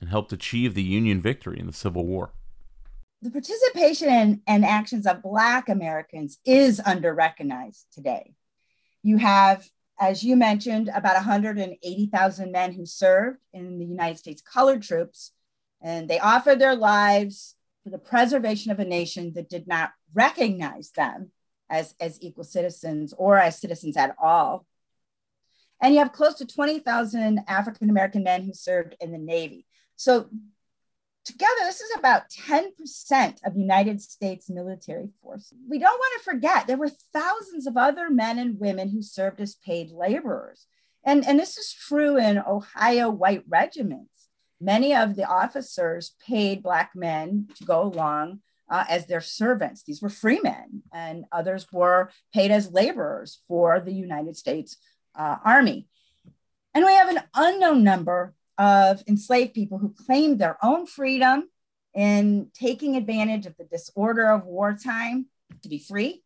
and 0.00 0.08
helped 0.08 0.32
achieve 0.32 0.74
the 0.74 0.82
Union 0.82 1.20
victory 1.20 1.60
in 1.60 1.66
the 1.66 1.72
Civil 1.72 2.06
War. 2.06 2.32
The 3.22 3.30
participation 3.30 4.42
and 4.46 4.64
actions 4.64 5.06
of 5.06 5.22
Black 5.22 5.68
Americans 5.68 6.38
is 6.44 6.80
underrecognized 6.80 7.84
today. 7.92 8.34
You 9.02 9.18
have 9.18 9.68
as 10.00 10.24
you 10.24 10.34
mentioned, 10.34 10.90
about 10.94 11.14
180,000 11.14 12.50
men 12.50 12.72
who 12.72 12.86
served 12.86 13.38
in 13.52 13.78
the 13.78 13.84
United 13.84 14.18
States 14.18 14.40
colored 14.40 14.82
troops, 14.82 15.32
and 15.82 16.08
they 16.08 16.18
offered 16.18 16.58
their 16.58 16.74
lives 16.74 17.54
for 17.84 17.90
the 17.90 17.98
preservation 17.98 18.72
of 18.72 18.80
a 18.80 18.84
nation 18.84 19.34
that 19.34 19.50
did 19.50 19.68
not 19.68 19.92
recognize 20.14 20.90
them 20.92 21.30
as, 21.68 21.94
as 22.00 22.20
equal 22.22 22.44
citizens 22.44 23.12
or 23.16 23.38
as 23.38 23.60
citizens 23.60 23.96
at 23.96 24.16
all. 24.20 24.66
And 25.82 25.92
you 25.92 26.00
have 26.00 26.12
close 26.12 26.34
to 26.36 26.46
20,000 26.46 27.40
African 27.46 27.90
American 27.90 28.22
men 28.22 28.42
who 28.42 28.54
served 28.54 28.96
in 29.00 29.12
the 29.12 29.18
Navy. 29.18 29.66
So 29.96 30.30
Together, 31.30 31.60
this 31.60 31.80
is 31.80 31.96
about 31.96 32.28
10% 32.28 33.46
of 33.46 33.56
United 33.56 34.02
States 34.02 34.50
military 34.50 35.10
force. 35.22 35.52
We 35.68 35.78
don't 35.78 35.98
want 35.98 36.12
to 36.18 36.24
forget 36.24 36.66
there 36.66 36.76
were 36.76 36.90
thousands 37.12 37.68
of 37.68 37.76
other 37.76 38.10
men 38.10 38.38
and 38.40 38.58
women 38.58 38.88
who 38.88 39.00
served 39.00 39.40
as 39.40 39.54
paid 39.54 39.92
laborers. 39.92 40.66
And, 41.04 41.24
and 41.24 41.38
this 41.38 41.56
is 41.56 41.72
true 41.72 42.18
in 42.18 42.38
Ohio 42.38 43.10
white 43.10 43.44
regiments. 43.48 44.28
Many 44.60 44.92
of 44.92 45.14
the 45.14 45.24
officers 45.24 46.16
paid 46.26 46.64
Black 46.64 46.96
men 46.96 47.46
to 47.58 47.64
go 47.64 47.82
along 47.82 48.40
uh, 48.68 48.84
as 48.88 49.06
their 49.06 49.20
servants. 49.20 49.84
These 49.84 50.02
were 50.02 50.08
free 50.08 50.40
men, 50.42 50.82
and 50.92 51.26
others 51.30 51.66
were 51.72 52.10
paid 52.34 52.50
as 52.50 52.72
laborers 52.72 53.38
for 53.46 53.78
the 53.78 53.94
United 53.94 54.36
States 54.36 54.78
uh, 55.14 55.36
Army. 55.44 55.86
And 56.74 56.84
we 56.84 56.92
have 56.92 57.08
an 57.08 57.22
unknown 57.36 57.84
number 57.84 58.34
of 58.60 59.02
enslaved 59.08 59.54
people 59.54 59.78
who 59.78 59.88
claimed 59.88 60.38
their 60.38 60.58
own 60.62 60.86
freedom 60.86 61.48
in 61.94 62.50
taking 62.52 62.94
advantage 62.94 63.46
of 63.46 63.56
the 63.56 63.64
disorder 63.64 64.30
of 64.30 64.44
wartime 64.44 65.26
to 65.62 65.68
be 65.68 65.78
free. 65.78 66.22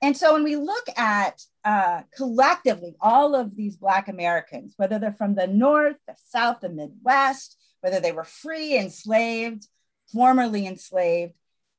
And 0.00 0.16
so 0.16 0.32
when 0.32 0.44
we 0.44 0.56
look 0.56 0.86
at 0.96 1.42
uh, 1.62 2.02
collectively 2.16 2.96
all 3.00 3.34
of 3.34 3.54
these 3.54 3.76
Black 3.76 4.08
Americans, 4.08 4.72
whether 4.78 4.98
they're 4.98 5.12
from 5.12 5.34
the 5.34 5.46
North, 5.46 5.96
the 6.08 6.16
South, 6.26 6.60
the 6.60 6.70
Midwest, 6.70 7.58
whether 7.82 8.00
they 8.00 8.12
were 8.12 8.24
free, 8.24 8.76
enslaved, 8.78 9.68
formerly 10.10 10.66
enslaved, 10.66 11.34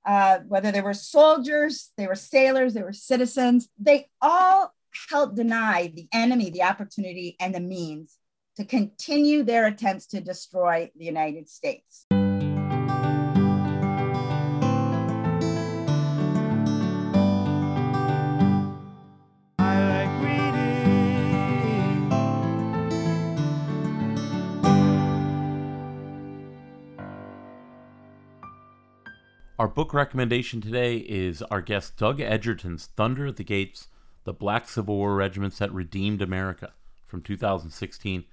uh, 0.05 0.39
whether 0.47 0.71
they 0.71 0.81
were 0.81 0.93
soldiers, 0.93 1.89
they 1.97 2.05
were 2.05 2.15
sailors, 2.15 2.75
they 2.75 2.83
were 2.83 2.93
citizens, 2.93 3.69
they 3.79 4.07
all 4.21 4.71
helped 5.09 5.35
deny 5.35 5.91
the 5.95 6.07
enemy 6.13 6.51
the 6.51 6.61
opportunity 6.61 7.35
and 7.39 7.55
the 7.55 7.59
means 7.59 8.19
to 8.55 8.65
continue 8.65 9.43
their 9.43 9.67
attempts 9.67 10.05
to 10.07 10.21
destroy 10.21 10.91
the 10.95 11.05
United 11.05 11.49
States. 11.49 12.05
Our 29.59 29.69
book 29.69 29.93
recommendation 29.93 30.59
today 30.59 30.97
is 30.97 31.41
our 31.43 31.61
guest 31.61 31.95
Doug 31.95 32.19
Egerton's 32.19 32.87
Thunder 32.97 33.27
at 33.27 33.37
the 33.37 33.45
Gates 33.45 33.87
The 34.25 34.33
Black 34.33 34.67
Civil 34.67 34.97
War 34.97 35.15
Regiments 35.15 35.59
That 35.59 35.71
Redeemed 35.71 36.21
America 36.21 36.73
from 37.07 37.21
2016. 37.21 38.25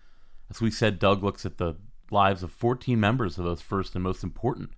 As 0.51 0.61
we 0.61 0.71
said, 0.71 0.99
Doug 0.99 1.23
looks 1.23 1.47
at 1.47 1.59
the 1.59 1.77
lives 2.11 2.43
of 2.43 2.51
14 2.51 2.99
members 2.99 3.39
of 3.39 3.45
those 3.45 3.63
first 3.63 3.95
and 3.95 4.03
most 4.03 4.25
important 4.25 4.71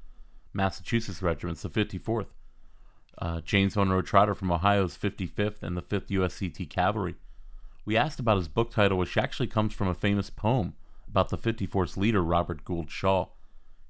Massachusetts 0.53 1.23
regiments, 1.23 1.63
the 1.63 1.71
54th. 1.71 2.27
Uh, 3.19 3.41
James 3.41 3.77
Monroe 3.77 4.03
Trotter 4.03 4.35
from 4.35 4.53
Ohio's 4.53 4.97
55th 4.97 5.63
and 5.63 5.77
the 5.77 5.83
5th 5.83 6.09
USCT 6.09 6.69
Cavalry. 6.69 7.15
We 7.85 7.97
asked 7.97 8.21
about 8.21 8.37
his 8.37 8.49
book 8.49 8.71
title, 8.71 8.99
which 8.99 9.17
actually 9.17 9.47
comes 9.47 9.73
from 9.73 9.89
a 9.89 9.95
famous 9.95 10.31
poem 10.31 10.75
about 11.09 11.31
the 11.31 11.39
54th's 11.39 11.97
leader, 11.97 12.23
Robert 12.23 12.65
Gould 12.65 12.91
Shaw. 12.91 13.29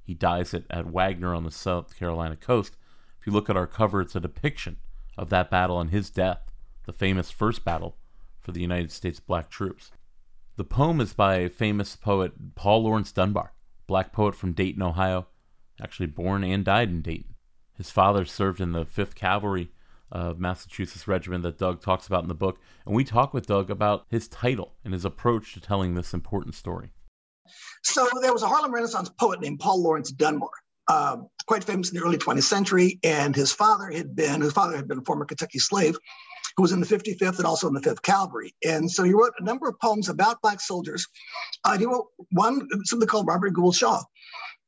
He 0.03 0.15
dies 0.15 0.55
at, 0.55 0.65
at 0.71 0.87
Wagner 0.87 1.35
on 1.35 1.45
the 1.45 1.51
South 1.51 1.97
Carolina 1.97 2.37
coast. 2.37 2.77
If 3.21 3.27
you 3.27 3.33
look 3.33 3.51
at 3.51 3.57
our 3.57 3.67
cover, 3.67 4.01
it's 4.01 4.17
a 4.17 4.21
depiction 4.21 4.77
of 5.17 5.31
that 5.31 5.51
battle 5.51 5.81
and 5.81 5.91
his 5.91 6.11
death, 6.11 6.51
the 6.85 6.93
famous 6.93 7.31
first 7.31 7.65
battle 7.65 7.97
for 8.41 8.53
the 8.53 8.61
United 8.61 8.91
States 8.91 9.21
black 9.21 9.51
troops. 9.51 9.93
The 10.63 10.69
poem 10.69 11.01
is 11.01 11.13
by 11.13 11.49
famous 11.49 11.97
poet 11.97 12.55
Paul 12.55 12.85
Laurence 12.85 13.11
Dunbar, 13.11 13.53
black 13.89 14.13
poet 14.13 14.37
from 14.37 14.53
Dayton, 14.53 14.81
Ohio, 14.81 15.27
actually 15.83 16.07
born 16.07 16.45
and 16.45 16.65
died 16.65 16.89
in 16.89 17.03
Dayton. 17.03 17.35
His 17.77 17.91
father 17.91 18.25
served 18.25 18.61
in 18.61 18.71
the 18.71 18.85
5th 18.85 19.17
Cavalry 19.17 19.73
of 20.13 20.39
Massachusetts 20.39 21.09
Regiment 21.09 21.43
that 21.43 21.59
Doug 21.59 21.83
talks 21.83 22.07
about 22.07 22.23
in 22.23 22.29
the 22.29 22.35
book, 22.37 22.61
and 22.87 22.95
we 22.95 23.03
talk 23.03 23.35
with 23.35 23.49
Doug 23.49 23.73
about 23.73 24.07
his 24.09 24.29
title 24.29 24.75
and 24.85 24.93
his 24.93 25.05
approach 25.05 25.53
to 25.55 25.61
telling 25.61 25.95
this 25.95 26.15
important 26.15 26.55
story. 26.55 26.93
So 27.83 28.07
there 28.21 28.33
was 28.33 28.45
a 28.45 28.49
Harlem 28.49 28.73
Renaissance 28.73 29.09
poet 29.09 29.41
named 29.41 29.59
Paul 29.59 29.83
Laurence 29.83 30.13
Dunbar, 30.13 30.51
uh, 30.87 31.17
quite 31.47 31.65
famous 31.65 31.91
in 31.91 31.99
the 31.99 32.05
early 32.05 32.19
20th 32.19 32.45
century, 32.45 33.01
and 33.03 33.35
his 33.35 33.53
father 33.53 33.91
had 33.91 34.15
been 34.15 34.41
his 34.41 34.53
father 34.53 34.77
had 34.77 34.87
been 34.87 34.99
a 34.99 35.05
former 35.05 35.25
Kentucky 35.25 35.59
slave 35.59 35.99
who 36.57 36.63
was 36.63 36.73
in 36.73 36.81
the 36.81 36.87
55th 36.87 37.39
and 37.39 37.47
also 37.47 37.69
in 37.69 37.75
the 37.75 37.81
5th 37.81 38.03
Cavalry. 38.03 38.55
And 38.65 38.91
so 38.91 39.05
he 39.05 39.13
wrote 39.13 39.33
a 39.39 39.45
number 39.45 39.69
of 39.69 39.79
poems 39.81 40.09
about 40.09 40.43
Black 40.43 40.61
soldiers. 40.61 41.07
Uh, 41.65 41.79
he 41.79 41.87
wrote 41.87 42.09
one, 42.33 42.69
something 42.85 43.09
called 43.09 43.27
Robert 43.27 43.51
Gould 43.51 43.75
Shaw. 43.75 44.03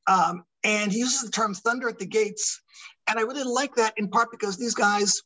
Um, 0.06 0.44
and 0.65 0.93
he 0.93 0.98
uses 0.98 1.23
the 1.23 1.31
term 1.31 1.55
thunder 1.55 1.89
at 1.89 1.98
the 1.98 2.06
gates. 2.06 2.61
And 3.09 3.19
I 3.19 3.23
really 3.23 3.44
like 3.44 3.74
that 3.77 3.94
in 3.97 4.09
part 4.09 4.31
because 4.31 4.56
these 4.56 4.74
guys, 4.74 5.23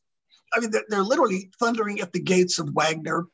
I 0.53 0.59
mean, 0.59 0.71
they're, 0.71 0.85
they're 0.89 1.03
literally 1.03 1.49
thundering 1.59 2.01
at 2.01 2.11
the 2.11 2.19
gates 2.19 2.59
of 2.59 2.69
Wagner, 2.73 3.25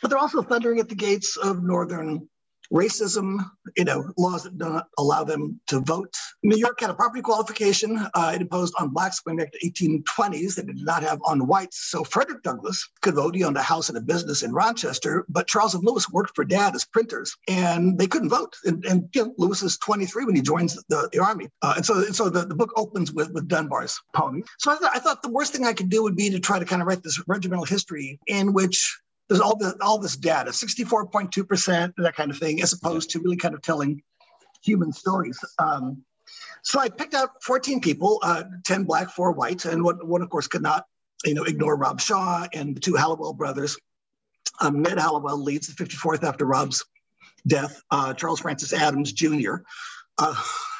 but 0.00 0.10
they're 0.10 0.18
also 0.18 0.42
thundering 0.42 0.80
at 0.80 0.88
the 0.88 0.94
gates 0.94 1.36
of 1.36 1.62
Northern 1.62 2.28
racism, 2.72 3.38
you 3.76 3.84
know, 3.84 4.12
laws 4.16 4.44
that 4.44 4.56
don't 4.56 4.84
allow 4.98 5.24
them 5.24 5.60
to 5.66 5.80
vote. 5.80 6.14
New 6.42 6.56
York 6.56 6.80
had 6.80 6.90
a 6.90 6.94
property 6.94 7.22
qualification 7.22 7.98
uh, 8.14 8.32
it 8.34 8.40
imposed 8.40 8.74
on 8.78 8.88
blacks 8.88 9.20
going 9.20 9.36
back 9.36 9.52
to 9.52 9.70
1820s 9.70 10.54
that 10.54 10.68
it 10.68 10.76
did 10.76 10.84
not 10.84 11.02
have 11.02 11.20
on 11.24 11.46
whites. 11.46 11.90
So 11.90 12.04
Frederick 12.04 12.42
Douglass 12.42 12.88
could 13.02 13.14
vote. 13.14 13.34
He 13.34 13.44
owned 13.44 13.56
a 13.56 13.62
house 13.62 13.88
and 13.88 13.98
a 13.98 14.00
business 14.00 14.42
in 14.42 14.52
Rochester, 14.52 15.24
but 15.28 15.46
Charles 15.46 15.74
and 15.74 15.84
Lewis 15.84 16.08
worked 16.10 16.34
for 16.34 16.44
dad 16.44 16.74
as 16.74 16.84
printers 16.84 17.36
and 17.48 17.98
they 17.98 18.06
couldn't 18.06 18.28
vote. 18.28 18.56
And, 18.64 18.84
and 18.84 19.08
you 19.14 19.24
know, 19.24 19.34
Lewis 19.38 19.62
is 19.62 19.78
23 19.78 20.24
when 20.24 20.36
he 20.36 20.42
joins 20.42 20.74
the, 20.88 21.08
the 21.12 21.18
army. 21.18 21.48
Uh, 21.62 21.74
and 21.76 21.86
so, 21.86 21.98
and 21.98 22.14
so 22.14 22.28
the, 22.28 22.46
the 22.46 22.54
book 22.54 22.72
opens 22.76 23.12
with, 23.12 23.30
with 23.32 23.48
Dunbar's 23.48 24.00
poem. 24.14 24.42
So 24.58 24.72
I, 24.72 24.76
th- 24.76 24.90
I 24.94 24.98
thought 24.98 25.22
the 25.22 25.30
worst 25.30 25.52
thing 25.52 25.64
I 25.64 25.72
could 25.72 25.90
do 25.90 26.02
would 26.02 26.16
be 26.16 26.30
to 26.30 26.40
try 26.40 26.58
to 26.58 26.64
kind 26.64 26.82
of 26.82 26.88
write 26.88 27.02
this 27.02 27.22
regimental 27.26 27.64
history 27.64 28.18
in 28.26 28.52
which 28.52 28.98
there's 29.30 29.40
all 29.40 29.56
the 29.56 29.76
all 29.80 29.96
this 29.96 30.16
data, 30.16 30.50
64.2%, 30.50 31.94
that 31.98 32.16
kind 32.16 32.32
of 32.32 32.36
thing, 32.36 32.60
as 32.62 32.72
opposed 32.72 33.10
to 33.10 33.20
really 33.20 33.36
kind 33.36 33.54
of 33.54 33.62
telling 33.62 34.02
human 34.62 34.92
stories. 34.92 35.38
Um, 35.60 36.02
so 36.62 36.80
I 36.80 36.88
picked 36.88 37.14
out 37.14 37.42
14 37.44 37.80
people, 37.80 38.18
uh, 38.24 38.42
10 38.64 38.84
black, 38.84 39.08
four 39.08 39.30
white, 39.30 39.64
and 39.64 39.84
one, 39.84 39.96
one 40.06 40.20
of 40.20 40.28
course 40.30 40.48
could 40.48 40.62
not, 40.62 40.84
you 41.24 41.34
know, 41.34 41.44
ignore 41.44 41.76
Rob 41.76 42.00
Shaw 42.00 42.48
and 42.52 42.74
the 42.76 42.80
two 42.80 42.96
Hallowell 42.96 43.32
brothers. 43.32 43.78
Um, 44.60 44.82
Ned 44.82 44.98
Hallowell 44.98 45.40
leads 45.40 45.68
the 45.68 45.84
54th 45.84 46.24
after 46.24 46.44
Rob's 46.44 46.84
death. 47.46 47.80
Uh, 47.90 48.12
Charles 48.12 48.40
Francis 48.40 48.72
Adams 48.72 49.12
Jr., 49.12 49.58
uh, 50.18 50.34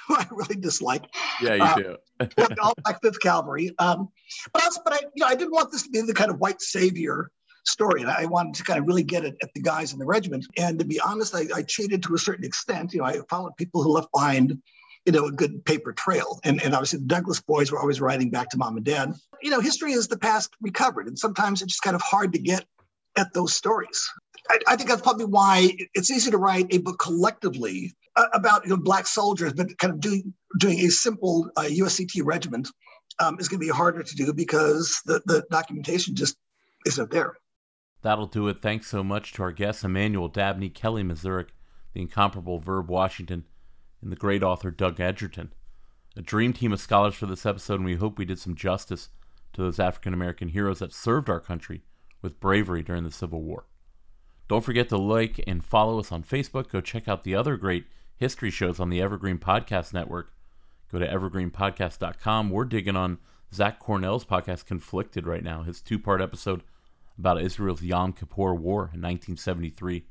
who 0.09 0.17
I 0.17 0.27
really 0.33 0.57
dislike. 0.57 1.05
Yeah, 1.41 1.55
you 1.55 1.63
uh, 1.63 1.75
do. 1.77 1.97
all 2.63 2.75
black 2.85 3.01
Fifth 3.01 3.21
Cavalry. 3.21 3.71
Um, 3.79 4.09
but 4.53 4.65
also, 4.65 4.81
but 4.85 4.95
I, 4.95 4.99
you 5.15 5.23
know, 5.23 5.27
I 5.27 5.37
didn't 5.37 5.53
want 5.53 5.71
this 5.71 5.85
to 5.85 5.91
be 5.91 6.01
the 6.01 6.15
kind 6.15 6.33
of 6.33 6.41
white 6.41 6.61
savior 6.61 7.31
story. 7.65 8.03
And 8.03 8.11
I 8.11 8.27
wanted 8.27 8.55
to 8.55 8.65
kind 8.65 8.79
of 8.79 8.87
really 8.87 9.03
get 9.03 9.25
it 9.25 9.37
at 9.43 9.53
the 9.55 9.61
guys 9.61 9.93
in 9.93 9.99
the 9.99 10.07
regiment. 10.07 10.47
And 10.57 10.79
to 10.79 10.85
be 10.85 11.01
honest, 11.01 11.35
I, 11.35 11.47
I 11.55 11.63
cheated 11.63 12.03
to 12.05 12.15
a 12.15 12.19
certain 12.19 12.45
extent. 12.45 12.93
You 12.93 13.01
know, 13.01 13.07
I 13.07 13.21
followed 13.29 13.57
people 13.57 13.83
who 13.83 13.93
left 13.93 14.09
behind 14.13 14.61
you 15.07 15.13
know, 15.13 15.27
a 15.27 15.33
good 15.33 15.65
paper 15.65 15.93
trail. 15.93 16.41
And, 16.45 16.63
and 16.63 16.75
obviously 16.75 16.99
the 16.99 17.07
Douglass 17.07 17.41
boys 17.41 17.73
were 17.73 17.81
always 17.81 18.01
writing 18.01 18.31
back 18.31 18.51
to 18.51 18.59
mom 18.59 18.77
and 18.77 18.85
dad. 18.85 19.15
You 19.43 19.51
know, 19.51 19.61
history 19.61 19.93
is 19.93 20.09
the 20.09 20.19
past 20.19 20.51
recovered. 20.61 21.07
And 21.07 21.19
sometimes 21.19 21.63
it's 21.63 21.73
just 21.73 21.83
kind 21.83 21.97
of 21.97 22.03
hard 22.03 22.33
to 22.35 22.39
get 22.39 22.65
at 23.17 23.33
those 23.33 23.55
stories. 23.55 24.09
I, 24.51 24.59
I 24.69 24.77
think 24.77 24.89
that's 24.89 25.03
probably 25.03 25.25
why 25.25 25.73
it's 25.95 26.11
easy 26.11 26.31
to 26.31 26.39
write 26.39 26.67
a 26.71 26.79
book 26.79 26.99
collectively 26.99 27.95
uh, 28.17 28.27
about 28.35 28.65
you 28.65 28.71
know, 28.71 28.77
black 28.77 29.07
soldiers, 29.07 29.53
but 29.53 29.77
kind 29.79 29.93
of 29.93 30.01
doing, 30.01 30.35
doing 30.59 30.81
a 30.81 30.89
simple 30.89 31.51
uh, 31.57 31.63
USCT 31.63 32.23
regiment 32.25 32.69
um, 33.21 33.39
is 33.39 33.49
going 33.49 33.61
to 33.61 33.67
be 33.67 33.73
harder 33.73 34.03
to 34.03 34.15
do 34.17 34.33
because 34.33 35.01
the, 35.07 35.23
the 35.27 35.45
documentation 35.51 36.15
just 36.15 36.37
isn't 36.87 37.11
there. 37.11 37.37
That'll 38.03 38.27
do 38.27 38.49
it. 38.49 38.63
Thanks 38.63 38.87
so 38.89 39.05
much 39.05 39.33
to 39.35 39.43
our 39.43 39.53
guests, 39.53 39.85
Emmanuel 39.85 40.29
Dabney, 40.29 40.71
Kelly 40.71 41.03
Mezurek, 41.03 41.49
the 41.93 42.01
incomparable 42.01 42.59
Verb 42.59 42.89
Washington, 42.89 43.45
and 44.01 44.11
the 44.11 44.17
great 44.17 44.43
author 44.43 44.71
Doug 44.71 45.01
Egerton. 45.01 45.53
A 46.17 46.23
dream 46.23 46.53
team 46.53 46.73
of 46.73 46.81
scholars 46.81 47.15
for 47.15 47.27
this 47.27 47.47
episode, 47.47 47.75
and 47.75 47.85
we 47.85 47.97
hope 47.97 48.19
we 48.19 48.25
did 48.25 48.39
some 48.39 48.55
justice 48.55 49.11
to 49.53 49.63
those 49.63 49.79
African 49.79 50.15
American 50.15 50.49
heroes 50.49 50.79
that 50.79 50.93
served 50.93 51.29
our 51.29 51.41
country 51.41 51.83
with 52.23 52.41
bravery 52.41 52.83
during 52.83 53.05
the 53.05 53.11
Civil 53.11 53.43
War. 53.43 53.67
Don't 54.49 54.65
forget 54.65 54.89
to 54.89 54.97
like 54.97 55.43
and 55.47 55.65
follow 55.65 56.01
us 56.01 56.11
on 56.11 56.25
Facebook. 56.25 56.71
Go 56.71 56.81
check 56.81 57.07
out 57.07 57.23
the 57.25 57.35
other 57.35 57.57
great 57.57 57.87
history 58.17 58.51
shows 58.51 58.81
on 58.81 58.91
the 58.91 59.01
Evergreen 59.01 59.39
Podcast 59.39 59.93
Network. 59.93 60.33
Go 60.91 60.99
to 60.99 61.07
evergreenpodcast.com. 61.07 62.51
We're 62.51 62.65
digging 62.65 62.97
on 62.97 63.19
Zach 63.55 63.79
Cornell's 63.79 64.25
podcast, 64.25 64.67
Conflicted, 64.67 65.27
right 65.27 65.45
now, 65.45 65.63
his 65.63 65.81
two 65.81 65.99
part 65.99 66.21
episode 66.21 66.63
about 67.21 67.41
Israel's 67.41 67.83
Yom 67.83 68.13
Kippur 68.15 68.55
War 68.55 68.91
in 68.95 69.03
1973, 69.03 70.05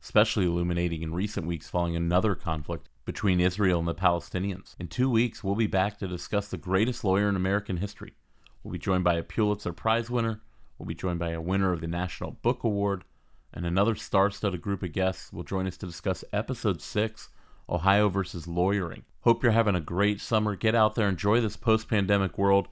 especially 0.00 0.46
illuminating 0.46 1.02
in 1.02 1.12
recent 1.12 1.46
weeks 1.46 1.68
following 1.68 1.96
another 1.96 2.36
conflict 2.36 2.88
between 3.04 3.40
Israel 3.40 3.80
and 3.80 3.88
the 3.88 3.94
Palestinians. 3.94 4.76
In 4.78 4.86
two 4.86 5.10
weeks, 5.10 5.42
we'll 5.42 5.56
be 5.56 5.66
back 5.66 5.98
to 5.98 6.06
discuss 6.06 6.48
the 6.48 6.56
greatest 6.56 7.04
lawyer 7.04 7.28
in 7.28 7.36
American 7.36 7.78
history. 7.78 8.14
We'll 8.62 8.72
be 8.72 8.78
joined 8.78 9.04
by 9.04 9.14
a 9.14 9.22
Pulitzer 9.22 9.72
Prize 9.72 10.08
winner, 10.08 10.40
we'll 10.78 10.86
be 10.86 10.94
joined 10.94 11.18
by 11.18 11.30
a 11.30 11.40
winner 11.40 11.72
of 11.72 11.80
the 11.80 11.88
National 11.88 12.30
Book 12.30 12.62
Award, 12.62 13.04
and 13.52 13.66
another 13.66 13.96
star 13.96 14.30
studded 14.30 14.62
group 14.62 14.82
of 14.82 14.92
guests 14.92 15.32
will 15.32 15.42
join 15.42 15.66
us 15.66 15.76
to 15.78 15.86
discuss 15.86 16.24
Episode 16.32 16.80
6 16.80 17.30
Ohio 17.68 18.08
versus 18.08 18.46
Lawyering. 18.46 19.02
Hope 19.22 19.42
you're 19.42 19.52
having 19.52 19.74
a 19.74 19.80
great 19.80 20.20
summer. 20.20 20.54
Get 20.54 20.74
out 20.74 20.94
there, 20.94 21.08
enjoy 21.08 21.40
this 21.40 21.56
post 21.56 21.88
pandemic 21.88 22.38
world 22.38 22.68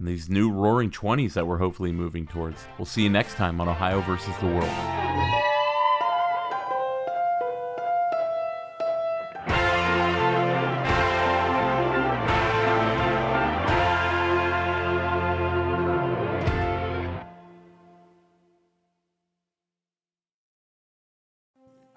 and 0.00 0.08
these 0.08 0.30
new 0.30 0.50
roaring 0.50 0.90
20s 0.90 1.34
that 1.34 1.46
we're 1.46 1.58
hopefully 1.58 1.92
moving 1.92 2.26
towards. 2.26 2.64
We'll 2.78 2.86
see 2.86 3.02
you 3.02 3.10
next 3.10 3.34
time 3.34 3.60
on 3.60 3.68
Ohio 3.68 4.00
versus 4.00 4.34
the 4.38 4.46
World. 4.46 5.39